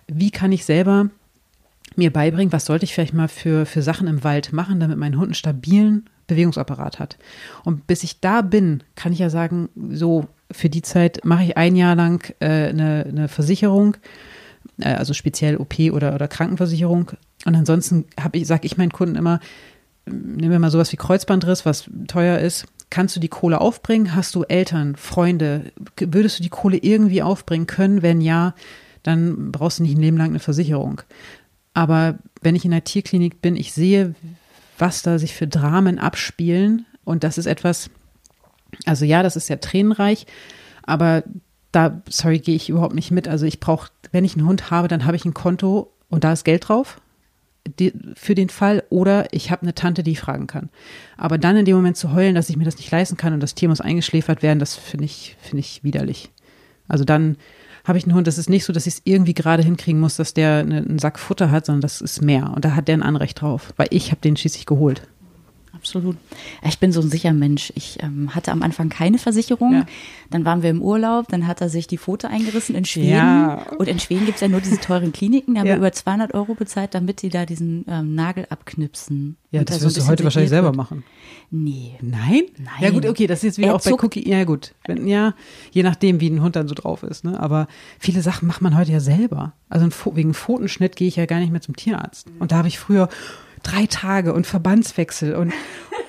Wie 0.09 0.31
kann 0.31 0.51
ich 0.51 0.65
selber 0.65 1.11
mir 1.95 2.13
beibringen, 2.13 2.53
was 2.53 2.67
sollte 2.67 2.85
ich 2.85 2.95
vielleicht 2.95 3.15
mal 3.15 3.29
für, 3.29 3.67
für 3.67 3.83
Sachen 3.83 4.09
im 4.09 4.25
Wald 4.25 4.53
machen, 4.53 4.81
damit 4.81 4.99
mein 4.99 5.17
Hund 5.17 5.27
einen 5.27 5.35
stabilen 5.35 6.09
Bewegungsapparat 6.27 6.99
hat. 6.99 7.17
Und 7.65 7.87
bis 7.87 8.03
ich 8.03 8.21
da 8.21 8.43
bin, 8.43 8.83
kann 8.95 9.13
ich 9.13 9.19
ja 9.19 9.31
sagen, 9.31 9.69
so 9.91 10.27
für 10.51 10.69
die 10.69 10.83
Zeit 10.83 11.25
mache 11.25 11.45
ich 11.45 11.57
ein 11.57 11.77
Jahr 11.77 11.97
lang 11.97 12.33
äh, 12.41 12.69
eine, 12.69 13.07
eine 13.09 13.29
Versicherung, 13.29 13.97
äh, 14.79 14.95
also 14.95 15.15
speziell 15.15 15.57
OP 15.57 15.79
oder, 15.93 16.15
oder 16.15 16.29
Krankenversicherung. 16.29 17.13
Und 17.45 17.55
ansonsten 17.55 18.07
ich, 18.33 18.47
sage 18.47 18.67
ich 18.67 18.77
meinen 18.77 18.93
Kunden 18.93 19.17
immer, 19.17 19.41
nehmen 20.07 20.51
wir 20.51 20.59
mal 20.59 20.71
sowas 20.71 20.93
wie 20.93 20.97
Kreuzbandriss, 20.97 21.67
was 21.67 21.91
teuer 22.07 22.39
ist. 22.39 22.67
Kannst 22.91 23.17
du 23.17 23.21
die 23.21 23.29
Kohle 23.29 23.61
aufbringen? 23.61 24.15
Hast 24.15 24.35
du 24.37 24.45
Eltern, 24.45 24.95
Freunde? 24.95 25.73
Würdest 25.99 26.39
du 26.39 26.43
die 26.43 26.49
Kohle 26.49 26.77
irgendwie 26.77 27.23
aufbringen 27.23 27.67
können? 27.67 28.03
Wenn 28.03 28.21
ja, 28.21 28.55
dann 29.03 29.51
brauchst 29.51 29.79
du 29.79 29.83
nicht 29.83 29.97
ein 29.97 30.01
Leben 30.01 30.17
lang 30.17 30.31
eine 30.31 30.39
Versicherung. 30.39 31.03
Aber 31.75 32.19
wenn 32.43 32.55
ich 32.55 32.65
in 32.65 32.71
der 32.71 32.85
Tierklinik 32.85 33.43
bin, 33.43 33.57
ich 33.57 33.73
sehe, 33.73 34.15
was 34.79 35.03
da 35.03 35.19
sich 35.19 35.35
für 35.35 35.47
Dramen 35.47 35.99
abspielen. 35.99 36.87
Und 37.05 37.25
das 37.25 37.39
ist 37.39 37.47
etwas, 37.47 37.91
also 38.85 39.05
ja, 39.05 39.23
das 39.23 39.37
ist 39.37 39.47
sehr 39.47 39.61
tränenreich, 39.61 40.27
aber 40.83 41.23
da, 41.73 42.03
sorry, 42.09 42.39
gehe 42.39 42.57
ich 42.57 42.69
überhaupt 42.69 42.95
nicht 42.95 43.11
mit. 43.11 43.29
Also 43.29 43.47
ich 43.47 43.61
brauche, 43.61 43.91
wenn 44.13 44.25
ich 44.25 44.37
einen 44.37 44.47
Hund 44.47 44.71
habe, 44.71 44.89
dann 44.89 45.05
habe 45.05 45.17
ich 45.17 45.25
ein 45.25 45.35
Konto 45.35 45.93
und 46.09 46.25
da 46.25 46.33
ist 46.33 46.45
Geld 46.45 46.69
drauf. 46.69 47.01
die, 47.79 47.93
für 48.15 48.35
den 48.35 48.49
Fall 48.49 48.85
oder 48.91 49.33
ich 49.33 49.51
habe 49.51 49.63
eine 49.63 49.75
Tante, 49.75 50.03
die 50.03 50.13
ich 50.13 50.21
fragen 50.21 50.47
kann. 50.47 50.71
Aber 51.17 51.39
dann 51.39 51.57
in 51.57 51.65
dem 51.65 51.77
Moment 51.77 51.97
zu 51.97 52.13
heulen, 52.13 52.35
dass 52.35 52.49
ich 52.49 52.57
mir 52.57 52.65
das 52.65 52.79
nicht 52.79 52.91
leisten 52.91 53.17
kann 53.17 53.33
und 53.33 53.41
das 53.41 53.55
Tier 53.55 53.69
muss 53.69 53.81
eingeschläfert 53.81 54.43
werden, 54.43 54.59
das 54.59 54.75
finde 54.77 55.05
ich, 55.05 55.37
finde 55.41 55.61
ich 55.61 55.83
widerlich. 55.85 56.31
Also 56.89 57.05
dann 57.05 57.37
habe 57.87 57.99
ich 57.99 58.05
einen 58.05 58.15
Hund, 58.15 58.27
das 58.27 58.39
ist 58.39 58.51
nicht 58.51 58.65
so, 58.65 58.73
dass 58.73 58.87
ich 58.87 58.95
es 58.95 59.03
irgendwie 59.05 59.35
gerade 59.35 59.63
hinkriegen 59.63 60.01
muss, 60.01 60.17
dass 60.17 60.35
der 60.35 60.59
einen 60.59 60.99
Sack 60.99 61.19
Futter 61.19 61.51
hat, 61.51 61.67
sondern 61.67 61.83
das 61.83 62.01
ist 62.01 62.21
mehr. 62.21 62.53
Und 62.55 62.65
da 62.65 62.75
hat 62.75 62.89
der 62.89 62.97
ein 62.97 63.03
Anrecht 63.03 63.41
drauf, 63.41 63.73
weil 63.77 63.89
ich 63.91 64.11
habe 64.11 64.21
den 64.21 64.37
schließlich 64.37 64.67
geholt 64.67 65.03
absolut. 65.87 66.17
Ich 66.67 66.79
bin 66.79 66.91
so 66.91 67.01
ein 67.01 67.11
sicher 67.11 67.33
Mensch. 67.33 67.73
Ich 67.77 68.03
ähm, 68.03 68.35
hatte 68.35 68.51
am 68.51 68.63
Anfang 68.63 68.89
keine 68.89 69.19
Versicherung. 69.19 69.73
Ja. 69.73 69.87
Dann 70.31 70.45
waren 70.45 70.63
wir 70.63 70.71
im 70.71 70.83
Urlaub, 70.83 71.29
dann 71.29 71.47
hat 71.47 71.61
er 71.61 71.69
sich 71.69 71.87
die 71.87 71.99
Pfote 71.99 72.29
eingerissen 72.29 72.75
in 72.75 72.85
Schweden. 72.85 73.11
Ja. 73.11 73.67
Und 73.79 73.87
in 73.89 74.01
Schweden 74.01 74.27
gibt 74.27 74.37
es 74.37 74.41
ja 74.41 74.49
nur 74.49 74.61
diese 74.61 74.79
teuren 74.79 75.13
Kliniken. 75.13 75.55
Da 75.55 75.61
haben 75.61 75.67
ja. 75.67 75.75
wir 75.75 75.79
über 75.79 75.93
200 75.93 76.35
Euro 76.35 76.55
bezahlt, 76.55 76.95
damit 76.95 77.23
die 77.23 77.29
da 77.29 77.47
diesen 77.47 77.85
ähm, 77.89 78.15
Nagel 78.15 78.47
abknipsen. 78.51 79.37
Ja, 79.53 79.63
das 79.63 79.81
wirst 79.81 79.97
du 79.97 80.07
heute 80.07 80.25
wahrscheinlich 80.25 80.51
selber 80.51 80.73
machen. 80.73 81.05
Nee. 81.51 81.93
Nein? 82.03 82.43
Nein. 82.59 82.75
Ja 82.81 82.91
gut, 82.91 83.07
okay, 83.07 83.27
das 83.27 83.39
ist 83.39 83.45
jetzt 83.45 83.59
wieder 83.59 83.69
er 83.69 83.75
auch 83.77 83.83
bei 83.83 83.93
Cookie. 83.93 84.29
Ja 84.29 84.45
gut, 84.45 84.75
Wenn, 84.87 85.07
ja, 85.07 85.35
je 85.71 85.85
nachdem, 85.85 86.21
wie 86.21 86.29
ein 86.29 86.43
Hund 86.43 86.57
dann 86.57 86.67
so 86.67 86.75
drauf 86.75 87.05
ist. 87.05 87.25
Ne? 87.25 87.39
Aber 87.39 87.69
viele 88.01 88.23
Sachen 88.23 88.49
macht 88.49 88.61
man 88.61 88.77
heute 88.77 88.91
ja 88.91 89.01
selber. 89.01 89.53
Also 89.69 89.89
wegen 90.15 90.35
Pfotenschnitt 90.35 90.97
gehe 90.97 91.07
ich 91.07 91.17
ja 91.17 91.27
gar 91.27 91.39
nicht 91.39 91.53
mehr 91.53 91.61
zum 91.61 91.77
Tierarzt. 91.77 92.27
Und 92.41 92.53
da 92.53 92.57
habe 92.57 92.69
ich 92.69 92.79
früher 92.79 93.09
drei 93.67 93.87
Tage 93.87 94.33
und 94.33 94.47
Verbandswechsel 94.47 95.35
und 95.35 95.53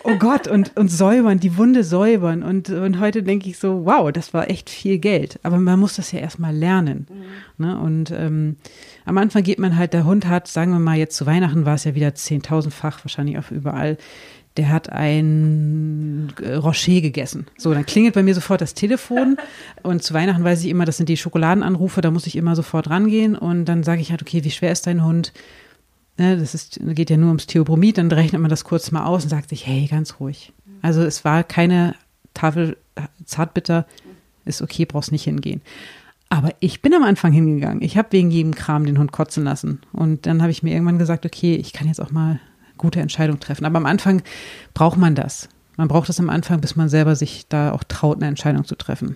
oh 0.07 0.15
Gott 0.17 0.47
und, 0.47 0.75
und 0.77 0.89
säubern, 0.89 1.39
die 1.39 1.57
Wunde 1.57 1.83
säubern. 1.83 2.43
Und, 2.43 2.69
und 2.69 2.99
heute 2.99 3.23
denke 3.23 3.49
ich 3.49 3.57
so, 3.57 3.85
wow, 3.85 4.11
das 4.11 4.33
war 4.33 4.49
echt 4.49 4.69
viel 4.69 4.99
Geld. 4.99 5.39
Aber 5.43 5.57
man 5.57 5.79
muss 5.79 5.97
das 5.97 6.11
ja 6.11 6.19
erstmal 6.19 6.55
lernen. 6.55 7.07
Mhm. 7.09 7.65
Ne? 7.65 7.79
Und 7.79 8.11
ähm, 8.11 8.55
am 9.05 9.17
Anfang 9.17 9.43
geht 9.43 9.59
man 9.59 9.77
halt, 9.77 9.93
der 9.93 10.05
Hund 10.05 10.27
hat, 10.27 10.47
sagen 10.47 10.71
wir 10.71 10.79
mal, 10.79 10.97
jetzt 10.97 11.17
zu 11.17 11.25
Weihnachten 11.25 11.65
war 11.65 11.75
es 11.75 11.83
ja 11.83 11.95
wieder 11.95 12.15
zehntausendfach, 12.15 13.03
wahrscheinlich 13.03 13.37
auch 13.37 13.51
überall. 13.51 13.97
Der 14.55 14.69
hat 14.69 14.89
ein 14.89 16.33
äh, 16.41 16.53
Rocher 16.55 17.01
gegessen. 17.01 17.45
So, 17.57 17.73
dann 17.73 17.85
klingelt 17.85 18.15
bei 18.15 18.23
mir 18.23 18.33
sofort 18.33 18.61
das 18.61 18.73
Telefon 18.73 19.37
und 19.83 20.03
zu 20.03 20.13
Weihnachten 20.13 20.43
weiß 20.43 20.63
ich 20.63 20.69
immer, 20.69 20.85
das 20.85 20.97
sind 20.97 21.09
die 21.09 21.17
Schokoladenanrufe, 21.17 22.01
da 22.01 22.11
muss 22.11 22.27
ich 22.27 22.35
immer 22.35 22.55
sofort 22.55 22.89
rangehen 22.89 23.35
und 23.35 23.65
dann 23.65 23.83
sage 23.83 24.01
ich 24.01 24.09
halt, 24.09 24.21
okay, 24.21 24.43
wie 24.43 24.51
schwer 24.51 24.71
ist 24.71 24.87
dein 24.87 25.03
Hund? 25.03 25.33
Ne, 26.17 26.37
das 26.37 26.53
ist, 26.53 26.79
geht 26.81 27.09
ja 27.09 27.17
nur 27.17 27.29
ums 27.29 27.47
Theobromid, 27.47 27.97
dann 27.97 28.11
rechnet 28.11 28.41
man 28.41 28.49
das 28.49 28.63
kurz 28.63 28.91
mal 28.91 29.05
aus 29.05 29.23
und 29.23 29.29
sagt 29.29 29.49
sich, 29.49 29.65
hey, 29.65 29.87
ganz 29.87 30.19
ruhig. 30.19 30.53
Also 30.81 31.01
es 31.01 31.25
war 31.25 31.43
keine 31.43 31.95
Tafel 32.33 32.77
Zartbitter, 33.25 33.85
ist 34.45 34.61
okay, 34.61 34.85
brauchst 34.85 35.11
nicht 35.11 35.23
hingehen. 35.23 35.61
Aber 36.29 36.53
ich 36.59 36.81
bin 36.81 36.93
am 36.93 37.03
Anfang 37.03 37.31
hingegangen. 37.31 37.81
Ich 37.81 37.97
habe 37.97 38.11
wegen 38.11 38.31
jedem 38.31 38.53
Kram 38.53 38.85
den 38.85 38.97
Hund 38.97 39.11
kotzen 39.11 39.45
lassen. 39.45 39.79
Und 39.93 40.25
dann 40.25 40.41
habe 40.41 40.51
ich 40.51 40.61
mir 40.61 40.73
irgendwann 40.73 40.99
gesagt, 40.99 41.25
okay, 41.25 41.55
ich 41.55 41.71
kann 41.71 41.87
jetzt 41.87 42.01
auch 42.01 42.11
mal 42.11 42.39
gute 42.77 42.99
Entscheidungen 42.99 43.39
treffen. 43.39 43.65
Aber 43.65 43.77
am 43.77 43.85
Anfang 43.85 44.21
braucht 44.73 44.97
man 44.97 45.15
das. 45.15 45.47
Man 45.77 45.87
braucht 45.87 46.09
das 46.09 46.19
am 46.19 46.29
Anfang, 46.29 46.59
bis 46.59 46.75
man 46.75 46.89
selber 46.89 47.15
sich 47.15 47.47
da 47.47 47.71
auch 47.71 47.83
traut, 47.83 48.17
eine 48.17 48.27
Entscheidung 48.27 48.65
zu 48.65 48.75
treffen. 48.75 49.15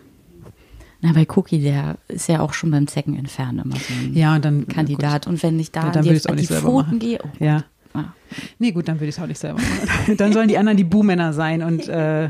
Na, 1.01 1.13
bei 1.13 1.25
Cookie, 1.35 1.59
der 1.59 1.97
ist 2.07 2.29
ja 2.29 2.41
auch 2.41 2.53
schon 2.53 2.69
beim 2.69 2.87
Zecken 2.87 3.17
entfernen 3.17 3.59
immer 3.65 3.75
so 3.75 3.93
ein 3.93 4.13
ja, 4.13 4.35
und 4.35 4.45
dann, 4.45 4.67
Kandidat. 4.67 5.25
Gut. 5.25 5.33
Und 5.33 5.43
wenn 5.43 5.59
ich 5.59 5.71
da 5.71 5.85
ja, 5.85 5.91
dann 5.91 6.03
die, 6.03 6.27
an 6.27 6.37
die 6.37 6.45
Pfoten 6.45 6.99
gehe, 6.99 7.19
oh 7.23 7.43
ja. 7.43 7.63
Ah. 7.93 8.05
Nee, 8.59 8.71
gut, 8.71 8.87
dann 8.87 8.95
würde 8.95 9.09
ich 9.09 9.15
es 9.17 9.21
auch 9.21 9.27
nicht 9.27 9.39
selber 9.39 9.59
machen. 9.59 10.15
dann 10.17 10.31
sollen 10.31 10.47
die 10.47 10.57
anderen 10.57 10.77
die 10.77 10.85
Buhmänner 10.85 11.33
sein 11.33 11.61
und 11.61 11.89
äh, 11.89 12.29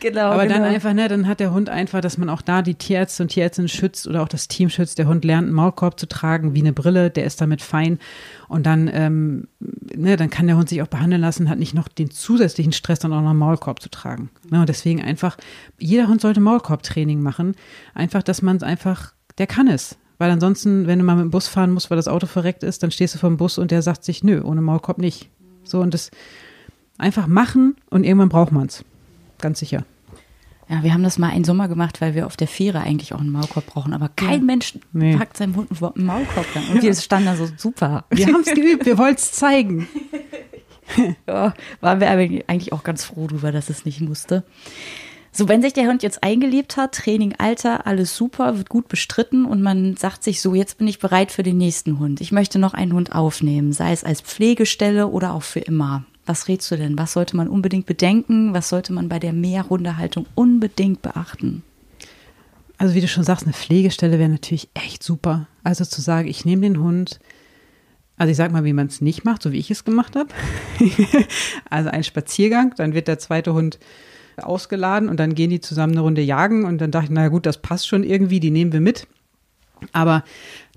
genau, 0.00 0.30
aber 0.30 0.44
genau. 0.44 0.54
dann 0.54 0.64
einfach, 0.64 0.94
ne, 0.94 1.08
dann 1.08 1.28
hat 1.28 1.40
der 1.40 1.52
Hund 1.52 1.68
einfach, 1.68 2.00
dass 2.00 2.16
man 2.16 2.30
auch 2.30 2.40
da 2.40 2.62
die 2.62 2.74
Tierärzte 2.74 3.22
und 3.22 3.28
Tierärztinnen 3.28 3.68
schützt 3.68 4.06
oder 4.06 4.22
auch 4.22 4.28
das 4.28 4.48
Team 4.48 4.70
schützt. 4.70 4.98
Der 4.98 5.06
Hund 5.06 5.24
lernt 5.24 5.48
einen 5.48 5.54
Maulkorb 5.54 6.00
zu 6.00 6.06
tragen 6.06 6.54
wie 6.54 6.60
eine 6.60 6.72
Brille, 6.72 7.10
der 7.10 7.24
ist 7.24 7.40
damit 7.40 7.60
fein 7.60 7.98
und 8.48 8.64
dann, 8.64 8.88
ähm, 8.92 9.48
ne, 9.94 10.16
dann 10.16 10.30
kann 10.30 10.46
der 10.46 10.56
Hund 10.56 10.70
sich 10.70 10.80
auch 10.80 10.88
behandeln 10.88 11.20
lassen, 11.20 11.50
hat 11.50 11.58
nicht 11.58 11.74
noch 11.74 11.88
den 11.88 12.10
zusätzlichen 12.10 12.72
Stress, 12.72 13.00
dann 13.00 13.12
auch 13.12 13.20
noch 13.20 13.30
einen 13.30 13.38
Maulkorb 13.38 13.82
zu 13.82 13.90
tragen. 13.90 14.30
Ne, 14.50 14.60
und 14.60 14.68
deswegen 14.68 15.02
einfach, 15.02 15.36
jeder 15.78 16.08
Hund 16.08 16.22
sollte 16.22 16.40
Maulkorbtraining 16.40 17.20
machen. 17.20 17.54
Einfach, 17.94 18.22
dass 18.22 18.40
man 18.40 18.56
es 18.56 18.62
einfach, 18.62 19.12
der 19.36 19.46
kann 19.46 19.68
es. 19.68 19.98
Weil 20.22 20.30
ansonsten, 20.30 20.86
wenn 20.86 21.00
du 21.00 21.04
mal 21.04 21.16
mit 21.16 21.24
dem 21.24 21.30
Bus 21.32 21.48
fahren 21.48 21.72
musst, 21.72 21.90
weil 21.90 21.96
das 21.96 22.06
Auto 22.06 22.28
verreckt 22.28 22.62
ist, 22.62 22.84
dann 22.84 22.92
stehst 22.92 23.12
du 23.12 23.18
vor 23.18 23.28
dem 23.28 23.38
Bus 23.38 23.58
und 23.58 23.72
der 23.72 23.82
sagt 23.82 24.04
sich, 24.04 24.22
nö, 24.22 24.40
ohne 24.40 24.60
Maulkorb 24.60 24.98
nicht. 24.98 25.28
So 25.64 25.80
und 25.80 25.92
das 25.92 26.12
einfach 26.96 27.26
machen 27.26 27.74
und 27.90 28.04
irgendwann 28.04 28.28
braucht 28.28 28.52
man 28.52 28.68
es. 28.68 28.84
Ganz 29.40 29.58
sicher. 29.58 29.84
Ja, 30.68 30.84
wir 30.84 30.94
haben 30.94 31.02
das 31.02 31.18
mal 31.18 31.30
einen 31.30 31.42
Sommer 31.42 31.66
gemacht, 31.66 32.00
weil 32.00 32.14
wir 32.14 32.26
auf 32.26 32.36
der 32.36 32.46
Fähre 32.46 32.82
eigentlich 32.82 33.12
auch 33.12 33.18
einen 33.18 33.32
Maulkorb 33.32 33.66
brauchen. 33.66 33.92
Aber 33.94 34.10
kein 34.14 34.38
ja. 34.38 34.46
Mensch 34.46 34.78
nee. 34.92 35.16
packt 35.16 35.38
seinem 35.38 35.56
Hund 35.56 35.70
einen 35.72 36.06
Maulkorb 36.06 36.46
dann. 36.54 36.68
Und 36.72 36.82
wir 36.84 36.94
standen 36.94 37.26
da 37.26 37.34
so 37.34 37.48
super. 37.56 38.04
Wir 38.10 38.28
haben 38.28 38.44
es 38.46 38.54
geübt, 38.54 38.86
wir 38.86 38.98
wollten 38.98 39.16
es 39.16 39.32
zeigen. 39.32 39.88
ja, 41.26 41.52
waren 41.80 41.98
wir 41.98 42.08
eigentlich 42.08 42.72
auch 42.72 42.84
ganz 42.84 43.04
froh 43.04 43.26
drüber, 43.26 43.50
dass 43.50 43.70
es 43.70 43.84
nicht 43.84 44.00
musste. 44.00 44.44
So, 45.34 45.48
wenn 45.48 45.62
sich 45.62 45.72
der 45.72 45.88
Hund 45.88 46.02
jetzt 46.02 46.22
eingelebt 46.22 46.76
hat, 46.76 46.94
Training, 46.94 47.34
Alter, 47.38 47.86
alles 47.86 48.14
super, 48.14 48.58
wird 48.58 48.68
gut 48.68 48.88
bestritten 48.88 49.46
und 49.46 49.62
man 49.62 49.96
sagt 49.96 50.22
sich 50.22 50.42
so, 50.42 50.54
jetzt 50.54 50.76
bin 50.76 50.86
ich 50.86 50.98
bereit 50.98 51.32
für 51.32 51.42
den 51.42 51.56
nächsten 51.56 51.98
Hund. 51.98 52.20
Ich 52.20 52.32
möchte 52.32 52.58
noch 52.58 52.74
einen 52.74 52.92
Hund 52.92 53.14
aufnehmen, 53.14 53.72
sei 53.72 53.92
es 53.92 54.04
als 54.04 54.20
Pflegestelle 54.20 55.06
oder 55.06 55.32
auch 55.32 55.42
für 55.42 55.60
immer. 55.60 56.04
Was 56.26 56.48
rätst 56.48 56.70
du 56.70 56.76
denn? 56.76 56.98
Was 56.98 57.14
sollte 57.14 57.34
man 57.34 57.48
unbedingt 57.48 57.86
bedenken? 57.86 58.52
Was 58.52 58.68
sollte 58.68 58.92
man 58.92 59.08
bei 59.08 59.18
der 59.18 59.32
Mehrhundehaltung 59.32 60.26
unbedingt 60.34 61.00
beachten? 61.00 61.62
Also 62.76 62.94
wie 62.94 63.00
du 63.00 63.08
schon 63.08 63.24
sagst, 63.24 63.44
eine 63.44 63.54
Pflegestelle 63.54 64.18
wäre 64.18 64.28
natürlich 64.28 64.68
echt 64.74 65.02
super. 65.02 65.48
Also 65.64 65.86
zu 65.86 66.02
sagen, 66.02 66.28
ich 66.28 66.44
nehme 66.44 66.62
den 66.62 66.78
Hund, 66.78 67.20
also 68.18 68.30
ich 68.30 68.36
sage 68.36 68.52
mal, 68.52 68.64
wie 68.64 68.74
man 68.74 68.88
es 68.88 69.00
nicht 69.00 69.24
macht, 69.24 69.42
so 69.42 69.50
wie 69.50 69.58
ich 69.58 69.70
es 69.70 69.84
gemacht 69.84 70.14
habe. 70.14 70.28
also 71.70 71.88
ein 71.88 72.04
Spaziergang, 72.04 72.74
dann 72.76 72.92
wird 72.92 73.08
der 73.08 73.18
zweite 73.18 73.54
Hund 73.54 73.78
ausgeladen 74.36 75.08
und 75.08 75.18
dann 75.18 75.34
gehen 75.34 75.50
die 75.50 75.60
zusammen 75.60 75.92
eine 75.92 76.00
Runde 76.00 76.22
jagen 76.22 76.64
und 76.64 76.78
dann 76.78 76.90
dachte 76.90 77.06
ich, 77.06 77.10
naja 77.10 77.28
gut, 77.28 77.46
das 77.46 77.58
passt 77.58 77.88
schon 77.88 78.04
irgendwie, 78.04 78.40
die 78.40 78.50
nehmen 78.50 78.72
wir 78.72 78.80
mit. 78.80 79.06
Aber 79.92 80.22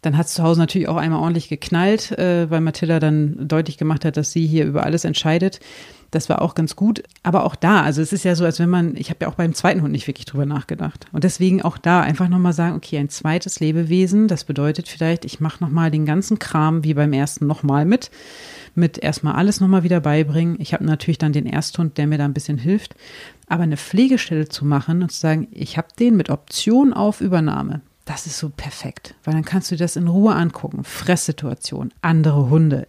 dann 0.05 0.17
hat 0.17 0.27
es 0.27 0.35
zu 0.35 0.43
Hause 0.43 0.59
natürlich 0.59 0.87
auch 0.87 0.97
einmal 0.97 1.19
ordentlich 1.19 1.49
geknallt, 1.49 2.11
äh, 2.11 2.49
weil 2.49 2.61
Mathilda 2.61 2.99
dann 2.99 3.47
deutlich 3.47 3.77
gemacht 3.77 4.05
hat, 4.05 4.17
dass 4.17 4.31
sie 4.31 4.45
hier 4.45 4.65
über 4.65 4.83
alles 4.83 5.03
entscheidet. 5.03 5.59
Das 6.11 6.29
war 6.29 6.41
auch 6.41 6.55
ganz 6.55 6.75
gut. 6.75 7.03
Aber 7.23 7.43
auch 7.43 7.55
da, 7.55 7.81
also 7.81 8.01
es 8.01 8.13
ist 8.13 8.23
ja 8.23 8.35
so, 8.35 8.45
als 8.45 8.59
wenn 8.59 8.69
man, 8.69 8.95
ich 8.95 9.09
habe 9.09 9.19
ja 9.21 9.27
auch 9.27 9.35
beim 9.35 9.53
zweiten 9.53 9.81
Hund 9.81 9.91
nicht 9.91 10.07
wirklich 10.07 10.25
drüber 10.25 10.45
nachgedacht. 10.45 11.07
Und 11.11 11.23
deswegen 11.23 11.61
auch 11.63 11.77
da 11.77 12.01
einfach 12.01 12.29
nochmal 12.29 12.53
sagen, 12.53 12.75
okay, 12.75 12.97
ein 12.99 13.09
zweites 13.09 13.59
Lebewesen, 13.59 14.27
das 14.27 14.43
bedeutet 14.43 14.87
vielleicht, 14.87 15.25
ich 15.25 15.39
mache 15.39 15.63
nochmal 15.63 15.91
den 15.91 16.05
ganzen 16.05 16.39
Kram 16.39 16.83
wie 16.83 16.93
beim 16.93 17.11
ersten 17.11 17.47
nochmal 17.47 17.85
mit. 17.85 18.11
Mit 18.75 18.97
erstmal 18.97 19.35
alles 19.35 19.59
nochmal 19.59 19.83
wieder 19.83 20.01
beibringen. 20.01 20.57
Ich 20.59 20.73
habe 20.73 20.85
natürlich 20.85 21.17
dann 21.17 21.33
den 21.33 21.45
Ersthund, 21.45 21.97
der 21.97 22.07
mir 22.07 22.17
da 22.17 22.25
ein 22.25 22.33
bisschen 22.33 22.57
hilft. 22.57 22.95
Aber 23.47 23.63
eine 23.63 23.77
Pflegestelle 23.77 24.49
zu 24.49 24.65
machen 24.65 25.03
und 25.03 25.11
zu 25.11 25.19
sagen, 25.19 25.47
ich 25.51 25.77
habe 25.77 25.87
den 25.99 26.17
mit 26.17 26.29
Option 26.29 26.93
auf 26.93 27.21
Übernahme, 27.21 27.81
das 28.05 28.27
ist 28.27 28.37
so 28.37 28.49
perfekt, 28.49 29.15
weil 29.23 29.33
dann 29.33 29.45
kannst 29.45 29.71
du 29.71 29.75
das 29.75 29.95
in 29.95 30.07
Ruhe 30.07 30.35
angucken. 30.35 30.83
Fresssituation, 30.83 31.91
andere 32.01 32.49
Hunde. 32.49 32.87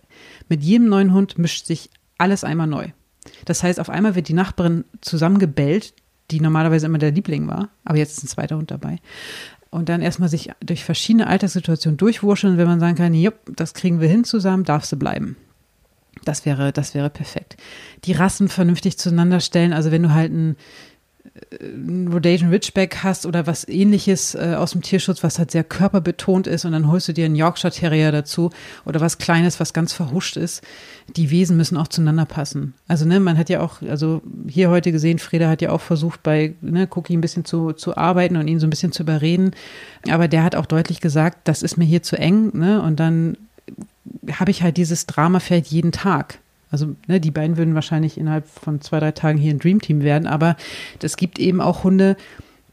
Mit 0.48 0.62
jedem 0.62 0.88
neuen 0.88 1.14
Hund 1.14 1.38
mischt 1.38 1.66
sich 1.66 1.90
alles 2.18 2.44
einmal 2.44 2.66
neu. 2.66 2.88
Das 3.46 3.62
heißt, 3.62 3.80
auf 3.80 3.90
einmal 3.90 4.14
wird 4.14 4.28
die 4.28 4.34
Nachbarin 4.34 4.84
zusammengebellt, 5.00 5.94
die 6.30 6.40
normalerweise 6.40 6.86
immer 6.86 6.98
der 6.98 7.12
Liebling 7.12 7.48
war, 7.48 7.70
aber 7.84 7.98
jetzt 7.98 8.18
ist 8.18 8.24
ein 8.24 8.28
zweiter 8.28 8.56
Hund 8.56 8.70
dabei. 8.70 8.98
Und 9.70 9.88
dann 9.88 10.02
erstmal 10.02 10.28
sich 10.28 10.50
durch 10.60 10.84
verschiedene 10.84 11.26
Alltagssituationen 11.26 11.96
durchwurscheln, 11.96 12.56
wenn 12.56 12.68
man 12.68 12.80
sagen 12.80 12.96
kann, 12.96 13.14
jupp, 13.14 13.34
das 13.56 13.74
kriegen 13.74 14.00
wir 14.00 14.08
hin 14.08 14.24
zusammen, 14.24 14.64
darfst 14.64 14.92
du 14.92 14.96
bleiben. 14.96 15.36
Das 16.26 16.44
wäre, 16.44 16.72
das 16.72 16.92
wäre 16.92 17.08
perfekt. 17.08 17.56
Die 18.04 18.12
Rassen 18.12 18.48
vernünftig 18.48 18.98
zueinander 18.98 19.38
stellen. 19.38 19.72
Also 19.72 19.92
wenn 19.92 20.02
du 20.02 20.12
halt 20.12 20.32
ein, 20.32 20.56
ein 21.60 22.08
Rhodesian 22.12 22.50
Ridgeback 22.50 23.04
hast 23.04 23.26
oder 23.26 23.46
was 23.46 23.68
ähnliches 23.68 24.34
äh, 24.34 24.56
aus 24.58 24.72
dem 24.72 24.82
Tierschutz, 24.82 25.22
was 25.22 25.38
halt 25.38 25.52
sehr 25.52 25.62
körperbetont 25.62 26.48
ist 26.48 26.64
und 26.64 26.72
dann 26.72 26.90
holst 26.90 27.06
du 27.06 27.12
dir 27.12 27.26
einen 27.26 27.36
Yorkshire 27.36 27.72
Terrier 27.72 28.10
dazu 28.10 28.50
oder 28.84 29.00
was 29.00 29.18
Kleines, 29.18 29.60
was 29.60 29.72
ganz 29.72 29.92
verhuscht 29.92 30.36
ist. 30.36 30.64
Die 31.14 31.30
Wesen 31.30 31.56
müssen 31.56 31.76
auch 31.76 31.86
zueinander 31.86 32.24
passen. 32.24 32.74
Also 32.88 33.04
ne, 33.04 33.20
man 33.20 33.38
hat 33.38 33.48
ja 33.48 33.60
auch, 33.60 33.80
also 33.82 34.20
hier 34.48 34.68
heute 34.68 34.90
gesehen, 34.90 35.20
Freda 35.20 35.48
hat 35.48 35.62
ja 35.62 35.70
auch 35.70 35.80
versucht 35.80 36.24
bei 36.24 36.54
ne, 36.60 36.88
Cookie 36.90 37.16
ein 37.16 37.20
bisschen 37.20 37.44
zu, 37.44 37.72
zu 37.72 37.96
arbeiten 37.96 38.36
und 38.36 38.48
ihn 38.48 38.58
so 38.58 38.66
ein 38.66 38.70
bisschen 38.70 38.90
zu 38.90 39.04
überreden. 39.04 39.52
Aber 40.10 40.26
der 40.26 40.42
hat 40.42 40.56
auch 40.56 40.66
deutlich 40.66 41.00
gesagt, 41.00 41.46
das 41.46 41.62
ist 41.62 41.76
mir 41.76 41.84
hier 41.84 42.02
zu 42.02 42.18
eng 42.18 42.50
ne, 42.52 42.82
und 42.82 42.98
dann 42.98 43.36
habe 44.32 44.50
ich 44.50 44.62
halt 44.62 44.76
dieses 44.76 45.06
Dramafeld 45.06 45.66
jeden 45.68 45.92
Tag. 45.92 46.38
Also 46.70 46.96
ne, 47.06 47.20
die 47.20 47.30
beiden 47.30 47.56
würden 47.56 47.74
wahrscheinlich 47.74 48.18
innerhalb 48.18 48.48
von 48.48 48.80
zwei, 48.80 49.00
drei 49.00 49.12
Tagen 49.12 49.38
hier 49.38 49.52
ein 49.52 49.58
Dreamteam 49.58 50.02
werden, 50.02 50.26
aber 50.26 50.56
es 51.00 51.16
gibt 51.16 51.38
eben 51.38 51.60
auch 51.60 51.84
Hunde, 51.84 52.16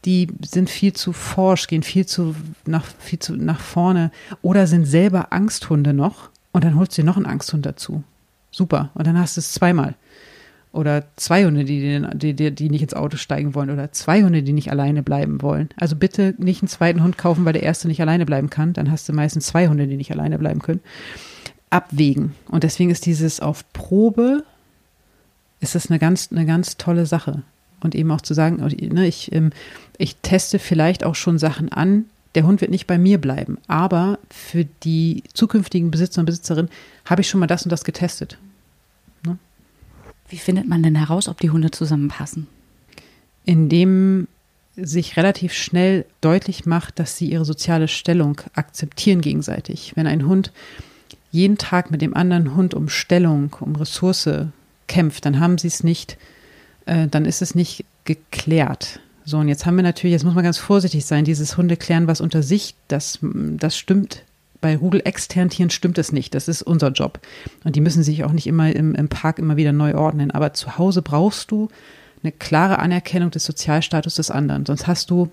die 0.04 0.28
sind 0.44 0.68
viel 0.68 0.92
zu 0.92 1.12
forsch, 1.12 1.66
gehen 1.66 1.82
viel 1.82 2.04
zu 2.04 2.34
nach, 2.66 2.84
viel 2.98 3.18
zu 3.18 3.36
nach 3.36 3.60
vorne 3.60 4.10
oder 4.42 4.66
sind 4.66 4.84
selber 4.84 5.32
Angsthunde 5.32 5.94
noch 5.94 6.28
und 6.52 6.64
dann 6.64 6.76
holst 6.76 6.96
du 6.98 7.02
dir 7.02 7.06
noch 7.06 7.16
einen 7.16 7.26
Angsthund 7.26 7.64
dazu. 7.64 8.02
Super. 8.50 8.90
Und 8.94 9.06
dann 9.06 9.18
hast 9.18 9.36
du 9.36 9.40
es 9.40 9.52
zweimal. 9.52 9.94
Oder 10.74 11.04
zwei 11.14 11.44
Hunde, 11.44 11.64
die, 11.64 12.04
die, 12.14 12.34
die, 12.34 12.50
die 12.50 12.68
nicht 12.68 12.82
ins 12.82 12.94
Auto 12.94 13.16
steigen 13.16 13.54
wollen. 13.54 13.70
Oder 13.70 13.92
zwei 13.92 14.24
Hunde, 14.24 14.42
die 14.42 14.52
nicht 14.52 14.72
alleine 14.72 15.04
bleiben 15.04 15.40
wollen. 15.40 15.68
Also 15.76 15.94
bitte 15.94 16.34
nicht 16.38 16.62
einen 16.62 16.68
zweiten 16.68 17.02
Hund 17.02 17.16
kaufen, 17.16 17.44
weil 17.44 17.52
der 17.52 17.62
erste 17.62 17.86
nicht 17.86 18.02
alleine 18.02 18.26
bleiben 18.26 18.50
kann. 18.50 18.72
Dann 18.72 18.90
hast 18.90 19.08
du 19.08 19.12
meistens 19.12 19.46
zwei 19.46 19.68
Hunde, 19.68 19.86
die 19.86 19.96
nicht 19.96 20.10
alleine 20.10 20.36
bleiben 20.36 20.60
können. 20.60 20.80
abwägen. 21.70 22.34
Und 22.48 22.64
deswegen 22.64 22.90
ist 22.90 23.06
dieses 23.06 23.40
auf 23.40 23.64
Probe, 23.72 24.44
ist 25.60 25.74
das 25.74 25.90
eine 25.90 25.98
ganz, 25.98 26.30
eine 26.30 26.44
ganz 26.46 26.76
tolle 26.76 27.06
Sache. 27.06 27.42
Und 27.80 27.94
eben 27.94 28.10
auch 28.10 28.20
zu 28.20 28.34
sagen, 28.34 28.56
ne, 28.56 29.06
ich, 29.06 29.32
ähm, 29.32 29.50
ich 29.98 30.16
teste 30.16 30.58
vielleicht 30.58 31.04
auch 31.04 31.14
schon 31.14 31.38
Sachen 31.38 31.70
an. 31.70 32.06
Der 32.34 32.44
Hund 32.44 32.60
wird 32.60 32.70
nicht 32.70 32.86
bei 32.86 32.98
mir 32.98 33.18
bleiben, 33.18 33.58
aber 33.68 34.18
für 34.28 34.64
die 34.82 35.22
zukünftigen 35.34 35.92
Besitzer 35.92 36.20
und 36.20 36.26
Besitzerinnen 36.26 36.70
habe 37.04 37.20
ich 37.20 37.28
schon 37.28 37.38
mal 37.38 37.46
das 37.46 37.62
und 37.62 37.70
das 37.70 37.84
getestet. 37.84 38.38
Wie 40.28 40.38
findet 40.38 40.68
man 40.68 40.82
denn 40.82 40.94
heraus, 40.94 41.28
ob 41.28 41.40
die 41.40 41.50
Hunde 41.50 41.70
zusammenpassen? 41.70 42.46
Indem 43.44 44.26
sich 44.76 45.16
relativ 45.16 45.52
schnell 45.52 46.04
deutlich 46.20 46.66
macht, 46.66 46.98
dass 46.98 47.16
sie 47.16 47.30
ihre 47.30 47.44
soziale 47.44 47.88
Stellung 47.88 48.40
akzeptieren 48.54 49.20
gegenseitig. 49.20 49.92
Wenn 49.94 50.06
ein 50.06 50.26
Hund 50.26 50.52
jeden 51.30 51.58
Tag 51.58 51.90
mit 51.90 52.02
dem 52.02 52.14
anderen 52.14 52.54
Hund 52.56 52.74
um 52.74 52.88
Stellung, 52.88 53.54
um 53.60 53.76
Ressource 53.76 54.28
kämpft, 54.86 55.24
dann 55.26 55.40
haben 55.40 55.58
sie 55.58 55.68
es 55.68 55.84
nicht, 55.84 56.16
äh, 56.86 57.08
dann 57.08 57.24
ist 57.24 57.42
es 57.42 57.54
nicht 57.54 57.84
geklärt. 58.04 59.00
So, 59.24 59.38
und 59.38 59.48
jetzt 59.48 59.64
haben 59.64 59.76
wir 59.76 59.82
natürlich, 59.82 60.12
jetzt 60.12 60.24
muss 60.24 60.34
man 60.34 60.44
ganz 60.44 60.58
vorsichtig 60.58 61.06
sein, 61.06 61.24
dieses 61.24 61.56
Hunde 61.56 61.76
klären 61.76 62.06
was 62.06 62.20
unter 62.20 62.42
sich, 62.42 62.74
das, 62.88 63.18
das 63.22 63.76
stimmt. 63.76 64.22
Bei 64.64 64.78
Rudel 64.78 65.02
externen 65.04 65.50
Tieren 65.50 65.68
stimmt 65.68 65.98
es 65.98 66.10
nicht. 66.10 66.34
Das 66.34 66.48
ist 66.48 66.62
unser 66.62 66.88
Job. 66.88 67.20
Und 67.64 67.76
die 67.76 67.82
müssen 67.82 68.02
sich 68.02 68.24
auch 68.24 68.32
nicht 68.32 68.46
immer 68.46 68.74
im, 68.74 68.94
im 68.94 69.10
Park 69.10 69.38
immer 69.38 69.58
wieder 69.58 69.72
neu 69.72 69.94
ordnen. 69.94 70.30
Aber 70.30 70.54
zu 70.54 70.78
Hause 70.78 71.02
brauchst 71.02 71.50
du 71.50 71.68
eine 72.22 72.32
klare 72.32 72.78
Anerkennung 72.78 73.30
des 73.30 73.44
Sozialstatus 73.44 74.14
des 74.14 74.30
anderen. 74.30 74.64
Sonst 74.64 74.86
hast 74.86 75.10
du, 75.10 75.28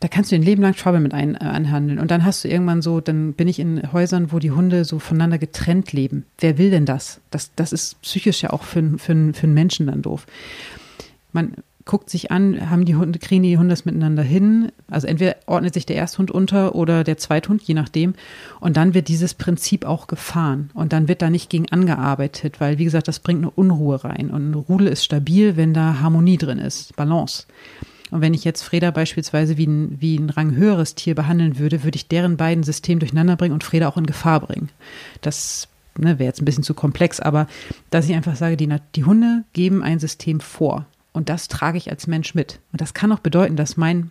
da 0.00 0.08
kannst 0.08 0.32
du 0.32 0.36
ein 0.36 0.42
Leben 0.42 0.62
lang 0.62 0.74
Trouble 0.74 1.00
mit 1.00 1.12
ein, 1.12 1.34
äh, 1.34 1.40
anhandeln. 1.40 1.98
Und 1.98 2.10
dann 2.10 2.24
hast 2.24 2.44
du 2.44 2.48
irgendwann 2.48 2.80
so, 2.80 3.02
dann 3.02 3.34
bin 3.34 3.46
ich 3.46 3.58
in 3.58 3.92
Häusern, 3.92 4.32
wo 4.32 4.38
die 4.38 4.52
Hunde 4.52 4.86
so 4.86 4.98
voneinander 4.98 5.36
getrennt 5.36 5.92
leben. 5.92 6.24
Wer 6.38 6.56
will 6.56 6.70
denn 6.70 6.86
das? 6.86 7.20
Das, 7.30 7.50
das 7.56 7.74
ist 7.74 8.00
psychisch 8.00 8.42
ja 8.42 8.54
auch 8.54 8.62
für, 8.62 8.82
für, 8.96 9.34
für 9.34 9.42
einen 9.42 9.52
Menschen 9.52 9.88
dann 9.88 10.00
doof. 10.00 10.26
Man, 11.34 11.56
guckt 11.84 12.08
sich 12.08 12.30
an, 12.30 12.70
haben 12.70 12.84
die 12.84 12.96
Hunde, 12.96 13.18
kriegen 13.18 13.42
die 13.42 13.58
Hunde 13.58 13.72
das 13.72 13.84
miteinander 13.84 14.22
hin. 14.22 14.72
Also 14.90 15.06
entweder 15.06 15.36
ordnet 15.46 15.74
sich 15.74 15.84
der 15.84 15.96
Ersthund 15.96 16.30
unter 16.30 16.74
oder 16.74 17.04
der 17.04 17.18
Zweithund, 17.18 17.62
je 17.62 17.74
nachdem. 17.74 18.14
Und 18.60 18.76
dann 18.76 18.94
wird 18.94 19.08
dieses 19.08 19.34
Prinzip 19.34 19.84
auch 19.84 20.06
gefahren. 20.06 20.70
Und 20.72 20.92
dann 20.92 21.08
wird 21.08 21.20
da 21.20 21.28
nicht 21.28 21.50
gegen 21.50 21.68
angearbeitet, 21.70 22.60
weil, 22.60 22.78
wie 22.78 22.84
gesagt, 22.84 23.08
das 23.08 23.18
bringt 23.18 23.42
eine 23.42 23.50
Unruhe 23.50 24.02
rein. 24.02 24.30
Und 24.30 24.46
eine 24.46 24.56
Rudel 24.56 24.86
ist 24.88 25.04
stabil, 25.04 25.56
wenn 25.56 25.74
da 25.74 26.00
Harmonie 26.00 26.38
drin 26.38 26.58
ist, 26.58 26.96
Balance. 26.96 27.44
Und 28.10 28.20
wenn 28.20 28.34
ich 28.34 28.44
jetzt 28.44 28.62
Freda 28.62 28.90
beispielsweise 28.90 29.58
wie 29.58 29.66
ein, 29.66 29.96
wie 30.00 30.16
ein 30.16 30.30
ranghöheres 30.30 30.94
Tier 30.94 31.14
behandeln 31.14 31.58
würde, 31.58 31.84
würde 31.84 31.96
ich 31.96 32.08
deren 32.08 32.36
beiden 32.36 32.64
System 32.64 32.98
durcheinander 32.98 33.36
bringen 33.36 33.54
und 33.54 33.64
Freda 33.64 33.88
auch 33.88 33.96
in 33.96 34.06
Gefahr 34.06 34.40
bringen. 34.40 34.70
Das 35.20 35.68
ne, 35.98 36.18
wäre 36.18 36.28
jetzt 36.28 36.40
ein 36.40 36.44
bisschen 36.44 36.64
zu 36.64 36.74
komplex, 36.74 37.20
aber 37.20 37.46
dass 37.90 38.08
ich 38.08 38.14
einfach 38.14 38.36
sage, 38.36 38.56
die, 38.56 38.72
die 38.94 39.04
Hunde 39.04 39.44
geben 39.52 39.82
ein 39.82 39.98
System 39.98 40.40
vor. 40.40 40.86
Und 41.14 41.30
das 41.30 41.48
trage 41.48 41.78
ich 41.78 41.90
als 41.90 42.06
Mensch 42.06 42.34
mit. 42.34 42.60
Und 42.72 42.82
das 42.82 42.92
kann 42.92 43.12
auch 43.12 43.20
bedeuten, 43.20 43.56
dass 43.56 43.78
mein 43.78 44.10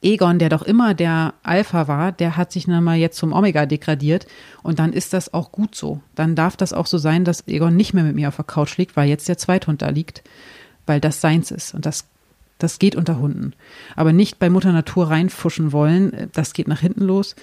Egon, 0.00 0.38
der 0.38 0.48
doch 0.48 0.62
immer 0.62 0.94
der 0.94 1.34
Alpha 1.42 1.88
war, 1.88 2.12
der 2.12 2.36
hat 2.36 2.52
sich 2.52 2.66
dann 2.66 2.84
mal 2.84 2.96
jetzt 2.96 3.18
zum 3.18 3.32
Omega 3.32 3.66
degradiert 3.66 4.26
und 4.62 4.78
dann 4.78 4.92
ist 4.92 5.12
das 5.12 5.34
auch 5.34 5.50
gut 5.50 5.74
so. 5.74 6.00
Dann 6.14 6.36
darf 6.36 6.56
das 6.56 6.72
auch 6.72 6.86
so 6.86 6.98
sein, 6.98 7.24
dass 7.24 7.48
Egon 7.48 7.74
nicht 7.74 7.94
mehr 7.94 8.04
mit 8.04 8.14
mir 8.14 8.28
auf 8.28 8.36
der 8.36 8.44
Couch 8.44 8.76
liegt, 8.76 8.96
weil 8.96 9.08
jetzt 9.08 9.28
der 9.28 9.38
Zweithund 9.38 9.82
da 9.82 9.88
liegt, 9.88 10.22
weil 10.86 11.00
das 11.00 11.20
seins 11.20 11.50
ist 11.50 11.74
und 11.74 11.84
das 11.84 12.06
das 12.60 12.80
geht 12.80 12.96
unter 12.96 13.20
Hunden. 13.20 13.52
Aber 13.94 14.12
nicht 14.12 14.40
bei 14.40 14.50
Mutter 14.50 14.72
Natur 14.72 15.10
reinfuschen 15.10 15.70
wollen, 15.70 16.28
das 16.32 16.54
geht 16.54 16.66
nach 16.66 16.80
hinten 16.80 17.04
los 17.04 17.36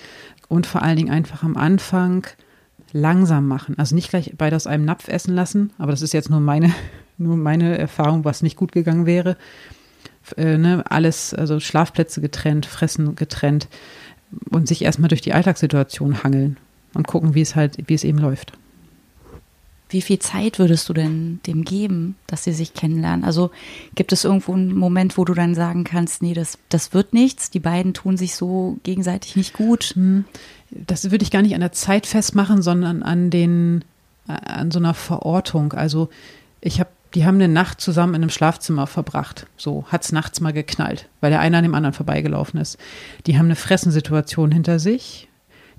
und 0.49 0.67
vor 0.67 0.81
allen 0.81 0.97
Dingen 0.97 1.11
einfach 1.11 1.41
am 1.41 1.55
Anfang 1.55 2.27
langsam 2.91 3.47
machen. 3.47 3.79
Also 3.79 3.95
nicht 3.95 4.09
gleich 4.09 4.33
beide 4.37 4.57
aus 4.57 4.67
einem 4.67 4.83
Napf 4.83 5.07
essen 5.07 5.33
lassen, 5.33 5.71
aber 5.77 5.91
das 5.91 6.01
ist 6.01 6.13
jetzt 6.13 6.29
nur 6.29 6.41
meine 6.41 6.73
nur 7.17 7.37
meine 7.37 7.77
Erfahrung, 7.77 8.25
was 8.25 8.43
nicht 8.43 8.57
gut 8.57 8.71
gegangen 8.71 9.05
wäre. 9.05 9.37
Äh, 10.37 10.57
ne, 10.57 10.83
alles, 10.89 11.33
also 11.33 11.59
Schlafplätze 11.59 12.21
getrennt, 12.21 12.65
Fressen 12.65 13.15
getrennt 13.15 13.67
und 14.49 14.67
sich 14.67 14.83
erstmal 14.83 15.09
durch 15.09 15.21
die 15.21 15.33
Alltagssituation 15.33 16.23
hangeln 16.23 16.57
und 16.93 17.07
gucken, 17.07 17.35
wie 17.35 17.41
es 17.41 17.55
halt, 17.55 17.77
wie 17.87 17.93
es 17.93 18.03
eben 18.03 18.17
läuft. 18.17 18.53
Wie 19.89 20.01
viel 20.01 20.17
Zeit 20.17 20.57
würdest 20.57 20.89
du 20.89 20.93
denn 20.93 21.39
dem 21.45 21.63
geben, 21.63 22.15
dass 22.25 22.43
sie 22.43 22.53
sich 22.53 22.73
kennenlernen? 22.73 23.23
Also 23.23 23.51
gibt 23.93 24.11
es 24.13 24.23
irgendwo 24.23 24.53
einen 24.53 24.75
Moment, 24.75 25.15
wo 25.15 25.25
du 25.25 25.35
dann 25.35 25.53
sagen 25.53 25.83
kannst, 25.83 26.23
nee, 26.23 26.33
das, 26.33 26.57
das 26.69 26.93
wird 26.93 27.13
nichts, 27.13 27.51
die 27.51 27.59
beiden 27.59 27.93
tun 27.93 28.17
sich 28.17 28.35
so 28.35 28.77
gegenseitig 28.81 29.35
nicht 29.35 29.53
gut? 29.53 29.93
Hm. 29.93 30.25
Das 30.71 31.11
würde 31.11 31.23
ich 31.23 31.29
gar 31.29 31.43
nicht 31.43 31.53
an 31.53 31.61
der 31.61 31.71
Zeit 31.71 32.07
festmachen, 32.07 32.63
sondern 32.63 33.03
an 33.03 33.29
den, 33.29 33.85
äh, 34.27 34.31
an 34.31 34.71
so 34.71 34.79
einer 34.79 34.95
Verortung. 34.95 35.73
Also 35.73 36.09
ich 36.61 36.79
habe 36.79 36.89
die 37.15 37.25
haben 37.25 37.35
eine 37.35 37.47
Nacht 37.47 37.79
zusammen 37.79 38.13
in 38.13 38.21
einem 38.21 38.29
Schlafzimmer 38.29 38.87
verbracht. 38.87 39.47
So 39.55 39.85
hat 39.87 40.03
es 40.03 40.11
nachts 40.11 40.41
mal 40.41 40.51
geknallt, 40.51 41.07
weil 41.21 41.31
der 41.31 41.39
eine 41.39 41.57
an 41.57 41.63
dem 41.63 41.73
anderen 41.73 41.93
vorbeigelaufen 41.93 42.59
ist. 42.59 42.77
Die 43.25 43.37
haben 43.37 43.45
eine 43.45 43.55
Fressensituation 43.55 44.51
hinter 44.51 44.79
sich. 44.79 45.29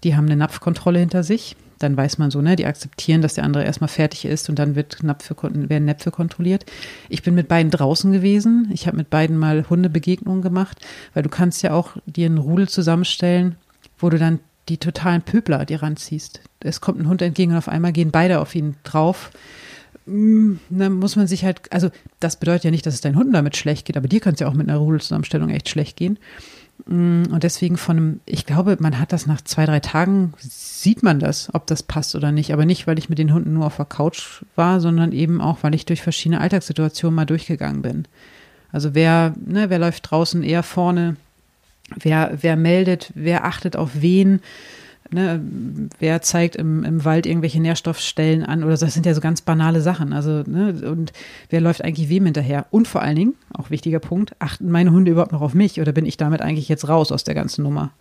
Die 0.02 0.16
haben 0.16 0.26
eine 0.26 0.36
Napfkontrolle 0.36 0.98
hinter 0.98 1.22
sich. 1.22 1.54
Dann 1.78 1.94
weiß 1.94 2.16
man 2.16 2.30
so, 2.30 2.40
ne, 2.40 2.56
die 2.56 2.64
akzeptieren, 2.64 3.20
dass 3.20 3.34
der 3.34 3.44
andere 3.44 3.64
erstmal 3.64 3.88
fertig 3.88 4.24
ist 4.24 4.48
und 4.48 4.58
dann 4.58 4.76
wird 4.76 5.02
Napfe, 5.02 5.36
werden 5.42 5.84
Näpfe 5.84 6.10
kontrolliert. 6.10 6.64
Ich 7.10 7.22
bin 7.22 7.34
mit 7.34 7.48
beiden 7.48 7.70
draußen 7.70 8.10
gewesen. 8.12 8.70
Ich 8.72 8.86
habe 8.86 8.96
mit 8.96 9.10
beiden 9.10 9.36
mal 9.36 9.68
Hundebegegnungen 9.68 10.40
gemacht, 10.40 10.80
weil 11.12 11.22
du 11.22 11.28
kannst 11.28 11.62
ja 11.62 11.72
auch 11.72 11.90
dir 12.06 12.26
einen 12.26 12.38
Rudel 12.38 12.66
zusammenstellen, 12.66 13.56
wo 13.98 14.08
du 14.08 14.18
dann 14.18 14.40
die 14.70 14.78
totalen 14.78 15.20
Pöbler 15.20 15.66
dir 15.66 15.82
ranziehst. 15.82 16.40
Es 16.60 16.80
kommt 16.80 16.98
ein 16.98 17.08
Hund 17.08 17.20
entgegen 17.20 17.52
und 17.52 17.58
auf 17.58 17.68
einmal 17.68 17.92
gehen 17.92 18.10
beide 18.10 18.40
auf 18.40 18.54
ihn 18.54 18.76
drauf 18.82 19.30
dann 20.06 20.92
muss 20.92 21.16
man 21.16 21.26
sich 21.26 21.44
halt, 21.44 21.72
also 21.72 21.90
das 22.20 22.36
bedeutet 22.36 22.64
ja 22.64 22.70
nicht, 22.70 22.86
dass 22.86 22.94
es 22.94 23.00
deinen 23.00 23.16
Hunden 23.16 23.32
damit 23.32 23.56
schlecht 23.56 23.86
geht, 23.86 23.96
aber 23.96 24.06
dir 24.06 24.20
kann 24.20 24.34
es 24.34 24.40
ja 24.40 24.48
auch 24.48 24.54
mit 24.54 24.68
einer 24.68 24.78
Rudelzusammenstellung 24.78 25.50
echt 25.50 25.68
schlecht 25.68 25.96
gehen. 25.96 26.18
Mm, 26.86 27.24
und 27.30 27.42
deswegen 27.42 27.76
von 27.76 27.96
einem, 27.96 28.20
ich 28.24 28.46
glaube, 28.46 28.76
man 28.78 29.00
hat 29.00 29.12
das 29.12 29.26
nach 29.26 29.40
zwei, 29.40 29.66
drei 29.66 29.80
Tagen, 29.80 30.32
sieht 30.38 31.02
man 31.02 31.18
das, 31.18 31.52
ob 31.54 31.66
das 31.66 31.82
passt 31.82 32.14
oder 32.14 32.30
nicht. 32.30 32.52
Aber 32.52 32.66
nicht, 32.66 32.86
weil 32.86 32.98
ich 32.98 33.08
mit 33.08 33.18
den 33.18 33.32
Hunden 33.32 33.52
nur 33.52 33.66
auf 33.66 33.76
der 33.76 33.84
Couch 33.84 34.44
war, 34.54 34.80
sondern 34.80 35.12
eben 35.12 35.40
auch, 35.40 35.58
weil 35.62 35.74
ich 35.74 35.86
durch 35.86 36.02
verschiedene 36.02 36.40
Alltagssituationen 36.40 37.14
mal 37.14 37.26
durchgegangen 37.26 37.82
bin. 37.82 38.06
Also 38.70 38.94
wer, 38.94 39.34
ne, 39.44 39.70
wer 39.70 39.78
läuft 39.78 40.10
draußen 40.10 40.42
eher 40.42 40.62
vorne, 40.62 41.16
wer, 41.96 42.38
wer 42.40 42.56
meldet, 42.56 43.10
wer 43.14 43.44
achtet 43.44 43.76
auf 43.76 43.90
wen, 44.00 44.40
Ne, 45.10 45.40
wer 46.00 46.20
zeigt 46.20 46.56
im, 46.56 46.82
im 46.82 47.04
Wald 47.04 47.26
irgendwelche 47.26 47.60
Nährstoffstellen 47.60 48.42
an 48.44 48.64
oder 48.64 48.76
das 48.76 48.92
sind 48.92 49.06
ja 49.06 49.14
so 49.14 49.20
ganz 49.20 49.40
banale 49.40 49.80
Sachen. 49.80 50.12
Also, 50.12 50.42
ne, 50.46 50.74
und 50.90 51.12
wer 51.48 51.60
läuft 51.60 51.84
eigentlich 51.84 52.08
wem 52.08 52.24
hinterher? 52.24 52.66
Und 52.70 52.88
vor 52.88 53.02
allen 53.02 53.16
Dingen, 53.16 53.34
auch 53.52 53.70
wichtiger 53.70 54.00
Punkt, 54.00 54.34
achten 54.40 54.70
meine 54.70 54.90
Hunde 54.90 55.12
überhaupt 55.12 55.32
noch 55.32 55.42
auf 55.42 55.54
mich 55.54 55.80
oder 55.80 55.92
bin 55.92 56.06
ich 56.06 56.16
damit 56.16 56.40
eigentlich 56.42 56.68
jetzt 56.68 56.88
raus 56.88 57.12
aus 57.12 57.22
der 57.22 57.34
ganzen 57.34 57.62
Nummer? 57.62 57.92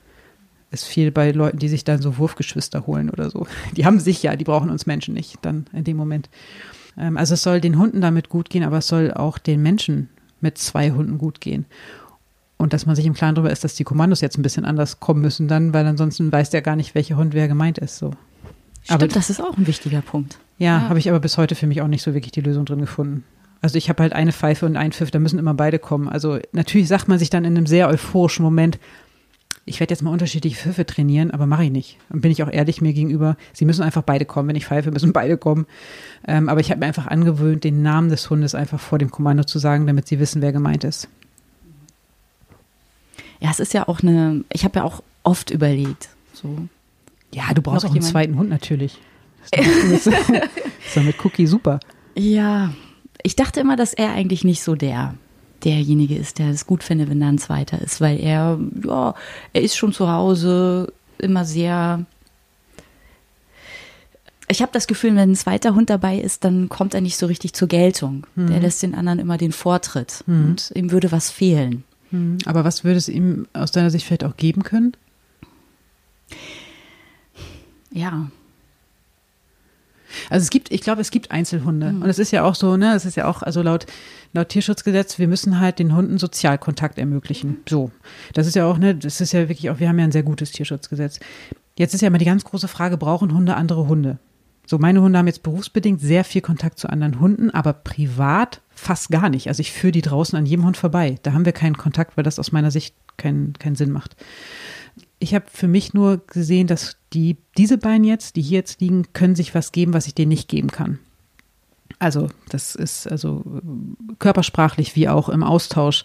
Ist 0.71 0.85
viel 0.85 1.11
bei 1.11 1.31
Leuten, 1.31 1.59
die 1.59 1.69
sich 1.69 1.83
dann 1.83 2.01
so 2.01 2.17
Wurfgeschwister 2.17 2.87
holen 2.87 3.09
oder 3.09 3.29
so. 3.29 3.45
Die 3.77 3.85
haben 3.85 3.99
sich 3.99 4.23
ja, 4.23 4.35
die 4.35 4.43
brauchen 4.43 4.71
uns 4.71 4.87
Menschen 4.87 5.13
nicht 5.13 5.37
dann 5.43 5.67
in 5.73 5.83
dem 5.83 5.97
Moment. 5.97 6.29
Ähm, 6.97 7.17
also 7.17 7.35
es 7.35 7.43
soll 7.43 7.61
den 7.61 7.77
Hunden 7.77 8.01
damit 8.01 8.29
gut 8.29 8.49
gehen, 8.49 8.63
aber 8.63 8.79
es 8.79 8.87
soll 8.87 9.11
auch 9.13 9.37
den 9.37 9.61
Menschen 9.61 10.09
mit 10.41 10.57
zwei 10.57 10.91
Hunden 10.91 11.17
gut 11.17 11.39
gehen. 11.39 11.65
Und 12.57 12.73
dass 12.73 12.85
man 12.85 12.95
sich 12.95 13.05
im 13.05 13.13
Klaren 13.13 13.35
darüber 13.35 13.51
ist, 13.51 13.63
dass 13.63 13.75
die 13.75 13.83
Kommandos 13.83 14.21
jetzt 14.21 14.37
ein 14.37 14.41
bisschen 14.41 14.65
anders 14.65 14.99
kommen 14.99 15.21
müssen 15.21 15.47
dann, 15.47 15.73
weil 15.73 15.85
ansonsten 15.85 16.31
weiß 16.31 16.49
der 16.51 16.61
gar 16.61 16.75
nicht, 16.75 16.95
welcher 16.95 17.17
Hund 17.17 17.33
wer 17.33 17.47
gemeint 17.47 17.77
ist. 17.77 17.97
So. 17.97 18.11
Stimmt, 18.83 19.03
aber, 19.03 19.07
das 19.07 19.29
ist 19.29 19.41
auch 19.41 19.57
ein 19.57 19.67
wichtiger 19.67 20.01
Punkt. 20.01 20.37
Ja, 20.57 20.77
ja. 20.77 20.89
habe 20.89 20.99
ich 20.99 21.09
aber 21.09 21.19
bis 21.19 21.37
heute 21.37 21.55
für 21.55 21.67
mich 21.67 21.81
auch 21.81 21.87
nicht 21.87 22.01
so 22.01 22.13
wirklich 22.13 22.31
die 22.31 22.41
Lösung 22.41 22.65
drin 22.65 22.79
gefunden. 22.79 23.23
Also 23.61 23.77
ich 23.77 23.89
habe 23.89 24.03
halt 24.03 24.13
eine 24.13 24.31
Pfeife 24.31 24.65
und 24.65 24.77
einen 24.77 24.91
Pfiff, 24.91 25.11
da 25.11 25.19
müssen 25.19 25.39
immer 25.39 25.53
beide 25.53 25.79
kommen. 25.79 26.07
Also 26.07 26.39
natürlich 26.51 26.87
sagt 26.87 27.07
man 27.07 27.19
sich 27.19 27.29
dann 27.29 27.45
in 27.45 27.57
einem 27.57 27.65
sehr 27.65 27.87
euphorischen 27.87 28.43
Moment, 28.43 28.79
ich 29.65 29.79
werde 29.79 29.91
jetzt 29.91 30.03
mal 30.03 30.11
unterschiedliche 30.11 30.55
Pfiffe 30.55 30.85
trainieren, 30.85 31.31
aber 31.31 31.47
mache 31.47 31.63
ich 31.63 31.71
nicht. 31.71 31.97
Und 32.09 32.21
bin 32.21 32.31
ich 32.31 32.43
auch 32.43 32.51
ehrlich 32.51 32.81
mir 32.81 32.93
gegenüber, 32.93 33.35
sie 33.51 33.65
müssen 33.65 33.81
einfach 33.81 34.03
beide 34.03 34.25
kommen. 34.25 34.47
Wenn 34.47 34.55
ich 34.55 34.67
pfeife, 34.67 34.91
müssen 34.91 35.11
beide 35.11 35.37
kommen. 35.37 35.65
Ähm, 36.27 36.47
aber 36.47 36.59
ich 36.59 36.69
habe 36.69 36.79
mir 36.79 36.85
einfach 36.85 37.07
angewöhnt, 37.07 37.63
den 37.63 37.81
Namen 37.81 38.09
des 38.09 38.29
Hundes 38.29 38.53
einfach 38.53 38.79
vor 38.79 38.99
dem 38.99 39.09
Kommando 39.09 39.43
zu 39.43 39.57
sagen, 39.57 39.87
damit 39.87 40.07
sie 40.07 40.19
wissen, 40.19 40.43
wer 40.43 40.51
gemeint 40.51 40.83
ist. 40.83 41.09
Ja, 43.45 43.51
es 43.51 43.59
ist 43.59 43.75
ja 43.75 43.87
auch 43.87 44.01
eine, 44.01 44.43
ich 44.51 44.63
habe 44.63 44.79
ja 44.79 44.83
auch 44.85 45.03
oft 45.21 45.51
überlegt. 45.51 46.09
So. 46.33 46.67
Ja, 47.31 47.53
du 47.53 47.61
brauchst 47.61 47.85
auch 47.85 47.91
einen 47.91 48.01
zweiten 48.01 48.37
Hund 48.37 48.49
natürlich. 48.49 48.97
Das 49.51 50.07
ist, 50.07 50.07
doch 50.95 51.03
mit 51.03 51.23
Cookie 51.23 51.45
super. 51.45 51.79
Ja, 52.15 52.73
ich 53.21 53.35
dachte 53.35 53.59
immer, 53.59 53.75
dass 53.75 53.93
er 53.93 54.13
eigentlich 54.13 54.43
nicht 54.43 54.63
so 54.63 54.73
der 54.73 55.13
derjenige 55.63 56.15
ist, 56.15 56.39
der 56.39 56.49
es 56.49 56.65
gut 56.65 56.83
findet, 56.83 57.07
wenn 57.11 57.19
da 57.19 57.27
ein 57.27 57.37
zweiter 57.37 57.79
ist, 57.79 58.01
weil 58.01 58.19
er, 58.19 58.59
ja, 58.83 59.13
er 59.53 59.61
ist 59.61 59.77
schon 59.77 59.93
zu 59.93 60.09
Hause 60.11 60.91
immer 61.19 61.45
sehr. 61.45 62.03
Ich 64.47 64.63
habe 64.63 64.71
das 64.71 64.87
Gefühl, 64.87 65.11
wenn 65.11 65.31
ein 65.31 65.35
zweiter 65.35 65.75
Hund 65.75 65.91
dabei 65.91 66.17
ist, 66.17 66.43
dann 66.45 66.67
kommt 66.67 66.95
er 66.95 67.01
nicht 67.01 67.17
so 67.17 67.27
richtig 67.27 67.53
zur 67.53 67.67
Geltung. 67.67 68.25
Mhm. 68.35 68.47
Der 68.47 68.59
lässt 68.59 68.81
den 68.81 68.95
anderen 68.95 69.19
immer 69.19 69.37
den 69.37 69.51
Vortritt 69.51 70.23
mhm. 70.25 70.45
und 70.45 70.71
ihm 70.73 70.89
würde 70.89 71.11
was 71.11 71.29
fehlen. 71.29 71.83
Hm. 72.15 72.37
Aber 72.45 72.63
was 72.63 72.83
würde 72.83 72.97
es 72.97 73.09
ihm 73.09 73.47
aus 73.53 73.71
deiner 73.71 73.89
Sicht 73.89 74.05
vielleicht 74.05 74.23
auch 74.23 74.37
geben 74.37 74.63
können? 74.63 74.93
Ja. 77.91 78.29
Also 80.29 80.43
es 80.43 80.49
gibt, 80.49 80.71
ich 80.71 80.81
glaube, 80.81 81.01
es 81.01 81.11
gibt 81.11 81.31
Einzelhunde. 81.31 81.91
Mhm. 81.91 82.01
Und 82.01 82.09
es 82.09 82.19
ist 82.19 82.31
ja 82.31 82.43
auch 82.43 82.55
so, 82.55 82.77
ne, 82.77 82.93
es 82.95 83.05
ist 83.05 83.15
ja 83.15 83.27
auch, 83.27 83.41
also 83.41 83.61
laut, 83.61 83.85
laut 84.33 84.49
Tierschutzgesetz, 84.49 85.19
wir 85.19 85.27
müssen 85.27 85.59
halt 85.59 85.79
den 85.79 85.95
Hunden 85.95 86.17
Sozialkontakt 86.17 86.97
ermöglichen. 86.97 87.57
So. 87.69 87.91
Das 88.33 88.47
ist 88.47 88.55
ja 88.55 88.65
auch, 88.65 88.77
ne, 88.77 88.95
das 88.95 89.21
ist 89.21 89.33
ja 89.33 89.47
wirklich 89.49 89.69
auch, 89.69 89.79
wir 89.79 89.89
haben 89.89 89.99
ja 89.99 90.05
ein 90.05 90.11
sehr 90.11 90.23
gutes 90.23 90.51
Tierschutzgesetz. 90.51 91.19
Jetzt 91.77 91.93
ist 91.93 92.01
ja 92.01 92.07
immer 92.07 92.17
die 92.17 92.25
ganz 92.25 92.45
große 92.45 92.67
Frage, 92.67 92.97
brauchen 92.97 93.33
Hunde 93.33 93.55
andere 93.55 93.87
Hunde? 93.87 94.17
So, 94.65 94.77
meine 94.79 95.01
Hunde 95.01 95.19
haben 95.19 95.27
jetzt 95.27 95.43
berufsbedingt 95.43 96.01
sehr 96.01 96.23
viel 96.23 96.41
Kontakt 96.41 96.79
zu 96.79 96.89
anderen 96.89 97.19
Hunden, 97.19 97.51
aber 97.51 97.73
privat 97.73 98.61
fast 98.75 99.09
gar 99.09 99.29
nicht. 99.29 99.47
Also 99.47 99.61
ich 99.61 99.71
führe 99.71 99.91
die 99.91 100.01
draußen 100.01 100.37
an 100.37 100.45
jedem 100.45 100.65
Hund 100.65 100.77
vorbei. 100.77 101.17
Da 101.23 101.33
haben 101.33 101.45
wir 101.45 101.53
keinen 101.53 101.77
Kontakt, 101.77 102.17
weil 102.17 102.23
das 102.23 102.39
aus 102.39 102.51
meiner 102.51 102.71
Sicht 102.71 102.95
keinen 103.17 103.53
keinen 103.53 103.75
Sinn 103.75 103.91
macht. 103.91 104.15
Ich 105.19 105.33
habe 105.33 105.45
für 105.51 105.67
mich 105.67 105.93
nur 105.93 106.21
gesehen, 106.27 106.67
dass 106.67 106.97
die, 107.13 107.37
diese 107.57 107.77
beiden 107.77 108.03
jetzt, 108.03 108.35
die 108.35 108.41
hier 108.41 108.59
jetzt 108.59 108.81
liegen, 108.81 109.05
können 109.13 109.35
sich 109.35 109.55
was 109.55 109.71
geben, 109.71 109.93
was 109.93 110.07
ich 110.07 110.13
denen 110.13 110.29
nicht 110.29 110.49
geben 110.49 110.69
kann. 110.71 110.99
Also, 111.99 112.27
das 112.49 112.75
ist 112.75 113.07
also 113.07 113.43
körpersprachlich 114.19 114.95
wie 114.95 115.07
auch 115.07 115.29
im 115.29 115.43
Austausch, 115.43 116.03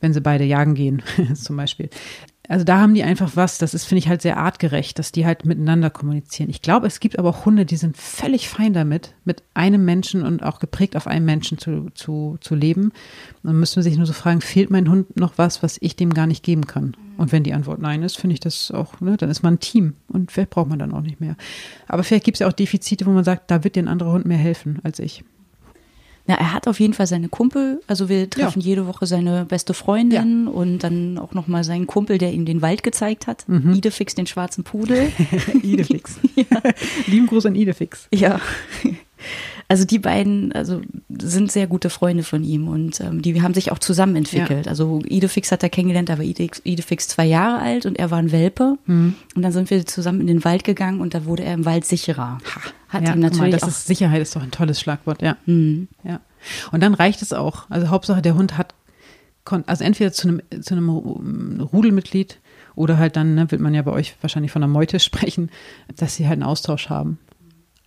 wenn 0.00 0.14
sie 0.14 0.22
beide 0.22 0.44
jagen 0.44 0.74
gehen, 0.74 1.02
zum 1.34 1.56
Beispiel. 1.56 1.90
Also 2.48 2.64
da 2.64 2.80
haben 2.80 2.94
die 2.94 3.02
einfach 3.02 3.32
was, 3.34 3.58
das 3.58 3.74
ist, 3.74 3.84
finde 3.84 3.98
ich, 3.98 4.08
halt 4.08 4.22
sehr 4.22 4.38
artgerecht, 4.38 4.98
dass 4.98 5.12
die 5.12 5.26
halt 5.26 5.44
miteinander 5.44 5.90
kommunizieren. 5.90 6.48
Ich 6.48 6.62
glaube, 6.62 6.86
es 6.86 6.98
gibt 6.98 7.18
aber 7.18 7.28
auch 7.28 7.44
Hunde, 7.44 7.66
die 7.66 7.76
sind 7.76 7.98
völlig 7.98 8.48
fein 8.48 8.72
damit, 8.72 9.14
mit 9.24 9.42
einem 9.52 9.84
Menschen 9.84 10.22
und 10.22 10.42
auch 10.42 10.58
geprägt 10.58 10.96
auf 10.96 11.06
einem 11.06 11.26
Menschen 11.26 11.58
zu, 11.58 11.90
zu, 11.94 12.38
zu 12.40 12.54
leben. 12.54 12.92
Dann 13.42 13.60
müssen 13.60 13.76
wir 13.76 13.82
sich 13.82 13.98
nur 13.98 14.06
so 14.06 14.14
fragen, 14.14 14.40
fehlt 14.40 14.70
mein 14.70 14.88
Hund 14.88 15.14
noch 15.18 15.34
was, 15.36 15.62
was 15.62 15.76
ich 15.82 15.94
dem 15.94 16.14
gar 16.14 16.26
nicht 16.26 16.42
geben 16.42 16.66
kann? 16.66 16.96
Und 17.18 17.32
wenn 17.32 17.42
die 17.42 17.52
Antwort 17.52 17.82
nein 17.82 18.02
ist, 18.02 18.16
finde 18.16 18.32
ich 18.32 18.40
das 18.40 18.70
auch, 18.70 18.98
ne, 19.02 19.18
dann 19.18 19.28
ist 19.28 19.42
man 19.42 19.54
ein 19.54 19.60
Team 19.60 19.94
und 20.08 20.32
vielleicht 20.32 20.50
braucht 20.50 20.70
man 20.70 20.78
dann 20.78 20.94
auch 20.94 21.02
nicht 21.02 21.20
mehr. 21.20 21.36
Aber 21.86 22.02
vielleicht 22.02 22.24
gibt 22.24 22.36
es 22.36 22.40
ja 22.40 22.48
auch 22.48 22.52
Defizite, 22.52 23.04
wo 23.04 23.10
man 23.10 23.24
sagt, 23.24 23.50
da 23.50 23.62
wird 23.62 23.76
dir 23.76 23.82
ein 23.82 23.88
anderer 23.88 24.12
Hund 24.12 24.24
mehr 24.24 24.38
helfen 24.38 24.78
als 24.84 25.00
ich. 25.00 25.22
Na, 26.28 26.34
er 26.34 26.52
hat 26.52 26.68
auf 26.68 26.78
jeden 26.78 26.92
Fall 26.92 27.06
seine 27.06 27.30
Kumpel. 27.30 27.80
Also 27.86 28.10
wir 28.10 28.28
treffen 28.28 28.60
ja. 28.60 28.66
jede 28.66 28.86
Woche 28.86 29.06
seine 29.06 29.46
beste 29.46 29.72
Freundin 29.72 30.44
ja. 30.44 30.50
und 30.52 30.80
dann 30.80 31.18
auch 31.18 31.32
nochmal 31.32 31.64
seinen 31.64 31.86
Kumpel, 31.86 32.18
der 32.18 32.34
ihm 32.34 32.44
den 32.44 32.60
Wald 32.60 32.82
gezeigt 32.82 33.26
hat. 33.26 33.48
Mhm. 33.48 33.72
Idefix, 33.72 34.14
den 34.14 34.26
schwarzen 34.26 34.62
Pudel. 34.62 35.10
Idefix. 35.62 36.20
ja. 36.36 36.44
Lieben 37.06 37.26
Gruß 37.26 37.46
an 37.46 37.54
Idefix. 37.54 38.08
Ja. 38.12 38.40
Also 39.70 39.84
die 39.84 39.98
beiden 39.98 40.50
also 40.52 40.80
sind 41.10 41.52
sehr 41.52 41.66
gute 41.66 41.90
Freunde 41.90 42.22
von 42.22 42.42
ihm 42.42 42.68
und 42.68 43.00
ähm, 43.02 43.20
die 43.20 43.42
haben 43.42 43.52
sich 43.52 43.70
auch 43.70 43.78
zusammen 43.78 44.16
entwickelt. 44.16 44.64
Ja. 44.64 44.70
Also 44.70 45.02
Idefix 45.04 45.52
hat 45.52 45.62
er 45.62 45.68
kennengelernt, 45.68 46.08
da 46.08 46.16
war 46.16 46.24
Idefix 46.24 47.08
zwei 47.08 47.26
Jahre 47.26 47.60
alt 47.60 47.84
und 47.84 47.98
er 47.98 48.10
war 48.10 48.18
ein 48.18 48.32
Welpe. 48.32 48.78
Mhm. 48.86 49.14
Und 49.36 49.42
dann 49.42 49.52
sind 49.52 49.68
wir 49.68 49.84
zusammen 49.84 50.22
in 50.22 50.26
den 50.26 50.42
Wald 50.42 50.64
gegangen 50.64 51.02
und 51.02 51.12
da 51.12 51.26
wurde 51.26 51.44
er 51.44 51.52
im 51.52 51.66
Wald 51.66 51.84
sicherer. 51.84 52.38
Hat 52.88 53.06
ja, 53.06 53.12
ihm 53.12 53.20
natürlich 53.20 53.40
mal, 53.40 53.50
das 53.50 53.62
auch 53.62 53.68
ist, 53.68 53.86
Sicherheit 53.86 54.22
ist 54.22 54.34
doch 54.34 54.42
ein 54.42 54.50
tolles 54.50 54.80
Schlagwort, 54.80 55.20
ja. 55.20 55.36
Mhm. 55.44 55.88
ja. 56.02 56.20
Und 56.72 56.82
dann 56.82 56.94
reicht 56.94 57.20
es 57.20 57.34
auch. 57.34 57.68
Also 57.68 57.88
Hauptsache 57.88 58.22
der 58.22 58.36
Hund 58.36 58.56
hat, 58.56 58.74
also 59.66 59.84
entweder 59.84 60.12
zu 60.12 60.28
einem, 60.28 60.42
zu 60.62 60.74
einem 60.74 60.88
Rudelmitglied 60.88 62.38
oder 62.74 62.96
halt 62.96 63.16
dann, 63.16 63.34
ne, 63.34 63.50
wird 63.50 63.60
man 63.60 63.74
ja 63.74 63.82
bei 63.82 63.92
euch 63.92 64.14
wahrscheinlich 64.22 64.50
von 64.50 64.62
einer 64.62 64.72
Meute 64.72 64.98
sprechen, 65.00 65.50
dass 65.94 66.14
sie 66.14 66.26
halt 66.26 66.36
einen 66.36 66.44
Austausch 66.44 66.88
haben 66.88 67.18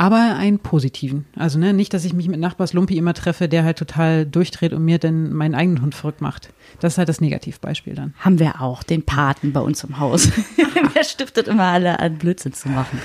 aber 0.02 0.36
einen 0.36 0.58
positiven. 0.58 1.26
Also 1.36 1.60
ne, 1.60 1.74
nicht, 1.74 1.94
dass 1.94 2.06
ich 2.06 2.14
mich 2.14 2.28
mit 2.28 2.40
Nachbars 2.40 2.74
Lumpi 2.74 2.98
immer 2.98 3.14
treffe, 3.14 3.48
der 3.48 3.64
halt 3.64 3.78
total 3.78 4.26
durchdreht 4.26 4.74
und 4.74 4.84
mir 4.84 4.98
dann 4.98 5.32
meinen 5.32 5.54
eigenen 5.54 5.84
Hund 5.84 5.94
verrückt 5.94 6.22
macht. 6.22 6.50
Das 6.80 6.94
ist 6.94 6.98
halt 6.98 7.08
das 7.08 7.22
Negativbeispiel 7.22 7.94
dann. 7.94 8.16
Haben 8.18 8.40
wir 8.40 8.64
auch, 8.64 8.82
den 8.82 9.04
Paten 9.04 9.54
bei 9.54 9.60
uns 9.60 9.84
im 9.84 10.00
Haus. 10.00 10.28
der 10.96 11.04
stiftet 11.04 11.48
immer 11.48 11.66
alle 11.66 12.00
an 12.00 12.18
Blödsinn 12.18 12.54
zu 12.54 12.70
machen. 12.70 13.00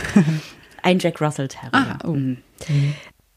Ein 0.83 0.99
Jack 0.99 1.21
Russell 1.21 1.49
Terrier. 1.49 1.71
Ah, 1.75 1.99
oh. 2.07 2.13
Mhm. 2.13 2.39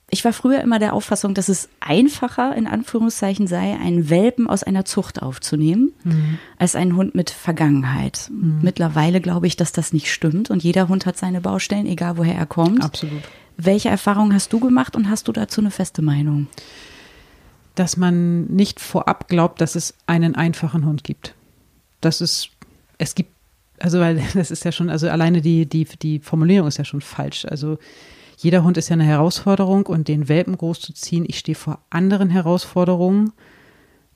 Ich 0.10 0.24
war 0.24 0.32
früher 0.32 0.62
immer 0.62 0.80
der 0.80 0.94
Auffassung, 0.94 1.34
dass 1.34 1.50
es 1.50 1.68
einfacher, 1.82 2.56
in 2.56 2.66
Anführungszeichen 2.66 3.46
sei, 3.46 3.78
einen 3.78 4.10
Welpen 4.10 4.48
aus 4.48 4.64
einer 4.64 4.86
Zucht 4.86 5.22
aufzunehmen, 5.22 5.92
mhm. 6.06 6.40
als 6.58 6.78
einen 6.78 6.96
Hund 6.96 7.14
mit 7.14 7.30
Vergangenheit. 7.30 8.32
Mhm. 8.32 8.60
Mittlerweile 8.62 9.20
glaube 9.20 9.48
ich, 9.48 9.58
dass 9.58 9.74
das 9.74 9.92
nicht 9.92 10.10
stimmt 10.10 10.50
und 10.50 10.64
jeder 10.64 10.88
Hund 10.88 11.06
hat 11.06 11.18
seine 11.18 11.42
Baustellen, 11.42 11.88
egal 11.88 12.18
woher 12.18 12.36
er 12.36 12.46
kommt. 12.46 12.82
Absolut. 12.82 13.22
Welche 13.62 13.90
Erfahrungen 13.90 14.34
hast 14.34 14.54
du 14.54 14.62
gemacht 14.62 14.96
und 14.96 15.10
hast 15.10 15.28
du 15.28 15.34
dazu 15.34 15.60
eine 15.60 15.70
feste 15.70 16.02
Meinung? 16.02 16.48
Dass 17.76 17.98
man 17.98 18.46
nicht 18.46 18.80
vorab 18.80 19.28
glaubt, 19.28 19.60
dass 19.60 19.76
es 19.76 19.96
einen 20.08 20.34
einfachen 20.36 20.86
Hund 20.86 21.04
gibt. 21.04 21.36
Das 22.00 22.22
ist, 22.22 22.52
es 22.98 23.16
gibt, 23.16 23.32
also 23.78 24.00
weil 24.00 24.24
das 24.34 24.50
ist 24.50 24.64
ja 24.64 24.72
schon, 24.72 24.90
also 24.90 25.10
alleine 25.10 25.42
die, 25.42 25.66
die, 25.66 25.84
die 25.84 26.20
Formulierung 26.20 26.70
ist 26.70 26.78
ja 26.78 26.86
schon 26.86 27.02
falsch. 27.02 27.44
Also 27.44 27.78
jeder 28.38 28.64
Hund 28.64 28.78
ist 28.78 28.88
ja 28.88 28.94
eine 28.94 29.04
Herausforderung 29.04 29.88
und 29.88 30.08
den 30.08 30.30
Welpen 30.30 30.58
großzuziehen, 30.58 31.26
ich 31.28 31.38
stehe 31.38 31.56
vor 31.56 31.80
anderen 31.90 32.30
Herausforderungen, 32.30 33.34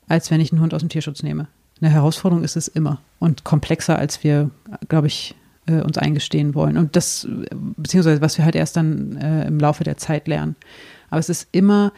als 0.08 0.30
wenn 0.30 0.40
ich 0.40 0.52
einen 0.52 0.62
Hund 0.62 0.72
aus 0.72 0.80
dem 0.80 0.88
Tierschutz 0.88 1.22
nehme. 1.22 1.48
Eine 1.82 1.90
Herausforderung 1.90 2.44
ist 2.44 2.56
es 2.56 2.66
immer 2.66 3.02
und 3.18 3.44
komplexer, 3.44 3.98
als 3.98 4.24
wir, 4.24 4.50
glaube 4.88 5.08
ich, 5.08 5.34
äh, 5.66 5.80
uns 5.80 5.98
eingestehen 5.98 6.54
wollen. 6.54 6.76
Und 6.76 6.96
das, 6.96 7.28
beziehungsweise 7.76 8.20
was 8.20 8.38
wir 8.38 8.44
halt 8.44 8.54
erst 8.54 8.76
dann 8.76 9.16
äh, 9.16 9.46
im 9.46 9.58
Laufe 9.58 9.84
der 9.84 9.96
Zeit 9.96 10.28
lernen. 10.28 10.56
Aber 11.10 11.20
es 11.20 11.28
ist 11.28 11.48
immer 11.52 11.92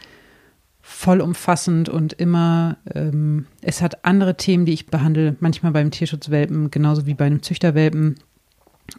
vollumfassend 0.81 1.89
und 1.89 2.13
immer, 2.13 2.77
ähm, 2.93 3.45
es 3.61 3.81
hat 3.81 4.05
andere 4.05 4.37
Themen, 4.37 4.65
die 4.65 4.73
ich 4.73 4.87
behandle, 4.87 5.35
manchmal 5.41 5.73
beim 5.73 5.91
Tierschutzwelpen, 5.91 6.71
genauso 6.71 7.05
wie 7.05 7.13
bei 7.13 7.25
einem 7.25 7.43
Züchterwelpen 7.43 8.15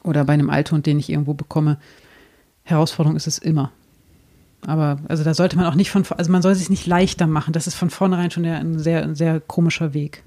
oder 0.05 0.25
bei 0.25 0.35
einem 0.35 0.51
Althund, 0.51 0.85
den 0.85 0.99
ich 0.99 1.09
irgendwo 1.09 1.33
bekomme. 1.33 1.79
Herausforderung 2.63 3.17
ist 3.17 3.27
es 3.27 3.39
immer. 3.39 3.73
Aber 4.67 4.99
also 5.09 5.25
da 5.25 5.33
sollte 5.33 5.57
man 5.57 5.65
auch 5.65 5.75
nicht 5.75 5.91
von, 5.91 6.05
also 6.17 6.31
man 6.31 6.43
soll 6.43 6.55
sich 6.55 6.69
nicht 6.69 6.87
leichter 6.87 7.27
machen. 7.27 7.53
Das 7.53 7.67
ist 7.67 7.75
von 7.75 7.89
vornherein 7.89 8.31
schon 8.31 8.45
ein 8.45 8.79
sehr, 8.79 9.03
ein 9.03 9.15
sehr 9.15 9.41
komischer 9.41 9.95
Weg. 9.95 10.25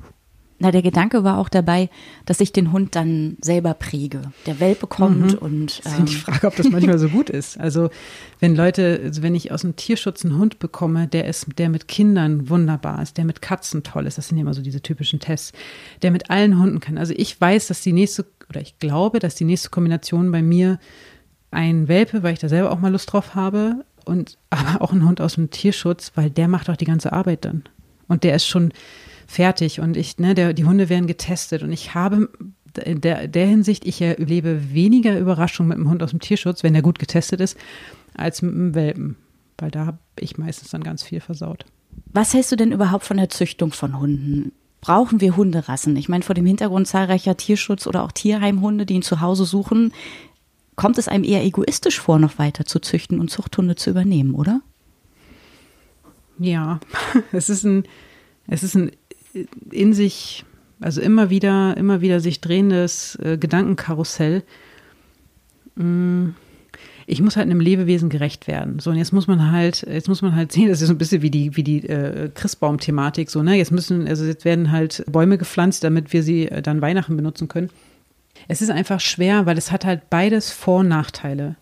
Na, 0.62 0.70
der 0.70 0.84
Gedanke 0.84 1.24
war 1.24 1.40
auch 1.40 1.50
dabei, 1.50 1.90
dass 2.28 2.40
ich 2.40 2.54
den 2.54 2.72
Hund 2.72 2.96
dann 2.96 3.36
selber 3.42 3.74
präge. 3.74 4.22
Der 4.46 4.60
Welpe 4.60 4.86
kommt 4.86 5.34
mhm. 5.34 5.38
und. 5.40 5.82
Ähm, 5.86 6.06
ich 6.06 6.20
frage, 6.20 6.46
ob 6.46 6.56
das 6.56 6.70
manchmal 6.70 7.00
so 7.00 7.10
gut 7.10 7.32
ist. 7.32 7.60
Also, 7.60 7.90
wenn 8.40 8.56
Leute, 8.56 9.02
also 9.04 9.24
wenn 9.24 9.34
ich 9.34 9.52
aus 9.52 9.62
dem 9.62 9.76
Tierschutz 9.76 10.24
einen 10.24 10.38
Hund 10.38 10.60
bekomme, 10.60 11.08
der 11.08 11.26
ist, 11.26 11.48
der 11.58 11.70
mit 11.70 11.88
Kindern 11.88 12.48
wunderbar 12.48 13.02
ist, 13.02 13.18
der 13.18 13.26
mit 13.26 13.42
Katzen 13.42 13.82
toll 13.82 14.06
ist, 14.06 14.20
das 14.20 14.28
sind 14.28 14.38
ja 14.38 14.44
immer 14.44 14.54
so 14.54 14.62
diese 14.62 14.82
typischen 14.82 15.20
Tests, 15.20 15.52
der 16.04 16.12
mit 16.12 16.30
allen 16.30 16.60
Hunden 16.60 16.80
kann. 16.80 17.00
Also, 17.00 17.16
ich 17.18 17.42
weiß, 17.42 17.66
dass 17.66 17.82
die 17.82 17.94
nächste, 17.94 18.28
oder 18.48 18.62
ich 18.62 18.78
glaube, 18.78 19.18
dass 19.18 19.34
die 19.34 19.46
nächste 19.46 19.70
Kombination 19.70 20.32
bei 20.32 20.44
mir 20.44 20.78
ein 21.50 21.88
Welpe, 21.88 22.22
weil 22.22 22.34
ich 22.34 22.40
da 22.40 22.50
selber 22.50 22.72
auch 22.72 22.80
mal 22.80 22.92
Lust 22.92 23.12
drauf 23.12 23.34
habe, 23.34 23.84
und 24.06 24.38
aber 24.50 24.82
auch 24.82 24.92
ein 24.92 25.06
Hund 25.06 25.22
aus 25.22 25.36
dem 25.36 25.50
Tierschutz, 25.50 26.12
weil 26.16 26.30
der 26.30 26.48
macht 26.48 26.70
auch 26.70 26.76
die 26.76 26.86
ganze 26.86 27.14
Arbeit 27.14 27.46
dann. 27.46 27.64
Und 28.08 28.24
der 28.24 28.36
ist 28.36 28.48
schon, 28.48 28.74
fertig 29.32 29.80
und 29.80 29.96
ich, 29.96 30.18
ne, 30.20 30.36
der, 30.36 30.54
die 30.54 30.66
Hunde 30.66 30.90
werden 30.90 31.08
getestet 31.08 31.64
und 31.64 31.72
ich 31.72 31.96
habe 31.96 32.30
in 32.84 33.02
der, 33.02 33.28
der 33.28 33.48
Hinsicht, 33.48 33.86
ich 33.86 34.02
erlebe 34.02 34.74
weniger 34.74 35.18
Überraschung 35.18 35.68
mit 35.68 35.78
dem 35.78 35.90
Hund 35.90 36.04
aus 36.04 36.12
dem 36.12 36.20
Tierschutz, 36.20 36.64
wenn 36.64 36.74
der 36.74 36.82
gut 36.82 37.00
getestet 37.00 37.42
ist, 37.42 37.58
als 38.14 38.42
mit 38.42 38.54
dem 38.54 38.76
Welpen, 38.76 39.16
weil 39.58 39.72
da 39.72 39.86
habe 39.86 40.00
ich 40.20 40.38
meistens 40.38 40.72
dann 40.72 40.84
ganz 40.84 41.04
viel 41.04 41.22
versaut. 41.22 41.66
Was 42.14 42.34
hältst 42.34 42.52
du 42.52 42.56
denn 42.56 42.72
überhaupt 42.72 43.06
von 43.06 43.18
der 43.18 43.30
Züchtung 43.30 43.72
von 43.72 44.00
Hunden? 44.00 44.52
Brauchen 44.82 45.22
wir 45.22 45.38
Hunderassen? 45.38 45.96
Ich 45.96 46.10
meine, 46.10 46.24
vor 46.24 46.36
dem 46.36 46.46
Hintergrund 46.46 46.88
zahlreicher 46.88 47.38
Tierschutz- 47.38 47.88
oder 47.88 48.04
auch 48.04 48.12
Tierheimhunde, 48.12 48.86
die 48.86 48.96
ihn 48.96 49.02
zu 49.02 49.22
Hause 49.22 49.46
suchen, 49.46 49.94
kommt 50.76 50.98
es 50.98 51.08
einem 51.08 51.24
eher 51.24 51.44
egoistisch 51.44 52.00
vor, 52.00 52.20
noch 52.20 52.38
weiter 52.38 52.66
zu 52.66 52.80
züchten 52.80 53.20
und 53.20 53.30
Zuchthunde 53.30 53.76
zu 53.76 53.90
übernehmen, 53.90 54.34
oder? 54.34 54.62
Ja, 56.40 56.80
es 57.32 57.50
ist 57.50 57.64
ein, 57.64 57.84
es 58.48 58.64
ist 58.64 58.76
ein 58.76 58.92
in 59.72 59.94
sich, 59.94 60.46
also 60.80 61.02
immer 61.02 61.30
wieder, 61.30 61.76
immer 61.78 62.02
wieder 62.02 62.20
sich 62.20 62.42
drehendes 62.42 63.16
äh, 63.16 63.38
Gedankenkarussell. 63.38 64.44
Mm, 65.76 66.30
ich 67.08 67.22
muss 67.22 67.36
halt 67.36 67.48
einem 67.48 67.60
Lebewesen 67.60 68.10
gerecht 68.10 68.48
werden. 68.48 68.80
So, 68.80 68.90
und 68.90 68.98
jetzt 68.98 69.12
muss 69.12 69.28
man 69.28 69.52
halt, 69.52 69.86
jetzt 69.90 70.08
muss 70.08 70.22
man 70.22 70.36
halt 70.36 70.52
sehen, 70.52 70.68
das 70.70 70.82
ist 70.82 70.88
so 70.88 70.94
ein 70.94 70.98
bisschen 70.98 71.22
wie 71.22 71.32
die, 71.32 71.56
wie 71.56 71.64
die 71.64 71.88
äh, 71.88 72.30
Christbaum-Thematik, 72.34 73.30
so, 73.30 73.44
ne? 73.44 73.56
Jetzt 73.56 73.72
müssen, 73.72 74.08
also 74.08 74.26
jetzt 74.26 74.46
werden 74.46 74.72
halt 74.72 75.04
Bäume 75.12 75.38
gepflanzt, 75.38 75.84
damit 75.84 76.14
wir 76.14 76.24
sie 76.24 76.48
äh, 76.48 76.62
dann 76.62 76.82
Weihnachten 76.82 77.16
benutzen 77.16 77.48
können. 77.48 77.70
Es 78.48 78.62
ist 78.62 78.72
einfach 78.72 79.00
schwer, 79.00 79.46
weil 79.46 79.58
es 79.58 79.72
hat 79.72 79.86
halt 79.86 80.10
beides 80.10 80.52
Vor- 80.52 80.80
und 80.80 80.88
Nachteile. 80.88 81.56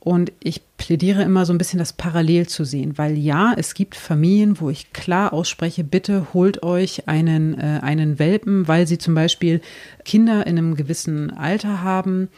Und 0.00 0.32
ich 0.40 0.62
plädiere 0.76 1.22
immer 1.22 1.44
so 1.44 1.52
ein 1.52 1.58
bisschen 1.58 1.80
das 1.80 1.92
parallel 1.92 2.46
zu 2.46 2.64
sehen, 2.64 2.96
weil 2.98 3.18
ja, 3.18 3.52
es 3.56 3.74
gibt 3.74 3.96
Familien, 3.96 4.60
wo 4.60 4.70
ich 4.70 4.92
klar 4.92 5.32
ausspreche, 5.32 5.82
bitte 5.82 6.28
holt 6.32 6.62
euch 6.62 7.08
einen, 7.08 7.58
äh, 7.58 7.80
einen 7.82 8.18
Welpen, 8.18 8.68
weil 8.68 8.86
sie 8.86 8.98
zum 8.98 9.14
Beispiel 9.14 9.60
Kinder 10.04 10.46
in 10.46 10.56
einem 10.56 10.76
gewissen 10.76 11.30
Alter 11.30 11.82
haben, 11.82 12.28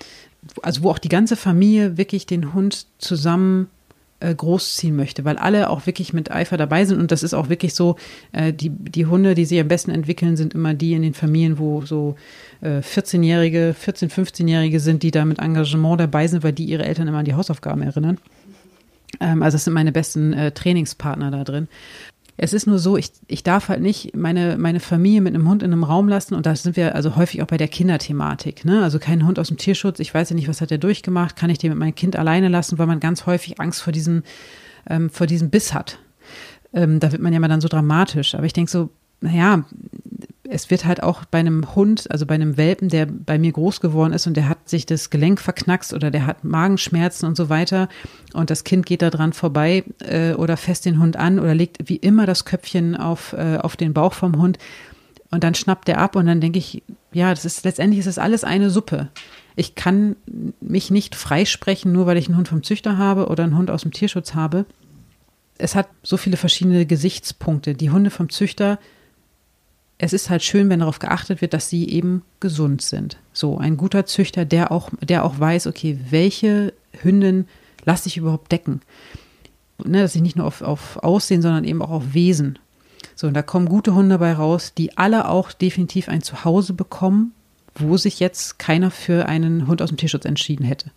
also 0.62 0.82
wo 0.82 0.90
auch 0.90 0.98
die 0.98 1.10
ganze 1.10 1.36
Familie 1.36 1.98
wirklich 1.98 2.26
den 2.26 2.54
Hund 2.54 2.86
zusammen 2.98 3.68
äh, 4.20 4.34
großziehen 4.34 4.94
möchte, 4.94 5.24
weil 5.24 5.36
alle 5.36 5.70
auch 5.70 5.86
wirklich 5.86 6.12
mit 6.12 6.30
Eifer 6.30 6.56
dabei 6.56 6.84
sind. 6.84 7.00
Und 7.00 7.10
das 7.10 7.22
ist 7.22 7.34
auch 7.34 7.48
wirklich 7.48 7.74
so, 7.74 7.96
äh, 8.32 8.52
die, 8.52 8.70
die 8.70 9.06
Hunde, 9.06 9.34
die 9.34 9.44
sich 9.44 9.60
am 9.60 9.68
besten 9.68 9.90
entwickeln, 9.90 10.36
sind 10.36 10.54
immer 10.54 10.74
die 10.74 10.92
in 10.92 11.02
den 11.02 11.14
Familien, 11.14 11.58
wo 11.58 11.82
so 11.82 12.16
äh, 12.60 12.78
14-Jährige, 12.78 13.74
14-, 13.74 14.10
15-Jährige 14.10 14.80
sind, 14.80 15.02
die 15.02 15.10
da 15.10 15.24
mit 15.24 15.38
Engagement 15.38 16.00
dabei 16.00 16.26
sind, 16.26 16.42
weil 16.44 16.52
die 16.52 16.64
ihre 16.64 16.84
Eltern 16.84 17.08
immer 17.08 17.18
an 17.18 17.24
die 17.24 17.34
Hausaufgaben 17.34 17.82
erinnern. 17.82 18.18
Ähm, 19.18 19.42
also 19.42 19.56
das 19.56 19.64
sind 19.64 19.74
meine 19.74 19.92
besten 19.92 20.32
äh, 20.32 20.52
Trainingspartner 20.52 21.30
da 21.30 21.44
drin. 21.44 21.68
Es 22.42 22.54
ist 22.54 22.66
nur 22.66 22.78
so, 22.78 22.96
ich, 22.96 23.12
ich 23.26 23.42
darf 23.42 23.68
halt 23.68 23.82
nicht 23.82 24.16
meine, 24.16 24.56
meine 24.56 24.80
Familie 24.80 25.20
mit 25.20 25.34
einem 25.34 25.46
Hund 25.46 25.62
in 25.62 25.74
einem 25.74 25.84
Raum 25.84 26.08
lassen 26.08 26.34
und 26.34 26.46
da 26.46 26.56
sind 26.56 26.74
wir 26.74 26.94
also 26.94 27.14
häufig 27.14 27.42
auch 27.42 27.46
bei 27.46 27.58
der 27.58 27.68
Kinderthematik. 27.68 28.64
Ne? 28.64 28.82
Also 28.82 28.98
kein 28.98 29.26
Hund 29.26 29.38
aus 29.38 29.48
dem 29.48 29.58
Tierschutz, 29.58 30.00
ich 30.00 30.14
weiß 30.14 30.30
ja 30.30 30.36
nicht, 30.36 30.48
was 30.48 30.62
hat 30.62 30.70
der 30.70 30.78
durchgemacht, 30.78 31.36
kann 31.36 31.50
ich 31.50 31.58
den 31.58 31.68
mit 31.68 31.78
meinem 31.78 31.94
Kind 31.94 32.16
alleine 32.16 32.48
lassen, 32.48 32.78
weil 32.78 32.86
man 32.86 32.98
ganz 32.98 33.26
häufig 33.26 33.60
Angst 33.60 33.82
vor 33.82 33.92
diesem, 33.92 34.22
ähm, 34.88 35.10
vor 35.10 35.26
diesem 35.26 35.50
Biss 35.50 35.74
hat. 35.74 35.98
Ähm, 36.72 36.98
da 36.98 37.12
wird 37.12 37.20
man 37.20 37.34
ja 37.34 37.40
mal 37.40 37.48
dann 37.48 37.60
so 37.60 37.68
dramatisch. 37.68 38.34
Aber 38.34 38.46
ich 38.46 38.54
denke 38.54 38.70
so, 38.70 38.88
naja, 39.20 39.64
es 40.50 40.68
wird 40.68 40.84
halt 40.84 41.02
auch 41.02 41.24
bei 41.24 41.38
einem 41.38 41.74
Hund, 41.74 42.10
also 42.10 42.26
bei 42.26 42.34
einem 42.34 42.56
Welpen, 42.56 42.88
der 42.88 43.06
bei 43.06 43.38
mir 43.38 43.52
groß 43.52 43.80
geworden 43.80 44.12
ist 44.12 44.26
und 44.26 44.36
der 44.36 44.48
hat 44.48 44.68
sich 44.68 44.84
das 44.84 45.08
Gelenk 45.08 45.40
verknackst 45.40 45.94
oder 45.94 46.10
der 46.10 46.26
hat 46.26 46.44
Magenschmerzen 46.44 47.26
und 47.26 47.36
so 47.36 47.48
weiter 47.48 47.88
und 48.32 48.50
das 48.50 48.64
Kind 48.64 48.84
geht 48.84 49.02
da 49.02 49.10
dran 49.10 49.32
vorbei 49.32 49.84
äh, 50.00 50.34
oder 50.34 50.56
fässt 50.56 50.84
den 50.86 51.00
Hund 51.00 51.16
an 51.16 51.38
oder 51.38 51.54
legt 51.54 51.88
wie 51.88 51.96
immer 51.96 52.26
das 52.26 52.44
Köpfchen 52.44 52.96
auf, 52.96 53.32
äh, 53.32 53.58
auf 53.58 53.76
den 53.76 53.94
Bauch 53.94 54.12
vom 54.12 54.40
Hund 54.40 54.58
und 55.30 55.44
dann 55.44 55.54
schnappt 55.54 55.86
der 55.86 55.98
ab 55.98 56.16
und 56.16 56.26
dann 56.26 56.40
denke 56.40 56.58
ich, 56.58 56.82
ja, 57.12 57.30
das 57.30 57.44
ist 57.44 57.64
letztendlich 57.64 58.00
ist 58.00 58.08
das 58.08 58.18
alles 58.18 58.42
eine 58.42 58.70
Suppe. 58.70 59.08
Ich 59.54 59.76
kann 59.76 60.16
mich 60.60 60.90
nicht 60.90 61.14
freisprechen, 61.14 61.92
nur 61.92 62.06
weil 62.06 62.16
ich 62.16 62.26
einen 62.26 62.36
Hund 62.36 62.48
vom 62.48 62.64
Züchter 62.64 62.98
habe 62.98 63.28
oder 63.28 63.44
einen 63.44 63.56
Hund 63.56 63.70
aus 63.70 63.82
dem 63.82 63.92
Tierschutz 63.92 64.34
habe. 64.34 64.66
Es 65.58 65.76
hat 65.76 65.88
so 66.02 66.16
viele 66.16 66.36
verschiedene 66.36 66.86
Gesichtspunkte. 66.86 67.74
Die 67.74 67.90
Hunde 67.90 68.10
vom 68.10 68.30
Züchter 68.30 68.78
es 70.02 70.14
ist 70.14 70.30
halt 70.30 70.42
schön, 70.42 70.70
wenn 70.70 70.80
darauf 70.80 70.98
geachtet 70.98 71.42
wird, 71.42 71.52
dass 71.52 71.68
sie 71.68 71.88
eben 71.90 72.22
gesund 72.40 72.80
sind. 72.80 73.18
So, 73.34 73.58
ein 73.58 73.76
guter 73.76 74.06
Züchter, 74.06 74.46
der 74.46 74.72
auch, 74.72 74.88
der 75.02 75.24
auch 75.24 75.38
weiß, 75.38 75.66
okay, 75.66 75.98
welche 76.08 76.72
Hündin 77.02 77.46
lasse 77.84 78.08
ich 78.08 78.16
überhaupt 78.16 78.50
decken. 78.50 78.80
Ne, 79.84 80.00
dass 80.00 80.14
ich 80.14 80.22
nicht 80.22 80.36
nur 80.36 80.46
auf, 80.46 80.62
auf 80.62 81.02
Aussehen, 81.02 81.42
sondern 81.42 81.64
eben 81.64 81.82
auch 81.82 81.90
auf 81.90 82.14
Wesen. 82.14 82.58
So, 83.14 83.26
und 83.26 83.34
da 83.34 83.42
kommen 83.42 83.68
gute 83.68 83.94
Hunde 83.94 84.18
bei 84.18 84.32
raus, 84.32 84.72
die 84.76 84.96
alle 84.96 85.28
auch 85.28 85.52
definitiv 85.52 86.08
ein 86.08 86.22
Zuhause 86.22 86.72
bekommen, 86.72 87.32
wo 87.74 87.98
sich 87.98 88.20
jetzt 88.20 88.58
keiner 88.58 88.90
für 88.90 89.26
einen 89.26 89.66
Hund 89.66 89.82
aus 89.82 89.90
dem 89.90 89.98
Tierschutz 89.98 90.24
entschieden 90.24 90.64
hätte. 90.64 90.90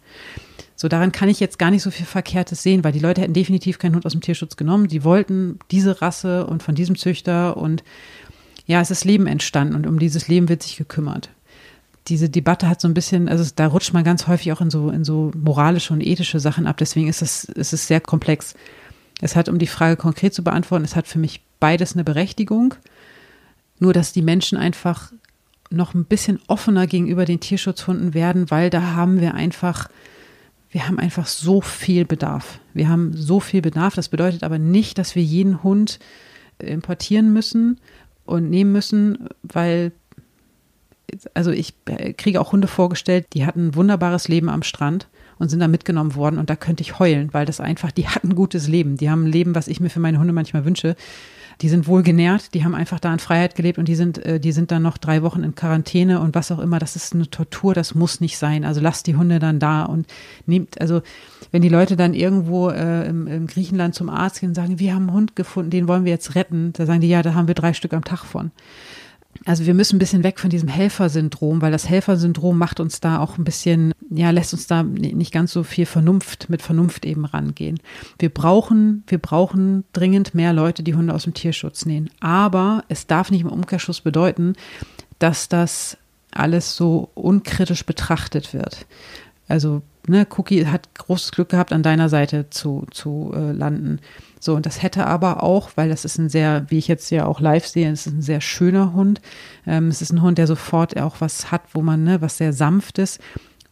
So, 0.75 0.87
daran 0.87 1.11
kann 1.11 1.29
ich 1.29 1.39
jetzt 1.41 1.59
gar 1.59 1.71
nicht 1.71 1.83
so 1.83 1.91
viel 1.91 2.05
Verkehrtes 2.05 2.63
sehen, 2.63 2.83
weil 2.83 2.93
die 2.93 2.99
Leute 2.99 3.21
hätten 3.21 3.33
definitiv 3.33 3.79
keinen 3.79 3.95
Hund 3.95 4.05
aus 4.05 4.13
dem 4.13 4.21
Tierschutz 4.21 4.55
genommen. 4.55 4.87
Die 4.87 5.03
wollten 5.03 5.59
diese 5.71 6.01
Rasse 6.01 6.45
und 6.47 6.63
von 6.63 6.75
diesem 6.75 6.97
Züchter 6.97 7.57
und 7.57 7.83
ja, 8.65 8.81
es 8.81 8.91
ist 8.91 9.05
Leben 9.05 9.27
entstanden 9.27 9.75
und 9.75 9.87
um 9.87 9.99
dieses 9.99 10.27
Leben 10.27 10.49
wird 10.49 10.63
sich 10.63 10.77
gekümmert. 10.77 11.29
Diese 12.07 12.29
Debatte 12.29 12.67
hat 12.67 12.81
so 12.81 12.87
ein 12.87 12.93
bisschen, 12.93 13.29
also 13.29 13.49
da 13.55 13.67
rutscht 13.67 13.93
man 13.93 14.03
ganz 14.03 14.27
häufig 14.27 14.51
auch 14.51 14.61
in 14.61 14.69
so, 14.69 14.89
in 14.89 15.03
so 15.03 15.31
moralische 15.35 15.93
und 15.93 16.01
ethische 16.01 16.39
Sachen 16.39 16.67
ab. 16.67 16.77
Deswegen 16.77 17.07
ist 17.07 17.21
es, 17.21 17.45
ist 17.45 17.73
es 17.73 17.87
sehr 17.87 18.01
komplex. 18.01 18.55
Es 19.21 19.35
hat, 19.35 19.47
um 19.47 19.57
die 19.57 19.67
Frage 19.67 19.95
konkret 19.95 20.33
zu 20.33 20.43
beantworten, 20.43 20.83
es 20.83 20.95
hat 20.95 21.07
für 21.07 21.19
mich 21.19 21.41
beides 21.59 21.93
eine 21.93 22.03
Berechtigung. 22.03 22.75
Nur, 23.79 23.93
dass 23.93 24.11
die 24.11 24.21
Menschen 24.21 24.57
einfach 24.57 25.11
noch 25.69 25.93
ein 25.93 26.05
bisschen 26.05 26.39
offener 26.47 26.87
gegenüber 26.87 27.25
den 27.25 27.39
Tierschutzhunden 27.39 28.13
werden, 28.13 28.51
weil 28.51 28.69
da 28.69 28.93
haben 28.93 29.21
wir 29.21 29.33
einfach, 29.33 29.89
wir 30.71 30.87
haben 30.87 30.99
einfach 30.99 31.25
so 31.25 31.61
viel 31.61 32.05
Bedarf. 32.05 32.59
Wir 32.73 32.89
haben 32.89 33.13
so 33.15 33.39
viel 33.39 33.61
Bedarf. 33.61 33.95
Das 33.95 34.09
bedeutet 34.09 34.43
aber 34.43 34.59
nicht, 34.59 34.97
dass 34.97 35.15
wir 35.15 35.23
jeden 35.23 35.63
Hund 35.63 35.99
importieren 36.59 37.33
müssen, 37.33 37.79
und 38.25 38.49
nehmen 38.49 38.71
müssen, 38.71 39.29
weil 39.43 39.91
also 41.33 41.51
ich 41.51 41.73
kriege 42.17 42.41
auch 42.41 42.51
Hunde 42.51 42.67
vorgestellt, 42.67 43.27
die 43.33 43.45
hatten 43.45 43.67
ein 43.67 43.75
wunderbares 43.75 44.27
Leben 44.27 44.49
am 44.49 44.63
Strand 44.63 45.07
und 45.37 45.49
sind 45.49 45.59
da 45.59 45.67
mitgenommen 45.67 46.15
worden 46.15 46.39
und 46.39 46.49
da 46.49 46.55
könnte 46.55 46.81
ich 46.81 46.99
heulen, 46.99 47.29
weil 47.33 47.45
das 47.45 47.59
einfach, 47.59 47.91
die 47.91 48.07
hatten 48.07 48.29
ein 48.29 48.35
gutes 48.35 48.67
Leben. 48.67 48.97
Die 48.97 49.09
haben 49.09 49.25
ein 49.25 49.31
Leben, 49.31 49.55
was 49.55 49.67
ich 49.67 49.79
mir 49.79 49.89
für 49.89 49.99
meine 49.99 50.19
Hunde 50.19 50.33
manchmal 50.33 50.65
wünsche 50.65 50.95
die 51.61 51.69
sind 51.69 51.87
wohl 51.87 52.03
genährt, 52.03 52.53
die 52.53 52.63
haben 52.63 52.75
einfach 52.75 52.99
da 52.99 53.11
in 53.13 53.19
Freiheit 53.19 53.55
gelebt 53.55 53.77
und 53.77 53.87
die 53.87 53.95
sind, 53.95 54.17
äh, 54.25 54.39
die 54.39 54.51
sind 54.51 54.71
dann 54.71 54.81
noch 54.81 54.97
drei 54.97 55.21
Wochen 55.23 55.43
in 55.43 55.55
Quarantäne 55.55 56.19
und 56.19 56.35
was 56.35 56.51
auch 56.51 56.59
immer. 56.59 56.79
Das 56.79 56.95
ist 56.95 57.13
eine 57.13 57.29
Tortur, 57.29 57.73
das 57.73 57.95
muss 57.95 58.21
nicht 58.21 58.37
sein. 58.37 58.65
Also 58.65 58.81
lasst 58.81 59.07
die 59.07 59.15
Hunde 59.15 59.39
dann 59.39 59.59
da 59.59 59.83
und 59.83 60.07
nehmt, 60.45 60.79
also 60.81 61.01
wenn 61.51 61.61
die 61.61 61.69
Leute 61.69 61.95
dann 61.95 62.13
irgendwo 62.13 62.69
äh, 62.69 63.07
im, 63.07 63.27
im 63.27 63.47
Griechenland 63.47 63.95
zum 63.95 64.09
Arzt 64.09 64.39
gehen 64.39 64.49
und 64.49 64.55
sagen, 64.55 64.79
wir 64.79 64.93
haben 64.93 65.03
einen 65.03 65.13
Hund 65.13 65.35
gefunden, 65.35 65.69
den 65.69 65.87
wollen 65.87 66.05
wir 66.05 66.11
jetzt 66.11 66.35
retten, 66.35 66.73
da 66.73 66.85
sagen 66.85 67.01
die, 67.01 67.09
ja, 67.09 67.21
da 67.21 67.33
haben 67.33 67.47
wir 67.47 67.55
drei 67.55 67.73
Stück 67.73 67.93
am 67.93 68.03
Tag 68.03 68.25
von. 68.25 68.51
Also 69.45 69.65
wir 69.65 69.73
müssen 69.73 69.97
ein 69.97 69.99
bisschen 69.99 70.23
weg 70.23 70.39
von 70.39 70.49
diesem 70.49 70.69
Helfersyndrom, 70.69 71.61
weil 71.61 71.71
das 71.71 71.89
Helfersyndrom 71.89 72.57
macht 72.57 72.79
uns 72.79 73.01
da 73.01 73.19
auch 73.19 73.37
ein 73.37 73.43
bisschen, 73.43 73.93
ja, 74.09 74.29
lässt 74.29 74.53
uns 74.53 74.67
da 74.67 74.83
nicht 74.83 75.33
ganz 75.33 75.51
so 75.51 75.63
viel 75.63 75.85
Vernunft, 75.85 76.49
mit 76.49 76.61
Vernunft 76.61 77.05
eben 77.05 77.25
rangehen. 77.25 77.79
Wir 78.19 78.29
brauchen, 78.29 79.03
wir 79.07 79.17
brauchen 79.17 79.83
dringend 79.91 80.33
mehr 80.33 80.53
Leute, 80.53 80.83
die 80.83 80.95
Hunde 80.95 81.13
aus 81.13 81.23
dem 81.23 81.33
Tierschutz 81.33 81.85
nehmen. 81.85 82.09
Aber 82.19 82.83
es 82.87 83.07
darf 83.07 83.31
nicht 83.31 83.41
im 83.41 83.49
Umkehrschluss 83.49 84.01
bedeuten, 84.01 84.53
dass 85.19 85.49
das 85.49 85.97
alles 86.31 86.75
so 86.75 87.09
unkritisch 87.13 87.85
betrachtet 87.85 88.53
wird. 88.53 88.85
Also, 89.47 89.81
ne, 90.07 90.27
Cookie 90.37 90.65
hat 90.67 90.93
großes 90.95 91.31
Glück 91.31 91.49
gehabt, 91.49 91.73
an 91.73 91.83
deiner 91.83 92.09
Seite 92.09 92.49
zu, 92.49 92.85
zu 92.91 93.31
äh, 93.35 93.51
landen. 93.51 93.99
So, 94.39 94.55
und 94.55 94.65
das 94.65 94.81
hätte 94.81 95.07
aber 95.07 95.43
auch, 95.43 95.71
weil 95.75 95.89
das 95.89 96.05
ist 96.05 96.17
ein 96.17 96.29
sehr, 96.29 96.65
wie 96.67 96.77
ich 96.77 96.87
jetzt 96.87 97.09
ja 97.09 97.25
auch 97.25 97.39
live 97.39 97.65
sehe, 97.65 97.89
es 97.91 98.07
ist 98.07 98.13
ein 98.13 98.21
sehr 98.21 98.41
schöner 98.41 98.93
Hund. 98.93 99.21
Ähm, 99.65 99.87
es 99.87 100.01
ist 100.01 100.11
ein 100.11 100.21
Hund, 100.21 100.37
der 100.37 100.47
sofort 100.47 100.99
auch 100.99 101.21
was 101.21 101.51
hat, 101.51 101.61
wo 101.73 101.81
man, 101.81 102.03
ne, 102.03 102.21
was 102.21 102.37
sehr 102.37 102.53
sanft 102.53 102.97
ist. 102.99 103.21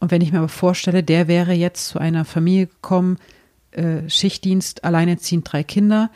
Und 0.00 0.10
wenn 0.10 0.22
ich 0.22 0.32
mir 0.32 0.38
aber 0.38 0.48
vorstelle, 0.48 1.02
der 1.02 1.28
wäre 1.28 1.52
jetzt 1.52 1.88
zu 1.88 1.98
einer 1.98 2.24
Familie 2.24 2.66
gekommen, 2.66 3.18
äh, 3.72 4.08
Schichtdienst, 4.08 4.84
alleinerziehend, 4.84 5.50
drei 5.52 5.62
Kinder, 5.62 6.10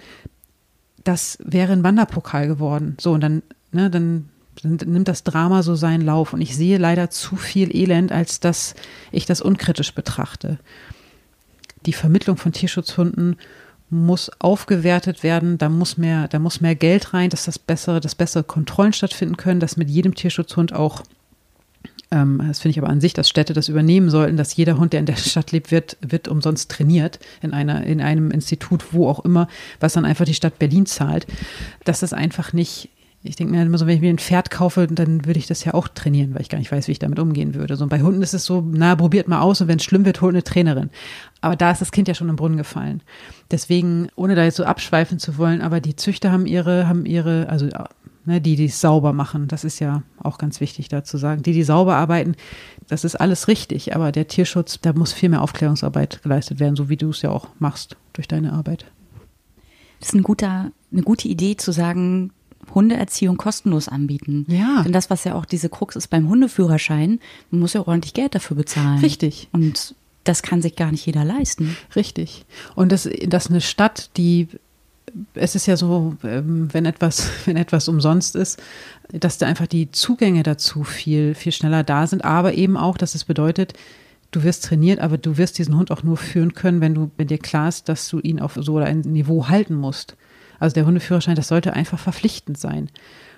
das 1.04 1.38
wäre 1.42 1.72
ein 1.72 1.84
Wanderpokal 1.84 2.48
geworden. 2.48 2.96
So, 3.00 3.12
und 3.12 3.20
dann, 3.20 3.42
ne, 3.72 3.90
dann 3.90 4.30
nimmt 4.64 5.08
das 5.08 5.24
Drama 5.24 5.62
so 5.62 5.74
seinen 5.74 6.02
Lauf. 6.02 6.32
Und 6.32 6.40
ich 6.40 6.56
sehe 6.56 6.78
leider 6.78 7.10
zu 7.10 7.36
viel 7.36 7.74
Elend, 7.74 8.12
als 8.12 8.40
dass 8.40 8.74
ich 9.12 9.26
das 9.26 9.40
unkritisch 9.40 9.94
betrachte. 9.94 10.58
Die 11.84 11.92
Vermittlung 11.92 12.36
von 12.36 12.52
Tierschutzhunden 12.52 13.36
muss 13.88 14.30
aufgewertet 14.40 15.22
werden, 15.22 15.58
da 15.58 15.68
muss 15.68 15.96
mehr, 15.96 16.26
da 16.28 16.38
muss 16.38 16.60
mehr 16.60 16.74
Geld 16.74 17.14
rein, 17.14 17.30
dass 17.30 17.44
das 17.44 17.58
bessere, 17.58 18.00
dass 18.00 18.16
bessere 18.16 18.42
Kontrollen 18.42 18.92
stattfinden 18.92 19.36
können, 19.36 19.60
dass 19.60 19.76
mit 19.76 19.88
jedem 19.88 20.14
Tierschutzhund 20.14 20.72
auch, 20.72 21.02
ähm, 22.10 22.42
das 22.48 22.58
finde 22.58 22.72
ich 22.72 22.78
aber 22.78 22.88
an 22.88 23.00
sich, 23.00 23.14
dass 23.14 23.28
Städte 23.28 23.52
das 23.52 23.68
übernehmen 23.68 24.10
sollten, 24.10 24.36
dass 24.36 24.56
jeder 24.56 24.78
Hund, 24.78 24.92
der 24.92 25.00
in 25.00 25.06
der 25.06 25.16
Stadt 25.16 25.52
lebt, 25.52 25.70
wird, 25.70 25.96
wird 26.00 26.26
umsonst 26.26 26.70
trainiert 26.70 27.20
in 27.42 27.52
einer, 27.52 27.84
in 27.84 28.00
einem 28.00 28.32
Institut, 28.32 28.92
wo 28.92 29.08
auch 29.08 29.24
immer, 29.24 29.46
was 29.78 29.92
dann 29.92 30.04
einfach 30.04 30.24
die 30.24 30.34
Stadt 30.34 30.58
Berlin 30.58 30.86
zahlt, 30.86 31.28
dass 31.84 32.00
das 32.00 32.12
einfach 32.12 32.52
nicht 32.52 32.88
ich 33.28 33.36
denke 33.36 33.52
mir 33.52 33.58
halt 33.58 33.68
immer 33.68 33.78
so, 33.78 33.86
wenn 33.86 33.96
ich 33.96 34.00
mir 34.00 34.10
ein 34.10 34.18
Pferd 34.18 34.50
kaufe, 34.50 34.86
dann 34.86 35.24
würde 35.26 35.38
ich 35.38 35.46
das 35.46 35.64
ja 35.64 35.74
auch 35.74 35.88
trainieren, 35.88 36.34
weil 36.34 36.42
ich 36.42 36.48
gar 36.48 36.58
nicht 36.58 36.72
weiß, 36.72 36.88
wie 36.88 36.92
ich 36.92 36.98
damit 36.98 37.18
umgehen 37.18 37.54
würde. 37.54 37.76
So, 37.76 37.84
und 37.84 37.90
bei 37.90 38.00
Hunden 38.00 38.22
ist 38.22 38.34
es 38.34 38.44
so, 38.44 38.64
na, 38.66 38.94
probiert 38.96 39.28
mal 39.28 39.40
aus 39.40 39.60
und 39.60 39.68
wenn 39.68 39.78
es 39.78 39.84
schlimm 39.84 40.04
wird, 40.04 40.20
holt 40.20 40.34
eine 40.34 40.44
Trainerin. 40.44 40.90
Aber 41.40 41.56
da 41.56 41.70
ist 41.70 41.80
das 41.80 41.92
Kind 41.92 42.08
ja 42.08 42.14
schon 42.14 42.28
im 42.28 42.36
Brunnen 42.36 42.56
gefallen. 42.56 43.02
Deswegen, 43.50 44.08
ohne 44.16 44.34
da 44.34 44.44
jetzt 44.44 44.56
so 44.56 44.64
abschweifen 44.64 45.18
zu 45.18 45.38
wollen, 45.38 45.60
aber 45.60 45.80
die 45.80 45.96
Züchter 45.96 46.32
haben 46.32 46.46
ihre, 46.46 46.88
haben 46.88 47.06
ihre, 47.06 47.48
also 47.48 47.68
ne, 48.26 48.40
die, 48.40 48.56
die 48.56 48.66
es 48.66 48.80
sauber 48.80 49.12
machen, 49.12 49.48
das 49.48 49.64
ist 49.64 49.78
ja 49.78 50.02
auch 50.22 50.38
ganz 50.38 50.60
wichtig 50.60 50.88
da 50.88 51.04
zu 51.04 51.16
sagen. 51.16 51.42
Die, 51.42 51.52
die 51.52 51.62
sauber 51.62 51.96
arbeiten, 51.96 52.34
das 52.88 53.04
ist 53.04 53.16
alles 53.16 53.48
richtig, 53.48 53.94
aber 53.94 54.12
der 54.12 54.28
Tierschutz, 54.28 54.80
da 54.80 54.92
muss 54.92 55.12
viel 55.12 55.28
mehr 55.28 55.42
Aufklärungsarbeit 55.42 56.22
geleistet 56.22 56.60
werden, 56.60 56.76
so 56.76 56.88
wie 56.88 56.96
du 56.96 57.10
es 57.10 57.22
ja 57.22 57.30
auch 57.30 57.48
machst 57.58 57.96
durch 58.12 58.28
deine 58.28 58.52
Arbeit. 58.52 58.86
Das 60.00 60.10
ist 60.10 60.14
ein 60.14 60.22
guter, 60.22 60.72
eine 60.92 61.02
gute 61.02 61.28
Idee 61.28 61.56
zu 61.56 61.72
sagen, 61.72 62.32
Hundeerziehung 62.74 63.36
kostenlos 63.36 63.88
anbieten. 63.88 64.46
Ja. 64.48 64.82
Denn 64.82 64.92
das, 64.92 65.10
was 65.10 65.24
ja 65.24 65.34
auch 65.34 65.44
diese 65.44 65.68
Krux 65.68 65.96
ist 65.96 66.08
beim 66.08 66.28
Hundeführerschein, 66.28 67.20
man 67.50 67.60
muss 67.60 67.72
ja 67.72 67.86
ordentlich 67.86 68.14
Geld 68.14 68.34
dafür 68.34 68.56
bezahlen. 68.56 68.98
Richtig. 68.98 69.48
Und 69.52 69.94
das 70.24 70.42
kann 70.42 70.62
sich 70.62 70.76
gar 70.76 70.90
nicht 70.90 71.06
jeder 71.06 71.24
leisten. 71.24 71.76
Richtig. 71.94 72.44
Und 72.74 72.92
das, 72.92 73.08
das 73.26 73.48
eine 73.48 73.60
Stadt, 73.60 74.10
die 74.16 74.48
es 75.34 75.54
ist 75.54 75.66
ja 75.66 75.76
so, 75.76 76.16
ähm, 76.24 76.68
wenn 76.72 76.84
etwas, 76.84 77.30
wenn 77.46 77.56
etwas 77.56 77.88
umsonst 77.88 78.36
ist, 78.36 78.62
dass 79.12 79.38
da 79.38 79.46
einfach 79.46 79.66
die 79.66 79.90
Zugänge 79.90 80.42
dazu 80.42 80.84
viel, 80.84 81.34
viel 81.34 81.52
schneller 81.52 81.84
da 81.84 82.06
sind, 82.06 82.24
aber 82.24 82.54
eben 82.54 82.76
auch, 82.76 82.98
dass 82.98 83.14
es 83.14 83.24
bedeutet, 83.24 83.72
du 84.30 84.42
wirst 84.42 84.64
trainiert, 84.64 85.00
aber 85.00 85.18
du 85.18 85.38
wirst 85.38 85.58
diesen 85.58 85.76
Hund 85.76 85.90
auch 85.90 86.02
nur 86.02 86.16
führen 86.16 86.54
können, 86.54 86.80
wenn 86.80 86.94
du, 86.94 87.10
wenn 87.16 87.28
dir 87.28 87.38
klar 87.38 87.68
ist, 87.68 87.88
dass 87.88 88.08
du 88.08 88.18
ihn 88.18 88.40
auf 88.40 88.58
so 88.60 88.78
ein 88.78 89.00
Niveau 89.00 89.48
halten 89.48 89.74
musst. 89.74 90.16
Also 90.58 90.74
der 90.74 90.86
Hundeführerschein, 90.86 91.36
das 91.36 91.48
sollte 91.48 91.72
einfach 91.72 91.98
verpflichtend 91.98 92.58
sein. 92.58 92.88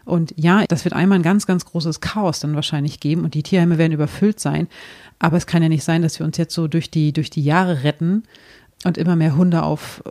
Und 0.05 0.33
ja, 0.37 0.65
das 0.67 0.85
wird 0.85 0.95
einmal 0.95 1.19
ein 1.19 1.23
ganz, 1.23 1.47
ganz 1.47 1.67
großes 1.67 2.01
Chaos 2.01 2.41
dann 2.41 2.55
wahrscheinlich 2.55 2.99
geben 2.99 3.25
und 3.25 3.35
die 3.35 3.43
Tierheime 3.43 3.77
werden 3.77 3.93
überfüllt 3.93 4.41
sein. 4.41 4.69
Aber 5.19 5.37
es 5.37 5.47
kann 5.47 5.63
ja 5.63 5.69
nicht 5.69 5.85
sein, 5.85 6.03
dass 6.03 6.19
wir 6.19 6.25
uns 6.25 6.39
jetzt 6.39 6.55
so 6.55 6.67
durch 6.67 6.91
die, 6.91 7.13
durch 7.13 7.29
die 7.29 7.45
Jahre 7.45 7.83
retten 7.85 8.23
und 8.85 8.97
immer 8.97 9.17
mehr 9.17 9.37
Hunde 9.37 9.63
auf, 9.63 10.03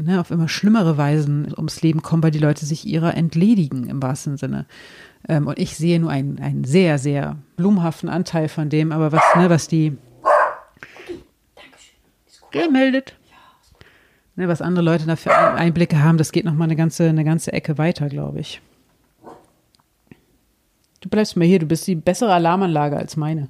ne, 0.00 0.20
auf 0.20 0.30
immer 0.30 0.48
schlimmere 0.48 0.96
Weisen 0.96 1.52
ums 1.56 1.82
Leben 1.82 2.02
kommen, 2.02 2.22
weil 2.22 2.32
die 2.32 2.40
Leute 2.40 2.66
sich 2.66 2.84
ihrer 2.84 3.16
entledigen 3.16 3.86
im 3.88 4.02
wahrsten 4.02 4.38
Sinne. 4.38 4.66
Ähm, 5.28 5.46
und 5.46 5.58
ich 5.58 5.76
sehe 5.76 6.00
nur 6.00 6.10
einen, 6.10 6.40
einen 6.40 6.64
sehr, 6.64 6.98
sehr 6.98 7.36
blumenhaften 7.56 8.08
Anteil 8.08 8.48
von 8.48 8.70
dem, 8.70 8.90
aber 8.90 9.12
was, 9.12 9.22
ne, 9.36 9.50
was 9.50 9.68
die 9.68 9.96
gemeldet. 12.50 13.14
Ne, 14.36 14.48
was 14.48 14.60
andere 14.62 14.84
Leute 14.84 15.06
dafür 15.06 15.54
Einblicke 15.54 16.02
haben, 16.02 16.18
das 16.18 16.32
geht 16.32 16.44
noch 16.44 16.54
mal 16.54 16.64
eine 16.64 16.76
ganze, 16.76 17.08
eine 17.08 17.24
ganze 17.24 17.52
Ecke 17.52 17.78
weiter, 17.78 18.08
glaube 18.08 18.40
ich. 18.40 18.60
Du 21.00 21.08
bleibst 21.08 21.36
mal 21.36 21.44
hier, 21.44 21.58
du 21.58 21.66
bist 21.66 21.86
die 21.86 21.94
bessere 21.94 22.32
Alarmanlage 22.32 22.96
als 22.96 23.16
meine. 23.16 23.48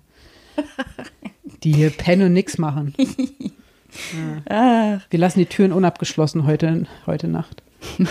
Die 1.62 1.72
hier 1.72 1.90
pennen 1.90 2.26
und 2.26 2.32
nix 2.32 2.58
machen. 2.58 2.94
Ja. 4.50 5.00
Wir 5.08 5.18
lassen 5.20 5.38
die 5.38 5.46
Türen 5.46 5.72
unabgeschlossen 5.72 6.46
heute, 6.46 6.84
heute 7.06 7.28
Nacht. 7.28 7.62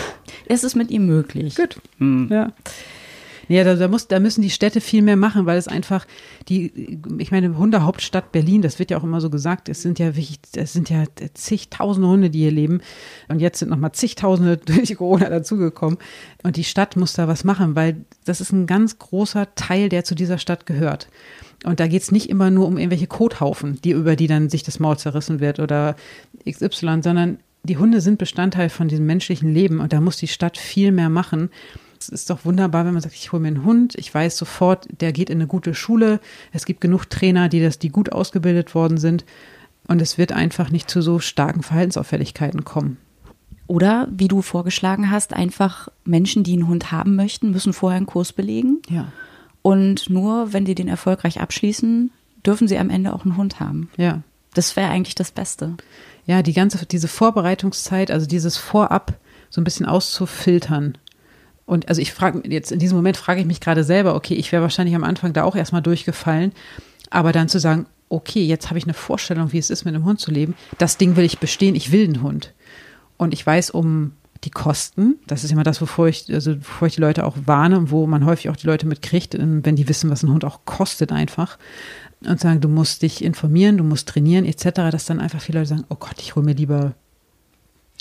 Es 0.46 0.64
ist 0.64 0.74
mit 0.76 0.90
ihm 0.90 1.04
möglich. 1.04 1.56
Gut. 1.56 1.78
Hm. 1.98 2.28
Ja. 2.30 2.52
Ja, 3.48 3.64
da, 3.64 3.74
da, 3.74 3.88
muss, 3.88 4.08
da 4.08 4.20
müssen 4.20 4.42
die 4.42 4.50
Städte 4.50 4.80
viel 4.80 5.02
mehr 5.02 5.16
machen, 5.16 5.46
weil 5.46 5.58
es 5.58 5.68
einfach 5.68 6.06
die, 6.48 7.00
ich 7.18 7.30
meine, 7.30 7.56
Hundehauptstadt 7.56 8.32
Berlin, 8.32 8.62
das 8.62 8.78
wird 8.78 8.90
ja 8.90 8.98
auch 8.98 9.04
immer 9.04 9.20
so 9.20 9.30
gesagt, 9.30 9.68
es 9.68 9.82
sind 9.82 9.98
ja 9.98 10.16
wirklich, 10.16 10.38
es 10.56 10.72
sind 10.72 10.90
ja 10.90 11.04
zigtausende 11.34 12.08
Hunde, 12.08 12.30
die 12.30 12.40
hier 12.40 12.50
leben. 12.50 12.80
Und 13.28 13.40
jetzt 13.40 13.58
sind 13.58 13.70
nochmal 13.70 13.92
zigtausende 13.92 14.56
durch 14.64 14.96
Corona 14.96 15.28
dazugekommen. 15.28 15.98
Und 16.42 16.56
die 16.56 16.64
Stadt 16.64 16.96
muss 16.96 17.14
da 17.14 17.28
was 17.28 17.44
machen, 17.44 17.76
weil 17.76 17.96
das 18.24 18.40
ist 18.40 18.52
ein 18.52 18.66
ganz 18.66 18.98
großer 18.98 19.54
Teil, 19.54 19.88
der 19.88 20.04
zu 20.04 20.14
dieser 20.14 20.38
Stadt 20.38 20.66
gehört. 20.66 21.08
Und 21.64 21.80
da 21.80 21.86
geht 21.86 22.02
es 22.02 22.12
nicht 22.12 22.28
immer 22.28 22.50
nur 22.50 22.66
um 22.66 22.76
irgendwelche 22.76 23.06
Kothaufen, 23.06 23.80
die 23.82 23.92
über 23.92 24.16
die 24.16 24.26
dann 24.26 24.50
sich 24.50 24.62
das 24.62 24.80
Maul 24.80 24.98
zerrissen 24.98 25.40
wird 25.40 25.60
oder 25.60 25.96
XY, 26.48 27.00
sondern 27.02 27.38
die 27.62 27.78
Hunde 27.78 28.02
sind 28.02 28.18
Bestandteil 28.18 28.68
von 28.68 28.88
diesem 28.88 29.06
menschlichen 29.06 29.52
Leben 29.52 29.80
und 29.80 29.92
da 29.92 30.00
muss 30.00 30.18
die 30.18 30.28
Stadt 30.28 30.58
viel 30.58 30.92
mehr 30.92 31.08
machen. 31.08 31.50
Es 32.08 32.20
ist 32.20 32.30
doch 32.30 32.44
wunderbar, 32.44 32.84
wenn 32.84 32.92
man 32.92 33.02
sagt, 33.02 33.14
ich 33.14 33.32
hole 33.32 33.40
mir 33.40 33.48
einen 33.48 33.64
Hund, 33.64 33.94
ich 33.96 34.12
weiß 34.12 34.36
sofort, 34.36 34.86
der 35.00 35.12
geht 35.12 35.30
in 35.30 35.38
eine 35.38 35.46
gute 35.46 35.74
Schule. 35.74 36.20
Es 36.52 36.66
gibt 36.66 36.80
genug 36.80 37.08
Trainer, 37.08 37.48
die 37.48 37.62
das, 37.62 37.78
die 37.78 37.88
gut 37.88 38.12
ausgebildet 38.12 38.74
worden 38.74 38.98
sind. 38.98 39.24
Und 39.86 40.00
es 40.02 40.18
wird 40.18 40.32
einfach 40.32 40.70
nicht 40.70 40.90
zu 40.90 41.02
so 41.02 41.18
starken 41.18 41.62
Verhaltensauffälligkeiten 41.62 42.64
kommen. 42.64 42.98
Oder 43.66 44.08
wie 44.10 44.28
du 44.28 44.42
vorgeschlagen 44.42 45.10
hast, 45.10 45.32
einfach 45.32 45.88
Menschen, 46.04 46.44
die 46.44 46.52
einen 46.52 46.68
Hund 46.68 46.92
haben 46.92 47.16
möchten, 47.16 47.50
müssen 47.50 47.72
vorher 47.72 47.96
einen 47.96 48.06
Kurs 48.06 48.32
belegen. 48.32 48.82
Ja. 48.88 49.12
Und 49.62 50.10
nur 50.10 50.52
wenn 50.52 50.66
die 50.66 50.74
den 50.74 50.88
erfolgreich 50.88 51.40
abschließen, 51.40 52.10
dürfen 52.44 52.68
sie 52.68 52.78
am 52.78 52.90
Ende 52.90 53.14
auch 53.14 53.24
einen 53.24 53.38
Hund 53.38 53.60
haben. 53.60 53.88
Ja. 53.96 54.22
Das 54.52 54.76
wäre 54.76 54.90
eigentlich 54.90 55.14
das 55.14 55.30
Beste. 55.30 55.76
Ja, 56.26 56.42
die 56.42 56.52
ganze, 56.52 56.84
diese 56.86 57.08
Vorbereitungszeit, 57.08 58.10
also 58.10 58.26
dieses 58.26 58.56
Vorab 58.56 59.14
so 59.50 59.60
ein 59.60 59.64
bisschen 59.64 59.86
auszufiltern. 59.86 60.98
Und 61.66 61.88
also 61.88 62.00
ich 62.00 62.12
frage 62.12 62.42
jetzt 62.48 62.72
in 62.72 62.78
diesem 62.78 62.96
Moment 62.96 63.16
frage 63.16 63.40
ich 63.40 63.46
mich 63.46 63.60
gerade 63.60 63.84
selber, 63.84 64.14
okay, 64.14 64.34
ich 64.34 64.52
wäre 64.52 64.62
wahrscheinlich 64.62 64.94
am 64.94 65.04
Anfang 65.04 65.32
da 65.32 65.44
auch 65.44 65.56
erstmal 65.56 65.82
durchgefallen, 65.82 66.52
aber 67.10 67.32
dann 67.32 67.48
zu 67.48 67.58
sagen, 67.58 67.86
okay, 68.08 68.44
jetzt 68.44 68.68
habe 68.68 68.78
ich 68.78 68.84
eine 68.84 68.94
Vorstellung, 68.94 69.52
wie 69.52 69.58
es 69.58 69.70
ist, 69.70 69.84
mit 69.84 69.94
einem 69.94 70.04
Hund 70.04 70.20
zu 70.20 70.30
leben. 70.30 70.54
Das 70.78 70.98
Ding 70.98 71.16
will 71.16 71.24
ich 71.24 71.38
bestehen, 71.38 71.74
ich 71.74 71.90
will 71.90 72.04
einen 72.04 72.22
Hund. 72.22 72.52
Und 73.16 73.32
ich 73.32 73.46
weiß 73.46 73.70
um 73.70 74.12
die 74.44 74.50
Kosten. 74.50 75.16
Das 75.26 75.42
ist 75.42 75.50
immer 75.50 75.62
das, 75.62 75.80
wovor 75.80 76.08
ich, 76.08 76.32
also 76.32 76.56
bevor 76.56 76.88
ich 76.88 76.96
die 76.96 77.00
Leute 77.00 77.24
auch 77.24 77.36
warne 77.46 77.78
und 77.78 77.90
wo 77.90 78.06
man 78.06 78.26
häufig 78.26 78.50
auch 78.50 78.56
die 78.56 78.66
Leute 78.66 78.86
mitkriegt, 78.86 79.34
ähm, 79.34 79.64
wenn 79.64 79.76
die 79.76 79.88
wissen, 79.88 80.10
was 80.10 80.22
ein 80.22 80.30
Hund 80.30 80.44
auch 80.44 80.60
kostet 80.64 81.12
einfach. 81.12 81.58
Und 82.26 82.40
sagen, 82.40 82.60
du 82.60 82.68
musst 82.68 83.02
dich 83.02 83.22
informieren, 83.24 83.76
du 83.76 83.84
musst 83.84 84.08
trainieren, 84.08 84.44
etc., 84.44 84.90
dass 84.90 85.06
dann 85.06 85.20
einfach 85.20 85.40
viele 85.40 85.58
Leute 85.58 85.70
sagen, 85.70 85.84
oh 85.88 85.96
Gott, 85.96 86.16
ich 86.18 86.36
hole 86.36 86.44
mir 86.44 86.54
lieber. 86.54 86.94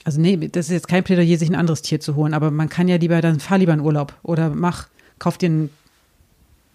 Also 0.03 0.19
nee, 0.19 0.35
das 0.37 0.65
ist 0.65 0.71
jetzt 0.71 0.87
kein 0.87 1.03
Plädoyer, 1.03 1.37
sich 1.37 1.49
ein 1.49 1.55
anderes 1.55 1.81
Tier 1.81 1.99
zu 1.99 2.15
holen, 2.15 2.33
aber 2.33 2.51
man 2.51 2.69
kann 2.69 2.87
ja 2.87 2.97
lieber, 2.97 3.21
dann 3.21 3.39
fahr 3.39 3.57
lieber 3.57 3.73
in 3.73 3.79
Urlaub 3.79 4.13
oder 4.23 4.49
mach, 4.49 4.87
kauf 5.19 5.37
dir 5.37 5.49
ein 5.49 5.69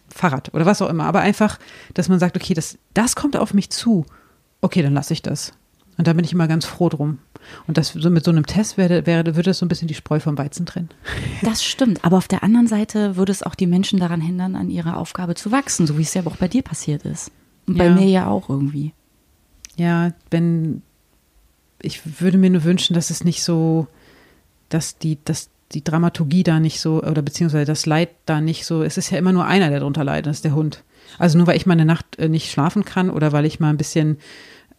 Fahrrad 0.08 0.52
oder 0.54 0.66
was 0.66 0.82
auch 0.82 0.88
immer. 0.88 1.04
Aber 1.04 1.20
einfach, 1.20 1.58
dass 1.94 2.08
man 2.08 2.18
sagt, 2.18 2.36
okay, 2.36 2.54
das, 2.54 2.78
das 2.94 3.16
kommt 3.16 3.36
auf 3.36 3.54
mich 3.54 3.70
zu. 3.70 4.06
Okay, 4.60 4.82
dann 4.82 4.94
lasse 4.94 5.12
ich 5.12 5.22
das. 5.22 5.52
Und 5.98 6.06
da 6.06 6.12
bin 6.12 6.24
ich 6.24 6.32
immer 6.32 6.48
ganz 6.48 6.64
froh 6.64 6.88
drum. 6.88 7.18
Und 7.66 7.76
das 7.76 7.88
so 7.88 8.10
mit 8.10 8.24
so 8.24 8.30
einem 8.30 8.46
Test 8.46 8.78
wäre, 8.78 9.04
wäre, 9.06 9.36
würde 9.36 9.50
es 9.50 9.58
so 9.58 9.66
ein 9.66 9.68
bisschen 9.68 9.88
die 9.88 9.94
Spreu 9.94 10.20
vom 10.20 10.38
Weizen 10.38 10.64
trennen. 10.66 10.88
Das 11.42 11.64
stimmt. 11.64 12.04
Aber 12.04 12.16
auf 12.16 12.28
der 12.28 12.42
anderen 12.42 12.66
Seite 12.66 13.16
würde 13.16 13.32
es 13.32 13.42
auch 13.42 13.54
die 13.54 13.66
Menschen 13.66 13.98
daran 14.00 14.20
hindern, 14.20 14.56
an 14.56 14.70
ihrer 14.70 14.96
Aufgabe 14.96 15.34
zu 15.34 15.52
wachsen, 15.52 15.86
so 15.86 15.98
wie 15.98 16.02
es 16.02 16.14
ja 16.14 16.26
auch 16.26 16.36
bei 16.36 16.48
dir 16.48 16.62
passiert 16.62 17.04
ist. 17.04 17.30
Und 17.66 17.78
bei 17.78 17.86
ja. 17.86 17.94
mir 17.94 18.08
ja 18.08 18.26
auch 18.26 18.48
irgendwie. 18.48 18.92
Ja, 19.76 20.12
wenn 20.30 20.82
ich 21.80 22.20
würde 22.20 22.38
mir 22.38 22.50
nur 22.50 22.64
wünschen, 22.64 22.94
dass 22.94 23.10
es 23.10 23.24
nicht 23.24 23.42
so, 23.42 23.86
dass 24.68 24.98
die, 24.98 25.18
dass 25.24 25.50
die 25.72 25.84
Dramaturgie 25.84 26.42
da 26.42 26.60
nicht 26.60 26.80
so, 26.80 27.02
oder 27.02 27.22
beziehungsweise 27.22 27.66
das 27.66 27.86
Leid 27.86 28.10
da 28.26 28.40
nicht 28.40 28.64
so, 28.64 28.82
es 28.82 28.96
ist 28.96 29.10
ja 29.10 29.18
immer 29.18 29.32
nur 29.32 29.46
einer, 29.46 29.70
der 29.70 29.80
darunter 29.80 30.04
leidet, 30.04 30.26
das 30.26 30.38
ist 30.38 30.44
der 30.44 30.54
Hund. 30.54 30.82
Also 31.18 31.38
nur 31.38 31.46
weil 31.46 31.56
ich 31.56 31.66
mal 31.66 31.74
eine 31.74 31.84
Nacht 31.84 32.18
äh, 32.18 32.28
nicht 32.28 32.50
schlafen 32.50 32.84
kann 32.84 33.10
oder 33.10 33.32
weil 33.32 33.46
ich 33.46 33.60
mal 33.60 33.70
ein 33.70 33.76
bisschen 33.76 34.18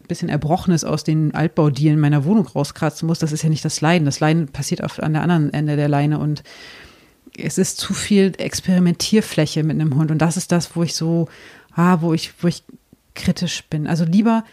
bisschen 0.09 0.27
Erbrochenes 0.27 0.83
aus 0.83 1.05
den 1.05 1.33
Altbaudielen 1.33 1.99
meiner 1.99 2.25
Wohnung 2.25 2.47
rauskratzen 2.47 3.07
muss, 3.07 3.19
das 3.19 3.31
ist 3.31 3.43
ja 3.43 3.49
nicht 3.49 3.63
das 3.63 3.79
Leiden. 3.79 4.03
Das 4.05 4.19
Leiden 4.19 4.49
passiert 4.49 4.83
auf, 4.83 4.99
an 4.99 5.13
der 5.13 5.21
anderen 5.21 5.53
Ende 5.53 5.77
der 5.77 5.87
Leine 5.87 6.19
und 6.19 6.43
es 7.37 7.57
ist 7.57 7.77
zu 7.77 7.93
viel 7.93 8.33
Experimentierfläche 8.37 9.63
mit 9.63 9.79
einem 9.79 9.95
Hund 9.95 10.11
und 10.11 10.17
das 10.17 10.35
ist 10.35 10.51
das, 10.51 10.75
wo 10.75 10.83
ich 10.83 10.95
so, 10.95 11.29
ah, 11.73 12.01
wo 12.01 12.13
ich, 12.13 12.33
wo 12.41 12.47
ich 12.47 12.63
kritisch 13.13 13.63
bin. 13.69 13.87
Also 13.87 14.03
lieber 14.03 14.43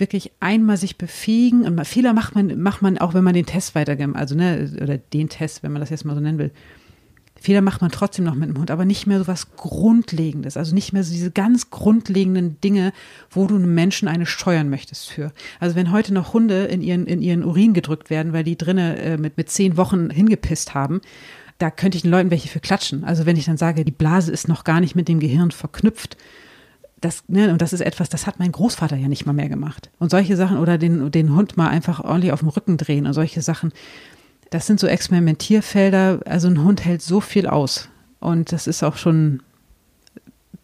wirklich 0.00 0.32
einmal 0.40 0.76
sich 0.76 0.98
befähigen 0.98 1.64
und 1.64 1.84
Fehler 1.86 2.12
macht 2.12 2.34
man, 2.34 2.60
macht 2.60 2.82
man 2.82 2.98
auch, 2.98 3.14
wenn 3.14 3.24
man 3.24 3.34
den 3.34 3.46
Test 3.46 3.74
weitergibt, 3.74 4.16
also 4.16 4.34
ne, 4.34 4.70
oder 4.80 4.98
den 4.98 5.28
Test, 5.28 5.62
wenn 5.62 5.72
man 5.72 5.80
das 5.80 5.90
jetzt 5.90 6.04
mal 6.04 6.14
so 6.14 6.20
nennen 6.20 6.38
will. 6.38 6.50
Fehler 7.40 7.62
macht 7.62 7.80
man 7.80 7.90
trotzdem 7.90 8.26
noch 8.26 8.34
mit 8.34 8.50
dem 8.50 8.58
Hund, 8.58 8.70
aber 8.70 8.84
nicht 8.84 9.06
mehr 9.06 9.18
so 9.18 9.26
was 9.26 9.56
Grundlegendes. 9.56 10.58
Also 10.58 10.74
nicht 10.74 10.92
mehr 10.92 11.02
so 11.02 11.12
diese 11.12 11.30
ganz 11.30 11.70
grundlegenden 11.70 12.60
Dinge, 12.60 12.92
wo 13.30 13.46
du 13.46 13.56
einem 13.56 13.74
Menschen 13.74 14.08
eine 14.08 14.26
steuern 14.26 14.68
möchtest 14.68 15.08
für. 15.10 15.32
Also 15.58 15.74
wenn 15.74 15.90
heute 15.90 16.12
noch 16.12 16.34
Hunde 16.34 16.64
in 16.64 16.82
ihren, 16.82 17.06
in 17.06 17.22
ihren 17.22 17.42
Urin 17.42 17.72
gedrückt 17.72 18.10
werden, 18.10 18.34
weil 18.34 18.44
die 18.44 18.58
drinnen 18.58 18.94
äh, 18.96 19.16
mit, 19.16 19.38
mit 19.38 19.48
zehn 19.48 19.78
Wochen 19.78 20.10
hingepisst 20.10 20.74
haben, 20.74 21.00
da 21.56 21.70
könnte 21.70 21.96
ich 21.96 22.02
den 22.02 22.10
Leuten 22.10 22.30
welche 22.30 22.48
für 22.48 22.60
klatschen. 22.60 23.04
Also 23.04 23.24
wenn 23.24 23.38
ich 23.38 23.46
dann 23.46 23.56
sage, 23.56 23.86
die 23.86 23.90
Blase 23.90 24.30
ist 24.30 24.46
noch 24.46 24.64
gar 24.64 24.80
nicht 24.80 24.94
mit 24.94 25.08
dem 25.08 25.20
Gehirn 25.20 25.50
verknüpft, 25.50 26.18
das, 27.00 27.24
ne, 27.28 27.50
und 27.50 27.62
das 27.62 27.72
ist 27.72 27.80
etwas, 27.80 28.08
das 28.08 28.26
hat 28.26 28.38
mein 28.38 28.52
Großvater 28.52 28.96
ja 28.96 29.08
nicht 29.08 29.26
mal 29.26 29.32
mehr 29.32 29.48
gemacht. 29.48 29.90
Und 29.98 30.10
solche 30.10 30.36
Sachen 30.36 30.58
oder 30.58 30.76
den, 30.78 31.10
den 31.10 31.34
Hund 31.34 31.56
mal 31.56 31.68
einfach 31.68 32.00
ordentlich 32.00 32.32
auf 32.32 32.40
dem 32.40 32.48
Rücken 32.48 32.76
drehen 32.76 33.06
und 33.06 33.14
solche 33.14 33.42
Sachen, 33.42 33.72
das 34.50 34.66
sind 34.66 34.80
so 34.80 34.86
Experimentierfelder. 34.86 36.20
Also 36.26 36.48
ein 36.48 36.62
Hund 36.62 36.84
hält 36.84 37.02
so 37.02 37.20
viel 37.20 37.46
aus. 37.46 37.88
Und 38.18 38.52
das 38.52 38.66
ist 38.66 38.82
auch 38.82 38.96
schon, 38.96 39.42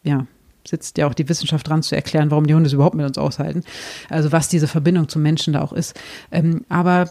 ja, 0.03 0.27
sitzt 0.69 0.99
ja 0.99 1.07
auch 1.07 1.15
die 1.15 1.29
Wissenschaft 1.29 1.69
dran 1.69 1.83
zu 1.83 1.95
erklären, 1.95 2.31
warum 2.31 2.47
die 2.47 2.55
Hunde 2.55 2.67
es 2.67 2.73
überhaupt 2.73 2.97
mit 2.97 3.07
uns 3.07 3.17
aushalten. 3.17 3.63
Also 4.11 4.33
was 4.33 4.49
diese 4.49 4.69
Verbindung 4.69 5.09
zum 5.09 5.23
Menschen 5.23 5.55
da 5.55 5.63
auch 5.63 5.73
ist. 5.73 5.99
Ähm, 6.31 6.65
aber 6.69 7.11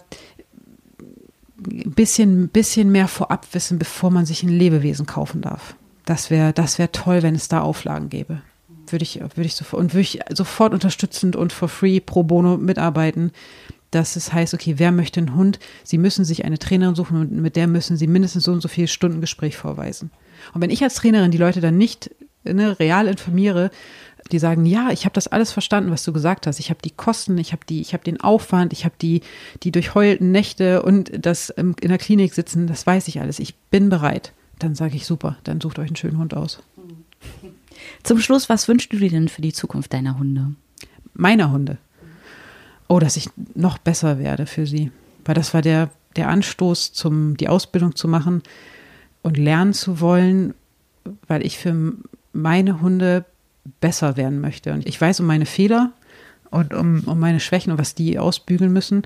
ein 1.65 1.93
bisschen, 1.93 2.49
bisschen 2.49 2.91
mehr 2.91 3.07
vorab 3.07 3.47
wissen, 3.53 3.79
bevor 3.79 4.11
man 4.11 4.25
sich 4.25 4.43
ein 4.43 4.49
Lebewesen 4.49 5.05
kaufen 5.05 5.41
darf. 5.41 5.75
Das 6.05 6.29
wäre 6.29 6.53
das 6.53 6.77
wär 6.77 6.91
toll, 6.91 7.23
wenn 7.23 7.33
es 7.33 7.47
da 7.47 7.61
Auflagen 7.61 8.09
gäbe. 8.09 8.41
Würde 8.87 9.03
ich, 9.03 9.19
würde 9.19 9.45
ich 9.45 9.55
sofort, 9.55 9.81
und 9.81 9.93
würde 9.93 10.01
ich 10.01 10.19
sofort 10.33 10.73
unterstützend 10.73 11.35
und 11.35 11.53
for 11.53 11.67
free 11.67 11.99
pro 11.99 12.23
bono 12.23 12.57
mitarbeiten, 12.57 13.31
dass 13.91 14.15
es 14.15 14.33
heißt, 14.33 14.53
okay, 14.53 14.75
wer 14.77 14.91
möchte 14.91 15.19
einen 15.19 15.35
Hund? 15.35 15.59
Sie 15.83 15.97
müssen 15.97 16.25
sich 16.25 16.43
eine 16.45 16.59
Trainerin 16.59 16.95
suchen 16.95 17.19
und 17.19 17.31
mit 17.31 17.55
der 17.55 17.67
müssen 17.67 17.97
Sie 17.97 18.07
mindestens 18.07 18.43
so 18.43 18.51
und 18.51 18.61
so 18.61 18.67
viele 18.67 18.87
Stunden 18.87 19.21
Gespräch 19.21 19.57
vorweisen. 19.57 20.11
Und 20.53 20.61
wenn 20.61 20.69
ich 20.69 20.83
als 20.83 20.95
Trainerin 20.95 21.31
die 21.31 21.37
Leute 21.37 21.61
dann 21.61 21.77
nicht 21.77 22.11
ne, 22.43 22.77
real 22.79 23.07
informiere, 23.07 23.71
die 24.31 24.39
sagen, 24.39 24.65
ja, 24.65 24.89
ich 24.91 25.05
habe 25.05 25.13
das 25.13 25.27
alles 25.27 25.51
verstanden, 25.51 25.91
was 25.91 26.03
du 26.03 26.11
gesagt 26.11 26.47
hast. 26.47 26.59
Ich 26.59 26.69
habe 26.69 26.79
die 26.83 26.91
Kosten, 26.91 27.37
ich 27.37 27.51
habe 27.51 27.63
die, 27.67 27.85
den 28.05 28.19
Aufwand, 28.19 28.73
ich 28.73 28.83
habe 28.83 28.95
die, 28.99 29.21
die 29.61 29.71
durchheulten 29.71 30.31
Nächte 30.31 30.81
und 30.81 31.11
das 31.13 31.49
in 31.51 31.75
der 31.81 31.97
Klinik 31.97 32.33
sitzen, 32.33 32.67
das 32.67 32.87
weiß 32.87 33.07
ich 33.07 33.21
alles. 33.21 33.39
Ich 33.39 33.55
bin 33.55 33.89
bereit. 33.89 34.33
Dann 34.57 34.73
sage 34.73 34.95
ich 34.95 35.05
super, 35.05 35.37
dann 35.43 35.61
sucht 35.61 35.79
euch 35.79 35.87
einen 35.87 35.95
schönen 35.95 36.17
Hund 36.17 36.33
aus. 36.33 36.59
Zum 38.03 38.19
Schluss, 38.19 38.49
was 38.49 38.67
wünschst 38.67 38.91
du 38.93 38.97
dir 38.97 39.09
denn 39.09 39.29
für 39.29 39.41
die 39.41 39.53
Zukunft 39.53 39.93
deiner 39.93 40.17
Hunde? 40.17 40.55
Meiner 41.13 41.51
Hunde 41.51 41.77
oh, 42.87 42.99
dass 42.99 43.17
ich 43.17 43.29
noch 43.53 43.77
besser 43.77 44.19
werde 44.19 44.45
für 44.45 44.65
sie. 44.65 44.91
Weil 45.23 45.35
das 45.35 45.53
war 45.53 45.61
der, 45.61 45.89
der 46.15 46.29
Anstoß, 46.29 46.93
zum, 46.93 47.37
die 47.37 47.49
Ausbildung 47.49 47.95
zu 47.95 48.07
machen 48.07 48.43
und 49.21 49.37
lernen 49.37 49.73
zu 49.73 49.99
wollen, 49.99 50.53
weil 51.27 51.45
ich 51.45 51.57
für 51.57 51.93
meine 52.33 52.81
Hunde 52.81 53.25
besser 53.81 54.17
werden 54.17 54.41
möchte. 54.41 54.73
Und 54.73 54.87
ich 54.87 54.99
weiß 54.99 55.19
um 55.19 55.25
meine 55.25 55.45
Fehler 55.45 55.91
und 56.51 56.73
um, 56.73 57.03
um 57.05 57.19
meine 57.19 57.39
Schwächen 57.39 57.71
und 57.71 57.79
was 57.79 57.95
die 57.95 58.19
ausbügeln 58.19 58.71
müssen. 58.71 59.03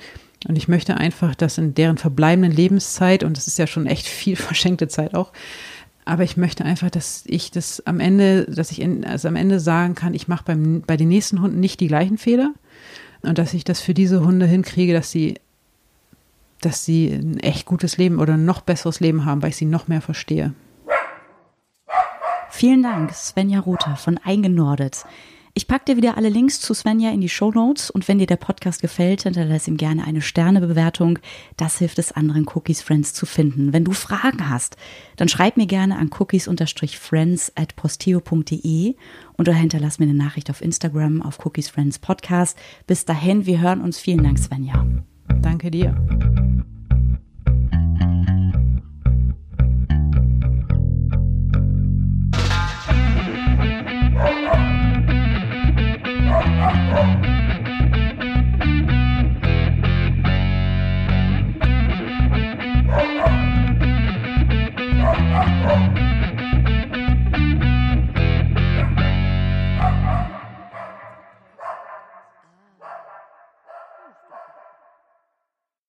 Und 0.47 0.57
ich 0.57 0.67
möchte 0.67 0.97
einfach, 0.97 1.35
dass 1.35 1.57
in 1.57 1.73
deren 1.73 1.97
verbleibenden 1.97 2.51
Lebenszeit, 2.51 3.23
und 3.23 3.37
das 3.37 3.47
ist 3.47 3.57
ja 3.57 3.67
schon 3.67 3.85
echt 3.85 4.07
viel 4.07 4.35
verschenkte 4.35 4.87
Zeit 4.87 5.15
auch, 5.15 5.31
aber 6.09 6.23
ich 6.23 6.37
möchte 6.37 6.65
einfach, 6.65 6.89
dass 6.89 7.23
ich 7.27 7.51
das 7.51 7.85
am 7.85 7.99
Ende, 7.99 8.45
dass 8.45 8.71
ich 8.71 8.81
in, 8.81 9.05
also 9.05 9.27
am 9.27 9.35
Ende 9.35 9.59
sagen 9.59 9.93
kann, 9.93 10.15
ich 10.15 10.27
mache 10.27 10.43
bei 10.45 10.97
den 10.97 11.07
nächsten 11.07 11.39
Hunden 11.39 11.59
nicht 11.59 11.79
die 11.79 11.87
gleichen 11.87 12.17
Fehler, 12.17 12.53
und 13.21 13.37
dass 13.37 13.53
ich 13.53 13.63
das 13.63 13.81
für 13.81 13.93
diese 13.93 14.25
Hunde 14.25 14.45
hinkriege, 14.45 14.93
dass 14.93 15.11
sie, 15.11 15.35
dass 16.61 16.83
sie 16.85 17.09
ein 17.09 17.39
echt 17.39 17.65
gutes 17.65 17.97
Leben 17.97 18.19
oder 18.19 18.33
ein 18.33 18.45
noch 18.45 18.61
besseres 18.61 19.01
Leben 19.01 19.25
haben, 19.25 19.41
weil 19.41 19.49
ich 19.49 19.57
sie 19.57 19.65
noch 19.65 19.87
mehr 19.87 20.01
verstehe. 20.01 20.53
Vielen 22.49 22.81
Dank, 22.81 23.13
Svenja 23.13 23.59
Rother 23.59 23.95
von 23.95 24.17
Eingenordet. 24.17 25.05
Ich 25.53 25.67
packe 25.67 25.85
dir 25.85 25.97
wieder 25.97 26.15
alle 26.15 26.29
Links 26.29 26.61
zu 26.61 26.73
Svenja 26.73 27.11
in 27.11 27.19
die 27.19 27.27
Show 27.27 27.51
Notes 27.51 27.89
und 27.89 28.07
wenn 28.07 28.19
dir 28.19 28.27
der 28.27 28.37
Podcast 28.37 28.81
gefällt, 28.81 29.23
hinterlass 29.23 29.67
ihm 29.67 29.75
gerne 29.75 30.05
eine 30.05 30.21
Sternebewertung. 30.21 31.19
Das 31.57 31.79
hilft 31.79 31.99
es 31.99 32.13
anderen 32.13 32.47
Cookies 32.47 32.81
Friends 32.81 33.13
zu 33.13 33.25
finden. 33.25 33.73
Wenn 33.73 33.83
du 33.83 33.91
Fragen 33.91 34.49
hast, 34.49 34.77
dann 35.17 35.27
schreib 35.27 35.57
mir 35.57 35.67
gerne 35.67 35.97
an 35.97 36.11
cookies-friends 36.17 37.51
at 37.55 37.75
posteo.de 37.75 38.95
und 39.37 39.49
oder 39.49 39.57
hinterlass 39.57 39.97
mir 39.97 40.05
eine 40.05 40.13
Nachricht 40.13 40.51
auf 40.51 40.61
Instagram 40.61 41.23
auf 41.23 41.43
Cookies 41.43 41.69
Friends 41.69 41.97
Podcast. 41.97 42.55
Bis 42.85 43.03
dahin, 43.03 43.47
wir 43.47 43.59
hören 43.59 43.81
uns. 43.81 43.97
Vielen 43.97 44.23
Dank, 44.23 44.37
Svenja. 44.37 44.85
Danke 45.41 45.71
dir. 45.71 45.95